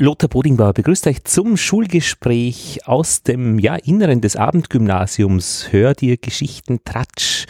Lothar 0.00 0.28
Bodingbauer 0.28 0.74
begrüßt 0.74 1.08
euch 1.08 1.24
zum 1.24 1.56
Schulgespräch 1.56 2.86
aus 2.86 3.24
dem 3.24 3.58
ja, 3.58 3.74
Inneren 3.74 4.20
des 4.20 4.36
Abendgymnasiums. 4.36 5.72
Hör 5.72 5.92
dir 5.94 6.16
Geschichten, 6.18 6.78
Tratsch 6.84 7.46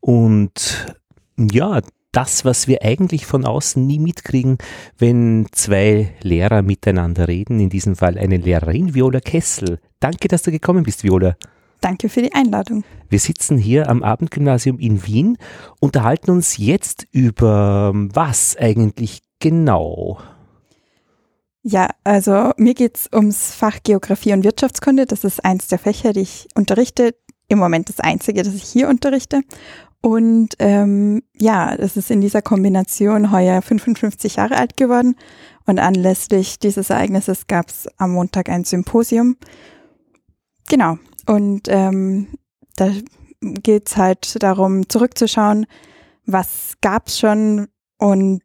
und 0.00 0.92
ja, 1.38 1.80
das, 2.10 2.44
was 2.44 2.66
wir 2.66 2.82
eigentlich 2.82 3.26
von 3.26 3.44
außen 3.44 3.86
nie 3.86 4.00
mitkriegen, 4.00 4.58
wenn 4.98 5.46
zwei 5.52 6.12
Lehrer 6.20 6.62
miteinander 6.62 7.28
reden. 7.28 7.60
In 7.60 7.70
diesem 7.70 7.94
Fall 7.94 8.18
eine 8.18 8.38
Lehrerin, 8.38 8.94
Viola 8.94 9.20
Kessel. 9.20 9.78
Danke, 10.00 10.26
dass 10.26 10.42
du 10.42 10.50
gekommen 10.50 10.82
bist, 10.82 11.04
Viola. 11.04 11.36
Danke 11.80 12.08
für 12.08 12.22
die 12.22 12.34
Einladung. 12.34 12.82
Wir 13.08 13.20
sitzen 13.20 13.56
hier 13.56 13.88
am 13.88 14.02
Abendgymnasium 14.02 14.80
in 14.80 15.06
Wien, 15.06 15.38
unterhalten 15.78 16.32
uns 16.32 16.56
jetzt 16.56 17.06
über 17.12 17.92
was 17.94 18.56
eigentlich 18.56 19.20
genau? 19.38 20.18
Ja, 21.66 21.88
also 22.04 22.52
mir 22.58 22.74
geht 22.74 22.98
es 22.98 23.08
ums 23.10 23.54
Fach 23.54 23.78
Geografie 23.82 24.34
und 24.34 24.44
Wirtschaftskunde. 24.44 25.06
Das 25.06 25.24
ist 25.24 25.42
eins 25.42 25.66
der 25.66 25.78
Fächer, 25.78 26.12
die 26.12 26.20
ich 26.20 26.46
unterrichte. 26.54 27.14
Im 27.48 27.58
Moment 27.58 27.88
das 27.88 28.00
einzige, 28.00 28.42
das 28.42 28.54
ich 28.54 28.64
hier 28.64 28.88
unterrichte. 28.88 29.40
Und 30.02 30.50
ähm, 30.58 31.22
ja, 31.34 31.74
es 31.74 31.96
ist 31.96 32.10
in 32.10 32.20
dieser 32.20 32.42
Kombination 32.42 33.32
heuer 33.32 33.62
55 33.62 34.36
Jahre 34.36 34.58
alt 34.58 34.76
geworden. 34.76 35.16
Und 35.64 35.78
anlässlich 35.78 36.58
dieses 36.58 36.90
Ereignisses 36.90 37.46
gab 37.46 37.70
es 37.70 37.88
am 37.96 38.12
Montag 38.12 38.50
ein 38.50 38.64
Symposium. 38.64 39.38
Genau. 40.68 40.98
Und 41.26 41.68
ähm, 41.68 42.28
da 42.76 42.90
geht 43.40 43.88
es 43.88 43.96
halt 43.96 44.42
darum, 44.42 44.86
zurückzuschauen, 44.90 45.64
was 46.26 46.74
gab 46.82 47.08
es 47.08 47.18
schon 47.18 47.68
und 47.96 48.42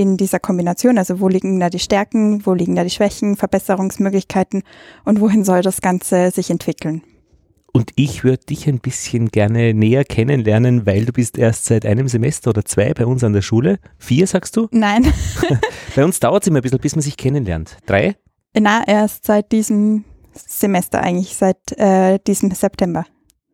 in 0.00 0.16
dieser 0.16 0.40
Kombination, 0.40 0.98
also 0.98 1.20
wo 1.20 1.28
liegen 1.28 1.60
da 1.60 1.70
die 1.70 1.78
Stärken, 1.78 2.44
wo 2.46 2.54
liegen 2.54 2.74
da 2.74 2.84
die 2.84 2.90
Schwächen, 2.90 3.36
Verbesserungsmöglichkeiten 3.36 4.62
und 5.04 5.20
wohin 5.20 5.44
soll 5.44 5.62
das 5.62 5.80
Ganze 5.80 6.30
sich 6.30 6.50
entwickeln. 6.50 7.02
Und 7.72 7.92
ich 7.94 8.24
würde 8.24 8.44
dich 8.46 8.66
ein 8.66 8.80
bisschen 8.80 9.28
gerne 9.28 9.74
näher 9.74 10.04
kennenlernen, 10.04 10.86
weil 10.86 11.04
du 11.04 11.12
bist 11.12 11.38
erst 11.38 11.66
seit 11.66 11.86
einem 11.86 12.08
Semester 12.08 12.50
oder 12.50 12.64
zwei 12.64 12.92
bei 12.94 13.06
uns 13.06 13.22
an 13.22 13.32
der 13.32 13.42
Schule. 13.42 13.78
Vier, 13.98 14.26
sagst 14.26 14.56
du? 14.56 14.66
Nein. 14.72 15.12
bei 15.94 16.04
uns 16.04 16.18
dauert 16.18 16.42
es 16.42 16.48
immer 16.48 16.58
ein 16.58 16.62
bisschen, 16.62 16.80
bis 16.80 16.96
man 16.96 17.02
sich 17.02 17.16
kennenlernt. 17.16 17.76
Drei? 17.86 18.16
Na, 18.58 18.82
erst 18.86 19.26
seit 19.26 19.52
diesem 19.52 20.04
Semester 20.32 21.00
eigentlich, 21.00 21.36
seit 21.36 21.58
äh, 21.78 22.18
diesem 22.26 22.50
September. 22.50 23.06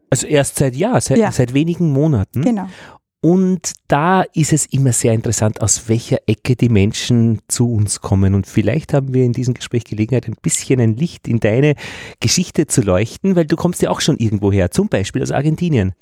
Also 0.09 0.27
erst 0.27 0.57
seit 0.57 0.77
ja, 0.77 0.99
seit, 1.01 1.19
ja. 1.19 1.33
seit 1.33 1.53
wenigen 1.53 1.93
Monaten. 1.93 2.43
Genau. 2.43 2.69
Und 3.23 3.73
da 3.89 4.23
ist 4.23 4.53
es 4.53 4.67
immer 4.67 4.93
sehr 4.93 5.13
interessant, 5.13 5.61
aus 5.61 5.89
welcher 5.89 6.19
Ecke 6.27 6.55
die 6.55 6.69
Menschen 6.69 7.41
zu 7.49 7.73
uns 7.73 8.01
kommen. 8.01 8.35
Und 8.35 8.47
vielleicht 8.47 8.93
haben 8.93 9.15
wir 9.15 9.25
in 9.25 9.33
diesem 9.33 9.55
Gespräch 9.55 9.85
Gelegenheit, 9.85 10.29
ein 10.29 10.37
bisschen 10.41 10.81
ein 10.81 10.97
Licht 10.97 11.27
in 11.27 11.41
deine 11.41 11.75
Geschichte 12.21 12.67
zu 12.67 12.83
leuchten, 12.83 13.35
weil 13.35 13.47
du 13.47 13.57
kommst 13.57 13.83
ja 13.83 13.91
auch 13.91 14.01
schon 14.01 14.19
irgendwo 14.19 14.53
her, 14.53 14.71
zum 14.71 14.89
Beispiel 14.89 15.23
aus 15.23 15.33
Argentinien. 15.33 15.95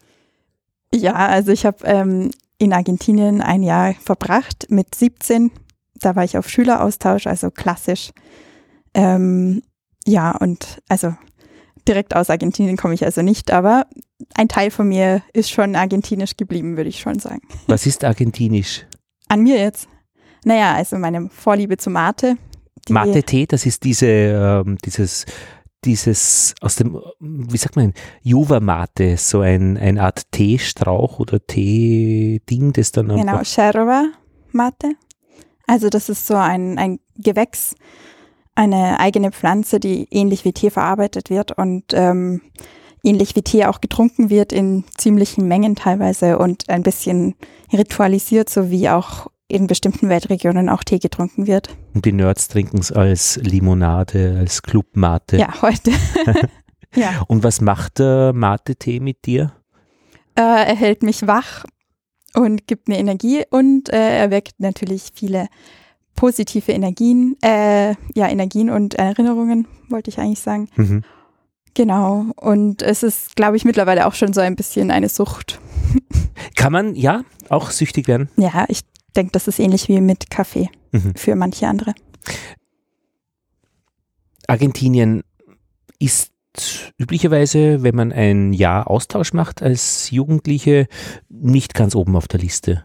Ja, 0.93 1.15
also 1.15 1.51
ich 1.51 1.65
habe 1.65 1.79
ähm, 1.85 2.31
in 2.59 2.73
Argentinien 2.73 3.41
ein 3.41 3.63
Jahr 3.63 3.95
verbracht 3.95 4.67
mit 4.69 4.95
17. 4.95 5.51
Da 5.95 6.17
war 6.17 6.25
ich 6.25 6.37
auf 6.37 6.49
Schüleraustausch, 6.49 7.27
also 7.27 7.51
klassisch. 7.51 8.11
Ähm, 8.93 9.63
ja, 10.07 10.37
und 10.37 10.83
also 10.89 11.15
direkt 11.89 12.17
aus 12.17 12.31
Argentinien 12.31 12.77
komme 12.77 12.95
ich 12.95 13.05
also 13.05 13.23
nicht, 13.23 13.51
aber 13.51 13.87
ein 14.35 14.49
Teil 14.49 14.71
von 14.71 14.89
mir 14.89 15.23
ist 15.33 15.51
schon 15.51 15.77
argentinisch 15.77 16.37
geblieben, 16.37 16.77
würde 16.77 16.89
ich 16.89 17.01
schon 17.01 17.19
sagen. 17.19 17.43
Was 17.67 17.87
ist 17.87 18.05
argentinisch? 18.05 18.87
An 19.29 19.43
mir 19.43 19.59
jetzt? 19.59 19.89
Naja, 20.45 20.75
also 20.75 20.99
meine 20.99 21.29
Vorliebe 21.31 21.77
zu 21.77 21.91
Mate. 21.91 22.37
Mate-Tee, 22.89 23.47
das 23.47 23.65
ist 23.65 23.85
diese, 23.85 24.07
ähm, 24.07 24.77
dieses, 24.85 25.25
dieses 25.85 26.55
aus 26.61 26.77
dem, 26.77 27.01
wie 27.21 27.57
sagt 27.57 27.77
man, 27.77 27.95
Juva-Mate, 28.23 29.17
so 29.17 29.41
ein, 29.41 29.79
eine 29.79 30.03
Art 30.03 30.31
Teestrauch 30.33 31.19
oder 31.19 31.45
Tee-Ding, 31.45 32.73
das 32.73 32.93
dann 32.93 33.09
Genau, 33.09 33.43
Sherva-Mate. 33.43 34.93
Also 35.67 35.89
das 35.89 36.11
ist 36.11 36.27
so 36.27 36.35
ein, 36.35 36.79
ein 36.79 37.01
Gewächs, 37.17 37.75
eine 38.55 39.01
eigene 39.01 39.33
Pflanze, 39.33 39.81
die 39.81 40.07
ähnlich 40.11 40.45
wie 40.45 40.53
Tee 40.53 40.71
verarbeitet 40.71 41.31
wird 41.31 41.53
und 41.53 41.85
ähm, 41.93 42.41
ähnlich 43.03 43.37
wie 43.37 43.43
Tee 43.43 43.67
auch 43.67 43.81
getrunken 43.81 44.31
wird 44.31 44.53
in 44.53 44.85
ziemlichen 44.97 45.47
Mengen 45.47 45.77
teilweise 45.77 46.39
und 46.39 46.69
ein 46.69 46.83
bisschen 46.83 47.35
ritualisiert, 47.73 48.49
so 48.49 48.71
wie 48.71 48.89
auch 48.89 49.29
in 49.49 49.67
bestimmten 49.67 50.09
Weltregionen 50.09 50.69
auch 50.69 50.85
Tee 50.85 50.99
getrunken 50.99 51.47
wird. 51.47 51.77
Und 51.95 52.05
die 52.05 52.13
Nerds 52.13 52.49
trinken 52.49 52.79
es 52.79 52.91
als 52.91 53.37
Limonade, 53.37 54.37
als 54.39 54.63
Clubmate. 54.63 55.37
Ja, 55.37 55.63
heute. 55.63 55.93
ja. 56.95 57.23
Und 57.29 57.45
was 57.45 57.61
macht 57.61 57.99
der 57.99 58.33
Mate-Tee 58.33 59.01
mit 59.01 59.27
dir? 59.27 59.53
Äh, 60.37 60.43
er 60.43 60.75
hält 60.75 61.03
mich 61.03 61.27
wach 61.27 61.65
und 62.35 62.67
gibt 62.67 62.89
mir 62.89 62.99
Energie 62.99 63.45
und 63.51 63.91
äh, 63.91 64.19
er 64.19 64.31
weckt 64.31 64.59
natürlich 64.59 65.11
viele 65.15 65.49
positive 66.15 66.73
Energien, 66.73 67.37
äh, 67.43 67.95
ja, 68.15 68.29
Energien 68.29 68.71
und 68.71 68.95
Erinnerungen, 68.95 69.67
wollte 69.89 70.11
ich 70.11 70.19
eigentlich 70.19 70.41
sagen. 70.41 70.69
Mhm. 70.77 71.03
Genau. 71.75 72.27
Und 72.37 72.83
es 72.83 73.03
ist, 73.03 73.37
glaube 73.37 73.57
ich, 73.57 73.65
mittlerweile 73.65 74.07
auch 74.07 74.15
schon 74.15 74.33
so 74.33 74.41
ein 74.41 74.57
bisschen 74.57 74.91
eine 74.91 75.09
Sucht. 75.09 75.61
Kann 76.57 76.73
man, 76.73 76.95
ja, 76.95 77.25
auch 77.49 77.71
süchtig 77.71 78.09
werden? 78.09 78.29
Ja, 78.37 78.65
ich 78.69 78.81
denke, 79.17 79.33
das 79.33 79.49
ist 79.49 79.59
ähnlich 79.59 79.89
wie 79.89 80.01
mit 80.01 80.31
Kaffee 80.31 80.71
mhm. 80.93 81.15
für 81.17 81.35
manche 81.35 81.67
andere. 81.67 81.95
Argentinien 84.47 85.23
ist 85.99 86.33
üblicherweise, 86.99 87.83
wenn 87.83 87.97
man 87.97 88.13
ein 88.13 88.53
Jahr 88.53 88.89
Austausch 88.89 89.33
macht 89.33 89.63
als 89.63 90.11
Jugendliche, 90.11 90.87
nicht 91.29 91.75
ganz 91.75 91.95
oben 91.95 92.17
auf 92.17 92.29
der 92.29 92.41
Liste. 92.41 92.85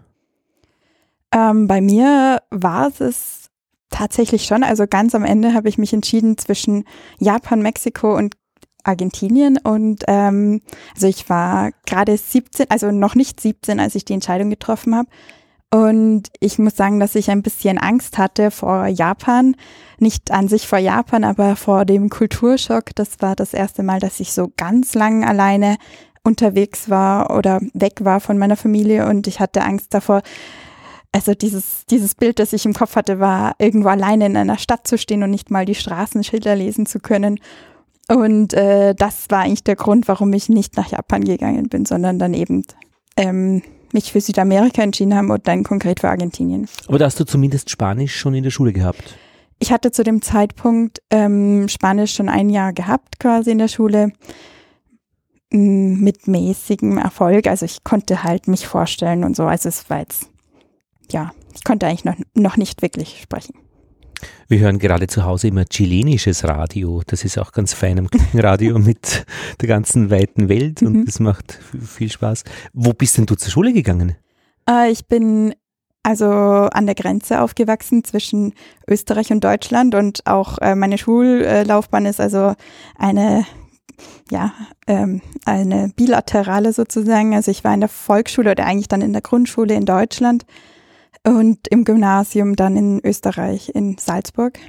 Ähm, 1.32 1.68
bei 1.68 1.82
mir 1.82 2.42
war 2.50 2.92
es 3.00 3.50
tatsächlich 3.90 4.46
schon. 4.46 4.64
Also 4.64 4.86
ganz 4.88 5.16
am 5.16 5.24
Ende 5.24 5.54
habe 5.54 5.70
ich 5.70 5.78
mich 5.78 5.94
entschieden 5.94 6.38
zwischen 6.38 6.86
Japan, 7.20 7.62
Mexiko 7.62 8.16
und 8.16 8.36
Argentinien 8.84 9.58
und 9.58 10.04
ähm, 10.08 10.62
also 10.96 11.08
ich 11.08 11.30
war 11.30 11.72
gerade 11.86 12.16
17, 12.16 12.68
also 12.70 12.92
noch 12.92 13.14
nicht 13.14 13.40
17, 13.40 13.80
als 13.80 13.94
ich 13.96 14.06
die 14.06 14.14
Entscheidung 14.14 14.50
getroffen 14.50 14.96
habe. 14.96 15.10
Und 15.72 16.30
ich 16.40 16.58
muss 16.58 16.76
sagen, 16.76 17.00
dass 17.00 17.14
ich 17.14 17.30
ein 17.30 17.44
bisschen 17.44 17.78
Angst 17.78 18.18
hatte 18.18 18.50
vor 18.50 18.88
Japan. 18.88 19.56
Nicht 20.00 20.32
an 20.32 20.48
sich 20.48 20.68
vor 20.68 20.80
Japan, 20.80 21.24
aber 21.24 21.56
vor 21.56 21.86
dem 21.86 22.10
Kulturschock. 22.10 22.96
Das 22.96 23.22
war 23.22 23.36
das 23.36 23.54
erste 23.54 23.84
Mal, 23.84 24.00
dass 24.00 24.20
ich 24.20 24.34
so 24.34 24.52
ganz 24.58 24.96
lang 24.96 25.24
alleine 25.24 25.78
unterwegs 26.24 26.90
war 26.90 27.36
oder 27.38 27.62
weg 27.74 28.00
war 28.00 28.20
von 28.20 28.38
meiner 28.38 28.56
Familie 28.56 29.08
und 29.08 29.28
ich 29.28 29.40
hatte 29.40 29.64
Angst 29.64 29.94
davor, 29.94 30.22
also 31.12 31.34
dieses, 31.34 31.86
dieses 31.90 32.16
Bild, 32.16 32.40
das 32.40 32.54
ich 32.54 32.66
im 32.66 32.74
Kopf 32.74 32.96
hatte, 32.96 33.20
war 33.20 33.56
irgendwo 33.58 33.90
alleine 33.90 34.28
in 34.28 34.38
einer 34.38 34.58
Stadt 34.58 34.88
zu 34.88 34.98
stehen 34.98 35.24
und 35.24 35.32
nicht 35.32 35.50
mal 35.50 35.66
die 35.66 35.76
Straßenschilder 35.76 36.56
lesen 36.56 36.86
zu 36.86 37.00
können. 37.00 37.40
Und 38.08 38.54
äh, 38.54 38.96
das 38.96 39.26
war 39.30 39.40
eigentlich 39.40 39.64
der 39.64 39.76
Grund, 39.76 40.08
warum 40.08 40.34
ich 40.34 40.50
nicht 40.50 40.78
nach 40.78 40.92
Japan 40.92 41.24
gegangen 41.24 41.70
bin, 41.70 41.86
sondern 41.86 42.20
dann 42.20 42.34
eben 42.34 42.64
ähm, 43.18 43.62
mich 43.92 44.12
für 44.12 44.22
Südamerika 44.22 44.82
entschieden 44.82 45.16
haben 45.16 45.32
und 45.32 45.48
dann 45.48 45.64
konkret 45.64 46.00
für 46.00 46.10
Argentinien. 46.10 46.68
Aber 46.88 47.00
da 47.00 47.06
hast 47.06 47.20
du 47.20 47.26
zumindest 47.26 47.70
Spanisch 47.70 48.16
schon 48.16 48.34
in 48.34 48.44
der 48.44 48.52
Schule 48.52 48.74
gehabt? 48.74 49.18
Ich 49.60 49.72
hatte 49.72 49.92
zu 49.92 50.04
dem 50.04 50.22
Zeitpunkt 50.22 51.02
ähm, 51.10 51.68
Spanisch 51.68 52.14
schon 52.14 52.30
ein 52.30 52.50
Jahr 52.50 52.72
gehabt, 52.72 53.20
quasi 53.20 53.52
in 53.52 53.58
der 53.58 53.68
Schule, 53.68 54.14
mit 55.52 56.28
mäßigem 56.28 56.98
Erfolg. 57.00 57.48
Also 57.48 57.66
ich 57.66 57.84
konnte 57.84 58.24
halt 58.24 58.48
mich 58.48 58.68
vorstellen 58.68 59.24
und 59.24 59.36
so. 59.36 59.46
Also 59.46 59.70
es 59.70 59.90
war 59.90 60.00
jetzt 60.00 60.30
ja, 61.12 61.32
ich 61.56 61.64
konnte 61.64 61.88
eigentlich 61.88 62.06
noch, 62.06 62.16
noch 62.36 62.58
nicht 62.58 62.82
wirklich 62.82 63.20
sprechen. 63.22 63.56
Wir 64.48 64.60
hören 64.60 64.80
gerade 64.80 65.08
zu 65.08 65.24
Hause 65.24 65.48
immer 65.48 65.66
chilenisches 65.66 66.44
Radio. 66.44 67.02
Das 67.06 67.24
ist 67.24 67.38
auch 67.38 67.52
ganz 67.52 67.74
fein 67.74 68.00
am 68.00 68.10
Radio 68.34 68.80
mit 68.80 69.26
der 69.62 69.68
ganzen 69.68 70.10
weiten 70.10 70.50
Welt 70.50 70.82
und 70.82 70.94
mhm. 70.94 71.06
das 71.06 71.20
macht 71.20 71.60
viel 71.80 72.12
Spaß. 72.12 72.44
Wo 72.74 72.94
bist 72.94 73.18
denn 73.18 73.26
du 73.26 73.36
zur 73.36 73.52
Schule 73.52 73.74
gegangen? 73.74 74.16
Äh, 74.70 74.92
ich 74.92 75.08
bin 75.08 75.54
also 76.04 76.26
an 76.28 76.86
der 76.86 76.96
Grenze 76.96 77.42
aufgewachsen 77.42 78.04
zwischen 78.04 78.54
Österreich 78.88 79.32
und 79.32 79.44
Deutschland 79.44 79.96
und 79.96 80.26
auch 80.26 80.58
äh, 80.60 80.76
meine 80.76 80.98
Schullaufbahn 80.98 82.06
ist 82.06 82.20
also 82.20 82.56
eine 82.98 83.46
ja, 84.32 84.54
ähm, 84.88 85.22
eine 85.46 85.92
bilaterale 85.96 86.72
sozusagen. 86.72 87.36
Also 87.36 87.52
ich 87.52 87.64
war 87.64 87.74
in 87.74 87.82
der 87.82 87.90
Volksschule 87.90 88.52
oder 88.52 88.66
eigentlich 88.66 88.88
dann 88.88 89.02
in 89.02 89.12
der 89.12 89.22
Grundschule 89.22 89.74
in 89.74 89.86
Deutschland 89.86 90.46
und 91.26 91.68
im 91.68 91.84
Gymnasium 91.84 92.56
dann 92.56 92.78
in 92.78 93.00
Österreich, 93.04 93.70
in 93.70 93.98
Salzburg. 93.98 94.60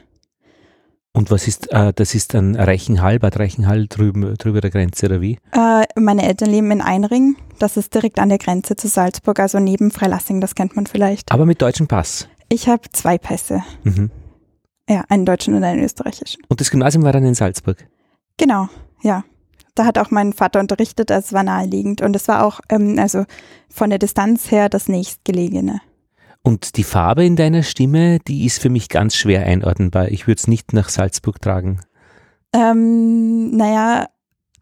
Und 1.13 1.31
was 1.31 1.49
ist, 1.49 1.73
äh, 1.73 1.93
das 1.93 2.15
ist 2.15 2.35
dann 2.35 2.55
Reichenhall, 2.55 3.19
Bad 3.19 3.39
Reichenhall 3.39 3.89
drüben, 3.89 4.37
drüber 4.37 4.61
der 4.61 4.71
Grenze 4.71 5.07
oder 5.07 5.21
wie? 5.21 5.39
Äh, 5.53 5.85
meine 5.99 6.23
Eltern 6.23 6.51
leben 6.51 6.71
in 6.71 6.81
Einring, 6.81 7.37
das 7.59 7.77
ist 7.77 7.95
direkt 7.95 8.21
an 8.21 8.29
der 8.29 8.39
Grenze 8.39 8.77
zu 8.77 8.87
Salzburg, 8.87 9.41
also 9.41 9.59
neben 9.59 9.91
Freilassing, 9.91 10.41
das 10.41 10.55
kennt 10.55 10.77
man 10.77 10.87
vielleicht. 10.87 11.33
Aber 11.33 11.47
mit 11.47 11.61
deutschem 11.61 11.89
Pass? 11.89 12.29
Ich 12.49 12.69
habe 12.69 12.83
zwei 12.93 13.19
Pässe. 13.19 13.65
Mhm. 13.83 14.11
Ja, 14.89 15.05
einen 15.09 15.25
deutschen 15.25 15.55
und 15.55 15.65
einen 15.65 15.83
österreichischen. 15.83 16.43
Und 16.49 16.61
das 16.61 16.71
Gymnasium 16.71 17.05
war 17.05 17.13
dann 17.13 17.25
in 17.25 17.35
Salzburg? 17.35 17.87
Genau, 18.37 18.69
ja. 19.03 19.25
Da 19.77 19.85
hat 19.85 19.99
auch 19.99 20.11
mein 20.11 20.33
Vater 20.33 20.59
unterrichtet, 20.59 21.11
es 21.11 21.33
war 21.33 21.45
naheliegend. 21.45 22.03
Und 22.03 22.17
es 22.17 22.27
war 22.27 22.45
auch, 22.45 22.61
ähm, 22.69 22.99
also 22.99 23.25
von 23.69 23.91
der 23.91 24.01
Distanz 24.01 24.51
her, 24.51 24.69
das 24.69 24.89
nächstgelegene. 24.89 25.81
Und 26.43 26.77
die 26.77 26.85
Farbe 26.85 27.25
in 27.25 27.37
deiner 27.37 27.63
Stimme, 27.63 28.19
die 28.21 28.47
ist 28.47 28.61
für 28.61 28.71
mich 28.71 28.89
ganz 28.89 29.15
schwer 29.15 29.45
einordnenbar. 29.45 30.09
Ich 30.09 30.27
würde 30.27 30.39
es 30.39 30.49
nicht 30.49 30.73
nach 30.73 30.89
Salzburg 30.89 31.41
tragen. 31.41 31.81
Ähm, 32.55 33.57
naja, 33.57 34.07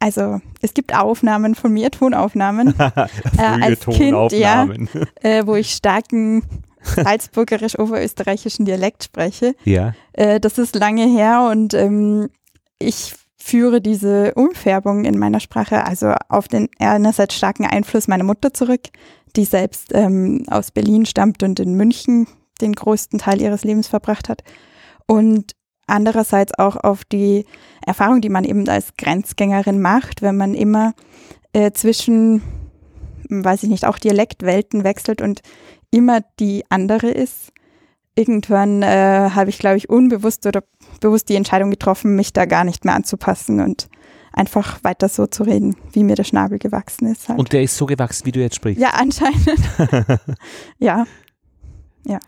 also 0.00 0.40
es 0.60 0.74
gibt 0.74 0.94
Aufnahmen 0.94 1.54
von 1.54 1.72
mir, 1.72 1.90
Tonaufnahmen. 1.90 2.74
Frühe 2.74 3.62
als 3.62 3.80
Kind, 3.80 4.32
ja. 4.32 4.68
äh, 5.22 5.46
wo 5.46 5.54
ich 5.54 5.70
starken 5.70 6.42
salzburgerisch-oberösterreichischen 6.82 8.64
Dialekt 8.64 9.04
spreche. 9.04 9.54
Ja. 9.64 9.94
Äh, 10.12 10.40
das 10.40 10.58
ist 10.58 10.74
lange 10.76 11.06
her 11.06 11.48
und 11.50 11.74
ähm, 11.74 12.28
ich 12.78 13.14
führe 13.48 13.80
diese 13.80 14.34
Umfärbung 14.34 15.06
in 15.06 15.18
meiner 15.18 15.40
Sprache 15.40 15.84
also 15.84 16.12
auf 16.28 16.48
den 16.48 16.68
einerseits 16.78 17.34
starken 17.34 17.64
Einfluss 17.64 18.06
meiner 18.06 18.24
Mutter 18.24 18.52
zurück, 18.52 18.88
die 19.36 19.46
selbst 19.46 19.92
ähm, 19.94 20.44
aus 20.50 20.70
Berlin 20.70 21.06
stammt 21.06 21.42
und 21.42 21.58
in 21.58 21.74
München 21.74 22.26
den 22.60 22.74
größten 22.74 23.18
Teil 23.18 23.40
ihres 23.40 23.64
Lebens 23.64 23.88
verbracht 23.88 24.28
hat. 24.28 24.42
Und 25.06 25.52
andererseits 25.86 26.58
auch 26.58 26.76
auf 26.76 27.06
die 27.06 27.46
Erfahrung, 27.86 28.20
die 28.20 28.28
man 28.28 28.44
eben 28.44 28.68
als 28.68 28.96
Grenzgängerin 28.98 29.80
macht, 29.80 30.20
wenn 30.20 30.36
man 30.36 30.52
immer 30.52 30.92
äh, 31.54 31.72
zwischen, 31.72 32.42
weiß 33.30 33.62
ich 33.62 33.70
nicht, 33.70 33.86
auch 33.86 33.98
Dialektwelten 33.98 34.84
wechselt 34.84 35.22
und 35.22 35.40
immer 35.90 36.20
die 36.38 36.64
andere 36.68 37.08
ist. 37.08 37.52
Irgendwann 38.18 38.82
äh, 38.82 39.30
habe 39.30 39.48
ich, 39.48 39.60
glaube 39.60 39.76
ich, 39.76 39.88
unbewusst 39.88 40.44
oder 40.44 40.64
bewusst 41.00 41.28
die 41.28 41.36
Entscheidung 41.36 41.70
getroffen, 41.70 42.16
mich 42.16 42.32
da 42.32 42.46
gar 42.46 42.64
nicht 42.64 42.84
mehr 42.84 42.96
anzupassen 42.96 43.60
und 43.60 43.88
einfach 44.32 44.82
weiter 44.82 45.08
so 45.08 45.28
zu 45.28 45.44
reden, 45.44 45.76
wie 45.92 46.02
mir 46.02 46.16
der 46.16 46.24
Schnabel 46.24 46.58
gewachsen 46.58 47.06
ist. 47.06 47.28
Halt. 47.28 47.38
Und 47.38 47.52
der 47.52 47.62
ist 47.62 47.76
so 47.76 47.86
gewachsen, 47.86 48.26
wie 48.26 48.32
du 48.32 48.40
jetzt 48.40 48.56
sprichst? 48.56 48.82
Ja, 48.82 48.90
anscheinend. 48.94 49.48
ja. 50.78 51.06
Ja. 52.06 52.18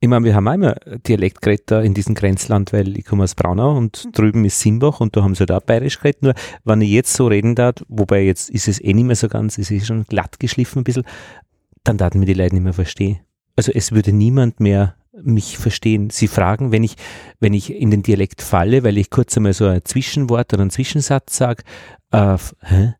Ich 0.00 0.08
meine, 0.10 0.26
wir 0.26 0.34
haben 0.34 0.48
einmal 0.48 0.78
Dialekt 1.06 1.40
geredet 1.40 1.70
in 1.82 1.94
diesem 1.94 2.14
Grenzland, 2.14 2.74
weil 2.74 2.98
ich 2.98 3.06
komme 3.06 3.24
aus 3.24 3.34
Braunau 3.34 3.74
und 3.74 4.04
mhm. 4.04 4.12
drüben 4.12 4.44
ist 4.44 4.60
Simbach 4.60 5.00
und 5.00 5.16
da 5.16 5.22
haben 5.22 5.34
sie 5.34 5.40
halt 5.40 5.52
auch 5.52 5.62
bayerisch 5.62 5.98
geredet. 5.98 6.22
Nur, 6.22 6.34
wenn 6.64 6.82
ich 6.82 6.90
jetzt 6.90 7.14
so 7.14 7.26
reden 7.26 7.54
darf, 7.54 7.76
wobei 7.88 8.22
jetzt 8.22 8.50
ist 8.50 8.68
es 8.68 8.84
eh 8.84 8.92
nicht 8.92 9.06
mehr 9.06 9.16
so 9.16 9.28
ganz, 9.28 9.56
es 9.56 9.70
ist 9.70 9.86
schon 9.86 10.04
glatt 10.04 10.38
geschliffen 10.38 10.80
ein 10.80 10.84
bisschen, 10.84 11.04
dann 11.84 11.96
daten 11.96 12.18
mir 12.18 12.26
die 12.26 12.34
Leute 12.34 12.54
nicht 12.54 12.64
mehr 12.64 12.74
verstehen. 12.74 13.20
Also 13.56 13.72
es 13.74 13.92
würde 13.92 14.12
niemand 14.12 14.60
mehr 14.60 14.96
mich 15.22 15.58
verstehen. 15.58 16.10
Sie 16.10 16.28
fragen, 16.28 16.72
wenn 16.72 16.84
ich, 16.84 16.96
wenn 17.40 17.54
ich 17.54 17.72
in 17.72 17.90
den 17.90 18.02
Dialekt 18.02 18.42
falle, 18.42 18.84
weil 18.84 18.98
ich 18.98 19.10
kurz 19.10 19.36
einmal 19.36 19.52
so 19.52 19.66
ein 19.66 19.84
Zwischenwort 19.84 20.52
oder 20.52 20.62
einen 20.62 20.70
Zwischensatz 20.70 21.36
sage, 21.36 21.62
äh, 22.12 22.36
hä? 22.62 22.94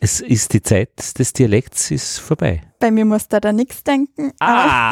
Es 0.00 0.20
ist 0.20 0.52
die 0.52 0.62
Zeit 0.62 1.18
des 1.18 1.32
Dialekts 1.32 1.90
ist 1.90 2.18
vorbei. 2.18 2.62
Bei 2.78 2.92
mir 2.92 3.04
muss 3.04 3.26
da 3.26 3.40
da 3.40 3.52
nichts 3.52 3.82
denken. 3.82 4.30
Ah, 4.38 4.90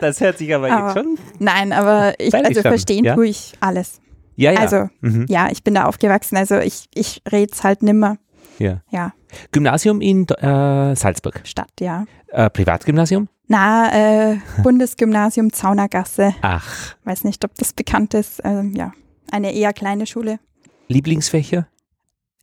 das 0.00 0.20
hört 0.20 0.36
sich 0.36 0.54
aber, 0.54 0.70
aber, 0.70 0.86
jetzt 0.88 0.98
schon. 0.98 1.18
Nein, 1.38 1.72
aber 1.72 2.12
ich, 2.18 2.34
also 2.34 2.60
verstehen 2.60 3.04
ja? 3.04 3.14
tue 3.14 3.28
ich 3.28 3.54
alles. 3.60 4.02
Ja, 4.36 4.52
ja. 4.52 4.60
Also, 4.60 4.88
mhm. 5.00 5.24
ja, 5.28 5.48
ich 5.50 5.64
bin 5.64 5.74
da 5.74 5.84
aufgewachsen, 5.84 6.36
also 6.36 6.58
ich, 6.58 6.86
ich 6.94 7.22
rede 7.30 7.52
es 7.52 7.64
halt 7.64 7.82
nimmer. 7.82 8.18
Ja. 8.58 8.82
ja. 8.90 9.14
Gymnasium 9.52 10.02
in 10.02 10.28
äh, 10.28 10.94
Salzburg. 10.94 11.40
Stadt, 11.44 11.72
ja. 11.80 12.04
Äh, 12.28 12.50
Privatgymnasium? 12.50 13.28
Na, 13.52 14.32
äh, 14.32 14.38
Bundesgymnasium 14.62 15.52
Zaunergasse. 15.52 16.34
Ach. 16.40 16.96
Weiß 17.04 17.24
nicht, 17.24 17.44
ob 17.44 17.54
das 17.56 17.74
bekannt 17.74 18.14
ist. 18.14 18.40
Ähm, 18.44 18.72
ja, 18.74 18.92
eine 19.30 19.52
eher 19.52 19.74
kleine 19.74 20.06
Schule. 20.06 20.40
Lieblingsfächer? 20.88 21.68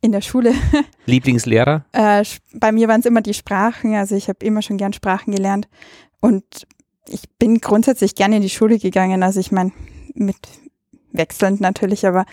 In 0.02 0.12
der 0.12 0.20
Schule. 0.20 0.54
Lieblingslehrer? 1.06 1.84
Äh, 1.90 2.24
bei 2.54 2.70
mir 2.70 2.86
waren 2.86 3.00
es 3.00 3.06
immer 3.06 3.22
die 3.22 3.34
Sprachen. 3.34 3.96
Also 3.96 4.14
ich 4.14 4.28
habe 4.28 4.46
immer 4.46 4.62
schon 4.62 4.76
gern 4.76 4.92
Sprachen 4.92 5.34
gelernt. 5.34 5.68
Und 6.20 6.44
ich 7.08 7.28
bin 7.40 7.60
grundsätzlich 7.60 8.14
gerne 8.14 8.36
in 8.36 8.42
die 8.42 8.48
Schule 8.48 8.78
gegangen. 8.78 9.24
Also 9.24 9.40
ich 9.40 9.50
meine, 9.50 9.72
mit 10.14 10.36
wechselnd 11.10 11.60
natürlich, 11.60 12.06
aber 12.06 12.24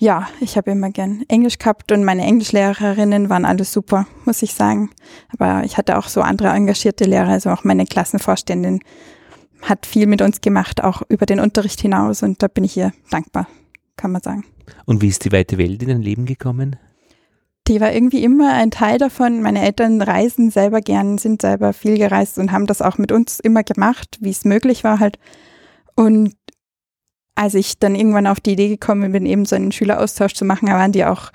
ja, 0.00 0.26
ich 0.40 0.56
habe 0.56 0.70
immer 0.70 0.90
gern 0.90 1.24
Englisch 1.28 1.58
gehabt 1.58 1.92
und 1.92 2.04
meine 2.04 2.22
Englischlehrerinnen 2.22 3.28
waren 3.28 3.44
alles 3.44 3.70
super, 3.70 4.06
muss 4.24 4.42
ich 4.42 4.54
sagen. 4.54 4.90
Aber 5.28 5.62
ich 5.64 5.76
hatte 5.76 5.98
auch 5.98 6.08
so 6.08 6.22
andere 6.22 6.48
engagierte 6.48 7.04
Lehrer, 7.04 7.28
also 7.28 7.50
auch 7.50 7.64
meine 7.64 7.84
Klassenvorständin 7.84 8.80
hat 9.60 9.84
viel 9.84 10.06
mit 10.06 10.22
uns 10.22 10.40
gemacht, 10.40 10.82
auch 10.82 11.02
über 11.10 11.26
den 11.26 11.38
Unterricht 11.38 11.82
hinaus 11.82 12.22
und 12.22 12.42
da 12.42 12.48
bin 12.48 12.64
ich 12.64 12.78
ihr 12.78 12.92
dankbar, 13.10 13.46
kann 13.96 14.10
man 14.10 14.22
sagen. 14.22 14.46
Und 14.86 15.02
wie 15.02 15.08
ist 15.08 15.26
die 15.26 15.32
weite 15.32 15.58
Welt 15.58 15.82
in 15.82 15.90
dein 15.90 16.00
Leben 16.00 16.24
gekommen? 16.24 16.76
Die 17.68 17.78
war 17.82 17.92
irgendwie 17.92 18.24
immer 18.24 18.54
ein 18.54 18.70
Teil 18.70 18.96
davon. 18.96 19.42
Meine 19.42 19.62
Eltern 19.62 20.00
reisen 20.00 20.50
selber 20.50 20.80
gern, 20.80 21.18
sind 21.18 21.42
selber 21.42 21.74
viel 21.74 21.98
gereist 21.98 22.38
und 22.38 22.52
haben 22.52 22.66
das 22.66 22.80
auch 22.80 22.96
mit 22.96 23.12
uns 23.12 23.38
immer 23.38 23.64
gemacht, 23.64 24.16
wie 24.20 24.30
es 24.30 24.46
möglich 24.46 24.82
war 24.82 24.98
halt. 24.98 25.18
Und 25.94 26.32
als 27.40 27.54
ich 27.54 27.78
dann 27.78 27.94
irgendwann 27.94 28.26
auf 28.26 28.38
die 28.38 28.52
Idee 28.52 28.68
gekommen 28.68 29.12
bin, 29.12 29.24
eben 29.24 29.46
so 29.46 29.56
einen 29.56 29.72
Schüleraustausch 29.72 30.34
zu 30.34 30.44
machen, 30.44 30.68
waren 30.68 30.92
die 30.92 31.06
auch 31.06 31.30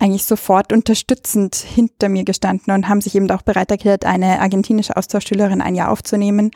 eigentlich 0.00 0.24
sofort 0.24 0.72
unterstützend 0.72 1.54
hinter 1.54 2.08
mir 2.08 2.24
gestanden 2.24 2.74
und 2.74 2.88
haben 2.88 3.00
sich 3.00 3.14
eben 3.14 3.30
auch 3.30 3.42
bereit 3.42 3.70
erklärt, 3.70 4.04
eine 4.04 4.40
argentinische 4.40 4.96
Austauschschülerin 4.96 5.62
ein 5.62 5.76
Jahr 5.76 5.92
aufzunehmen. 5.92 6.50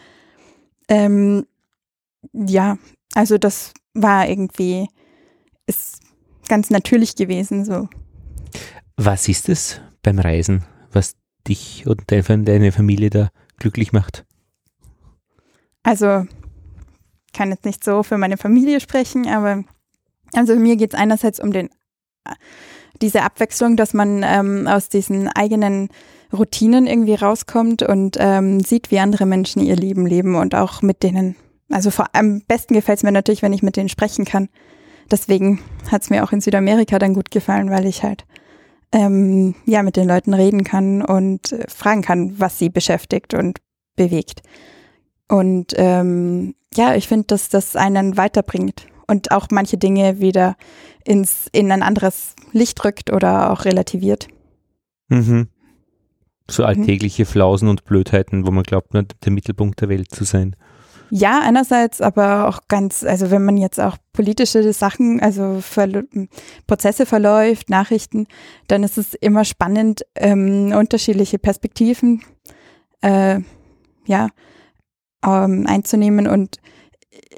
Ähm, 0.88 1.46
ja, 2.32 2.76
also 3.14 3.38
das 3.38 3.72
war 3.94 4.28
irgendwie, 4.28 4.88
ist 5.68 6.00
ganz 6.48 6.68
natürlich 6.68 7.14
gewesen 7.14 7.64
so. 7.64 7.88
Was 8.96 9.28
ist 9.28 9.48
es 9.48 9.80
beim 10.02 10.18
Reisen, 10.18 10.64
was 10.90 11.14
dich 11.46 11.86
und 11.86 12.02
deine 12.08 12.72
Familie 12.72 13.10
da 13.10 13.28
glücklich 13.58 13.92
macht? 13.92 14.24
Also 15.84 16.26
kann 17.36 17.50
jetzt 17.50 17.64
nicht 17.64 17.84
so 17.84 18.02
für 18.02 18.18
meine 18.18 18.36
Familie 18.36 18.80
sprechen, 18.80 19.28
aber 19.28 19.62
also 20.34 20.56
mir 20.56 20.76
geht 20.76 20.94
es 20.94 20.98
einerseits 20.98 21.38
um 21.38 21.52
den, 21.52 21.68
diese 23.02 23.22
Abwechslung, 23.22 23.76
dass 23.76 23.94
man 23.94 24.22
ähm, 24.24 24.66
aus 24.66 24.88
diesen 24.88 25.28
eigenen 25.28 25.88
Routinen 26.32 26.86
irgendwie 26.86 27.14
rauskommt 27.14 27.82
und 27.82 28.16
ähm, 28.18 28.60
sieht, 28.60 28.90
wie 28.90 28.98
andere 28.98 29.26
Menschen 29.26 29.62
ihr 29.62 29.76
Leben 29.76 30.06
leben 30.06 30.34
und 30.34 30.54
auch 30.54 30.82
mit 30.82 31.02
denen, 31.02 31.36
also 31.70 31.90
vor, 31.90 32.06
am 32.12 32.42
besten 32.48 32.74
gefällt 32.74 32.98
es 32.98 33.02
mir 33.04 33.12
natürlich, 33.12 33.42
wenn 33.42 33.52
ich 33.52 33.62
mit 33.62 33.76
denen 33.76 33.88
sprechen 33.88 34.24
kann. 34.24 34.48
Deswegen 35.10 35.60
hat 35.90 36.02
es 36.02 36.10
mir 36.10 36.24
auch 36.24 36.32
in 36.32 36.40
Südamerika 36.40 36.98
dann 36.98 37.14
gut 37.14 37.30
gefallen, 37.30 37.70
weil 37.70 37.86
ich 37.86 38.02
halt 38.02 38.24
ähm, 38.92 39.54
ja 39.66 39.82
mit 39.82 39.96
den 39.96 40.08
Leuten 40.08 40.34
reden 40.34 40.64
kann 40.64 41.02
und 41.02 41.52
äh, 41.52 41.64
fragen 41.68 42.02
kann, 42.02 42.40
was 42.40 42.58
sie 42.58 42.70
beschäftigt 42.70 43.34
und 43.34 43.58
bewegt. 43.94 44.42
Und 45.28 45.74
ähm, 45.76 46.54
ja, 46.76 46.94
ich 46.94 47.08
finde, 47.08 47.26
dass 47.26 47.48
das 47.48 47.76
einen 47.76 48.16
weiterbringt 48.16 48.86
und 49.06 49.30
auch 49.30 49.48
manche 49.50 49.78
Dinge 49.78 50.20
wieder 50.20 50.56
ins, 51.04 51.48
in 51.52 51.70
ein 51.70 51.82
anderes 51.82 52.34
Licht 52.52 52.84
rückt 52.84 53.12
oder 53.12 53.52
auch 53.52 53.64
relativiert. 53.64 54.28
Mhm. 55.08 55.48
So 56.50 56.62
mhm. 56.62 56.68
alltägliche 56.68 57.22
mhm. 57.22 57.26
Flausen 57.28 57.68
und 57.68 57.84
Blödheiten, 57.84 58.46
wo 58.46 58.50
man 58.50 58.64
glaubt, 58.64 58.94
nur 58.94 59.04
der 59.04 59.32
Mittelpunkt 59.32 59.80
der 59.80 59.88
Welt 59.88 60.10
zu 60.10 60.24
sein. 60.24 60.56
Ja, 61.10 61.40
einerseits, 61.40 62.00
aber 62.00 62.48
auch 62.48 62.62
ganz, 62.66 63.04
also 63.04 63.30
wenn 63.30 63.44
man 63.44 63.56
jetzt 63.56 63.78
auch 63.78 63.96
politische 64.12 64.72
Sachen, 64.72 65.20
also 65.20 65.60
Verlo 65.60 66.02
Prozesse 66.66 67.06
verläuft, 67.06 67.70
Nachrichten, 67.70 68.26
dann 68.66 68.82
ist 68.82 68.98
es 68.98 69.14
immer 69.14 69.44
spannend, 69.44 70.04
ähm, 70.16 70.72
unterschiedliche 70.76 71.38
Perspektiven, 71.38 72.22
äh, 73.02 73.38
ja, 74.06 74.28
ähm, 75.26 75.66
einzunehmen. 75.66 76.26
Und 76.26 76.58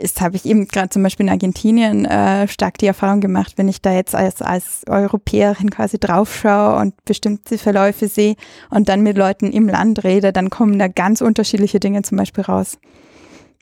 das 0.01 0.21
habe 0.21 0.37
ich 0.37 0.45
eben 0.45 0.69
gerade 0.69 0.91
zum 0.91 1.03
Beispiel 1.03 1.27
in 1.27 1.33
Argentinien 1.33 2.05
äh, 2.05 2.47
stark 2.49 2.79
die 2.79 2.87
Erfahrung 2.87 3.21
gemacht, 3.21 3.55
wenn 3.57 3.69
ich 3.69 3.83
da 3.83 3.93
jetzt 3.93 4.15
als, 4.15 4.43
als 4.43 4.83
Europäerin 4.89 5.71
quasi 5.71 5.99
draufschaue 5.99 6.79
und 6.79 7.05
bestimmte 7.05 7.59
Verläufe 7.59 8.09
sehe 8.09 8.37
und 8.71 8.89
dann 8.89 9.03
mit 9.03 9.17
Leuten 9.17 9.53
im 9.53 9.69
Land 9.69 10.05
rede, 10.05 10.33
dann 10.33 10.51
kommen 10.51 10.79
da 10.79 10.89
ganz 10.89 11.21
unterschiedliche 11.21 11.81
Dinge 11.81 12.03
zum 12.03 12.19
Beispiel 12.19 12.45
raus. 12.45 12.79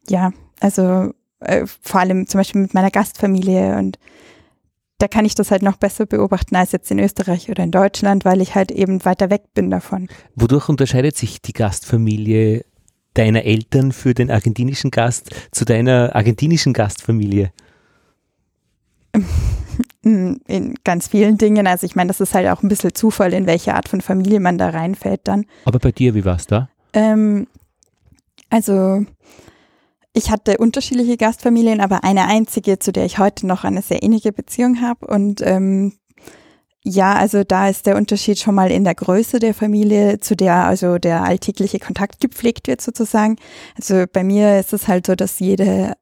Ja, 0.09 0.33
also 0.61 1.12
äh, 1.40 1.66
vor 1.83 2.00
allem 2.00 2.26
zum 2.26 2.38
Beispiel 2.38 2.62
mit 2.62 2.75
meiner 2.75 2.90
Gastfamilie 2.90 3.76
und 3.78 3.99
da 4.99 5.09
kann 5.09 5.26
ich 5.26 5.35
das 5.35 5.50
halt 5.50 5.62
noch 5.62 5.76
besser 5.76 6.06
beobachten 6.06 6.56
als 6.56 6.73
jetzt 6.73 6.90
in 6.90 6.99
Österreich 6.99 7.50
oder 7.50 7.62
in 7.62 7.71
Deutschland, 7.71 8.25
weil 8.25 8.40
ich 8.40 8.54
halt 8.54 8.71
eben 8.71 9.04
weiter 9.04 9.28
weg 9.28 9.42
bin 9.52 9.71
davon. 9.71 10.09
Wodurch 10.35 10.71
unterscheidet 10.71 11.16
sich 11.16 11.42
die 11.42 11.52
Gastfamilie 11.52 12.64
deiner 13.18 13.44
Eltern 13.44 13.92
für 13.92 14.14
den 14.14 14.30
argentinischen 14.30 14.90
Gast 14.90 15.30
zu 15.50 15.64
deiner 15.64 16.14
argentinischen 16.14 16.73
Gastfamilie? 16.73 17.52
In 20.02 20.75
ganz 20.85 21.08
vielen 21.08 21.37
Dingen. 21.37 21.66
Also 21.66 21.85
ich 21.85 21.96
meine, 21.96 22.08
das 22.08 22.20
ist 22.20 22.35
halt 22.35 22.49
auch 22.49 22.62
ein 22.62 22.68
bisschen 22.68 22.94
Zufall, 22.94 23.32
in 23.32 23.46
welche 23.46 23.75
Art 23.75 23.88
von 23.88 24.00
Familie 24.00 24.38
man 24.38 24.56
da 24.56 24.70
reinfällt 24.70 25.23
dann. 25.25 25.46
Aber 25.64 25.80
bei 25.80 25.90
dir, 25.90 26.14
wie 26.14 26.25
war 26.25 26.37
es 26.37 26.46
da? 26.46 26.68
Ähm, 26.92 27.49
also 28.49 29.04
ich 30.12 30.30
hatte 30.30 30.58
unterschiedliche 30.58 31.16
Gastfamilien, 31.16 31.80
aber 31.80 32.04
eine 32.04 32.26
einzige, 32.26 32.78
zu 32.78 32.92
der 32.92 33.04
ich 33.04 33.18
heute 33.18 33.46
noch 33.46 33.64
eine 33.64 33.82
sehr 33.82 34.02
innige 34.02 34.32
Beziehung 34.32 34.80
habe. 34.80 35.06
Und 35.06 35.42
ähm, 35.42 35.92
ja, 36.88 37.14
also 37.14 37.43
da 37.43 37.69
ist 37.69 37.87
der 37.87 37.97
Unterschied 37.97 38.38
schon 38.38 38.55
mal 38.55 38.71
in 38.71 38.85
der 38.85 38.95
Größe 38.95 39.40
der 39.40 39.55
Familie, 39.55 40.21
zu 40.21 40.37
der 40.37 40.66
also 40.66 40.99
der 40.99 41.25
alltägliche 41.25 41.81
Kontakt 41.81 42.21
gepflegt 42.21 42.69
wird 42.69 42.81
sozusagen. 42.81 43.37
Also 43.76 44.05
bei 44.12 44.23
mir 44.23 44.61
ist 44.61 44.73
es 44.73 44.87
halt 44.87 45.07
so, 45.07 45.16
dass 45.16 45.40
jede 45.40 45.95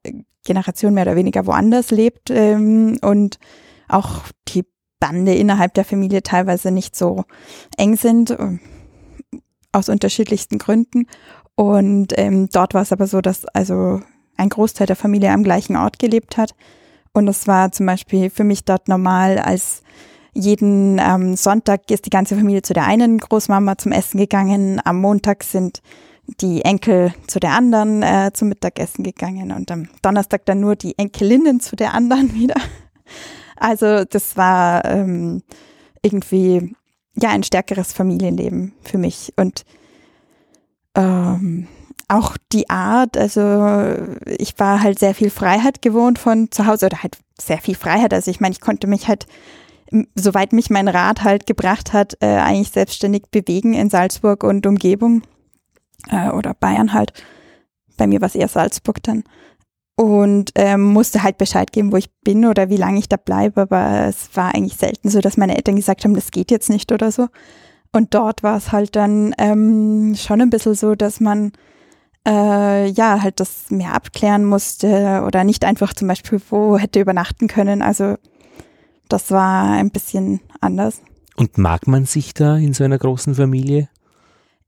Generation 0.43 0.93
mehr 0.93 1.05
oder 1.05 1.15
weniger 1.15 1.47
woanders 1.47 1.89
lebt 1.89 2.29
ähm, 2.29 2.99
und 3.01 3.39
auch 3.87 4.25
die 4.49 4.63
Bande 4.99 5.33
innerhalb 5.33 5.73
der 5.73 5.85
Familie 5.85 6.21
teilweise 6.21 6.69
nicht 6.69 6.95
so 6.95 7.23
eng 7.77 7.95
sind, 7.95 8.29
äh, 8.29 8.59
aus 9.71 9.89
unterschiedlichsten 9.89 10.59
Gründen. 10.59 11.07
Und 11.55 12.13
ähm, 12.15 12.47
dort 12.53 12.75
war 12.75 12.83
es 12.83 12.91
aber 12.91 13.07
so, 13.07 13.21
dass 13.21 13.45
also 13.45 14.01
ein 14.37 14.49
Großteil 14.49 14.85
der 14.85 14.95
Familie 14.95 15.31
am 15.31 15.43
gleichen 15.43 15.77
Ort 15.77 15.97
gelebt 15.97 16.37
hat. 16.37 16.53
Und 17.11 17.27
es 17.27 17.47
war 17.47 17.71
zum 17.71 17.87
Beispiel 17.87 18.29
für 18.29 18.43
mich 18.43 18.65
dort 18.65 18.87
normal, 18.87 19.39
als 19.39 19.81
jeden 20.35 20.99
ähm, 20.99 21.35
Sonntag 21.35 21.89
ist 21.89 22.05
die 22.05 22.11
ganze 22.11 22.35
Familie 22.35 22.61
zu 22.61 22.73
der 22.73 22.85
einen 22.85 23.17
Großmama 23.17 23.77
zum 23.77 23.91
Essen 23.91 24.19
gegangen. 24.19 24.81
Am 24.83 24.99
Montag 24.99 25.43
sind 25.43 25.81
die 26.41 26.63
Enkel 26.63 27.13
zu 27.27 27.39
der 27.39 27.51
anderen 27.51 28.03
äh, 28.03 28.31
zum 28.33 28.49
Mittagessen 28.49 29.03
gegangen 29.03 29.51
und 29.51 29.71
am 29.71 29.87
Donnerstag 30.01 30.45
dann 30.45 30.59
nur 30.59 30.75
die 30.75 30.97
Enkelinnen 30.97 31.59
zu 31.59 31.75
der 31.75 31.93
anderen 31.93 32.33
wieder. 32.35 32.55
Also 33.55 34.03
das 34.03 34.35
war 34.35 34.85
ähm, 34.85 35.41
irgendwie 36.01 36.75
ja 37.15 37.29
ein 37.29 37.43
stärkeres 37.43 37.93
Familienleben 37.93 38.73
für 38.83 38.97
mich 38.97 39.31
und 39.37 39.63
ähm, 40.95 41.67
auch 42.07 42.37
die 42.51 42.69
Art, 42.69 43.17
also 43.17 43.95
ich 44.25 44.59
war 44.59 44.83
halt 44.83 44.99
sehr 44.99 45.15
viel 45.15 45.29
Freiheit 45.29 45.81
gewohnt 45.81 46.19
von 46.19 46.51
zu 46.51 46.65
Hause 46.65 46.87
oder 46.87 47.01
halt 47.01 47.17
sehr 47.39 47.57
viel 47.57 47.75
Freiheit. 47.75 48.13
Also 48.13 48.29
ich 48.29 48.39
meine, 48.39 48.53
ich 48.53 48.61
konnte 48.61 48.87
mich 48.87 49.07
halt, 49.07 49.25
soweit 50.15 50.53
mich 50.53 50.69
mein 50.69 50.87
Rat 50.87 51.23
halt 51.23 51.45
gebracht 51.45 51.93
hat, 51.93 52.17
äh, 52.21 52.27
eigentlich 52.27 52.71
selbstständig 52.71 53.23
bewegen 53.31 53.73
in 53.73 53.89
Salzburg 53.89 54.43
und 54.43 54.65
Umgebung 54.65 55.21
äh, 56.09 56.29
oder 56.29 56.53
Bayern 56.53 56.93
halt. 56.93 57.13
Bei 57.97 58.07
mir 58.07 58.21
war 58.21 58.27
es 58.27 58.35
eher 58.35 58.47
Salzburg 58.47 59.01
dann. 59.03 59.23
Und 59.97 60.51
ähm, 60.55 60.81
musste 60.81 61.23
halt 61.23 61.37
Bescheid 61.37 61.71
geben, 61.71 61.93
wo 61.93 61.97
ich 61.97 62.11
bin 62.23 62.45
oder 62.45 62.69
wie 62.69 62.75
lange 62.75 62.99
ich 62.99 63.07
da 63.07 63.15
bleibe. 63.15 63.61
Aber 63.61 64.07
es 64.07 64.29
war 64.33 64.53
eigentlich 64.53 64.75
selten 64.75 65.09
so, 65.09 65.21
dass 65.21 65.37
meine 65.37 65.55
Eltern 65.55 65.77
gesagt 65.77 66.03
haben, 66.03 66.15
das 66.15 66.31
geht 66.31 66.51
jetzt 66.51 66.69
nicht 66.69 66.91
oder 66.91 67.11
so. 67.11 67.27
Und 67.93 68.13
dort 68.13 68.43
war 68.43 68.57
es 68.57 68.73
halt 68.73 68.97
dann 68.97 69.33
ähm, 69.37 70.15
schon 70.17 70.41
ein 70.41 70.49
bisschen 70.49 70.75
so, 70.75 70.95
dass 70.95 71.21
man 71.21 71.53
äh, 72.27 72.89
ja 72.89 73.21
halt 73.21 73.39
das 73.39 73.69
mehr 73.71 73.93
abklären 73.93 74.43
musste 74.43 75.23
oder 75.25 75.45
nicht 75.45 75.63
einfach 75.63 75.93
zum 75.93 76.09
Beispiel 76.09 76.41
wo 76.49 76.77
hätte 76.77 76.99
übernachten 76.99 77.47
können. 77.47 77.81
Also 77.81 78.15
das 79.09 79.31
war 79.31 79.71
ein 79.73 79.91
bisschen 79.91 80.41
anders. 80.61 81.01
Und 81.35 81.57
mag 81.57 81.87
man 81.87 82.05
sich 82.05 82.33
da 82.33 82.57
in 82.57 82.73
so 82.73 82.83
einer 82.83 82.97
großen 82.97 83.35
Familie? 83.35 83.89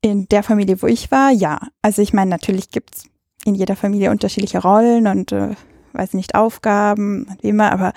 In 0.02 0.28
der 0.28 0.44
Familie, 0.44 0.82
wo 0.82 0.88
ich 0.88 1.12
war, 1.12 1.32
ja. 1.32 1.60
Also 1.82 2.02
ich 2.02 2.14
meine, 2.14 2.30
natürlich 2.30 2.70
gibt 2.70 2.96
es 2.96 3.04
in 3.46 3.56
jeder 3.56 3.76
Familie 3.76 4.12
unterschiedliche 4.12 4.62
Rollen 4.62 5.08
und 5.08 5.32
äh, 5.32 5.56
weiß 5.94 6.14
nicht, 6.14 6.36
Aufgaben, 6.36 7.28
wie 7.42 7.50
immer, 7.50 7.72
aber 7.72 7.94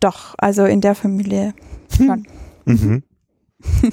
doch, 0.00 0.34
also 0.38 0.64
in 0.64 0.80
der 0.80 0.94
Familie 0.94 1.54
schon. 1.96 2.26
Mhm. 2.64 3.02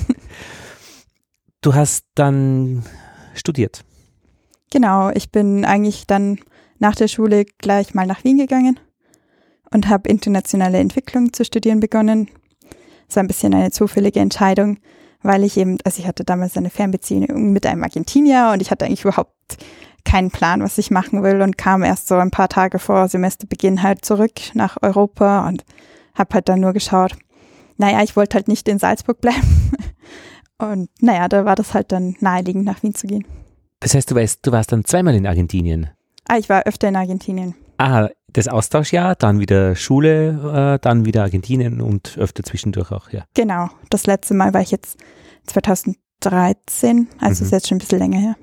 du 1.61 1.73
hast 1.73 2.05
dann 2.15 2.83
studiert. 3.33 3.85
Genau, 4.71 5.09
ich 5.11 5.31
bin 5.31 5.63
eigentlich 5.63 6.07
dann 6.07 6.39
nach 6.79 6.95
der 6.95 7.07
Schule 7.07 7.45
gleich 7.59 7.93
mal 7.93 8.05
nach 8.05 8.23
Wien 8.23 8.37
gegangen 8.37 8.79
und 9.71 9.89
habe 9.89 10.09
internationale 10.09 10.79
Entwicklung 10.79 11.33
zu 11.33 11.45
studieren 11.45 11.79
begonnen. 11.79 12.29
Das 13.07 13.17
war 13.17 13.23
ein 13.23 13.27
bisschen 13.27 13.53
eine 13.53 13.71
zufällige 13.71 14.19
Entscheidung, 14.19 14.77
weil 15.21 15.43
ich 15.43 15.57
eben, 15.57 15.77
also 15.83 15.99
ich 15.99 16.07
hatte 16.07 16.23
damals 16.23 16.57
eine 16.57 16.69
Fernbeziehung 16.69 17.51
mit 17.51 17.65
einem 17.65 17.83
Argentinier 17.83 18.51
und 18.53 18.61
ich 18.61 18.71
hatte 18.71 18.85
eigentlich 18.85 19.03
überhaupt 19.03 19.33
keinen 20.03 20.31
Plan, 20.31 20.61
was 20.61 20.77
ich 20.77 20.91
machen 20.91 21.23
will 21.23 21.41
und 21.41 21.57
kam 21.57 21.83
erst 21.83 22.07
so 22.07 22.15
ein 22.15 22.31
paar 22.31 22.47
Tage 22.47 22.79
vor 22.79 23.07
Semesterbeginn 23.07 23.83
halt 23.83 24.05
zurück 24.05 24.33
nach 24.53 24.77
Europa 24.81 25.47
und 25.47 25.65
habe 26.13 26.35
halt 26.35 26.47
dann 26.47 26.61
nur 26.61 26.73
geschaut, 26.73 27.17
naja, 27.77 28.01
ich 28.03 28.15
wollte 28.15 28.35
halt 28.35 28.47
nicht 28.47 28.67
in 28.69 28.79
Salzburg 28.79 29.19
bleiben. 29.19 29.71
Und 30.57 30.89
naja, 31.01 31.27
da 31.27 31.43
war 31.43 31.55
das 31.55 31.73
halt 31.73 31.91
dann 31.91 32.15
naheliegend, 32.21 32.63
nach 32.63 32.81
Wien 32.81 32.95
zu 32.95 33.07
gehen. 33.07 33.25
Das 33.81 33.93
heißt, 33.93 34.09
du 34.09 34.15
weißt, 34.15 34.39
du 34.45 34.53
warst 34.53 34.71
dann 34.71 34.85
zweimal 34.85 35.13
in 35.15 35.27
Argentinien? 35.27 35.89
Ah, 36.27 36.37
ich 36.37 36.47
war 36.47 36.63
öfter 36.63 36.87
in 36.87 36.95
Argentinien. 36.95 37.55
Ah, 37.77 38.09
das 38.31 38.47
Austauschjahr, 38.47 39.15
dann 39.15 39.39
wieder 39.39 39.75
Schule, 39.75 40.75
äh, 40.75 40.79
dann 40.81 41.05
wieder 41.05 41.23
Argentinien 41.23 41.81
und 41.81 42.17
öfter 42.17 42.43
zwischendurch 42.43 42.91
auch, 42.91 43.09
ja. 43.09 43.25
Genau. 43.33 43.69
Das 43.89 44.05
letzte 44.07 44.33
Mal 44.33 44.53
war 44.53 44.61
ich 44.61 44.71
jetzt 44.71 44.97
2013, 45.47 47.07
also 47.19 47.43
mhm. 47.43 47.45
ist 47.45 47.51
jetzt 47.51 47.67
schon 47.67 47.77
ein 47.77 47.79
bisschen 47.79 47.99
länger 47.99 48.19
her. 48.19 48.35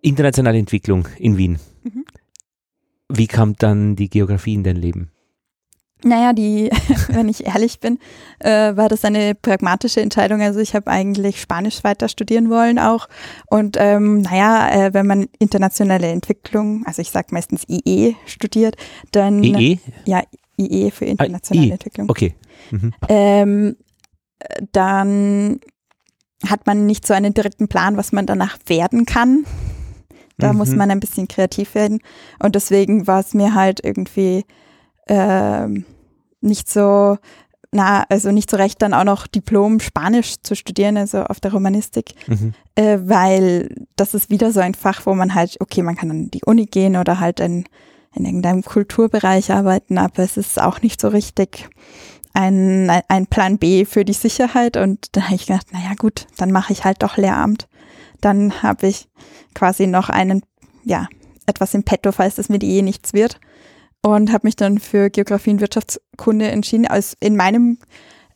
Internationale 0.00 0.58
Entwicklung 0.58 1.06
in 1.18 1.36
Wien. 1.36 1.58
Mhm. 1.84 2.04
Wie 3.08 3.28
kam 3.28 3.54
dann 3.54 3.94
die 3.94 4.08
Geografie 4.08 4.54
in 4.54 4.64
dein 4.64 4.76
Leben? 4.76 5.11
Naja, 6.04 6.32
die, 6.32 6.70
wenn 7.08 7.28
ich 7.28 7.46
ehrlich 7.46 7.80
bin, 7.80 7.98
äh, 8.40 8.76
war 8.76 8.88
das 8.88 9.04
eine 9.04 9.34
pragmatische 9.34 10.00
Entscheidung. 10.00 10.40
Also 10.40 10.60
ich 10.60 10.74
habe 10.74 10.90
eigentlich 10.90 11.40
Spanisch 11.40 11.84
weiter 11.84 12.08
studieren 12.08 12.50
wollen 12.50 12.78
auch. 12.78 13.08
Und 13.46 13.76
ähm, 13.78 14.22
naja, 14.22 14.86
äh, 14.86 14.94
wenn 14.94 15.06
man 15.06 15.28
internationale 15.38 16.08
Entwicklung, 16.08 16.84
also 16.86 17.02
ich 17.02 17.10
sage 17.10 17.28
meistens 17.30 17.64
IE 17.68 18.16
studiert, 18.26 18.76
dann 19.12 19.42
IE? 19.42 19.78
Ja, 20.06 20.22
IE 20.58 20.90
für 20.90 21.04
internationale 21.04 21.70
ah, 21.70 21.74
Entwicklung. 21.74 22.10
Okay. 22.10 22.34
Mhm. 22.70 22.92
Ähm, 23.08 23.76
dann 24.72 25.60
hat 26.48 26.66
man 26.66 26.86
nicht 26.86 27.06
so 27.06 27.14
einen 27.14 27.34
direkten 27.34 27.68
Plan, 27.68 27.96
was 27.96 28.12
man 28.12 28.26
danach 28.26 28.58
werden 28.66 29.06
kann. 29.06 29.44
Da 30.38 30.52
mhm. 30.52 30.58
muss 30.58 30.70
man 30.70 30.90
ein 30.90 31.00
bisschen 31.00 31.28
kreativ 31.28 31.74
werden. 31.74 32.00
Und 32.40 32.54
deswegen 32.54 33.06
war 33.06 33.20
es 33.20 33.34
mir 33.34 33.54
halt 33.54 33.80
irgendwie 33.84 34.44
äh, 35.06 35.66
nicht 36.40 36.70
so, 36.70 37.18
na, 37.70 38.04
also 38.08 38.30
nicht 38.30 38.50
so 38.50 38.56
recht, 38.56 38.82
dann 38.82 38.94
auch 38.94 39.04
noch 39.04 39.26
Diplom 39.26 39.80
Spanisch 39.80 40.34
zu 40.42 40.54
studieren, 40.54 40.96
also 40.96 41.24
auf 41.24 41.40
der 41.40 41.52
Romanistik, 41.52 42.14
mhm. 42.26 42.54
äh, 42.74 42.98
weil 43.02 43.74
das 43.96 44.14
ist 44.14 44.30
wieder 44.30 44.52
so 44.52 44.60
ein 44.60 44.74
Fach, 44.74 45.06
wo 45.06 45.14
man 45.14 45.34
halt, 45.34 45.56
okay, 45.60 45.82
man 45.82 45.96
kann 45.96 46.10
an 46.10 46.30
die 46.30 46.44
Uni 46.44 46.66
gehen 46.66 46.96
oder 46.96 47.20
halt 47.20 47.40
in, 47.40 47.64
in 48.14 48.24
irgendeinem 48.24 48.62
Kulturbereich 48.62 49.50
arbeiten, 49.52 49.98
aber 49.98 50.22
es 50.22 50.36
ist 50.36 50.60
auch 50.60 50.82
nicht 50.82 51.00
so 51.00 51.08
richtig 51.08 51.70
ein, 52.34 52.90
ein 53.08 53.26
Plan 53.26 53.58
B 53.58 53.84
für 53.84 54.04
die 54.04 54.12
Sicherheit 54.12 54.76
und 54.76 55.16
da 55.16 55.22
habe 55.22 55.34
ich 55.34 55.46
gedacht, 55.46 55.72
naja 55.72 55.92
gut, 55.98 56.26
dann 56.36 56.50
mache 56.50 56.72
ich 56.72 56.84
halt 56.84 57.02
doch 57.02 57.16
Lehramt. 57.16 57.68
Dann 58.20 58.62
habe 58.62 58.86
ich 58.86 59.08
quasi 59.54 59.86
noch 59.86 60.08
einen, 60.08 60.42
ja, 60.84 61.08
etwas 61.46 61.74
im 61.74 61.82
Petto, 61.82 62.12
falls 62.12 62.36
das 62.36 62.48
mit 62.48 62.62
eh 62.62 62.82
nichts 62.82 63.12
wird. 63.12 63.38
Und 64.02 64.32
habe 64.32 64.46
mich 64.46 64.56
dann 64.56 64.78
für 64.78 65.10
Geografie 65.10 65.50
und 65.50 65.60
Wirtschaftskunde 65.60 66.50
entschieden. 66.50 66.86
Also 66.86 67.14
in 67.20 67.36
meinem 67.36 67.78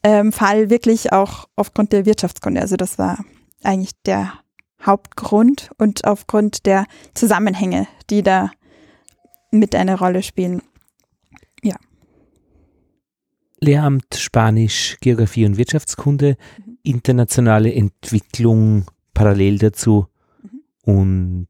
ähm, 0.03 0.33
Fall 0.33 0.71
wirklich 0.71 1.13
auch 1.13 1.49
aufgrund 1.57 1.93
der 1.93 2.07
Wirtschaftskunde. 2.07 2.61
Also 2.61 2.77
das 2.77 2.99
war 2.99 3.19
eigentlich 3.65 3.91
der 4.05 4.33
Hauptgrund 4.85 5.71
und 5.79 6.05
aufgrund 6.05 6.67
der 6.67 6.87
Zusammenhänge, 7.15 7.89
die 8.11 8.23
da 8.23 8.51
mit 9.51 9.75
eine 9.75 9.99
Rolle 9.99 10.23
spielen. 10.23 10.63
Ja. 11.63 11.77
Lehramt 13.61 14.15
Spanisch, 14.15 14.97
Geografie 15.01 15.47
und 15.47 15.57
Wirtschaftskunde, 15.57 16.37
mhm. 16.65 16.79
internationale 16.83 17.73
Entwicklung 17.75 18.87
parallel 19.15 19.59
dazu 19.59 20.07
und 20.83 21.49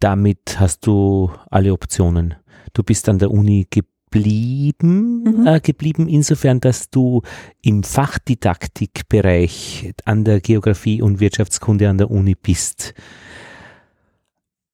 damit 0.00 0.58
hast 0.58 0.86
du 0.86 1.30
alle 1.50 1.72
Optionen. 1.72 2.34
Du 2.74 2.82
bist 2.82 3.08
an 3.08 3.18
der 3.18 3.30
Uni 3.30 3.66
geblieben, 3.70 5.22
mhm. 5.22 5.46
äh, 5.46 5.60
geblieben 5.60 6.08
insofern, 6.08 6.60
dass 6.60 6.90
du 6.90 7.22
im 7.62 7.82
Fachdidaktikbereich 7.82 9.94
an 10.04 10.24
der 10.24 10.40
Geografie 10.40 11.00
und 11.00 11.20
Wirtschaftskunde 11.20 11.88
an 11.88 11.98
der 11.98 12.10
Uni 12.10 12.34
bist 12.34 12.94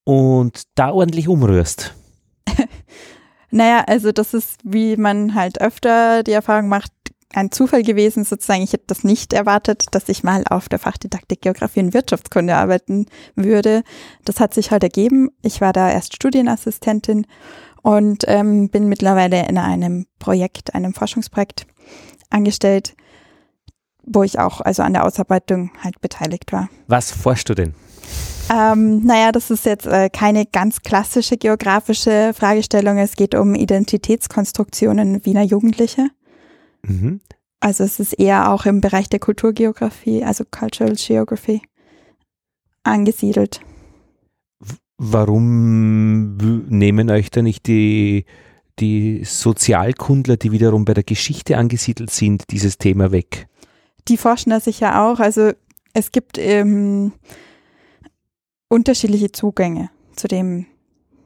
und 0.04 0.62
da 0.75 0.90
ordentlich 0.90 1.28
umrührst. 1.28 1.95
naja, 3.50 3.85
also 3.87 4.12
das 4.12 4.35
ist, 4.35 4.61
wie 4.64 4.97
man 4.97 5.35
halt 5.35 5.61
öfter 5.61 6.23
die 6.23 6.33
Erfahrung 6.33 6.69
macht, 6.69 6.92
ein 7.33 7.52
Zufall 7.52 7.83
gewesen, 7.83 8.25
sozusagen. 8.25 8.62
Ich 8.62 8.73
hätte 8.73 8.87
das 8.88 9.04
nicht 9.04 9.33
erwartet, 9.33 9.87
dass 9.92 10.09
ich 10.09 10.25
mal 10.25 10.42
auf 10.50 10.69
der 10.69 10.80
Fachdidaktik 10.80 11.42
Geografie 11.42 11.80
und 11.80 11.95
Wirtschaftskunde 11.95 12.57
arbeiten 12.57 13.07
würde. 13.37 13.83
Das 14.25 14.40
hat 14.40 14.52
sich 14.52 14.73
halt 14.73 14.83
ergeben. 14.83 15.30
Ich 15.42 15.61
war 15.61 15.73
da 15.73 15.90
erst 15.90 16.16
Studienassistentin 16.16 17.26
und 17.83 18.25
ähm, 18.27 18.69
bin 18.69 18.89
mittlerweile 18.89 19.47
in 19.49 19.59
einem 19.59 20.07
Projekt, 20.19 20.75
einem 20.75 20.95
Forschungsprojekt 20.95 21.67
angestellt, 22.31 22.95
wo 24.05 24.23
ich 24.23 24.39
auch 24.39 24.61
also 24.61 24.83
an 24.83 24.93
der 24.93 25.05
Ausarbeitung 25.05 25.71
halt 25.83 26.01
beteiligt 26.01 26.53
war. 26.53 26.69
Was 26.87 27.11
forschst 27.11 27.49
du 27.49 27.55
denn? 27.55 27.75
Ähm, 28.53 29.05
naja, 29.05 29.31
das 29.31 29.51
ist 29.51 29.65
jetzt 29.65 29.87
äh, 29.87 30.09
keine 30.11 30.45
ganz 30.45 30.83
klassische 30.83 31.37
geografische 31.37 32.33
Fragestellung. 32.35 32.99
Es 32.99 33.15
geht 33.15 33.35
um 33.35 33.55
Identitätskonstruktionen 33.55 35.25
Wiener 35.25 35.43
Jugendliche. 35.43 36.09
Mhm. 36.83 37.21
Also 37.61 37.85
es 37.85 38.01
ist 38.01 38.15
eher 38.15 38.51
auch 38.51 38.67
im 38.67 38.81
Bereich 38.81 39.09
der 39.09 39.21
Kulturgeografie, 39.21 40.25
also 40.25 40.45
Cultural 40.51 40.95
Geography, 40.95 41.63
angesiedelt. 42.83 43.61
Warum 45.02 46.37
nehmen 46.69 47.09
euch 47.09 47.30
da 47.30 47.40
nicht 47.40 47.66
die, 47.66 48.26
die 48.78 49.25
Sozialkundler, 49.25 50.37
die 50.37 50.52
wiederum 50.52 50.85
bei 50.85 50.92
der 50.92 51.04
Geschichte 51.04 51.57
angesiedelt 51.57 52.11
sind, 52.11 52.50
dieses 52.50 52.76
Thema 52.76 53.11
weg? 53.11 53.49
Die 54.09 54.19
forschen 54.19 54.50
da 54.50 54.61
sicher 54.61 55.02
auch. 55.02 55.19
Also 55.19 55.52
es 55.95 56.12
gibt 56.12 56.37
ähm, 56.37 57.12
unterschiedliche 58.69 59.33
Zugänge 59.33 59.88
zu 60.16 60.28
dem, 60.28 60.66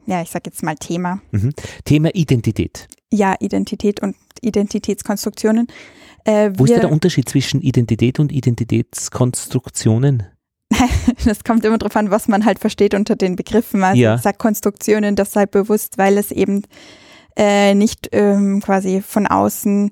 ja, 0.05 0.21
ich 0.21 0.29
sag 0.29 0.45
jetzt 0.45 0.63
mal 0.63 0.75
Thema. 0.75 1.19
Mhm. 1.31 1.51
Thema 1.83 2.15
Identität. 2.15 2.87
Ja, 3.11 3.35
Identität 3.41 4.01
und 4.01 4.15
Identitätskonstruktionen. 4.39 5.67
Äh, 6.23 6.51
Wo 6.55 6.63
ist 6.63 6.75
da 6.75 6.79
der 6.79 6.93
Unterschied 6.93 7.27
zwischen 7.27 7.59
Identität 7.59 8.21
und 8.21 8.31
Identitätskonstruktionen? 8.31 10.23
das 11.25 11.43
kommt 11.43 11.63
immer 11.65 11.77
darauf 11.77 11.95
an, 11.95 12.11
was 12.11 12.27
man 12.27 12.45
halt 12.45 12.59
versteht 12.59 12.93
unter 12.93 13.15
den 13.15 13.35
Begriffen. 13.35 13.83
Also 13.83 14.01
ja. 14.01 14.15
ich 14.15 14.21
sage 14.21 14.37
Konstruktionen 14.37 15.15
deshalb 15.15 15.51
bewusst, 15.51 15.97
weil 15.97 16.17
es 16.17 16.31
eben 16.31 16.63
äh, 17.35 17.75
nicht 17.75 18.09
ähm, 18.11 18.61
quasi 18.61 19.01
von 19.01 19.27
außen 19.27 19.91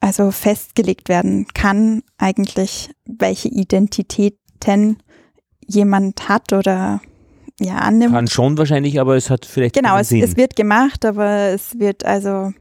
also 0.00 0.30
festgelegt 0.30 1.08
werden 1.08 1.46
kann, 1.54 2.02
eigentlich, 2.18 2.90
welche 3.06 3.48
Identitäten 3.48 4.98
jemand 5.66 6.28
hat 6.28 6.52
oder 6.52 7.00
ja 7.58 7.76
annimmt. 7.76 8.12
Kann 8.14 8.28
schon 8.28 8.58
wahrscheinlich, 8.58 9.00
aber 9.00 9.16
es 9.16 9.30
hat 9.30 9.46
vielleicht 9.46 9.74
genau 9.74 9.96
es, 9.96 10.12
es, 10.12 10.36
wird 10.36 10.54
gemacht, 10.56 11.04
aber 11.04 11.48
es 11.48 11.78
wird 11.78 12.04
also 12.04 12.52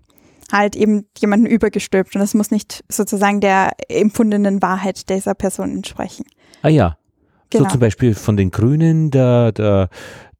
halt 0.51 0.75
eben 0.75 1.05
jemanden 1.17 1.45
übergestülpt 1.45 2.15
und 2.15 2.21
das 2.21 2.33
muss 2.33 2.51
nicht 2.51 2.83
sozusagen 2.89 3.41
der 3.41 3.71
empfundenen 3.89 4.61
Wahrheit 4.61 5.09
dieser 5.09 5.33
Person 5.33 5.71
entsprechen. 5.71 6.25
Ah 6.65 6.69
ja. 6.69 6.97
Genau. 7.51 7.65
So 7.65 7.69
zum 7.73 7.79
Beispiel 7.79 8.15
von 8.15 8.37
den 8.37 8.49
Grünen, 8.49 9.11
der, 9.11 9.51
der, 9.51 9.89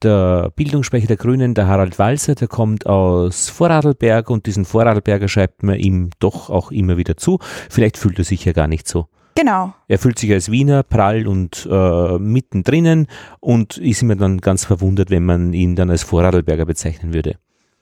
der 0.02 0.52
Bildungssprecher 0.56 1.06
der 1.06 1.18
Grünen, 1.18 1.54
der 1.54 1.68
Harald 1.68 2.00
Walser, 2.00 2.34
der 2.34 2.48
kommt 2.48 2.88
aus 2.88 3.50
Vorarlberg 3.50 4.32
und 4.32 4.48
diesen 4.48 4.66
Vorarlberger 4.66 5.28
schreibt 5.28 5.62
man 5.62 5.76
ihm 5.76 6.10
doch 6.18 6.50
auch 6.50 6.72
immer 6.72 6.98
wieder 6.98 7.16
zu. 7.16 7.38
Vielleicht 7.70 8.00
fühlt 8.00 8.18
er 8.18 8.26
sich 8.26 8.44
ja 8.44 8.54
gar 8.54 8.68
nicht 8.68 8.88
so. 8.88 9.06
Genau. 9.36 9.76
Er 9.88 10.00
fühlt 10.00 10.18
sich 10.18 10.32
als 10.32 10.50
Wiener 10.50 10.82
prall 10.82 11.28
und 11.28 11.68
äh, 11.72 12.18
mittendrin 12.18 13.06
und 13.40 13.78
ist 13.78 14.02
immer 14.02 14.16
dann 14.16 14.40
ganz 14.40 14.66
verwundert, 14.66 15.12
wenn 15.12 15.26
man 15.26 15.54
ihn 15.54 15.76
dann 15.76 15.92
als 15.92 16.02
Vorarlberger 16.02 16.66
bezeichnen 16.66 17.14
würde. 17.14 17.38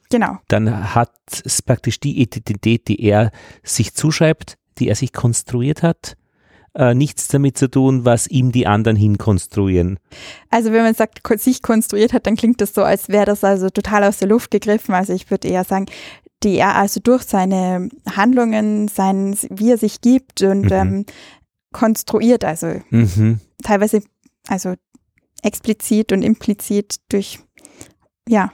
Genau. 0.09 0.39
Dann 0.49 0.93
hat 0.93 1.13
es 1.45 1.61
praktisch 1.61 2.01
die 2.01 2.19
Identität, 2.21 2.89
die 2.89 3.01
er 3.05 3.31
sich 3.63 3.93
zuschreibt, 3.93 4.57
die 4.79 4.89
er 4.89 4.95
sich 4.95 5.13
konstruiert 5.13 5.81
hat, 5.81 6.17
äh, 6.75 6.93
nichts 6.93 7.27
damit 7.27 7.57
zu 7.57 7.69
tun, 7.69 8.05
was 8.05 8.27
ihm 8.27 8.51
die 8.51 8.67
anderen 8.67 8.97
hinkonstruieren. 8.97 9.99
Also 10.49 10.71
wenn 10.71 10.83
man 10.83 10.95
sagt, 10.95 11.21
sich 11.39 11.61
konstruiert 11.61 12.13
hat, 12.13 12.25
dann 12.25 12.35
klingt 12.35 12.61
das 12.61 12.73
so, 12.73 12.83
als 12.83 13.09
wäre 13.09 13.25
das 13.25 13.43
also 13.43 13.69
total 13.69 14.03
aus 14.03 14.17
der 14.17 14.27
Luft 14.27 14.51
gegriffen. 14.51 14.95
Also 14.95 15.13
ich 15.13 15.29
würde 15.29 15.47
eher 15.47 15.63
sagen, 15.63 15.85
die 16.43 16.57
er 16.57 16.75
also 16.75 16.99
durch 16.99 17.23
seine 17.23 17.89
Handlungen, 18.15 18.87
sein, 18.87 19.37
wie 19.49 19.71
er 19.71 19.77
sich 19.77 20.01
gibt 20.01 20.41
und 20.41 20.65
mhm. 20.65 20.71
ähm, 20.71 21.05
konstruiert, 21.71 22.45
also 22.45 22.81
mhm. 22.89 23.39
teilweise 23.63 24.03
also 24.47 24.75
explizit 25.41 26.11
und 26.11 26.21
implizit 26.21 26.97
durch 27.09 27.39
ja 28.27 28.51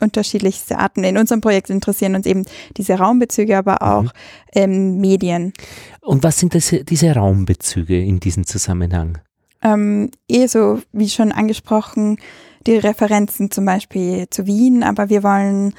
unterschiedlichste 0.00 0.78
Arten. 0.78 1.04
In 1.04 1.18
unserem 1.18 1.40
Projekt 1.40 1.70
interessieren 1.70 2.14
uns 2.14 2.26
eben 2.26 2.44
diese 2.76 2.94
Raumbezüge, 2.94 3.56
aber 3.56 3.82
auch 3.82 4.02
mhm. 4.02 4.10
ähm, 4.54 5.00
Medien. 5.00 5.52
Und 6.00 6.22
was 6.22 6.38
sind 6.38 6.54
das, 6.54 6.74
diese 6.88 7.14
Raumbezüge 7.14 7.98
in 7.98 8.20
diesem 8.20 8.46
Zusammenhang? 8.46 9.18
Ähm, 9.62 10.10
eh 10.28 10.46
so, 10.46 10.82
wie 10.92 11.08
schon 11.08 11.32
angesprochen, 11.32 12.18
die 12.66 12.76
Referenzen 12.76 13.50
zum 13.50 13.64
Beispiel 13.64 14.28
zu 14.30 14.46
Wien, 14.46 14.82
aber 14.82 15.08
wir 15.08 15.22
wollen 15.22 15.74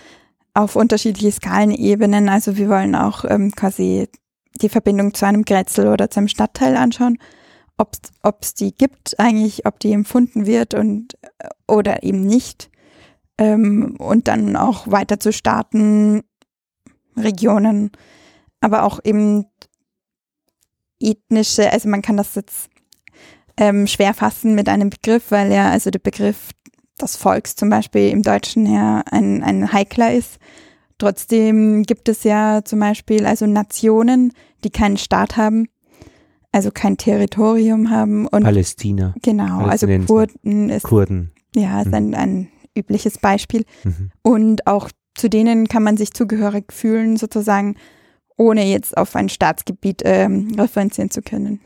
auf 0.53 0.75
unterschiedliche 0.75 1.31
Skalenebenen, 1.31 2.29
also 2.29 2.57
wir 2.57 2.69
wollen 2.69 2.95
auch 2.95 3.25
ähm, 3.27 3.51
quasi 3.51 4.07
die 4.61 4.69
Verbindung 4.69 5.13
zu 5.13 5.25
einem 5.25 5.43
Grätzl 5.43 5.87
oder 5.87 6.09
zu 6.09 6.19
einem 6.19 6.29
Stadtteil 6.29 6.77
anschauen, 6.77 7.17
ob 7.77 8.37
es 8.41 8.53
die 8.53 8.73
gibt 8.73 9.19
eigentlich, 9.19 9.65
ob 9.65 9.79
die 9.79 9.91
empfunden 9.91 10.45
wird 10.45 10.73
und 10.73 11.15
äh, 11.39 11.49
oder 11.67 12.03
eben 12.03 12.25
nicht 12.25 12.69
ähm, 13.37 13.95
und 13.97 14.27
dann 14.27 14.55
auch 14.55 14.89
weiter 14.89 15.19
zu 15.19 15.33
starten, 15.33 16.23
Regionen, 17.17 17.91
aber 18.61 18.83
auch 18.83 18.99
eben 19.03 19.45
ethnische, 20.99 21.71
also 21.71 21.89
man 21.89 22.01
kann 22.01 22.17
das 22.17 22.35
jetzt 22.35 22.69
ähm, 23.57 23.87
schwer 23.87 24.13
fassen 24.13 24.55
mit 24.55 24.69
einem 24.69 24.89
Begriff, 24.89 25.31
weil 25.31 25.51
ja 25.51 25.69
also 25.69 25.89
der 25.89 25.99
Begriff 25.99 26.51
des 27.01 27.15
Volks 27.15 27.55
zum 27.55 27.69
Beispiel 27.69 28.09
im 28.09 28.21
Deutschen 28.21 28.65
ja 28.65 29.03
ein, 29.11 29.43
ein 29.43 29.71
heikler 29.71 30.13
ist. 30.13 30.37
Trotzdem 30.97 31.83
gibt 31.83 32.07
es 32.07 32.23
ja 32.23 32.61
zum 32.63 32.79
Beispiel 32.79 33.25
also 33.25 33.45
Nationen, 33.45 34.31
die 34.63 34.69
keinen 34.69 34.97
Staat 34.97 35.35
haben, 35.35 35.67
also 36.51 36.71
kein 36.71 36.97
Territorium 36.97 37.89
haben. 37.89 38.27
Und 38.27 38.43
Palästina. 38.43 39.13
Genau, 39.21 39.65
also 39.65 39.87
Kurden 39.87 40.69
ist, 40.69 40.83
Kurden. 40.83 41.31
Ja, 41.53 41.81
ist 41.81 41.93
ein, 41.93 42.15
ein 42.15 42.47
übliches 42.75 43.17
Beispiel. 43.17 43.65
Mhm. 43.83 44.11
Und 44.21 44.67
auch 44.67 44.89
zu 45.15 45.29
denen 45.29 45.67
kann 45.67 45.83
man 45.83 45.97
sich 45.97 46.13
zugehörig 46.13 46.71
fühlen, 46.71 47.17
sozusagen, 47.17 47.75
ohne 48.37 48.65
jetzt 48.65 48.97
auf 48.97 49.15
ein 49.15 49.29
Staatsgebiet 49.29 50.01
ähm, 50.03 50.55
referenzieren 50.59 51.09
zu 51.09 51.21
können. 51.21 51.61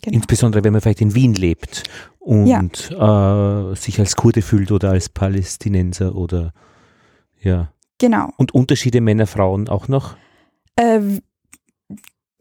Genau. 0.00 0.16
Insbesondere 0.16 0.62
wenn 0.64 0.72
man 0.72 0.82
vielleicht 0.82 1.00
in 1.00 1.14
Wien 1.14 1.34
lebt 1.34 1.82
und 2.20 2.46
ja. 2.46 3.70
äh, 3.70 3.74
sich 3.74 3.98
als 3.98 4.16
Kurde 4.16 4.42
fühlt 4.42 4.70
oder 4.70 4.90
als 4.90 5.08
Palästinenser 5.08 6.14
oder 6.14 6.52
ja. 7.40 7.72
Genau. 7.98 8.30
Und 8.36 8.54
Unterschiede 8.54 9.00
Männer, 9.00 9.26
Frauen 9.26 9.68
auch 9.68 9.88
noch? 9.88 10.16
Äh, 10.76 11.20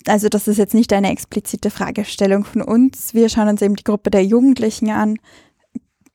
also 0.08 0.30
das 0.30 0.48
ist 0.48 0.58
jetzt 0.58 0.74
nicht 0.74 0.92
eine 0.94 1.12
explizite 1.12 1.70
Fragestellung 1.70 2.44
von 2.44 2.62
uns. 2.62 3.14
Wir 3.14 3.30
schauen 3.30 3.48
uns 3.48 3.62
eben 3.62 3.76
die 3.76 3.84
Gruppe 3.84 4.10
der 4.10 4.26
Jugendlichen 4.26 4.90
an, 4.90 5.18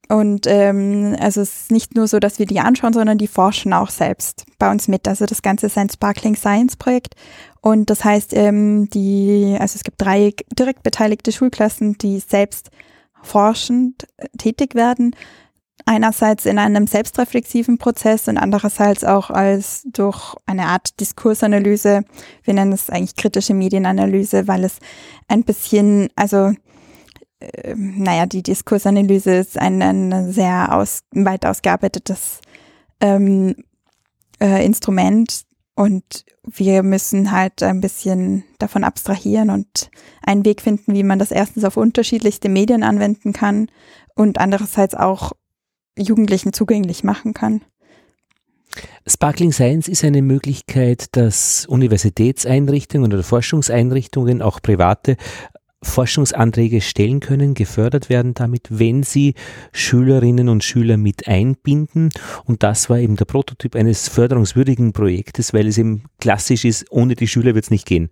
und 0.08 0.46
ähm, 0.46 1.16
also 1.20 1.42
es 1.42 1.62
ist 1.62 1.70
nicht 1.70 1.94
nur 1.94 2.08
so, 2.08 2.18
dass 2.18 2.38
wir 2.38 2.46
die 2.46 2.60
anschauen, 2.60 2.94
sondern 2.94 3.18
die 3.18 3.26
forschen 3.26 3.74
auch 3.74 3.90
selbst 3.90 4.46
bei 4.58 4.70
uns 4.70 4.88
mit. 4.88 5.06
Also 5.06 5.26
das 5.26 5.42
Ganze 5.42 5.66
ist 5.66 5.76
ein 5.76 5.90
Sparkling 5.90 6.34
Science 6.34 6.76
Projekt. 6.76 7.14
Und 7.60 7.90
das 7.90 8.04
heißt, 8.04 8.32
ähm, 8.34 8.88
die, 8.88 9.56
also 9.60 9.76
es 9.76 9.84
gibt 9.84 10.00
drei 10.00 10.32
direkt 10.58 10.82
beteiligte 10.82 11.30
Schulklassen, 11.30 11.98
die 11.98 12.20
selbst 12.20 12.70
forschend 13.22 14.06
äh, 14.16 14.28
tätig 14.38 14.74
werden. 14.74 15.14
Einerseits 15.84 16.46
in 16.46 16.58
einem 16.58 16.86
selbstreflexiven 16.86 17.76
Prozess 17.76 18.28
und 18.28 18.38
andererseits 18.38 19.04
auch 19.04 19.30
als 19.30 19.82
durch 19.92 20.36
eine 20.46 20.66
Art 20.66 21.00
Diskursanalyse. 21.00 22.04
Wir 22.44 22.54
nennen 22.54 22.72
es 22.72 22.90
eigentlich 22.90 23.16
kritische 23.16 23.54
Medienanalyse, 23.54 24.48
weil 24.48 24.64
es 24.64 24.78
ein 25.28 25.44
bisschen, 25.44 26.08
also 26.16 26.52
äh, 27.40 27.74
naja, 27.76 28.26
die 28.26 28.42
Diskursanalyse 28.42 29.34
ist 29.36 29.58
ein, 29.58 29.82
ein 29.82 30.32
sehr 30.32 30.74
aus, 30.74 31.00
weit 31.12 31.46
ausgearbeitetes 31.46 32.40
ähm, 33.00 33.54
äh, 34.40 34.64
Instrument 34.64 35.44
und 35.74 36.24
wir 36.44 36.82
müssen 36.82 37.30
halt 37.30 37.62
ein 37.62 37.80
bisschen 37.80 38.44
davon 38.58 38.82
abstrahieren 38.82 39.50
und 39.50 39.90
einen 40.22 40.44
Weg 40.44 40.60
finden, 40.60 40.94
wie 40.94 41.04
man 41.04 41.18
das 41.18 41.30
erstens 41.30 41.64
auf 41.64 41.76
unterschiedlichste 41.76 42.48
Medien 42.48 42.82
anwenden 42.82 43.32
kann 43.32 43.68
und 44.14 44.38
andererseits 44.38 44.94
auch 44.94 45.32
Jugendlichen 45.96 46.52
zugänglich 46.52 47.04
machen 47.04 47.34
kann. 47.34 47.62
Sparkling 49.06 49.52
Science 49.52 49.88
ist 49.88 50.04
eine 50.04 50.22
Möglichkeit, 50.22 51.16
dass 51.16 51.66
Universitätseinrichtungen 51.66 53.12
oder 53.12 53.22
Forschungseinrichtungen, 53.22 54.42
auch 54.42 54.60
private, 54.60 55.16
Forschungsanträge 55.82 56.80
stellen 56.80 57.20
können, 57.20 57.54
gefördert 57.54 58.08
werden 58.08 58.34
damit, 58.34 58.66
wenn 58.70 59.02
sie 59.02 59.34
Schülerinnen 59.72 60.48
und 60.48 60.64
Schüler 60.64 60.96
mit 60.96 61.28
einbinden. 61.28 62.10
Und 62.44 62.62
das 62.62 62.90
war 62.90 62.98
eben 62.98 63.16
der 63.16 63.26
Prototyp 63.26 63.76
eines 63.76 64.08
förderungswürdigen 64.08 64.92
Projektes, 64.92 65.54
weil 65.54 65.68
es 65.68 65.78
eben 65.78 66.04
klassisch 66.20 66.64
ist, 66.64 66.86
ohne 66.90 67.14
die 67.14 67.28
Schüler 67.28 67.54
wird 67.54 67.64
es 67.64 67.70
nicht 67.70 67.86
gehen. 67.86 68.10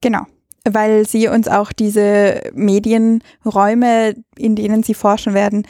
Genau 0.00 0.26
weil 0.70 1.06
sie 1.06 1.28
uns 1.28 1.48
auch 1.48 1.72
diese 1.72 2.42
Medienräume, 2.52 4.14
in 4.36 4.54
denen 4.54 4.82
sie 4.82 4.92
forschen 4.92 5.32
werden, 5.32 5.66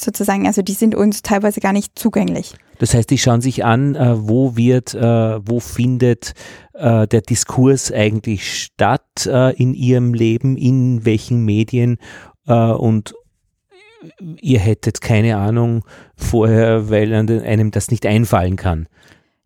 sozusagen, 0.00 0.46
also 0.46 0.62
die 0.62 0.72
sind 0.72 0.94
uns 0.94 1.22
teilweise 1.22 1.60
gar 1.60 1.72
nicht 1.72 1.98
zugänglich. 1.98 2.54
Das 2.78 2.94
heißt, 2.94 3.10
die 3.10 3.18
schauen 3.18 3.42
sich 3.42 3.64
an, 3.64 3.94
äh, 3.94 4.26
wo 4.26 4.56
wird, 4.56 4.94
äh, 4.94 5.00
wo 5.46 5.60
findet 5.60 6.32
äh, 6.72 7.06
der 7.06 7.20
Diskurs 7.20 7.92
eigentlich 7.92 8.62
statt 8.62 9.00
in 9.56 9.74
ihrem 9.74 10.14
Leben, 10.14 10.56
in 10.56 11.04
welchen 11.04 11.44
Medien 11.44 11.98
und 12.46 13.14
ihr 14.40 14.58
hättet 14.58 15.02
keine 15.02 15.36
Ahnung 15.36 15.84
vorher, 16.16 16.88
weil 16.88 17.12
einem 17.12 17.70
das 17.70 17.90
nicht 17.90 18.06
einfallen 18.06 18.56
kann. 18.56 18.88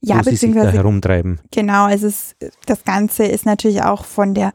Ja, 0.01 0.19
wo 0.19 0.31
sie 0.31 0.37
sich 0.37 0.55
da 0.55 0.71
herumtreiben. 0.71 1.41
Genau, 1.51 1.87
also 1.87 2.07
es, 2.07 2.37
das 2.67 2.85
Ganze 2.85 3.25
ist 3.25 3.47
natürlich 3.47 3.83
auch 3.83 4.05
von 4.05 4.33
der 4.35 4.53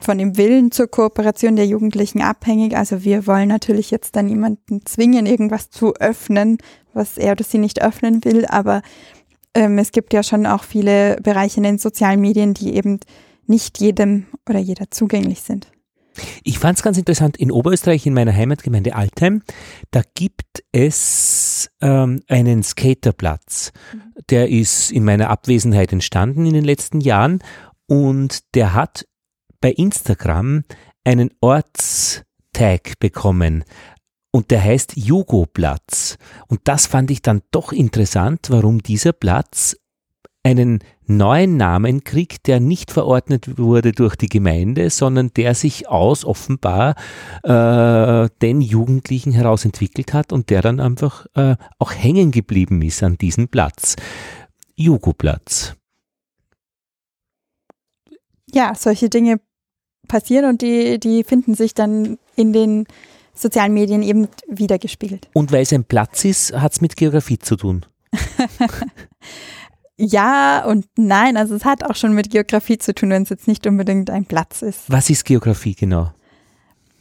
von 0.00 0.18
dem 0.18 0.36
Willen 0.36 0.70
zur 0.70 0.88
Kooperation 0.88 1.56
der 1.56 1.66
Jugendlichen 1.66 2.20
abhängig. 2.20 2.76
Also 2.76 3.04
wir 3.04 3.26
wollen 3.26 3.48
natürlich 3.48 3.90
jetzt 3.90 4.16
dann 4.16 4.26
niemanden 4.26 4.84
zwingen, 4.84 5.26
irgendwas 5.26 5.70
zu 5.70 5.94
öffnen, 5.94 6.58
was 6.94 7.18
er 7.18 7.32
oder 7.32 7.44
sie 7.44 7.58
nicht 7.58 7.82
öffnen 7.82 8.24
will, 8.24 8.46
aber 8.46 8.82
ähm, 9.54 9.78
es 9.78 9.92
gibt 9.92 10.12
ja 10.12 10.22
schon 10.22 10.46
auch 10.46 10.64
viele 10.64 11.16
Bereiche 11.22 11.58
in 11.58 11.64
den 11.64 11.78
sozialen 11.78 12.20
Medien, 12.20 12.54
die 12.54 12.74
eben 12.74 13.00
nicht 13.46 13.80
jedem 13.80 14.26
oder 14.48 14.58
jeder 14.58 14.90
zugänglich 14.90 15.40
sind. 15.40 15.68
Ich 16.42 16.58
fand 16.58 16.78
es 16.78 16.82
ganz 16.82 16.98
interessant, 16.98 17.36
in 17.36 17.52
Oberösterreich, 17.52 18.06
in 18.06 18.14
meiner 18.14 18.34
Heimatgemeinde 18.34 18.94
Altheim, 18.94 19.42
da 19.90 20.02
gibt 20.14 20.64
es 20.72 21.70
ähm, 21.80 22.22
einen 22.28 22.62
Skaterplatz. 22.62 23.72
Mhm. 23.92 24.02
Der 24.30 24.48
ist 24.48 24.90
in 24.90 25.04
meiner 25.04 25.30
Abwesenheit 25.30 25.92
entstanden 25.92 26.44
in 26.44 26.54
den 26.54 26.64
letzten 26.64 27.00
Jahren 27.00 27.40
und 27.86 28.54
der 28.54 28.74
hat 28.74 29.06
bei 29.60 29.72
Instagram 29.72 30.62
einen 31.04 31.30
Ortstag 31.40 32.98
bekommen 33.00 33.64
und 34.30 34.50
der 34.50 34.62
heißt 34.62 34.96
Jugo-Platz. 34.96 36.18
Und 36.48 36.60
das 36.64 36.86
fand 36.86 37.10
ich 37.10 37.22
dann 37.22 37.42
doch 37.50 37.72
interessant, 37.72 38.50
warum 38.50 38.82
dieser 38.82 39.12
Platz 39.12 39.76
einen 40.42 40.80
neuen 41.06 41.56
Namen 41.56 42.04
kriegt, 42.04 42.46
der 42.46 42.60
nicht 42.60 42.90
verordnet 42.90 43.58
wurde 43.58 43.92
durch 43.92 44.16
die 44.16 44.28
Gemeinde, 44.28 44.90
sondern 44.90 45.32
der 45.34 45.54
sich 45.54 45.88
aus 45.88 46.24
offenbar 46.24 46.94
äh, 47.42 48.28
den 48.42 48.60
Jugendlichen 48.60 49.32
heraus 49.32 49.64
entwickelt 49.64 50.12
hat 50.12 50.32
und 50.32 50.50
der 50.50 50.62
dann 50.62 50.80
einfach 50.80 51.26
äh, 51.34 51.56
auch 51.78 51.92
hängen 51.92 52.30
geblieben 52.30 52.82
ist 52.82 53.02
an 53.02 53.16
diesem 53.16 53.48
Platz. 53.48 53.96
Jugo-Platz. 54.76 55.74
Ja, 58.50 58.74
solche 58.74 59.10
Dinge 59.10 59.40
passieren 60.08 60.46
und 60.46 60.62
die, 60.62 60.98
die 60.98 61.24
finden 61.24 61.54
sich 61.54 61.74
dann 61.74 62.18
in 62.36 62.52
den 62.52 62.86
sozialen 63.34 63.72
Medien 63.72 64.02
eben 64.02 64.28
wiedergespiegelt. 64.48 65.28
Und 65.32 65.52
weil 65.52 65.62
es 65.62 65.72
ein 65.72 65.84
Platz 65.84 66.24
ist, 66.24 66.52
hat 66.52 66.72
es 66.72 66.80
mit 66.80 66.96
Geografie 66.96 67.38
zu 67.38 67.56
tun. 67.56 67.86
ja 69.96 70.64
und 70.64 70.86
nein, 70.96 71.36
also 71.36 71.54
es 71.54 71.64
hat 71.64 71.84
auch 71.84 71.94
schon 71.94 72.14
mit 72.14 72.30
Geografie 72.30 72.78
zu 72.78 72.94
tun, 72.94 73.10
wenn 73.10 73.22
es 73.22 73.28
jetzt 73.28 73.46
nicht 73.46 73.66
unbedingt 73.66 74.10
ein 74.10 74.24
Platz 74.24 74.62
ist. 74.62 74.80
Was 74.88 75.10
ist 75.10 75.24
Geografie 75.24 75.74
genau? 75.74 76.12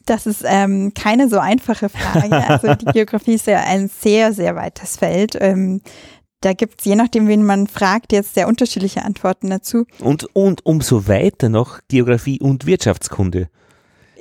Das 0.06 0.26
ist 0.26 0.44
ähm, 0.46 0.94
keine 0.94 1.28
so 1.28 1.38
einfache 1.38 1.90
Frage. 1.90 2.48
Also 2.48 2.76
die 2.76 2.86
Geografie 2.94 3.34
ist 3.34 3.46
ja 3.46 3.60
ein 3.60 3.90
sehr, 3.90 4.32
sehr 4.32 4.56
weites 4.56 4.96
Feld. 4.96 5.38
Ähm, 5.40 5.82
da 6.42 6.54
gibt 6.54 6.80
es, 6.80 6.86
je 6.86 6.96
nachdem, 6.96 7.28
wen 7.28 7.44
man 7.44 7.68
fragt, 7.68 8.14
jetzt 8.14 8.36
sehr 8.36 8.48
unterschiedliche 8.48 9.04
Antworten 9.04 9.50
dazu. 9.50 9.86
Und, 10.00 10.28
und 10.34 10.66
umso 10.66 11.08
weiter 11.08 11.50
noch 11.50 11.80
Geografie 11.88 12.40
und 12.40 12.66
Wirtschaftskunde. 12.66 13.50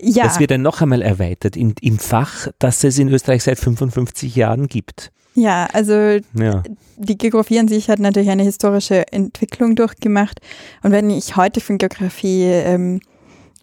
Ja. 0.01 0.25
Das 0.25 0.39
wird 0.39 0.51
dann 0.51 0.63
noch 0.63 0.83
einmal 0.83 1.03
erweitert 1.03 1.57
in, 1.57 1.75
im 1.81 1.99
Fach, 1.99 2.49
das 2.59 2.85
es 2.85 2.99
in 2.99 3.09
Österreich 3.09 3.45
seit 3.45 3.59
55 3.59 4.35
Jahren 4.37 4.69
gibt. 4.69 5.11
Ja, 5.35 5.69
also 5.73 5.93
ja. 5.93 6.63
die 6.97 7.19
Geografie 7.19 7.59
an 7.59 7.69
sich 7.69 7.91
hat 7.91 7.99
natürlich 7.99 8.31
eine 8.31 8.43
historische 8.43 9.11
Entwicklung 9.13 9.77
durchgemacht. 9.77 10.41
Und 10.83 10.93
wenn 10.93 11.11
ich 11.11 11.37
heute 11.37 11.61
von 11.61 11.77
Geografie 11.77 12.45
ähm, 12.45 13.01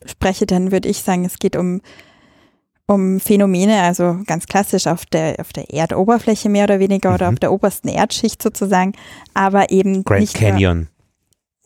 spreche, 0.05 0.45
dann 0.45 0.71
würde 0.71 0.89
ich 0.89 1.01
sagen, 1.01 1.25
es 1.25 1.39
geht 1.39 1.55
um 1.55 1.81
um 2.87 3.19
Phänomene, 3.19 3.81
also 3.81 4.19
ganz 4.25 4.45
klassisch 4.45 4.87
auf 4.87 5.05
der, 5.05 5.37
auf 5.39 5.53
der 5.53 5.73
Erdoberfläche 5.73 6.49
mehr 6.49 6.65
oder 6.65 6.79
weniger 6.79 7.09
mhm. 7.09 7.15
oder 7.15 7.29
auf 7.29 7.35
der 7.35 7.51
obersten 7.51 7.87
Erdschicht 7.87 8.41
sozusagen, 8.41 8.93
aber 9.33 9.71
eben 9.71 10.03
Grand 10.03 10.21
nicht 10.21 10.35
Canyon. 10.35 10.89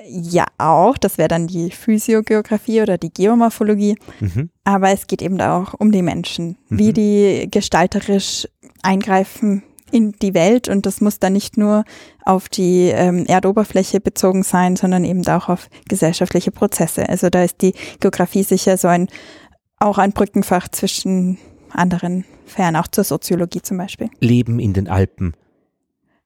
Ja, 0.10 0.45
auch, 0.60 0.95
das 0.97 1.17
wäre 1.17 1.27
dann 1.27 1.47
die 1.47 1.71
Physiogeografie 1.71 2.82
oder 2.82 2.97
die 2.97 3.12
Geomorphologie, 3.12 3.97
mhm. 4.19 4.51
aber 4.63 4.91
es 4.91 5.08
geht 5.08 5.23
eben 5.23 5.41
auch 5.41 5.73
um 5.73 5.91
die 5.91 6.03
Menschen, 6.03 6.58
mhm. 6.69 6.77
wie 6.77 6.93
die 6.93 7.47
gestalterisch 7.49 8.47
eingreifen 8.84 9.63
in 9.91 10.12
die 10.21 10.34
Welt 10.34 10.67
und 10.69 10.86
das 10.86 11.01
muss 11.01 11.19
dann 11.19 11.34
nicht 11.34 11.58
nur 11.58 11.84
auf 12.25 12.49
die 12.49 12.91
ähm, 12.93 13.25
Erdoberfläche 13.25 14.01
bezogen 14.01 14.43
sein, 14.43 14.75
sondern 14.75 15.03
eben 15.03 15.25
auch 15.27 15.49
auf 15.49 15.69
gesellschaftliche 15.88 16.51
Prozesse. 16.51 17.08
Also 17.08 17.30
da 17.30 17.43
ist 17.43 17.62
die 17.62 17.73
Geografie 17.99 18.43
sicher 18.43 18.77
so 18.77 18.89
ein 18.89 19.08
auch 19.80 19.98
ein 19.98 20.12
Brückenfach 20.12 20.68
zwischen 20.70 21.38
anderen 21.72 22.26
Fern, 22.46 22.76
auch 22.76 22.88
zur 22.88 23.04
Soziologie 23.04 23.62
zum 23.62 23.78
Beispiel. 23.78 24.10
Leben 24.20 24.60
in 24.60 24.74
den 24.74 24.88
Alpen. 24.88 25.34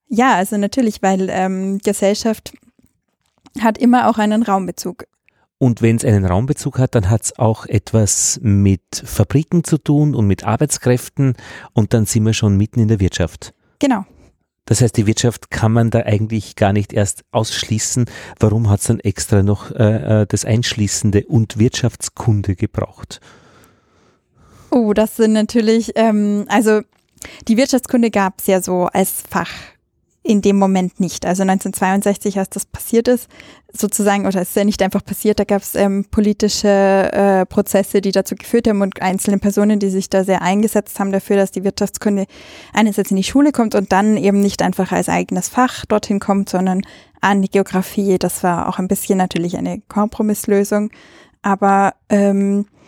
Ja, 0.08 0.36
also 0.36 0.58
natürlich, 0.58 1.02
weil 1.02 1.30
ähm, 1.30 1.80
Gesellschaft 1.80 2.54
hat 3.60 3.78
immer 3.78 4.10
auch 4.10 4.18
einen 4.18 4.44
Raumbezug. 4.44 5.06
Und 5.58 5.82
wenn 5.82 5.98
es 5.98 6.06
einen 6.06 6.26
Raumbezug 6.26 6.80
hat, 6.80 6.96
dann 6.96 7.10
hat 7.10 7.24
es 7.24 7.38
auch 7.38 7.66
etwas 7.66 8.40
mit 8.42 8.82
Fabriken 8.92 9.64
zu 9.64 9.78
tun 9.78 10.16
und 10.16 10.26
mit 10.26 10.44
Arbeitskräften 10.44 11.36
und 11.74 11.94
dann 11.94 12.06
sind 12.06 12.26
wir 12.26 12.34
schon 12.34 12.58
mitten 12.58 12.80
in 12.80 12.88
der 12.88 13.00
Wirtschaft. 13.00 13.54
Genau. 13.80 14.06
Das 14.66 14.82
heißt, 14.82 14.98
die 14.98 15.06
Wirtschaft 15.06 15.52
kann 15.52 15.72
man 15.72 15.92
da 15.92 16.00
eigentlich 16.00 16.56
gar 16.56 16.74
nicht 16.74 16.94
erst 16.94 17.24
ausschließen. 17.32 18.06
Warum 18.40 18.70
hat 18.70 18.80
es 18.80 18.88
dann 18.88 19.00
extra 19.00 19.44
noch 19.44 19.72
äh, 19.72 20.22
äh, 20.22 20.28
das 20.28 20.46
Einschließende 20.46 21.26
und 21.26 21.60
Wirtschaftskunde 21.60 22.56
gebraucht? 22.56 23.22
Oh, 24.72 24.94
das 24.94 25.18
sind 25.18 25.34
natürlich, 25.34 25.92
ähm, 25.96 26.46
also 26.48 26.82
die 27.48 27.58
Wirtschaftskunde 27.58 28.10
gab 28.10 28.40
es 28.40 28.48
ja 28.48 28.62
so 28.62 28.86
als 28.86 29.22
Fach 29.30 29.52
in 30.24 30.42
dem 30.42 30.58
Moment 30.58 31.00
nicht. 31.00 31.26
Also 31.26 31.42
1962, 31.42 32.38
als 32.38 32.50
das 32.50 32.66
passiert 32.66 33.08
ist, 33.08 33.28
sozusagen, 33.74 34.28
oder 34.28 34.42
es 34.42 34.50
ist 34.50 34.56
ja 34.56 34.64
nicht 34.64 34.82
einfach 34.82 35.04
passiert, 35.04 35.40
da 35.40 35.46
gab 35.46 35.62
es 35.62 35.76
ähm, 35.76 36.06
politische 36.12 36.68
äh, 36.68 37.46
Prozesse, 37.46 38.02
die 38.02 38.12
dazu 38.12 38.36
geführt 38.36 38.68
haben 38.68 38.82
und 38.82 39.02
einzelne 39.02 39.40
Personen, 39.40 39.80
die 39.80 39.90
sich 39.90 40.10
da 40.10 40.24
sehr 40.24 40.42
eingesetzt 40.42 41.00
haben 41.00 41.12
dafür, 41.12 41.38
dass 41.38 41.52
die 41.52 41.64
Wirtschaftskunde 41.64 42.26
einerseits 42.72 43.12
in 43.12 43.18
die 43.18 43.24
Schule 43.24 43.52
kommt 43.52 43.74
und 43.74 43.92
dann 43.92 44.16
eben 44.16 44.40
nicht 44.40 44.62
einfach 44.62 44.92
als 44.92 45.10
eigenes 45.10 45.50
Fach 45.50 45.86
dorthin 45.88 46.20
kommt, 46.20 46.50
sondern 46.50 46.82
an 47.20 47.42
die 47.42 47.50
Geografie. 47.50 48.18
Das 48.20 48.44
war 48.44 48.70
auch 48.70 48.78
ein 48.78 48.88
bisschen 48.88 49.18
natürlich 49.18 49.58
eine 49.58 49.82
Kompromisslösung. 49.88 50.92
Aber 51.42 51.96
ähm, 52.10 52.62
äh, 52.62 52.81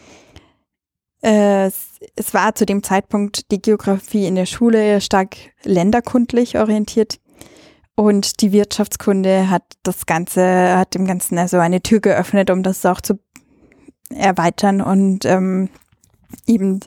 es 1.24 2.34
war 2.34 2.54
zu 2.54 2.66
dem 2.66 2.84
Zeitpunkt 2.84 3.50
die 3.52 3.62
Geografie 3.62 4.28
in 4.28 4.36
der 4.36 4.46
Schule 4.46 5.00
stark 5.00 5.38
länderkundlich 5.64 6.58
orientiert. 6.58 7.20
Und 7.96 8.42
die 8.42 8.52
Wirtschaftskunde 8.52 9.50
hat 9.50 9.64
das 9.84 10.06
Ganze, 10.06 10.78
hat 10.78 10.96
dem 10.96 11.06
Ganzen 11.06 11.38
also 11.38 11.58
eine 11.60 11.82
Tür 11.82 12.02
geöffnet, 12.02 12.50
um 12.50 12.64
das 12.64 12.86
auch 12.86 13.00
zu 13.00 13.20
erweitern 14.10 14.82
und 14.82 15.26
ähm, 15.26 15.70
eben 16.46 16.82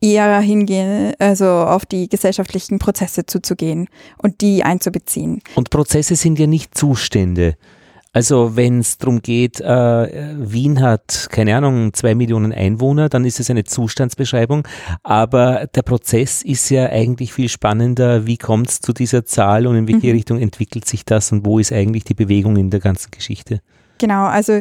eher 0.00 0.40
hingehen, 0.40 1.14
also 1.18 1.46
auf 1.46 1.86
die 1.86 2.08
gesellschaftlichen 2.08 2.80
Prozesse 2.80 3.24
zuzugehen 3.26 3.88
und 4.18 4.40
die 4.40 4.64
einzubeziehen. 4.64 5.42
Und 5.54 5.70
Prozesse 5.70 6.16
sind 6.16 6.38
ja 6.38 6.48
nicht 6.48 6.76
Zustände. 6.76 7.56
Also 8.14 8.56
wenn 8.56 8.80
es 8.80 8.98
darum 8.98 9.22
geht, 9.22 9.60
äh, 9.60 10.34
Wien 10.36 10.82
hat, 10.82 11.28
keine 11.30 11.56
Ahnung, 11.56 11.94
zwei 11.94 12.14
Millionen 12.14 12.52
Einwohner, 12.52 13.08
dann 13.08 13.24
ist 13.24 13.40
es 13.40 13.48
eine 13.48 13.64
Zustandsbeschreibung. 13.64 14.68
Aber 15.02 15.66
der 15.74 15.82
Prozess 15.82 16.42
ist 16.42 16.68
ja 16.68 16.86
eigentlich 16.86 17.32
viel 17.32 17.48
spannender. 17.48 18.26
Wie 18.26 18.36
kommt 18.36 18.68
es 18.68 18.80
zu 18.80 18.92
dieser 18.92 19.24
Zahl 19.24 19.66
und 19.66 19.76
in 19.76 19.88
welche 19.88 20.08
mhm. 20.08 20.12
Richtung 20.12 20.38
entwickelt 20.40 20.86
sich 20.86 21.06
das 21.06 21.32
und 21.32 21.46
wo 21.46 21.58
ist 21.58 21.72
eigentlich 21.72 22.04
die 22.04 22.14
Bewegung 22.14 22.56
in 22.56 22.68
der 22.68 22.80
ganzen 22.80 23.10
Geschichte? 23.10 23.62
Genau, 23.96 24.26
also 24.26 24.60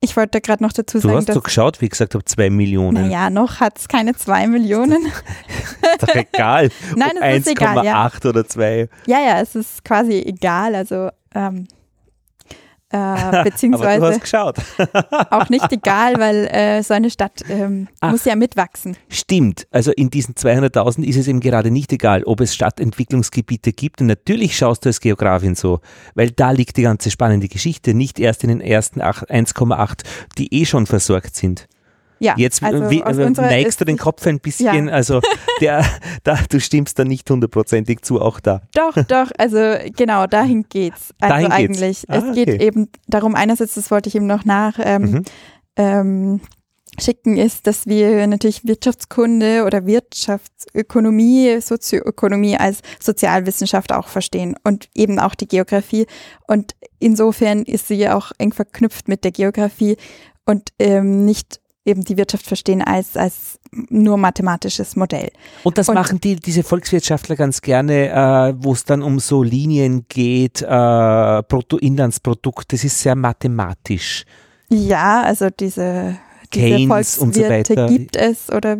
ich 0.00 0.16
wollte 0.16 0.40
gerade 0.40 0.62
noch 0.62 0.72
dazu 0.72 0.98
sagen. 0.98 1.12
Du 1.12 1.16
hast 1.16 1.34
doch 1.34 1.42
geschaut, 1.42 1.80
wie 1.80 1.88
gesagt, 1.88 2.14
habe 2.14 2.24
zwei 2.24 2.50
Millionen. 2.50 3.08
Naja, 3.08 3.30
noch 3.30 3.58
hat 3.58 3.78
es 3.78 3.88
keine 3.88 4.14
zwei 4.14 4.46
Millionen. 4.46 5.06
ist 5.06 6.02
doch 6.02 6.14
egal. 6.14 6.70
Nein, 6.94 7.16
es 7.20 7.38
ist 7.38 7.48
egal. 7.48 7.78
1,8 7.78 8.28
oder 8.28 8.46
2. 8.46 8.88
Ja, 9.06 9.18
ja, 9.18 9.40
es 9.40 9.56
ist 9.56 9.84
quasi 9.84 10.20
egal. 10.20 10.74
Also 10.74 11.08
ähm, 11.34 11.66
äh, 12.94 13.44
beziehungsweise 13.44 13.88
Aber 13.96 14.06
du 14.06 14.12
hast 14.14 14.20
geschaut. 14.20 14.56
auch 15.30 15.48
nicht 15.48 15.70
egal, 15.72 16.14
weil 16.18 16.46
äh, 16.46 16.82
so 16.82 16.94
eine 16.94 17.10
Stadt 17.10 17.42
ähm, 17.48 17.88
muss 18.02 18.24
ja 18.24 18.36
mitwachsen. 18.36 18.96
Stimmt, 19.08 19.66
also 19.70 19.92
in 19.92 20.10
diesen 20.10 20.34
200.000 20.34 21.04
ist 21.04 21.16
es 21.16 21.28
eben 21.28 21.40
gerade 21.40 21.70
nicht 21.70 21.92
egal, 21.92 22.22
ob 22.24 22.40
es 22.40 22.54
Stadtentwicklungsgebiete 22.54 23.72
gibt 23.72 24.00
und 24.00 24.06
natürlich 24.06 24.56
schaust 24.56 24.84
du 24.84 24.90
als 24.90 25.00
Geografin 25.00 25.54
so, 25.54 25.80
weil 26.14 26.30
da 26.30 26.52
liegt 26.52 26.76
die 26.76 26.82
ganze 26.82 27.10
spannende 27.10 27.48
Geschichte, 27.48 27.94
nicht 27.94 28.20
erst 28.20 28.44
in 28.44 28.48
den 28.48 28.60
ersten 28.60 29.02
1,8, 29.02 30.02
die 30.38 30.54
eh 30.54 30.64
schon 30.64 30.86
versorgt 30.86 31.36
sind. 31.36 31.66
Ja, 32.20 32.34
Jetzt 32.36 32.62
also 32.62 32.90
wie, 32.90 33.00
neigst 33.00 33.80
du 33.80 33.84
den 33.84 33.98
Kopf 33.98 34.26
ein 34.26 34.40
bisschen, 34.40 34.88
ja. 34.88 34.94
also 34.94 35.20
der, 35.60 35.84
da, 36.22 36.38
du 36.48 36.60
stimmst 36.60 36.98
da 36.98 37.04
nicht 37.04 37.28
hundertprozentig 37.28 38.02
zu, 38.02 38.20
auch 38.20 38.40
da. 38.40 38.62
Doch, 38.74 38.94
doch, 39.04 39.30
also 39.36 39.58
genau, 39.96 40.26
dahin 40.26 40.66
geht's. 40.68 41.12
Also 41.20 41.34
dahin 41.34 41.52
eigentlich. 41.52 42.00
Geht's. 42.02 42.08
Ah, 42.08 42.28
es 42.28 42.34
geht 42.34 42.48
okay. 42.48 42.64
eben 42.64 42.88
darum, 43.08 43.34
einerseits, 43.34 43.74
das 43.74 43.90
wollte 43.90 44.08
ich 44.08 44.14
eben 44.14 44.26
noch 44.26 44.44
nach, 44.44 44.78
ähm, 44.78 45.02
mhm. 45.02 45.22
ähm, 45.76 46.40
schicken, 47.00 47.36
ist, 47.36 47.66
dass 47.66 47.86
wir 47.86 48.26
natürlich 48.26 48.64
Wirtschaftskunde 48.64 49.64
oder 49.64 49.86
Wirtschaftsökonomie, 49.86 51.60
Sozioökonomie 51.60 52.56
als 52.56 52.80
Sozialwissenschaft 53.00 53.92
auch 53.92 54.08
verstehen 54.08 54.54
und 54.64 54.88
eben 54.94 55.18
auch 55.18 55.34
die 55.34 55.48
Geografie. 55.48 56.06
Und 56.46 56.74
insofern 56.98 57.62
ist 57.62 57.88
sie 57.88 57.96
ja 57.96 58.16
auch 58.16 58.32
eng 58.38 58.52
verknüpft 58.52 59.08
mit 59.08 59.24
der 59.24 59.32
Geografie 59.32 59.96
und 60.44 60.70
ähm, 60.78 61.24
nicht 61.24 61.60
eben 61.84 62.02
die 62.02 62.16
Wirtschaft 62.16 62.46
verstehen 62.46 62.82
als, 62.82 63.16
als 63.16 63.58
nur 63.88 64.16
mathematisches 64.16 64.96
Modell. 64.96 65.30
Und 65.64 65.78
das 65.78 65.88
und, 65.88 65.94
machen 65.94 66.20
die, 66.20 66.36
diese 66.36 66.62
Volkswirtschaftler 66.62 67.36
ganz 67.36 67.60
gerne, 67.60 68.08
äh, 68.08 68.54
wo 68.58 68.72
es 68.72 68.84
dann 68.84 69.02
um 69.02 69.18
so 69.18 69.42
Linien 69.42 70.06
geht, 70.08 70.62
äh, 70.62 71.42
Bruttoinlandsprodukt, 71.48 72.72
das 72.72 72.84
ist 72.84 72.98
sehr 72.98 73.14
mathematisch. 73.14 74.24
Ja, 74.70 75.22
also 75.22 75.48
diese, 75.50 76.16
diese 76.52 76.66
Keynes 76.66 77.18
und 77.18 77.34
so 77.34 77.42
weiter. 77.42 77.88
gibt 77.88 78.16
es 78.16 78.50
oder 78.50 78.78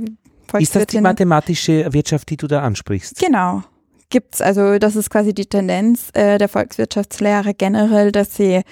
Ist 0.59 0.75
das 0.75 0.87
die 0.87 1.01
mathematische 1.01 1.93
Wirtschaft, 1.93 2.31
die 2.31 2.37
du 2.37 2.47
da 2.47 2.63
ansprichst? 2.63 3.19
Genau. 3.19 3.63
Gibt's, 4.11 4.41
also 4.41 4.79
das 4.79 4.97
ist 4.97 5.11
quasi 5.11 5.35
die 5.35 5.47
Tendenz 5.47 6.11
äh, 6.13 6.39
der 6.39 6.49
Volkswirtschaftslehre 6.49 7.53
generell, 7.55 8.13
dass 8.13 8.37
sie 8.37 8.63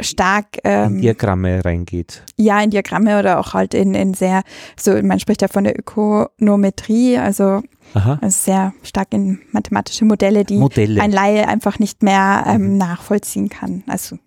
stark 0.00 0.58
ähm, 0.64 0.96
in 0.96 1.00
Diagramme 1.02 1.64
reingeht. 1.64 2.22
Ja, 2.36 2.60
in 2.60 2.70
Diagramme 2.70 3.18
oder 3.18 3.40
auch 3.40 3.54
halt 3.54 3.74
in, 3.74 3.94
in 3.94 4.14
sehr, 4.14 4.42
so 4.78 5.00
man 5.02 5.20
spricht 5.20 5.42
ja 5.42 5.48
von 5.48 5.64
der 5.64 5.78
Ökonometrie, 5.78 7.18
also, 7.18 7.62
also 7.94 8.18
sehr 8.28 8.74
stark 8.82 9.08
in 9.12 9.40
mathematische 9.52 10.04
Modelle, 10.04 10.44
die 10.44 10.58
Modelle. 10.58 11.00
ein 11.00 11.10
Laie 11.10 11.48
einfach 11.48 11.78
nicht 11.78 12.02
mehr 12.02 12.44
ähm, 12.46 12.72
mhm. 12.72 12.78
nachvollziehen 12.78 13.48
kann. 13.48 13.82
Also 13.86 14.18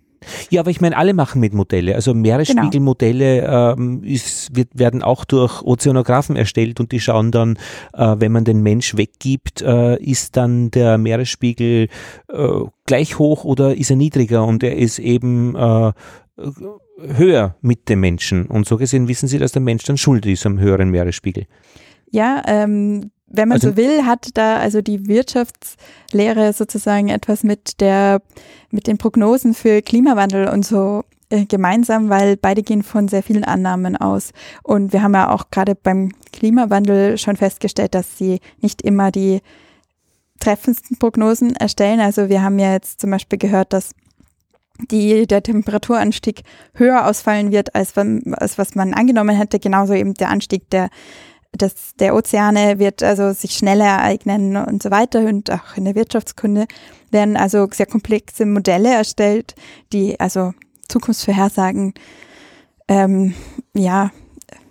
ja, 0.49 0.62
aber 0.62 0.69
ich 0.69 0.81
meine, 0.81 0.97
alle 0.97 1.13
machen 1.13 1.41
mit 1.41 1.53
Modelle. 1.53 1.95
Also 1.95 2.13
Meeresspiegelmodelle 2.13 3.41
genau. 3.41 3.73
ähm, 3.73 4.03
ist, 4.03 4.55
wird, 4.55 4.69
werden 4.77 5.01
auch 5.01 5.25
durch 5.25 5.62
Ozeanographen 5.63 6.36
erstellt 6.36 6.79
und 6.79 6.91
die 6.91 6.99
schauen 6.99 7.31
dann, 7.31 7.57
äh, 7.93 8.15
wenn 8.19 8.31
man 8.31 8.43
den 8.43 8.62
Mensch 8.62 8.95
weggibt, 8.95 9.62
äh, 9.62 9.97
ist 10.01 10.38
dann 10.38 10.69
der 10.71 10.97
Meeresspiegel 10.97 11.88
äh, 12.31 12.47
gleich 12.86 13.17
hoch 13.17 13.43
oder 13.45 13.75
ist 13.75 13.89
er 13.89 13.95
niedriger 13.95 14.45
und 14.45 14.63
er 14.63 14.75
ist 14.75 14.99
eben 14.99 15.55
äh, 15.55 15.91
höher 16.99 17.55
mit 17.62 17.89
dem 17.89 18.01
Menschen. 18.01 18.45
Und 18.45 18.67
so 18.67 18.77
gesehen 18.77 19.07
wissen 19.07 19.27
sie, 19.27 19.39
dass 19.39 19.51
der 19.51 19.62
Mensch 19.62 19.84
dann 19.84 19.97
schuld 19.97 20.25
ist 20.25 20.45
am 20.45 20.60
höheren 20.60 20.89
Meeresspiegel. 20.89 21.45
Ja, 22.12 22.43
ähm, 22.45 23.12
wenn 23.32 23.48
man 23.48 23.58
also, 23.58 23.70
so 23.70 23.78
will, 23.78 24.06
hat 24.06 24.30
da 24.36 24.58
also 24.58 24.82
die 24.82 25.08
Wirtschaftslehre 25.08 26.54
sozusagen 26.54 27.10
etwas 27.10 27.44
mit 27.44 27.80
der, 27.82 28.22
mit 28.70 28.88
den 28.88 28.98
Prognosen 28.98 29.54
für 29.54 29.82
Klimawandel 29.82 30.48
und 30.48 30.65
so 30.65 31.04
äh, 31.30 31.46
gemeinsam, 31.46 32.10
weil 32.10 32.36
beide 32.36 32.62
gehen 32.62 32.84
von 32.84 33.08
sehr 33.08 33.24
vielen 33.24 33.46
Annahmen 33.46 33.96
aus. 33.96 34.32
Und 34.63 34.91
wir 34.94 35.02
haben 35.02 35.13
ja 35.13 35.30
auch 35.30 35.46
gerade 35.50 35.76
beim 35.76 36.12
Klimawandel 36.34 37.17
schon 37.17 37.38
festgestellt, 37.38 37.96
dass 37.96 38.17
sie 38.17 38.39
nicht 38.60 38.82
immer 38.82 39.12
die 39.12 39.41
treffendsten 40.41 40.98
Prognosen 40.98 41.56
erstellen. 41.56 42.02
Also 42.02 42.28
wir 42.28 42.44
haben 42.44 42.60
ja 42.60 42.74
jetzt 42.74 43.00
zum 43.00 43.12
Beispiel 43.12 43.39
gehört, 43.39 43.72
dass 43.72 43.91
die, 44.89 45.28
der 45.28 45.44
Temperaturanstieg 45.44 46.41
höher 46.74 47.06
ausfallen 47.06 47.52
wird, 47.52 47.76
als, 47.76 47.94
als 47.98 48.58
was 48.58 48.76
man 48.76 48.94
angenommen 48.94 49.36
hätte. 49.36 49.60
Genauso 49.60 49.94
eben 49.94 50.13
der 50.15 50.30
Anstieg 50.30 50.70
der 50.70 50.89
das, 51.52 51.96
der 52.00 52.16
Ozeane 52.16 52.80
wird 52.80 53.04
also 53.04 53.34
sich 53.34 53.52
schneller 53.52 53.86
ereignen 53.86 54.56
und 54.56 54.82
so 54.82 54.92
weiter 54.92 55.20
und 55.26 55.52
auch 55.52 55.76
in 55.76 55.86
der 55.86 55.96
Wirtschaftskunde 55.96 56.66
werden 57.12 57.36
also 57.36 57.68
sehr 57.72 57.86
komplexe 57.86 58.46
Modelle 58.46 58.94
erstellt, 58.94 59.56
die 59.92 60.20
also 60.20 60.54
Zukunftsvorhersagen 60.88 61.94
ähm, 62.88 63.34
ja 63.74 64.12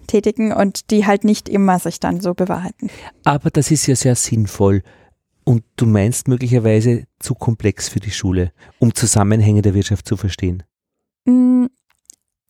tätigen 0.07 0.53
und 0.53 0.90
die 0.90 1.07
halt 1.07 1.25
nicht 1.25 1.49
immer 1.49 1.79
sich 1.79 2.01
dann 2.01 2.21
so 2.21 2.35
bewahrheiten. 2.35 2.90
Aber 3.25 3.51
das 3.51 3.71
ist 3.71 3.87
ja 3.87 3.95
sehr 3.95 4.16
sinnvoll. 4.16 4.83
Und 5.45 5.64
du 5.77 5.87
meinst 5.87 6.29
möglicherweise 6.29 7.05
zu 7.19 7.35
komplex 7.35 7.88
für 7.88 8.01
die 8.01 8.11
Schule, 8.11 8.53
um 8.79 8.95
Zusammenhänge 8.95 9.62
der 9.62 9.75
Wirtschaft 9.75 10.07
zu 10.07 10.16
verstehen? 10.16 10.62
Mm, 11.25 11.66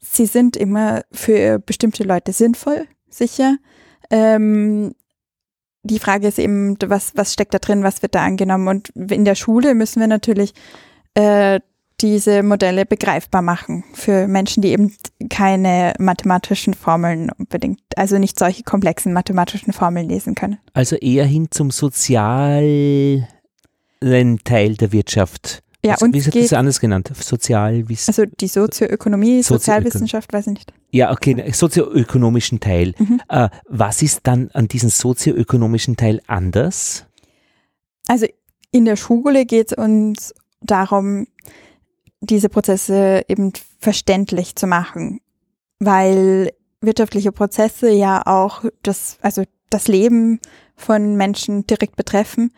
sie 0.00 0.26
sind 0.26 0.56
immer 0.56 1.02
für 1.12 1.58
bestimmte 1.58 2.02
Leute 2.02 2.32
sinnvoll, 2.32 2.86
sicher. 3.08 3.56
Ähm, 4.10 4.94
die 5.82 5.98
Frage 5.98 6.28
ist 6.28 6.38
eben, 6.38 6.76
was, 6.84 7.12
was 7.16 7.32
steckt 7.32 7.54
da 7.54 7.58
drin, 7.58 7.82
was 7.82 8.02
wird 8.02 8.14
da 8.14 8.22
angenommen? 8.22 8.68
Und 8.68 8.88
in 9.10 9.24
der 9.24 9.34
Schule 9.34 9.74
müssen 9.74 10.00
wir 10.00 10.08
natürlich 10.08 10.52
äh, 11.14 11.60
diese 12.00 12.42
Modelle 12.42 12.86
begreifbar 12.86 13.42
machen 13.42 13.84
für 13.92 14.26
Menschen, 14.26 14.62
die 14.62 14.70
eben 14.70 14.94
keine 15.28 15.94
mathematischen 15.98 16.74
Formeln 16.74 17.30
unbedingt, 17.36 17.80
also 17.96 18.18
nicht 18.18 18.38
solche 18.38 18.62
komplexen 18.62 19.12
mathematischen 19.12 19.72
Formeln 19.72 20.08
lesen 20.08 20.34
können. 20.34 20.58
Also 20.72 20.96
eher 20.96 21.26
hin 21.26 21.48
zum 21.50 21.70
sozialen 21.70 23.26
Teil 24.44 24.76
der 24.76 24.92
Wirtschaft 24.92 25.62
ja, 25.84 25.92
also, 25.92 26.06
und 26.06 26.14
wie 26.14 26.24
wird 26.24 26.36
das 26.36 26.52
anders 26.52 26.78
genannt? 26.78 27.10
Sozialwissen. 27.18 28.10
Also 28.10 28.24
die 28.26 28.48
Sozioökonomie, 28.48 29.42
Sozialwissenschaft, 29.42 30.32
weiß 30.32 30.48
ich 30.48 30.54
nicht. 30.54 30.72
Ja, 30.90 31.10
okay, 31.10 31.50
sozioökonomischen 31.52 32.60
Teil. 32.60 32.94
Mhm. 32.98 33.20
Äh, 33.28 33.48
was 33.68 34.02
ist 34.02 34.20
dann 34.24 34.50
an 34.52 34.68
diesem 34.68 34.90
sozioökonomischen 34.90 35.96
Teil 35.96 36.20
anders? 36.26 37.06
Also 38.08 38.26
in 38.72 38.84
der 38.84 38.96
Schule 38.96 39.46
geht 39.46 39.72
es 39.72 39.78
uns 39.78 40.34
darum, 40.60 41.26
diese 42.20 42.50
Prozesse 42.50 43.24
eben 43.28 43.52
verständlich 43.78 44.56
zu 44.56 44.66
machen, 44.66 45.20
weil 45.78 46.52
wirtschaftliche 46.82 47.32
Prozesse 47.32 47.90
ja 47.90 48.26
auch 48.26 48.64
das, 48.82 49.16
also 49.22 49.44
das 49.70 49.88
Leben 49.88 50.40
von 50.76 51.16
Menschen 51.16 51.66
direkt 51.66 51.96
betreffen 51.96 52.52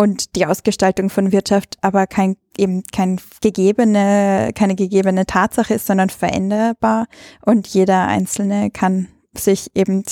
und 0.00 0.34
die 0.34 0.46
Ausgestaltung 0.46 1.10
von 1.10 1.30
Wirtschaft 1.30 1.76
aber 1.82 2.06
kein 2.06 2.36
eben 2.56 2.82
kein 2.90 3.20
gegebene, 3.42 4.50
keine 4.54 4.74
gegebene 4.74 5.26
Tatsache 5.26 5.74
ist, 5.74 5.86
sondern 5.86 6.08
veränderbar 6.08 7.06
und 7.44 7.66
jeder 7.66 8.08
Einzelne 8.08 8.70
kann 8.70 9.08
sich 9.36 9.70
eben 9.74 10.02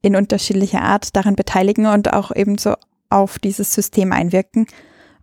in 0.00 0.14
unterschiedlicher 0.14 0.82
Art 0.82 1.16
daran 1.16 1.34
beteiligen 1.34 1.86
und 1.86 2.12
auch 2.12 2.30
eben 2.36 2.56
so 2.56 2.74
auf 3.10 3.40
dieses 3.40 3.74
System 3.74 4.12
einwirken. 4.12 4.68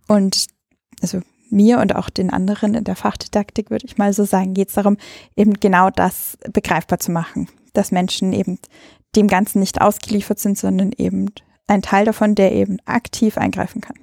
Und 0.06 0.48
also 1.00 1.20
mir 1.48 1.78
und 1.78 1.96
auch 1.96 2.10
den 2.10 2.28
anderen 2.28 2.74
in 2.74 2.84
der 2.84 2.96
Fachdidaktik, 2.96 3.70
würde 3.70 3.86
ich 3.86 3.96
mal 3.96 4.12
so 4.12 4.24
sagen, 4.24 4.52
geht 4.52 4.68
es 4.68 4.74
darum, 4.74 4.98
eben 5.34 5.54
genau 5.54 5.88
das 5.88 6.36
begreifbar 6.52 6.98
zu 6.98 7.10
machen, 7.10 7.48
dass 7.72 7.90
Menschen 7.90 8.34
eben 8.34 8.58
dem 9.16 9.28
Ganzen 9.28 9.60
nicht 9.60 9.80
ausgeliefert 9.80 10.40
sind, 10.40 10.58
sondern 10.58 10.92
eben 10.98 11.30
ein 11.66 11.82
Teil 11.82 12.04
davon, 12.04 12.34
der 12.34 12.52
eben 12.52 12.78
aktiv 12.84 13.38
eingreifen 13.38 13.80
kann. 13.80 13.96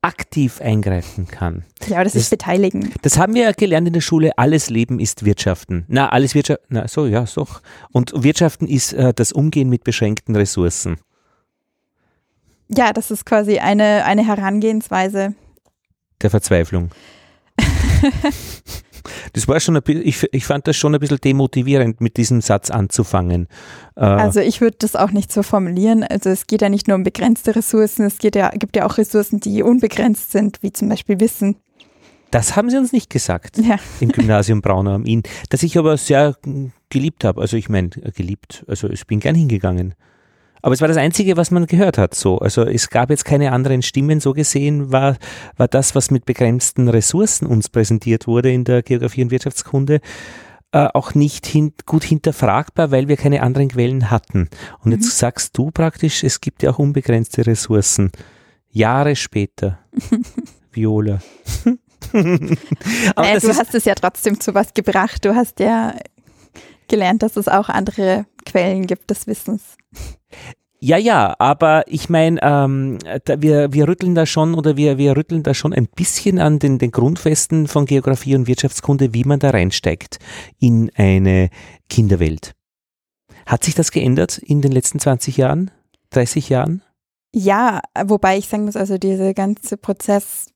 Aktiv 0.00 0.60
eingreifen 0.60 1.26
kann. 1.26 1.64
Ja, 1.88 2.04
das, 2.04 2.12
das 2.12 2.22
ist 2.22 2.30
beteiligen. 2.30 2.92
Das 3.02 3.18
haben 3.18 3.34
wir 3.34 3.42
ja 3.42 3.52
gelernt 3.52 3.88
in 3.88 3.94
der 3.94 4.00
Schule. 4.00 4.36
Alles 4.38 4.70
Leben 4.70 5.00
ist 5.00 5.24
Wirtschaften. 5.24 5.84
Na, 5.88 6.08
alles 6.10 6.34
Wirtschaft. 6.36 6.60
Na, 6.68 6.86
so, 6.86 7.06
ja, 7.06 7.26
so. 7.26 7.48
Und 7.90 8.12
Wirtschaften 8.14 8.68
ist 8.68 8.92
äh, 8.92 9.12
das 9.12 9.32
Umgehen 9.32 9.68
mit 9.68 9.82
beschränkten 9.82 10.36
Ressourcen. 10.36 10.98
Ja, 12.68 12.92
das 12.92 13.10
ist 13.10 13.26
quasi 13.26 13.58
eine, 13.58 14.04
eine 14.04 14.24
Herangehensweise. 14.24 15.34
Der 16.22 16.30
Verzweiflung. 16.30 16.90
Das 19.32 19.48
war 19.48 19.60
schon 19.60 19.76
ein 19.76 19.82
bisschen, 19.82 20.06
ich, 20.06 20.26
ich 20.32 20.44
fand 20.44 20.66
das 20.66 20.76
schon 20.76 20.94
ein 20.94 21.00
bisschen 21.00 21.18
demotivierend, 21.18 22.00
mit 22.00 22.16
diesem 22.16 22.40
Satz 22.40 22.70
anzufangen. 22.70 23.48
Äh, 23.96 24.00
also 24.00 24.40
ich 24.40 24.60
würde 24.60 24.76
das 24.78 24.96
auch 24.96 25.10
nicht 25.10 25.32
so 25.32 25.42
formulieren. 25.42 26.04
Also 26.04 26.30
es 26.30 26.46
geht 26.46 26.62
ja 26.62 26.68
nicht 26.68 26.88
nur 26.88 26.96
um 26.96 27.04
begrenzte 27.04 27.56
Ressourcen, 27.56 28.06
es 28.06 28.18
geht 28.18 28.36
ja, 28.36 28.50
gibt 28.50 28.76
ja 28.76 28.86
auch 28.86 28.98
Ressourcen, 28.98 29.40
die 29.40 29.62
unbegrenzt 29.62 30.32
sind, 30.32 30.62
wie 30.62 30.72
zum 30.72 30.88
Beispiel 30.88 31.20
Wissen. 31.20 31.56
Das 32.30 32.56
haben 32.56 32.68
sie 32.68 32.76
uns 32.76 32.92
nicht 32.92 33.10
gesagt 33.10 33.58
ja. 33.58 33.76
im 34.00 34.10
Gymnasium 34.10 34.60
Braunau 34.62 34.92
am 34.92 35.04
Inn, 35.04 35.22
das 35.48 35.62
ich 35.62 35.78
aber 35.78 35.96
sehr 35.96 36.36
geliebt 36.90 37.24
habe. 37.24 37.40
Also 37.40 37.56
ich 37.56 37.68
meine, 37.68 37.88
geliebt, 37.88 38.64
also 38.68 38.88
ich 38.90 39.06
bin 39.06 39.20
gern 39.20 39.34
hingegangen. 39.34 39.94
Aber 40.62 40.74
es 40.74 40.80
war 40.80 40.88
das 40.88 40.96
Einzige, 40.96 41.36
was 41.36 41.50
man 41.50 41.66
gehört 41.66 41.98
hat. 41.98 42.14
So. 42.14 42.38
Also 42.38 42.64
es 42.64 42.90
gab 42.90 43.10
jetzt 43.10 43.24
keine 43.24 43.52
anderen 43.52 43.82
Stimmen. 43.82 44.20
So 44.20 44.32
gesehen 44.32 44.92
war, 44.92 45.16
war 45.56 45.68
das, 45.68 45.94
was 45.94 46.10
mit 46.10 46.24
begrenzten 46.24 46.88
Ressourcen 46.88 47.46
uns 47.46 47.68
präsentiert 47.68 48.26
wurde 48.26 48.52
in 48.52 48.64
der 48.64 48.82
Geografie 48.82 49.22
und 49.22 49.30
Wirtschaftskunde, 49.30 50.00
äh, 50.72 50.88
auch 50.92 51.14
nicht 51.14 51.46
hin, 51.46 51.72
gut 51.86 52.04
hinterfragbar, 52.04 52.90
weil 52.90 53.08
wir 53.08 53.16
keine 53.16 53.42
anderen 53.42 53.68
Quellen 53.68 54.10
hatten. 54.10 54.48
Und 54.80 54.92
jetzt 54.92 55.06
mhm. 55.06 55.10
sagst 55.10 55.56
du 55.56 55.70
praktisch, 55.70 56.24
es 56.24 56.40
gibt 56.40 56.62
ja 56.62 56.70
auch 56.70 56.78
unbegrenzte 56.78 57.46
Ressourcen. 57.46 58.10
Jahre 58.70 59.16
später. 59.16 59.78
Viola. 60.72 61.20
naja, 62.12 63.40
du 63.40 63.48
hast 63.48 63.74
es 63.74 63.84
ja 63.84 63.94
trotzdem 63.94 64.40
zu 64.40 64.54
was 64.54 64.74
gebracht. 64.74 65.24
Du 65.24 65.34
hast 65.34 65.58
ja 65.60 65.94
gelernt, 66.88 67.22
dass 67.22 67.36
es 67.36 67.48
auch 67.48 67.68
andere 67.68 68.26
Quellen 68.44 68.86
gibt 68.86 69.10
des 69.10 69.26
Wissens. 69.26 69.76
Ja, 70.80 70.96
ja, 70.96 71.34
aber 71.40 71.82
ich 71.88 72.08
meine, 72.08 72.40
ähm, 72.40 72.98
wir, 73.26 73.72
wir 73.72 73.88
rütteln 73.88 74.14
da 74.14 74.26
schon 74.26 74.54
oder 74.54 74.76
wir, 74.76 74.96
wir 74.96 75.16
rütteln 75.16 75.42
da 75.42 75.52
schon 75.52 75.72
ein 75.72 75.88
bisschen 75.88 76.38
an 76.38 76.60
den, 76.60 76.78
den 76.78 76.92
Grundfesten 76.92 77.66
von 77.66 77.84
Geografie 77.84 78.36
und 78.36 78.46
Wirtschaftskunde, 78.46 79.12
wie 79.12 79.24
man 79.24 79.40
da 79.40 79.50
reinsteigt 79.50 80.18
in 80.60 80.90
eine 80.94 81.50
Kinderwelt. 81.88 82.52
Hat 83.44 83.64
sich 83.64 83.74
das 83.74 83.90
geändert 83.90 84.38
in 84.38 84.60
den 84.60 84.70
letzten 84.70 85.00
20 85.00 85.36
Jahren, 85.36 85.72
30 86.10 86.48
Jahren? 86.48 86.82
Ja, 87.34 87.80
wobei 88.06 88.38
ich 88.38 88.46
sagen 88.46 88.64
muss, 88.64 88.76
also 88.76 88.98
dieser 88.98 89.34
ganze 89.34 89.78
Prozess 89.78 90.46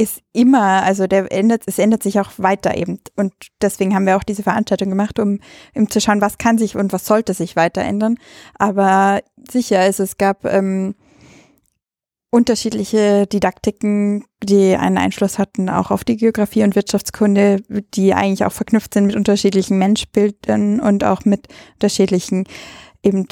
ist 0.00 0.22
immer, 0.32 0.84
also 0.84 1.08
der 1.08 1.30
ändert, 1.32 1.62
es 1.66 1.78
ändert 1.78 2.04
sich 2.04 2.20
auch 2.20 2.30
weiter 2.36 2.76
eben. 2.76 3.00
Und 3.16 3.32
deswegen 3.60 3.94
haben 3.94 4.06
wir 4.06 4.16
auch 4.16 4.22
diese 4.22 4.44
Veranstaltung 4.44 4.90
gemacht, 4.90 5.18
um, 5.18 5.40
um 5.74 5.90
zu 5.90 6.00
schauen, 6.00 6.20
was 6.20 6.38
kann 6.38 6.56
sich 6.56 6.76
und 6.76 6.92
was 6.92 7.04
sollte 7.04 7.34
sich 7.34 7.56
weiter 7.56 7.82
ändern. 7.82 8.16
Aber 8.54 9.20
sicher, 9.50 9.80
also 9.80 10.04
es 10.04 10.16
gab 10.16 10.44
ähm, 10.44 10.94
unterschiedliche 12.30 13.26
Didaktiken, 13.26 14.24
die 14.42 14.76
einen 14.76 14.98
Einfluss 14.98 15.38
hatten, 15.38 15.68
auch 15.68 15.90
auf 15.90 16.04
die 16.04 16.16
Geografie 16.16 16.62
und 16.62 16.76
Wirtschaftskunde, 16.76 17.62
die 17.94 18.14
eigentlich 18.14 18.44
auch 18.44 18.52
verknüpft 18.52 18.94
sind 18.94 19.06
mit 19.06 19.16
unterschiedlichen 19.16 19.78
Menschbildern 19.78 20.78
und 20.78 21.02
auch 21.02 21.24
mit 21.24 21.48
unterschiedlichen 21.74 22.44
eben 23.02 23.26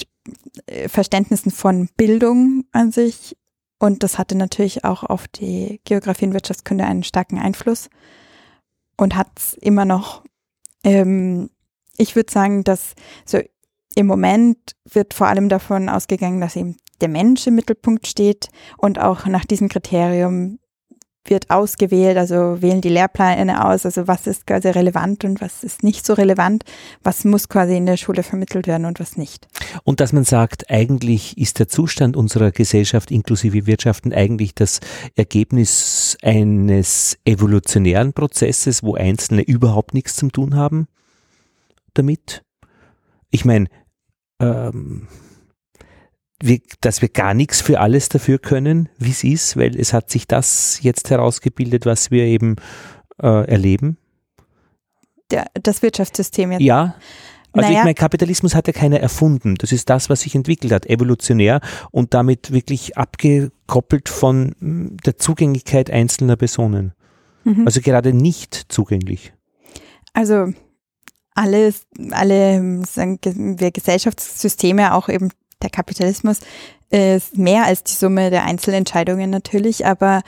äh, 0.66 0.88
Verständnissen 0.88 1.52
von 1.52 1.88
Bildung 1.96 2.64
an 2.72 2.90
sich 2.90 3.36
und 3.78 4.02
das 4.02 4.18
hatte 4.18 4.36
natürlich 4.36 4.84
auch 4.84 5.02
auf 5.02 5.28
die 5.28 5.80
Geografie 5.84 6.26
und 6.26 6.32
Wirtschaftskunde 6.32 6.84
einen 6.84 7.04
starken 7.04 7.38
Einfluss 7.38 7.90
und 8.96 9.16
hat 9.16 9.28
es 9.36 9.54
immer 9.54 9.84
noch. 9.84 10.24
Ähm, 10.84 11.50
ich 11.98 12.16
würde 12.16 12.32
sagen, 12.32 12.64
dass 12.64 12.94
so 13.24 13.38
im 13.94 14.06
Moment 14.06 14.58
wird 14.84 15.14
vor 15.14 15.26
allem 15.26 15.48
davon 15.48 15.88
ausgegangen, 15.88 16.40
dass 16.40 16.56
eben 16.56 16.76
der 17.00 17.08
Mensch 17.08 17.46
im 17.46 17.54
Mittelpunkt 17.54 18.06
steht 18.06 18.48
und 18.78 18.98
auch 19.00 19.26
nach 19.26 19.44
diesem 19.44 19.68
Kriterium 19.68 20.58
wird 21.30 21.50
ausgewählt, 21.50 22.16
also 22.16 22.60
wählen 22.60 22.80
die 22.80 22.88
Lehrpläne 22.88 23.64
aus, 23.64 23.84
also 23.84 24.06
was 24.08 24.26
ist 24.26 24.46
quasi 24.46 24.68
relevant 24.68 25.24
und 25.24 25.40
was 25.40 25.64
ist 25.64 25.82
nicht 25.82 26.06
so 26.06 26.14
relevant, 26.14 26.64
was 27.02 27.24
muss 27.24 27.48
quasi 27.48 27.76
in 27.76 27.86
der 27.86 27.96
Schule 27.96 28.22
vermittelt 28.22 28.66
werden 28.66 28.86
und 28.86 29.00
was 29.00 29.16
nicht. 29.16 29.48
Und 29.84 30.00
dass 30.00 30.12
man 30.12 30.24
sagt, 30.24 30.70
eigentlich 30.70 31.36
ist 31.38 31.58
der 31.58 31.68
Zustand 31.68 32.16
unserer 32.16 32.50
Gesellschaft 32.50 33.10
inklusive 33.10 33.66
Wirtschaften 33.66 34.12
eigentlich 34.12 34.54
das 34.54 34.80
Ergebnis 35.14 36.16
eines 36.22 37.18
evolutionären 37.24 38.12
Prozesses, 38.12 38.82
wo 38.82 38.94
Einzelne 38.94 39.42
überhaupt 39.42 39.94
nichts 39.94 40.16
zu 40.16 40.28
tun 40.28 40.56
haben 40.56 40.86
damit. 41.96 42.44
Ich 43.30 43.44
meine, 43.44 43.66
ähm, 44.40 45.08
wir, 46.40 46.60
dass 46.80 47.02
wir 47.02 47.08
gar 47.08 47.34
nichts 47.34 47.60
für 47.60 47.80
alles 47.80 48.08
dafür 48.08 48.38
können, 48.38 48.88
wie 48.98 49.10
es 49.10 49.24
ist, 49.24 49.56
weil 49.56 49.78
es 49.78 49.92
hat 49.92 50.10
sich 50.10 50.26
das 50.26 50.82
jetzt 50.82 51.10
herausgebildet, 51.10 51.86
was 51.86 52.10
wir 52.10 52.24
eben 52.24 52.56
äh, 53.22 53.48
erleben. 53.48 53.96
Der, 55.30 55.46
das 55.54 55.82
Wirtschaftssystem 55.82 56.52
jetzt. 56.52 56.60
Ja. 56.60 56.96
Also 57.52 57.68
naja. 57.68 57.78
ich 57.78 57.84
meine, 57.84 57.94
Kapitalismus 57.94 58.54
hat 58.54 58.66
ja 58.66 58.74
keiner 58.74 59.00
erfunden. 59.00 59.54
Das 59.54 59.72
ist 59.72 59.88
das, 59.88 60.10
was 60.10 60.20
sich 60.20 60.34
entwickelt 60.34 60.72
hat, 60.72 60.86
evolutionär 60.86 61.60
und 61.90 62.12
damit 62.12 62.52
wirklich 62.52 62.98
abgekoppelt 62.98 64.10
von 64.10 64.54
hm, 64.60 64.96
der 64.98 65.16
Zugänglichkeit 65.16 65.90
einzelner 65.90 66.36
Personen. 66.36 66.92
Mhm. 67.44 67.64
Also 67.64 67.80
gerade 67.80 68.12
nicht 68.12 68.66
zugänglich. 68.68 69.32
Also 70.12 70.52
alle, 71.34 71.72
alle 72.10 72.84
sagen 72.84 73.18
wir 73.22 73.70
Gesellschaftssysteme, 73.70 74.94
auch 74.94 75.08
eben 75.08 75.30
der 75.62 75.70
Kapitalismus 75.70 76.40
ist 76.90 77.36
mehr 77.36 77.64
als 77.64 77.82
die 77.84 77.94
Summe 77.94 78.30
der 78.30 78.44
Einzelentscheidungen 78.44 79.30
natürlich, 79.30 79.86
aber 79.86 80.22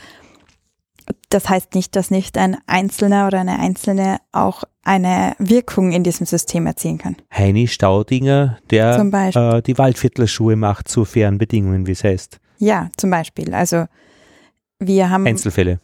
das 1.31 1.49
heißt 1.49 1.75
nicht, 1.75 1.97
dass 1.97 2.11
nicht 2.11 2.37
ein 2.37 2.57
Einzelner 2.67 3.27
oder 3.27 3.41
eine 3.41 3.59
Einzelne 3.59 4.19
auch 4.33 4.65
eine 4.83 5.35
Wirkung 5.39 5.93
in 5.93 6.03
diesem 6.03 6.27
System 6.27 6.67
erzielen 6.67 6.99
kann. 6.99 7.17
Heini 7.33 7.69
Staudinger, 7.69 8.59
der 8.71 8.99
äh, 8.99 9.63
die 9.63 9.79
Waldviertlerschuhe 9.79 10.57
macht 10.57 10.89
zu 10.89 11.05
fairen 11.05 11.39
Bedingungen, 11.39 11.87
wie 11.87 11.93
es 11.93 12.05
heißt. 12.05 12.41
Ja, 12.59 12.89
zum 12.97 13.11
Beispiel. 13.11 13.55
Also 13.55 13.85
wir 14.79 15.11
haben. 15.11 15.27
Einzelfälle. 15.27 15.81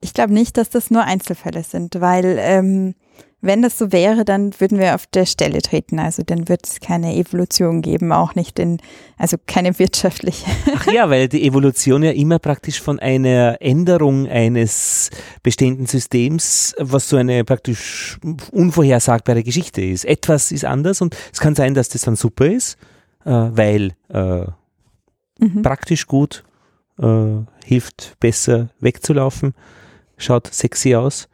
Ich 0.00 0.14
glaube 0.14 0.32
nicht, 0.32 0.56
dass 0.56 0.70
das 0.70 0.90
nur 0.90 1.04
Einzelfälle 1.04 1.62
sind, 1.62 2.00
weil 2.00 2.36
ähm, 2.40 2.94
wenn 3.42 3.62
das 3.62 3.78
so 3.78 3.90
wäre, 3.90 4.24
dann 4.24 4.52
würden 4.60 4.78
wir 4.78 4.94
auf 4.94 5.06
der 5.06 5.24
Stelle 5.24 5.62
treten. 5.62 5.98
Also 5.98 6.22
dann 6.22 6.48
wird 6.48 6.66
es 6.66 6.80
keine 6.80 7.16
Evolution 7.16 7.80
geben, 7.80 8.12
auch 8.12 8.34
nicht 8.34 8.58
in, 8.58 8.78
also 9.16 9.36
keine 9.46 9.78
wirtschaftliche. 9.78 10.46
Ach 10.74 10.86
ja, 10.92 11.08
weil 11.08 11.28
die 11.28 11.46
Evolution 11.46 12.02
ja 12.02 12.10
immer 12.10 12.38
praktisch 12.38 12.80
von 12.80 12.98
einer 12.98 13.56
Änderung 13.60 14.28
eines 14.28 15.10
bestehenden 15.42 15.86
Systems, 15.86 16.74
was 16.78 17.08
so 17.08 17.16
eine 17.16 17.44
praktisch 17.44 18.18
unvorhersagbare 18.52 19.42
Geschichte 19.42 19.80
ist. 19.80 20.04
Etwas 20.04 20.52
ist 20.52 20.66
anders 20.66 21.00
und 21.00 21.16
es 21.32 21.40
kann 21.40 21.54
sein, 21.54 21.74
dass 21.74 21.88
das 21.88 22.02
dann 22.02 22.16
super 22.16 22.46
ist, 22.46 22.76
äh, 23.24 23.30
weil 23.30 23.94
äh, 24.08 24.44
mhm. 25.38 25.62
praktisch 25.62 26.06
gut 26.06 26.44
äh, 26.98 27.38
hilft 27.64 28.18
besser 28.20 28.68
wegzulaufen, 28.80 29.54
schaut 30.18 30.52
sexy 30.52 30.94
aus 30.94 31.28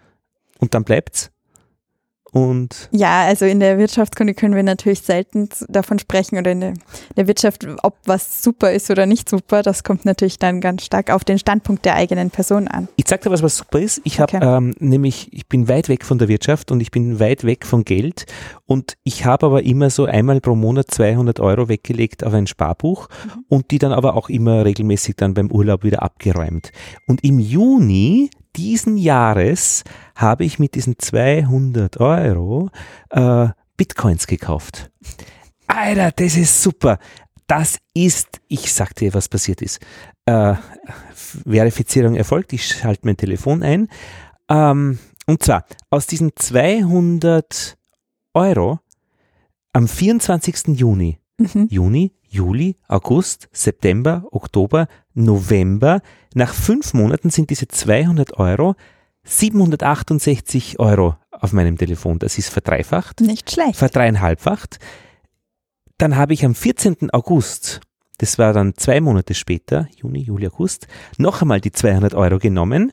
und 0.58 0.72
dann 0.74 0.84
bleibt's 0.84 1.32
und 2.36 2.90
ja, 2.90 3.22
also 3.24 3.46
in 3.46 3.60
der 3.60 3.78
Wirtschaftskunde 3.78 4.34
können 4.34 4.54
wir 4.54 4.62
natürlich 4.62 5.00
selten 5.00 5.48
davon 5.68 5.98
sprechen 5.98 6.36
oder 6.36 6.50
in 6.52 6.60
der, 7.16 7.26
Wirtschaft, 7.26 7.66
ob 7.82 7.96
was 8.04 8.42
super 8.42 8.72
ist 8.72 8.90
oder 8.90 9.06
nicht 9.06 9.30
super. 9.30 9.62
Das 9.62 9.84
kommt 9.84 10.04
natürlich 10.04 10.38
dann 10.38 10.60
ganz 10.60 10.84
stark 10.84 11.10
auf 11.10 11.24
den 11.24 11.38
Standpunkt 11.38 11.86
der 11.86 11.94
eigenen 11.94 12.28
Person 12.28 12.68
an. 12.68 12.88
Ich 12.96 13.08
sag 13.08 13.22
dir 13.22 13.30
was, 13.30 13.42
was 13.42 13.56
super 13.56 13.78
ist. 13.78 14.02
Ich 14.04 14.20
habe 14.20 14.36
okay. 14.36 14.56
ähm, 14.56 14.74
nämlich, 14.80 15.32
ich 15.32 15.48
bin 15.48 15.66
weit 15.66 15.88
weg 15.88 16.04
von 16.04 16.18
der 16.18 16.28
Wirtschaft 16.28 16.70
und 16.70 16.80
ich 16.80 16.90
bin 16.90 17.18
weit 17.20 17.44
weg 17.44 17.64
von 17.64 17.86
Geld 17.86 18.26
und 18.66 18.98
ich 19.02 19.24
habe 19.24 19.46
aber 19.46 19.62
immer 19.62 19.88
so 19.88 20.04
einmal 20.04 20.42
pro 20.42 20.54
Monat 20.54 20.90
200 20.90 21.40
Euro 21.40 21.70
weggelegt 21.70 22.22
auf 22.22 22.34
ein 22.34 22.46
Sparbuch 22.46 23.08
mhm. 23.08 23.44
und 23.48 23.70
die 23.70 23.78
dann 23.78 23.92
aber 23.92 24.14
auch 24.14 24.28
immer 24.28 24.66
regelmäßig 24.66 25.16
dann 25.16 25.32
beim 25.32 25.50
Urlaub 25.50 25.84
wieder 25.84 26.02
abgeräumt. 26.02 26.70
Und 27.06 27.24
im 27.24 27.38
Juni 27.38 28.28
diesen 28.56 28.96
Jahres 28.96 29.84
habe 30.14 30.44
ich 30.44 30.58
mit 30.58 30.74
diesen 30.74 30.98
200 30.98 31.98
Euro 32.00 32.70
äh, 33.10 33.48
Bitcoins 33.76 34.26
gekauft. 34.26 34.90
Alter, 35.66 36.12
das 36.12 36.36
ist 36.36 36.62
super. 36.62 36.98
Das 37.46 37.78
ist, 37.94 38.40
ich 38.48 38.72
sag 38.72 38.94
dir, 38.94 39.14
was 39.14 39.28
passiert 39.28 39.62
ist. 39.62 39.80
Äh, 40.24 40.54
Verifizierung 41.14 42.16
erfolgt, 42.16 42.52
ich 42.52 42.66
schalte 42.66 43.02
mein 43.04 43.16
Telefon 43.16 43.62
ein. 43.62 43.88
Ähm, 44.48 44.98
und 45.26 45.42
zwar, 45.42 45.64
aus 45.90 46.06
diesen 46.06 46.32
200 46.34 47.76
Euro 48.34 48.80
am 49.72 49.86
24. 49.86 50.78
Juni, 50.78 51.18
mhm. 51.38 51.68
Juni, 51.70 52.12
Juli, 52.28 52.76
August, 52.88 53.48
September, 53.52 54.24
Oktober, 54.30 54.88
November. 55.16 56.00
Nach 56.34 56.54
fünf 56.54 56.94
Monaten 56.94 57.30
sind 57.30 57.50
diese 57.50 57.66
200 57.66 58.38
Euro 58.38 58.76
768 59.24 60.78
Euro 60.78 61.16
auf 61.32 61.52
meinem 61.52 61.76
Telefon. 61.76 62.18
Das 62.18 62.38
ist 62.38 62.48
verdreifacht. 62.48 63.20
Nicht 63.20 63.50
schlecht. 63.50 63.76
Verdreieinhalbfacht. 63.76 64.78
Dann 65.98 66.16
habe 66.16 66.34
ich 66.34 66.44
am 66.44 66.54
14. 66.54 67.10
August, 67.10 67.80
das 68.18 68.38
war 68.38 68.52
dann 68.52 68.74
zwei 68.76 69.00
Monate 69.00 69.34
später, 69.34 69.88
Juni, 69.96 70.20
Juli, 70.20 70.46
August, 70.46 70.86
noch 71.18 71.42
einmal 71.42 71.60
die 71.60 71.72
200 71.72 72.14
Euro 72.14 72.38
genommen. 72.38 72.92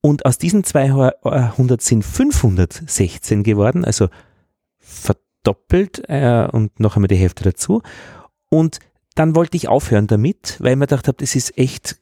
Und 0.00 0.24
aus 0.24 0.38
diesen 0.38 0.64
200 0.64 1.82
sind 1.82 2.04
516 2.04 3.42
geworden, 3.42 3.84
also 3.84 4.08
verdoppelt 4.78 6.02
äh, 6.08 6.48
und 6.50 6.80
noch 6.80 6.96
einmal 6.96 7.08
die 7.08 7.16
Hälfte 7.16 7.44
dazu. 7.44 7.82
Und 8.48 8.78
dann 9.14 9.34
wollte 9.34 9.56
ich 9.56 9.68
aufhören 9.68 10.06
damit, 10.06 10.56
weil 10.60 10.72
ich 10.72 10.78
mir 10.78 10.86
gedacht 10.86 11.08
habe, 11.08 11.18
das 11.18 11.34
ist 11.34 11.56
echt, 11.58 11.96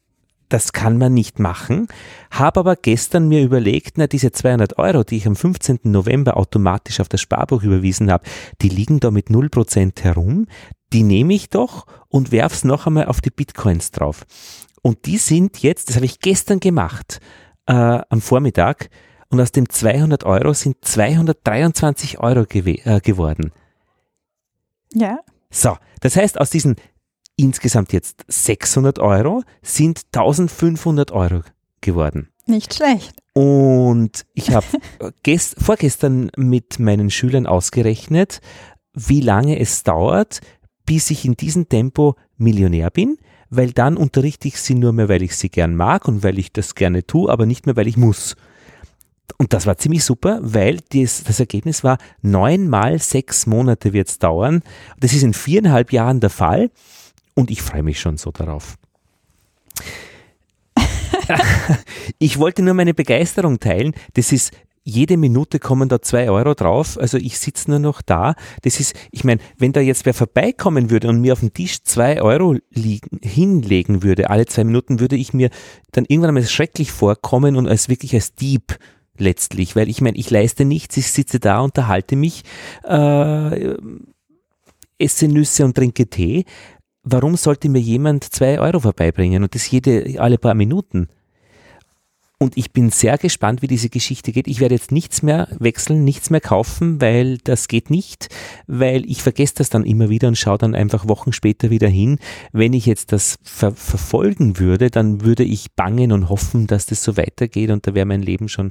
das 0.48 0.72
kann 0.72 0.98
man 0.98 1.14
nicht 1.14 1.38
machen. 1.38 1.88
Habe 2.30 2.60
aber 2.60 2.76
gestern 2.76 3.28
mir 3.28 3.42
überlegt, 3.42 3.98
na, 3.98 4.06
diese 4.06 4.32
200 4.32 4.78
Euro, 4.78 5.04
die 5.04 5.16
ich 5.16 5.26
am 5.26 5.36
15. 5.36 5.80
November 5.84 6.36
automatisch 6.36 7.00
auf 7.00 7.08
das 7.08 7.20
Sparbuch 7.20 7.62
überwiesen 7.62 8.10
habe, 8.10 8.24
die 8.62 8.68
liegen 8.68 9.00
da 9.00 9.10
mit 9.10 9.28
0% 9.28 10.02
herum. 10.02 10.46
Die 10.92 11.02
nehme 11.02 11.34
ich 11.34 11.50
doch 11.50 11.86
und 12.08 12.32
werf's 12.32 12.64
noch 12.64 12.86
einmal 12.86 13.06
auf 13.06 13.20
die 13.20 13.30
Bitcoins 13.30 13.90
drauf. 13.90 14.24
Und 14.82 15.06
die 15.06 15.18
sind 15.18 15.62
jetzt, 15.62 15.88
das 15.88 15.96
habe 15.96 16.06
ich 16.06 16.20
gestern 16.20 16.60
gemacht, 16.60 17.20
äh, 17.66 17.72
am 17.72 18.20
Vormittag, 18.20 18.88
und 19.30 19.40
aus 19.40 19.52
dem 19.52 19.68
200 19.68 20.24
Euro 20.24 20.54
sind 20.54 20.82
223 20.82 22.18
Euro 22.18 22.46
äh, 22.50 23.00
geworden. 23.00 23.52
Ja. 24.92 25.18
So, 25.50 25.76
das 26.00 26.16
heißt, 26.16 26.40
aus 26.40 26.50
diesen 26.50 26.76
insgesamt 27.38 27.92
jetzt 27.92 28.24
600 28.28 28.98
Euro 28.98 29.42
sind 29.62 30.02
1500 30.14 31.12
Euro 31.12 31.42
geworden. 31.80 32.28
Nicht 32.46 32.74
schlecht. 32.74 33.14
Und 33.32 34.26
ich 34.34 34.50
habe 34.50 34.66
vorgestern 35.58 36.30
mit 36.36 36.78
meinen 36.78 37.10
Schülern 37.10 37.46
ausgerechnet, 37.46 38.40
wie 38.92 39.20
lange 39.20 39.60
es 39.60 39.84
dauert, 39.84 40.40
bis 40.84 41.10
ich 41.10 41.24
in 41.24 41.34
diesem 41.36 41.68
Tempo 41.68 42.16
Millionär 42.36 42.90
bin, 42.90 43.18
weil 43.50 43.72
dann 43.72 43.96
unterrichte 43.96 44.48
ich 44.48 44.58
sie 44.58 44.74
nur 44.74 44.92
mehr, 44.92 45.08
weil 45.08 45.22
ich 45.22 45.36
sie 45.36 45.50
gern 45.50 45.76
mag 45.76 46.08
und 46.08 46.22
weil 46.22 46.38
ich 46.38 46.52
das 46.52 46.74
gerne 46.74 47.06
tue, 47.06 47.30
aber 47.30 47.46
nicht 47.46 47.66
mehr, 47.66 47.76
weil 47.76 47.86
ich 47.86 47.96
muss. 47.96 48.34
Und 49.36 49.52
das 49.52 49.66
war 49.66 49.76
ziemlich 49.76 50.04
super, 50.04 50.40
weil 50.42 50.78
das, 50.92 51.22
das 51.22 51.38
Ergebnis 51.38 51.84
war, 51.84 51.98
neun 52.22 52.68
mal 52.68 52.98
sechs 52.98 53.46
Monate 53.46 53.92
wird 53.92 54.08
es 54.08 54.18
dauern. 54.18 54.62
Das 54.98 55.12
ist 55.12 55.22
in 55.22 55.34
viereinhalb 55.34 55.92
Jahren 55.92 56.20
der 56.20 56.30
Fall 56.30 56.70
und 57.38 57.52
ich 57.52 57.62
freue 57.62 57.84
mich 57.84 58.00
schon 58.00 58.16
so 58.16 58.32
darauf. 58.32 58.74
ich 62.18 62.40
wollte 62.40 62.62
nur 62.62 62.74
meine 62.74 62.94
Begeisterung 62.94 63.60
teilen. 63.60 63.94
Das 64.14 64.32
ist 64.32 64.50
jede 64.82 65.16
Minute 65.16 65.60
kommen 65.60 65.88
da 65.88 66.02
zwei 66.02 66.30
Euro 66.30 66.54
drauf. 66.54 66.98
Also 66.98 67.16
ich 67.16 67.38
sitze 67.38 67.70
nur 67.70 67.78
noch 67.78 68.02
da. 68.02 68.34
Das 68.62 68.80
ist, 68.80 68.96
ich 69.12 69.22
meine, 69.22 69.40
wenn 69.56 69.72
da 69.72 69.80
jetzt 69.80 70.04
wer 70.04 70.14
vorbeikommen 70.14 70.90
würde 70.90 71.08
und 71.08 71.20
mir 71.20 71.32
auf 71.32 71.38
dem 71.38 71.54
Tisch 71.54 71.84
zwei 71.84 72.20
Euro 72.20 72.56
liegen, 72.70 73.20
hinlegen 73.22 74.02
würde, 74.02 74.30
alle 74.30 74.46
zwei 74.46 74.64
Minuten, 74.64 74.98
würde 74.98 75.14
ich 75.14 75.32
mir 75.32 75.50
dann 75.92 76.06
irgendwann 76.08 76.30
einmal 76.30 76.42
schrecklich 76.42 76.90
vorkommen 76.90 77.54
und 77.54 77.68
als 77.68 77.88
wirklich 77.88 78.14
als 78.14 78.34
Dieb 78.34 78.78
letztlich, 79.16 79.76
weil 79.76 79.88
ich 79.88 80.00
meine, 80.00 80.16
ich 80.16 80.28
leiste 80.30 80.64
nichts, 80.64 80.96
ich 80.96 81.12
sitze 81.12 81.38
da, 81.38 81.60
unterhalte 81.60 82.16
mich, 82.16 82.42
äh, 82.82 83.76
esse 84.98 85.28
Nüsse 85.28 85.64
und 85.64 85.76
trinke 85.76 86.08
Tee. 86.08 86.44
Warum 87.10 87.36
sollte 87.36 87.70
mir 87.70 87.80
jemand 87.80 88.24
zwei 88.24 88.60
Euro 88.60 88.80
vorbeibringen 88.80 89.42
und 89.42 89.54
das 89.54 89.70
jede, 89.70 90.20
alle 90.20 90.36
paar 90.36 90.54
Minuten? 90.54 91.08
Und 92.40 92.56
ich 92.56 92.72
bin 92.72 92.90
sehr 92.90 93.16
gespannt, 93.16 93.62
wie 93.62 93.66
diese 93.66 93.88
Geschichte 93.88 94.30
geht. 94.30 94.46
Ich 94.46 94.60
werde 94.60 94.74
jetzt 94.74 94.92
nichts 94.92 95.22
mehr 95.22 95.48
wechseln, 95.58 96.04
nichts 96.04 96.28
mehr 96.28 96.42
kaufen, 96.42 97.00
weil 97.00 97.38
das 97.38 97.66
geht 97.66 97.90
nicht, 97.90 98.28
weil 98.66 99.10
ich 99.10 99.22
vergesse 99.22 99.54
das 99.56 99.70
dann 99.70 99.84
immer 99.84 100.10
wieder 100.10 100.28
und 100.28 100.36
schaue 100.36 100.58
dann 100.58 100.74
einfach 100.74 101.08
Wochen 101.08 101.32
später 101.32 101.70
wieder 101.70 101.88
hin. 101.88 102.18
Wenn 102.52 102.74
ich 102.74 102.84
jetzt 102.84 103.10
das 103.12 103.38
ver 103.42 103.72
verfolgen 103.72 104.58
würde, 104.58 104.90
dann 104.90 105.22
würde 105.24 105.44
ich 105.44 105.72
bangen 105.72 106.12
und 106.12 106.28
hoffen, 106.28 106.66
dass 106.66 106.86
das 106.86 107.02
so 107.02 107.16
weitergeht 107.16 107.70
und 107.70 107.86
da 107.86 107.94
wäre 107.94 108.06
mein 108.06 108.22
Leben 108.22 108.48
schon 108.48 108.70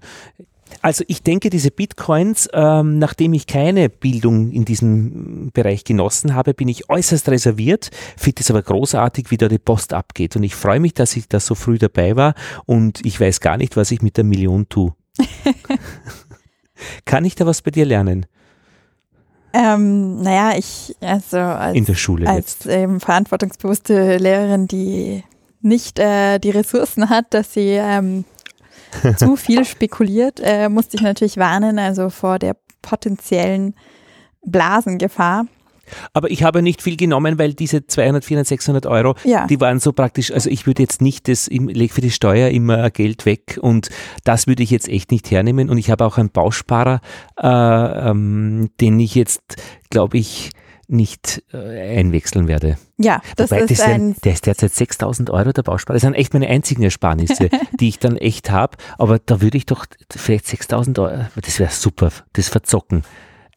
also 0.82 1.04
ich 1.08 1.24
denke, 1.24 1.50
diese 1.50 1.72
Bitcoins, 1.72 2.50
ähm, 2.54 3.00
nachdem 3.00 3.34
ich 3.34 3.48
keine 3.48 3.90
Bildung 3.90 4.52
in 4.52 4.66
diesem 4.66 5.52
Bereich 5.54 5.84
genossen 5.84 6.36
habe, 6.36 6.54
bin 6.54 6.68
ich 6.68 6.90
äußerst 6.90 7.30
reserviert, 7.30 7.90
finde 8.16 8.42
es 8.42 8.50
aber 8.50 8.62
großartig, 8.62 9.32
wie 9.32 9.38
da 9.38 9.48
die 9.48 9.60
Post 9.60 9.94
abgeht. 9.94 10.36
Und 10.36 10.44
ich 10.44 10.56
freue 10.56 10.80
mich, 10.80 10.94
dass 10.94 11.16
ich 11.16 11.28
da 11.28 11.40
so 11.40 11.56
früh 11.56 11.78
dabei 11.78 12.16
war 12.16 12.34
und 12.66 13.06
ich 13.06 13.20
weiß 13.20 13.40
gar 13.40 13.58
nicht, 13.58 13.78
was 13.78 13.92
ich 13.92 14.02
mit 14.02 14.18
der 14.18 14.24
Million 14.24 14.70
tue. 14.70 14.94
Kann 17.06 17.26
ich 17.26 17.36
da 17.36 17.46
was 17.46 17.62
bei 17.62 17.72
dir 17.72 17.86
lernen? 17.86 18.26
Ähm, 19.54 20.22
naja, 20.22 20.58
ich, 20.58 20.96
also 21.02 21.38
als, 21.38 21.76
in 21.76 21.86
der 21.86 21.96
Schule 21.96 22.28
als 22.30 22.66
ähm, 22.68 23.00
verantwortungsbewusste 23.00 24.18
Lehrerin, 24.18 24.68
die 24.68 25.24
nicht 25.62 26.00
äh, 26.00 26.38
die 26.40 26.52
Ressourcen 26.52 27.10
hat, 27.10 27.34
dass 27.34 27.54
sie 27.54 27.78
ähm, 27.80 28.26
zu 29.18 29.36
viel 29.36 29.66
spekuliert, 29.66 30.40
äh, 30.44 30.70
musste 30.70 30.98
ich 30.98 31.04
natürlich 31.04 31.38
warnen, 31.38 31.80
also 31.80 32.10
vor 32.10 32.40
der 32.40 32.56
potenziellen 32.82 33.76
Blasengefahr. 34.46 35.46
Aber 36.14 36.30
ich 36.30 36.44
habe 36.44 36.62
nicht 36.62 36.82
viel 36.82 36.98
genommen, 36.98 37.40
weil 37.40 37.54
diese 37.54 37.88
200, 37.88 38.26
400, 38.26 38.48
600 38.48 38.86
Euro, 38.88 39.16
ja. 39.24 39.48
die 39.48 39.60
waren 39.62 39.80
so 39.80 39.94
praktisch, 39.94 40.32
also 40.32 40.50
ich 40.50 40.66
würde 40.66 40.84
jetzt 40.84 41.02
nicht 41.02 41.28
das, 41.28 41.48
ich 41.48 41.62
lege 41.62 41.94
für 41.94 42.02
die 42.02 42.12
Steuer 42.12 42.50
immer 42.50 42.90
Geld 42.90 43.26
weg 43.26 43.58
und 43.62 43.90
das 44.24 44.48
würde 44.48 44.64
ich 44.64 44.72
jetzt 44.72 44.90
echt 44.90 45.12
nicht 45.12 45.32
hernehmen 45.32 45.70
und 45.70 45.78
ich 45.78 45.90
habe 45.90 46.06
auch 46.06 46.18
einen 46.18 46.30
Bausparer, 46.30 47.02
äh, 47.42 48.10
ähm, 48.10 48.70
den 48.82 49.00
ich 49.00 49.16
jetzt, 49.16 49.56
glaube 49.90 50.18
ich, 50.18 50.52
nicht 50.88 51.44
äh, 51.54 52.00
einwechseln 52.00 52.48
werde. 52.48 52.78
Ja, 52.98 53.22
das 53.36 53.52
Wobei, 53.52 53.62
ist 53.62 53.72
das 53.72 53.82
ein... 53.82 54.16
Der 54.24 54.34
ist 54.34 54.46
derzeit 54.46 54.74
6000 54.74 55.30
Euro 55.30 55.52
der 55.52 55.64
Bausparer. 55.64 55.96
Das 55.96 56.02
sind 56.02 56.14
echt 56.14 56.34
meine 56.34 56.48
einzigen 56.48 56.84
Ersparnisse, 56.84 57.50
die 57.80 57.90
ich 57.90 58.00
dann 58.00 58.18
echt 58.18 58.50
habe. 58.50 58.78
Aber 58.98 59.20
da 59.20 59.42
würde 59.42 59.58
ich 59.58 59.66
doch 59.66 59.86
vielleicht 60.10 60.48
6000 60.48 61.00
Euro, 61.00 61.26
das 61.36 61.60
wäre 61.60 61.72
super, 61.72 62.12
das 62.34 62.50
verzocken. 62.50 63.04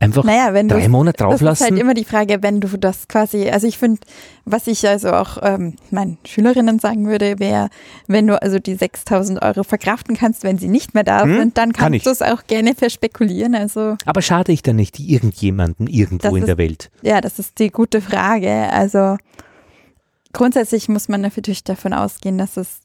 Einfach 0.03 0.24
naja, 0.24 0.55
wenn 0.55 0.66
drei 0.66 0.88
Monate 0.88 1.18
drauflassen. 1.18 1.46
Das 1.46 1.61
ist 1.61 1.70
halt 1.70 1.78
immer 1.78 1.92
die 1.92 2.07
Frage, 2.07 2.42
wenn 2.42 2.61
du 2.61 2.68
das 2.78 3.07
quasi, 3.07 3.51
also 3.51 3.66
ich 3.66 3.76
finde, 3.76 4.01
was 4.46 4.66
ich 4.66 4.88
also 4.88 5.12
auch 5.12 5.36
ähm, 5.42 5.76
meinen 5.90 6.16
Schülerinnen 6.26 6.78
sagen 6.78 7.07
würde, 7.07 7.38
wäre, 7.38 7.68
wenn 8.07 8.26
du 8.26 8.40
also 8.40 8.59
die 8.59 8.76
6000 8.76 9.42
Euro 9.42 9.62
verkraften 9.62 10.16
kannst, 10.16 10.42
wenn 10.42 10.57
sie 10.57 10.68
nicht 10.68 10.94
mehr 10.94 11.05
da 11.05 11.24
hm? 11.24 11.38
sind, 11.38 11.59
dann 11.59 11.74
kannst 11.74 12.03
Kann 12.03 12.03
du 12.03 12.11
es 12.11 12.22
auch 12.22 12.46
gerne 12.46 12.74
verspekulieren. 12.74 13.55
Also, 13.55 13.96
Aber 14.07 14.22
schade 14.22 14.53
ich 14.53 14.62
dann 14.62 14.76
nicht 14.76 14.98
irgendjemanden 14.98 15.86
irgendwo 15.86 16.34
in 16.34 16.44
ist, 16.44 16.48
der 16.48 16.57
Welt? 16.57 16.90
Ja, 17.03 17.20
das 17.20 17.38
ist 17.38 17.59
die 17.59 17.70
gute 17.70 18.01
Frage. 18.01 18.72
Also 18.72 19.18
grundsätzlich 20.32 20.88
muss 20.88 21.11
man 21.11 21.20
natürlich 21.20 21.62
davon 21.62 21.92
ausgehen, 21.92 22.38
dass 22.38 22.57
es, 22.57 22.80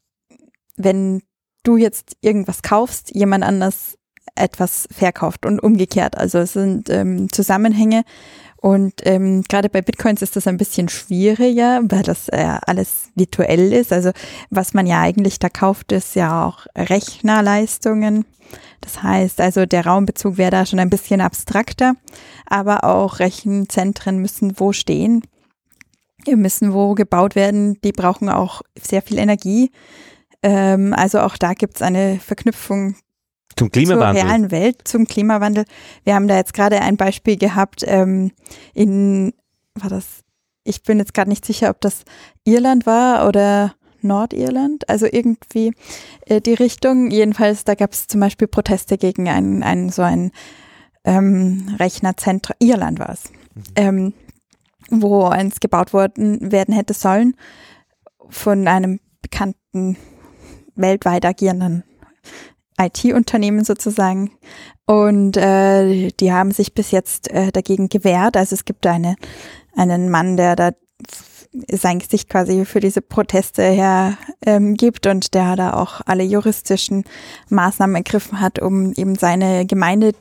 wenn 0.75 1.21
du 1.63 1.77
jetzt 1.77 2.17
irgendwas 2.19 2.61
kaufst, 2.61 3.15
jemand 3.15 3.45
anders 3.45 3.94
etwas 4.35 4.87
verkauft 4.91 5.45
und 5.45 5.59
umgekehrt. 5.59 6.17
Also 6.17 6.39
es 6.39 6.53
sind 6.53 6.89
ähm, 6.89 7.31
Zusammenhänge 7.31 8.03
und 8.65 8.93
ähm, 9.03 9.43
gerade 9.43 9.69
bei 9.69 9.83
Bitcoins 9.83 10.23
ist 10.23 10.35
das 10.35 10.47
ein 10.47 10.57
bisschen 10.57 10.89
schwieriger, 10.89 11.81
weil 11.83 12.01
das 12.01 12.29
äh, 12.29 12.57
alles 12.65 13.09
virtuell 13.13 13.71
ist. 13.71 13.93
Also 13.93 14.09
was 14.49 14.73
man 14.73 14.87
ja 14.87 15.01
eigentlich 15.01 15.37
da 15.37 15.49
kauft, 15.49 15.91
ist 15.91 16.15
ja 16.15 16.47
auch 16.47 16.65
Rechnerleistungen. 16.75 18.25
Das 18.81 19.03
heißt, 19.03 19.39
also 19.39 19.67
der 19.67 19.85
Raumbezug 19.85 20.37
wäre 20.37 20.49
da 20.49 20.65
schon 20.65 20.79
ein 20.79 20.89
bisschen 20.89 21.21
abstrakter, 21.21 21.93
aber 22.47 22.83
auch 22.85 23.19
Rechenzentren 23.19 24.17
müssen 24.17 24.59
wo 24.59 24.73
stehen, 24.73 25.21
müssen 26.27 26.73
wo 26.73 26.95
gebaut 26.95 27.35
werden. 27.35 27.79
Die 27.83 27.91
brauchen 27.91 28.29
auch 28.29 28.63
sehr 28.81 29.03
viel 29.03 29.19
Energie. 29.19 29.69
Ähm, 30.41 30.91
also 30.97 31.19
auch 31.19 31.37
da 31.37 31.53
gibt 31.53 31.75
es 31.75 31.81
eine 31.83 32.19
Verknüpfung 32.19 32.95
zum 33.55 33.71
Klimawandel. 33.71 34.21
Zur 34.21 34.29
realen 34.29 34.51
Welt, 34.51 34.87
zum 34.87 35.07
Klimawandel. 35.07 35.65
Wir 36.03 36.15
haben 36.15 36.27
da 36.27 36.35
jetzt 36.35 36.53
gerade 36.53 36.81
ein 36.81 36.97
Beispiel 36.97 37.37
gehabt 37.37 37.83
ähm, 37.87 38.31
in, 38.73 39.33
war 39.75 39.89
das, 39.89 40.23
ich 40.63 40.83
bin 40.83 40.99
jetzt 40.99 41.13
gerade 41.13 41.29
nicht 41.29 41.45
sicher, 41.45 41.69
ob 41.69 41.79
das 41.81 42.03
Irland 42.43 42.85
war 42.85 43.27
oder 43.27 43.75
Nordirland, 44.01 44.87
also 44.89 45.07
irgendwie 45.09 45.73
äh, 46.25 46.41
die 46.41 46.53
Richtung. 46.53 47.11
Jedenfalls, 47.11 47.63
da 47.63 47.75
gab 47.75 47.93
es 47.93 48.07
zum 48.07 48.19
Beispiel 48.19 48.47
Proteste 48.47 48.97
gegen 48.97 49.27
ein, 49.27 49.63
ein 49.63 49.89
so 49.89 50.01
ein 50.01 50.31
ähm, 51.03 51.75
Rechnerzentrum, 51.79 52.55
Irland 52.59 52.99
war 52.99 53.09
es, 53.09 53.31
mhm. 53.53 53.63
ähm, 53.75 54.13
wo 54.89 55.25
eins 55.25 55.59
gebaut 55.59 55.93
worden 55.93 56.51
werden 56.51 56.73
hätte 56.73 56.93
sollen 56.93 57.35
von 58.29 58.67
einem 58.67 58.99
bekannten 59.21 59.97
weltweit 60.75 61.25
agierenden 61.25 61.83
IT-Unternehmen 62.79 63.63
sozusagen. 63.63 64.31
Und 64.85 65.37
äh, 65.37 66.09
die 66.19 66.31
haben 66.31 66.51
sich 66.51 66.73
bis 66.73 66.91
jetzt 66.91 67.31
äh, 67.31 67.51
dagegen 67.51 67.89
gewehrt. 67.89 68.37
Also 68.37 68.53
es 68.53 68.65
gibt 68.65 68.85
eine, 68.85 69.15
einen 69.75 70.09
Mann, 70.09 70.37
der 70.37 70.55
da 70.55 70.71
sein 71.71 71.99
Gesicht 71.99 72.29
quasi 72.29 72.65
für 72.65 72.79
diese 72.81 73.01
Proteste 73.01 73.63
her 73.63 74.17
ähm, 74.45 74.75
gibt 74.75 75.07
und 75.07 75.33
der 75.33 75.55
da 75.55 75.73
auch 75.73 76.01
alle 76.05 76.23
juristischen 76.23 77.05
Maßnahmen 77.49 77.95
ergriffen 77.95 78.41
hat, 78.41 78.59
um 78.59 78.91
eben 78.93 79.15
seine 79.15 79.65
Gemeinde 79.65 80.11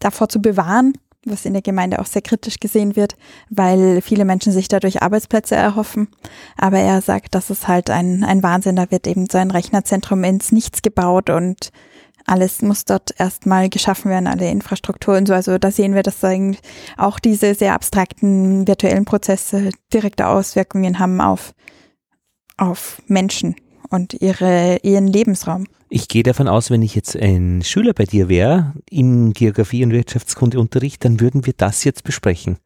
davor 0.00 0.28
zu 0.28 0.42
bewahren 0.42 0.94
was 1.26 1.44
in 1.44 1.52
der 1.52 1.62
Gemeinde 1.62 1.98
auch 1.98 2.06
sehr 2.06 2.22
kritisch 2.22 2.60
gesehen 2.60 2.96
wird, 2.96 3.16
weil 3.50 4.00
viele 4.00 4.24
Menschen 4.24 4.52
sich 4.52 4.68
dadurch 4.68 5.02
Arbeitsplätze 5.02 5.54
erhoffen. 5.54 6.08
Aber 6.56 6.78
er 6.78 7.00
sagt, 7.00 7.34
das 7.34 7.50
ist 7.50 7.68
halt 7.68 7.90
ein, 7.90 8.24
ein 8.24 8.42
Wahnsinn. 8.42 8.76
Da 8.76 8.90
wird 8.90 9.06
eben 9.06 9.26
so 9.30 9.38
ein 9.38 9.50
Rechnerzentrum 9.50 10.24
ins 10.24 10.52
Nichts 10.52 10.82
gebaut 10.82 11.30
und 11.30 11.70
alles 12.26 12.62
muss 12.62 12.84
dort 12.84 13.14
erstmal 13.18 13.68
geschaffen 13.68 14.10
werden, 14.10 14.26
alle 14.26 14.50
Infrastruktur 14.50 15.16
und 15.16 15.28
so. 15.28 15.34
Also 15.34 15.58
da 15.58 15.70
sehen 15.70 15.94
wir, 15.94 16.02
dass 16.02 16.22
auch 16.96 17.18
diese 17.18 17.54
sehr 17.54 17.74
abstrakten 17.74 18.66
virtuellen 18.66 19.04
Prozesse 19.04 19.70
direkte 19.92 20.26
Auswirkungen 20.26 20.98
haben 20.98 21.20
auf, 21.20 21.54
auf 22.56 23.02
Menschen 23.06 23.56
und 23.90 24.14
ihre, 24.14 24.78
ihren 24.82 25.06
Lebensraum. 25.06 25.66
Ich 25.88 26.08
gehe 26.08 26.22
davon 26.22 26.48
aus, 26.48 26.70
wenn 26.70 26.82
ich 26.82 26.94
jetzt 26.94 27.16
ein 27.16 27.62
Schüler 27.62 27.92
bei 27.92 28.04
dir 28.04 28.28
wäre 28.28 28.74
im 28.90 29.32
Geografie- 29.32 29.84
und 29.84 29.92
Wirtschaftskundeunterricht, 29.92 31.04
dann 31.04 31.20
würden 31.20 31.46
wir 31.46 31.52
das 31.56 31.84
jetzt 31.84 32.04
besprechen. 32.04 32.58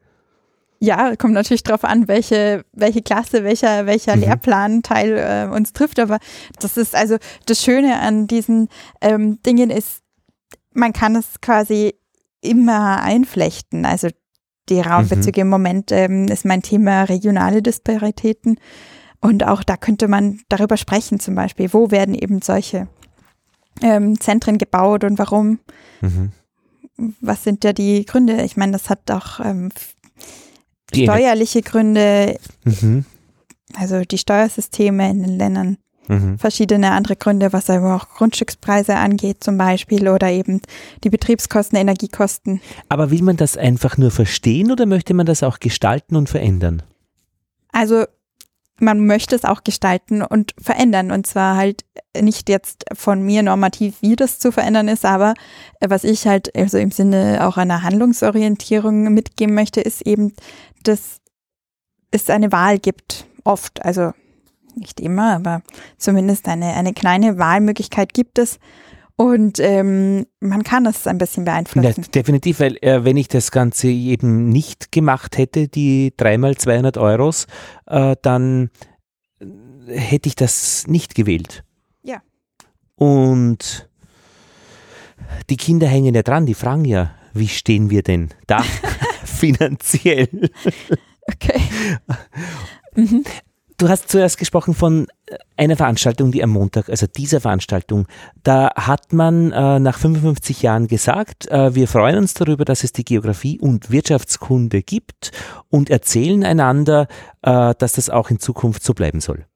Ja, 0.81 1.17
kommt 1.17 1.35
natürlich 1.35 1.65
darauf 1.65 1.85
an, 1.85 2.07
welche, 2.07 2.65
welche 2.73 3.03
Klasse, 3.03 3.43
welcher, 3.43 3.87
welcher 3.87 4.15
mhm. 4.15 4.23
Lehrplanteil 4.23 5.49
äh, 5.51 5.55
uns 5.55 5.73
trifft. 5.73 5.99
Aber 5.99 6.19
das 6.61 6.77
ist 6.77 6.95
also 6.95 7.17
das 7.47 7.63
Schöne 7.63 7.99
an 8.01 8.29
diesen 8.29 8.69
ähm, 9.01 9.43
Dingen 9.43 9.71
ist, 9.71 10.03
man 10.73 10.93
kann 10.93 11.17
es 11.17 11.41
quasi 11.41 11.95
immer 12.41 13.03
einflechten. 13.03 13.85
Also 13.85 14.09
die 14.69 14.81
Raumbezüge 14.81 15.41
mhm. 15.41 15.47
im 15.47 15.51
Moment 15.51 15.93
ähm, 15.93 16.29
ist 16.29 16.45
mein 16.45 16.63
Thema 16.63 17.05
regionale 17.05 17.61
Disparitäten. 17.61 18.59
Und 19.21 19.45
auch 19.45 19.63
da 19.63 19.77
könnte 19.77 20.09
man 20.09 20.41
darüber 20.49 20.77
sprechen, 20.77 21.19
zum 21.21 21.35
Beispiel, 21.35 21.73
wo 21.73 21.91
werden 21.91 22.15
eben 22.15 22.41
solche 22.43 22.89
ähm, 23.83 24.21
Zentren 24.21 24.59
gebaut 24.59 25.05
und 25.05 25.19
warum? 25.19 25.59
Mhm. 26.01 26.33
Was 27.21 27.45
sind 27.45 27.65
da 27.65 27.73
die 27.73 28.05
Gründe? 28.05 28.43
Ich 28.43 28.57
meine, 28.57 28.73
das 28.73 28.91
hat 28.91 29.11
auch 29.11 29.41
ähm, 29.41 29.71
steuerliche 30.93 31.63
Gründe, 31.63 32.39
mhm. 32.65 33.05
also 33.75 34.03
die 34.03 34.19
Steuersysteme 34.19 35.11
in 35.11 35.23
den 35.23 35.39
Ländern 35.39 35.79
mhm. 36.09 36.39
verschiedene 36.39 36.93
andere 36.93 37.17
Gründe, 37.17 37.53
was 37.53 37.71
aber 37.71 37.95
auch 37.95 38.09
Grundstückspreise 38.09 38.97
angeht 38.97 39.45
zum 39.45 39.59
Beispiel 39.59 40.09
oder 40.09 40.31
eben 40.31 40.61
die 41.05 41.11
Betriebskosten, 41.11 41.79
Energiekosten. 41.79 42.61
Aber 42.89 43.11
will 43.11 43.23
man 43.23 43.37
das 43.37 43.57
einfach 43.57 43.97
nur 43.97 44.11
verstehen 44.11 44.73
oder 44.73 44.87
möchte 44.87 45.15
man 45.15 45.27
das 45.27 45.43
auch 45.43 45.61
gestalten 45.61 46.17
und 46.17 46.29
verändern? 46.29 46.83
Also 47.73 48.05
man 48.81 49.07
möchte 49.07 49.35
es 49.35 49.45
auch 49.45 49.65
gestalten 49.65 50.23
und 50.23 50.55
verändern. 50.61 51.11
Und 51.11 51.27
zwar 51.27 51.57
halt 51.57 51.85
nicht 52.19 52.49
jetzt 52.49 52.85
von 52.95 53.23
mir 53.23 53.43
normativ, 53.43 53.97
wie 54.01 54.17
das 54.17 54.39
zu 54.39 54.53
verändern 54.53 54.89
ist, 54.89 55.05
aber 55.05 55.35
äh, 55.81 55.91
was 55.91 56.05
ich 56.05 56.27
halt 56.27 56.55
also 56.57 56.79
im 56.79 56.91
Sinne 56.91 57.47
auch 57.47 57.57
einer 57.57 57.83
Handlungsorientierung 57.83 59.13
mitgeben 59.13 59.55
möchte, 59.55 59.81
ist 59.81 60.07
eben, 60.07 60.33
dass 60.83 61.21
es 62.11 62.31
eine 62.31 62.53
Wahl 62.53 62.79
gibt, 62.79 63.27
oft, 63.45 63.85
also 63.85 64.13
nicht 64.75 65.01
immer, 65.01 65.35
aber 65.35 65.63
zumindest 65.99 66.49
eine, 66.49 66.75
eine 66.75 66.95
kleine 66.95 67.39
Wahlmöglichkeit 67.39 68.15
gibt 68.15 68.39
es. 68.39 68.59
Und 69.21 69.59
ähm, 69.59 70.27
man 70.39 70.63
kann 70.63 70.85
das 70.85 71.09
ein 71.09 71.19
bisschen 71.19 71.45
beeinflussen. 71.45 72.03
Ja, 72.03 72.09
definitiv, 72.15 72.61
weil 72.61 72.77
äh, 72.83 73.05
wenn 73.05 73.17
ich 73.17 73.27
das 73.27 73.51
Ganze 73.51 73.89
eben 73.89 74.49
nicht 74.51 74.93
gemacht 74.93 75.39
hätte, 75.39 75.67
die 75.67 76.15
dreimal 76.17 76.57
200 76.57 76.97
Euros, 76.99 77.49
äh, 77.87 78.15
dann 78.23 78.71
hätte 79.89 80.29
ich 80.29 80.37
das 80.37 80.87
nicht 80.87 81.17
gewählt. 81.17 81.65
Ja. 82.05 82.23
Und 82.95 83.91
die 85.51 85.57
Kinder 85.57 85.89
hängen 85.89 86.15
ja 86.15 86.23
dran, 86.23 86.47
die 86.47 86.55
fragen 86.55 86.85
ja, 86.85 87.11
wie 87.35 87.49
stehen 87.49 87.91
wir 87.91 88.05
denn 88.05 88.29
da 88.47 88.63
finanziell? 89.25 90.51
Okay. 91.27 91.61
Mhm. 92.95 93.23
Du 93.77 93.89
hast 93.89 94.09
zuerst 94.09 94.39
gesprochen 94.39 94.75
von 94.75 95.07
einer 95.57 95.77
Veranstaltung, 95.77 96.33
die 96.33 96.43
am 96.43 96.51
Montag, 96.51 96.89
also 96.89 97.07
dieser 97.07 97.41
Veranstaltung, 97.41 98.07
da 98.43 98.71
hat 98.75 99.13
man 99.13 99.53
äh, 99.53 99.79
nach 99.79 99.99
55 99.99 100.63
Jahren 100.63 100.87
gesagt, 100.87 101.49
äh, 101.51 101.75
wir 101.75 101.89
freuen 101.89 102.17
uns 102.17 102.35
darüber, 102.35 102.65
dass 102.65 102.85
es 102.85 102.93
die 102.93 103.05
Geografie 103.05 103.59
und 103.59 103.91
Wirtschaftskunde 103.91 104.83
gibt 104.83 105.33
und 105.69 105.91
erzählen 105.91 106.45
einander, 106.45 107.09
äh, 107.43 107.75
dass 107.79 107.95
das 107.95 108.11
auch 108.11 108.31
in 108.31 108.39
Zukunft 108.39 108.83
so 108.83 108.95
bleiben 108.95 109.21
soll. 109.21 109.47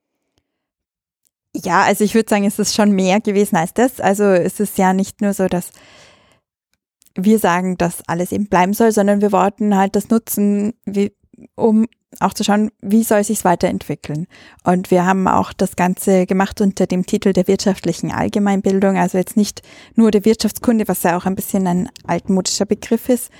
Ja, 1.55 1.83
also 1.83 2.03
ich 2.03 2.15
würde 2.15 2.31
sagen, 2.31 2.45
es 2.45 2.59
ist 2.59 2.75
schon 2.75 2.93
mehr 2.93 3.21
gewesen 3.21 3.57
als 3.57 3.75
das. 3.75 4.01
Also 4.01 4.25
es 4.25 4.59
ist 4.59 4.79
ja 4.79 4.95
nicht 4.95 5.21
nur 5.21 5.35
so, 5.35 5.49
dass 5.49 5.71
wir 7.15 7.39
sagen, 7.39 7.77
dass 7.77 8.03
alles 8.07 8.33
eben 8.33 8.49
bleiben 8.49 8.73
soll, 8.73 8.91
sondern 8.93 9.21
wir 9.21 9.33
wollten 9.33 9.77
halt 9.77 9.95
das 9.95 10.09
nutzen, 10.09 10.73
wie, 10.87 11.13
um 11.55 11.87
auch 12.21 12.35
zu 12.35 12.45
schauen, 12.45 12.71
wie 12.81 13.05
soll 13.05 13.25
sich 13.25 13.45
weiterentwickeln. 13.45 14.27
Und 14.65 14.91
wir 14.91 15.07
haben 15.07 15.27
auch 15.29 15.53
das 15.53 15.77
Ganze 15.77 16.27
gemacht 16.27 16.61
unter 16.61 16.87
dem 16.87 17.07
Titel 17.07 17.33
der 17.33 17.49
wirtschaftlichen 17.49 18.13
Allgemeinbildung, 18.13 18.97
also 18.97 19.19
jetzt 19.19 19.37
nicht 19.37 19.63
nur 19.95 20.11
der 20.11 20.25
Wirtschaftskunde, 20.25 20.89
was 20.89 21.03
ja 21.03 21.17
auch 21.17 21.27
ein 21.27 21.35
bisschen 21.35 21.67
ein 21.67 21.89
altmodischer 22.07 22.67
Begriff 22.67 23.09
ist. 23.09 23.31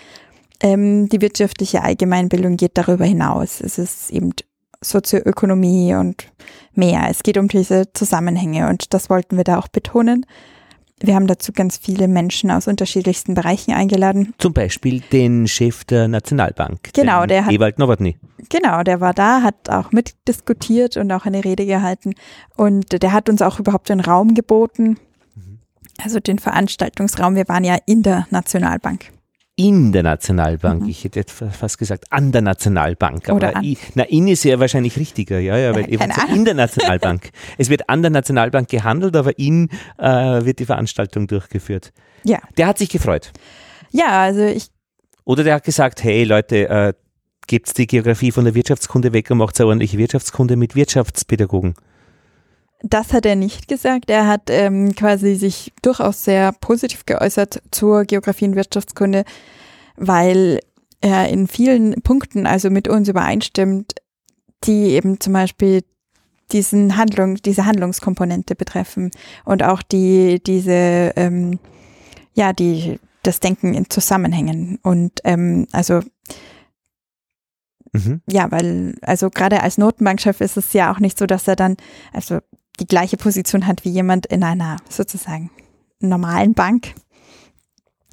Ähm, 0.61 1.09
die 1.09 1.21
wirtschaftliche 1.21 1.83
Allgemeinbildung 1.83 2.57
geht 2.57 2.79
darüber 2.79 3.05
hinaus. 3.05 3.61
Es 3.61 3.79
ist 3.79 4.11
eben 4.11 4.33
Sozioökonomie 4.81 5.95
und 5.95 6.27
mehr. 6.75 7.07
Es 7.11 7.23
geht 7.23 7.39
um 7.39 7.49
diese 7.49 7.93
Zusammenhänge 7.93 8.69
und 8.69 8.95
das 8.95 9.11
wollten 9.11 9.37
wir 9.37 9.45
da 9.45 9.59
auch 9.59 9.69
betonen. 9.69 10.27
Wir 11.03 11.15
haben 11.15 11.27
dazu 11.27 11.53
ganz 11.53 11.79
viele 11.79 12.09
Menschen 12.09 12.51
aus 12.51 12.69
unterschiedlichsten 12.69 13.35
Bereichen 13.35 13.73
eingeladen. 13.73 14.35
Zum 14.39 14.53
Beispiel 14.53 15.01
den 15.01 15.49
Chef 15.49 15.85
der 15.85 16.09
Nationalbank. 16.09 16.91
Genau, 16.95 17.27
der 17.27 17.47
hat, 17.47 17.53
Ewald 17.53 17.79
Nowotny. 17.79 18.17
Genau, 18.49 18.83
der 18.83 19.01
war 19.01 19.15
da, 19.15 19.43
hat 19.43 19.69
auch 19.69 19.93
mitdiskutiert 19.93 20.97
und 20.97 21.11
auch 21.13 21.27
eine 21.27 21.45
Rede 21.45 21.67
gehalten. 21.67 22.15
Und 22.57 23.03
der 23.03 23.13
hat 23.13 23.29
uns 23.29 23.43
auch 23.43 23.59
überhaupt 23.59 23.89
den 23.89 24.01
Raum 24.01 24.35
geboten. 24.35 24.97
Mhm. 25.35 25.59
Also 26.03 26.21
den 26.21 26.39
Veranstaltungsraum. 26.39 27.35
Wir 27.35 27.49
waren 27.49 27.65
ja 27.65 27.77
in 27.87 28.03
der 28.03 28.27
Nationalbank 28.31 29.12
in 29.57 29.93
der 29.93 30.03
Nationalbank. 30.03 30.83
Mhm. 30.83 30.89
Ich 30.89 31.05
hätte 31.05 31.21
jetzt 31.21 31.33
fast 31.33 31.79
gesagt 31.79 32.05
an 32.11 32.33
der 32.33 32.43
Nationalbank. 32.43 33.29
Aber 33.29 33.63
I, 33.63 33.77
na, 33.95 34.05
in 34.05 34.29
ist 34.29 34.45
ja 34.45 34.59
wahrscheinlich 34.59 34.97
richtiger, 34.97 35.39
ja, 35.39 35.57
ja, 35.57 35.75
weil 35.75 35.89
eben 35.93 36.11
so 36.11 36.35
in 36.35 36.45
der 36.45 36.55
Nationalbank. 36.55 37.31
es 37.59 37.69
wird 37.69 37.89
an 37.89 38.03
der 38.03 38.11
Nationalbank 38.11 38.69
gehandelt, 38.69 39.15
aber 39.17 39.39
in 39.39 39.69
äh, 39.99 40.45
wird 40.45 40.59
die 40.59 40.67
Veranstaltung 40.67 41.27
durchgeführt. 41.27 41.93
Ja. 42.25 42.39
Der 42.57 42.67
hat 42.67 42.79
sich 42.79 42.89
gefreut. 42.89 43.33
Ja, 43.91 44.23
also 44.23 44.43
ich. 44.43 44.69
Oder 45.25 45.45
der 45.45 45.55
hat 45.55 45.65
gesagt, 45.65 46.03
hey 46.03 46.25
Leute, 46.25 46.69
äh, 46.69 46.93
gebt 47.47 47.77
die 47.77 47.87
Geografie 47.87 48.33
von 48.33 48.45
der 48.45 48.55
Wirtschaftskunde 48.55 49.13
weg 49.13 49.31
und 49.31 49.39
macht 49.39 49.61
eine 49.61 49.69
ordentliche 49.69 49.99
Wirtschaftskunde 49.99 50.57
mit 50.57 50.75
Wirtschaftspädagogen. 50.75 51.75
Das 52.83 53.13
hat 53.13 53.27
er 53.27 53.37
nicht 53.37 53.69
gesagt. 53.69 54.11
Er 54.11 54.27
hat 54.27 54.51
ähm, 54.51 54.95
quasi 54.95 55.37
sich 55.37 55.73
durchaus 55.83 56.25
sehr 56.25 56.53
positiv 56.53 57.07
geäußert 57.07 57.63
zur 57.71 58.05
Geografie 58.05 58.47
und 58.47 58.57
Wirtschaftskunde, 58.57 59.25
weil 59.97 60.61
er 61.01 61.29
in 61.29 61.47
vielen 61.47 61.95
Punkten 62.03 62.47
also 62.47 62.71
mit 62.71 62.89
uns 62.89 63.09
übereinstimmt, 63.09 63.95
die 64.65 64.91
eben 64.91 65.21
zum 65.21 65.33
Beispiel 65.33 65.83
diesen 66.51 66.97
Handlung, 66.97 67.37
diese 67.37 67.67
Handlungskomponente 67.67 68.55
betreffen 68.55 69.11
und 69.45 69.63
auch 69.63 69.83
die, 69.83 70.43
diese, 70.45 71.13
ähm, 71.17 71.59
ja, 72.35 72.53
die, 72.53 72.99
das 73.23 73.41
Denken 73.41 73.75
in 73.75 73.89
Zusammenhängen. 73.91 74.79
Und 74.83 75.21
ähm, 75.25 75.67
also 75.73 76.01
Mhm. 77.95 78.23
Ja, 78.27 78.51
weil, 78.51 78.95
also 79.03 79.29
gerade 79.29 79.63
als 79.63 79.77
Notenbankchef 79.77 80.41
ist 80.41 80.57
es 80.57 80.73
ja 80.73 80.91
auch 80.91 80.99
nicht 80.99 81.19
so, 81.19 81.27
dass 81.27 81.47
er 81.47 81.57
dann, 81.57 81.77
also 82.13 82.39
die 82.83 82.87
gleiche 82.89 83.17
Position 83.17 83.69
hat 83.69 83.85
wie 83.85 83.91
jemand 83.91 84.27
in 84.27 84.43
einer 84.43 84.77
sozusagen 84.89 85.51
normalen 86.01 86.53
Bank. 86.53 86.95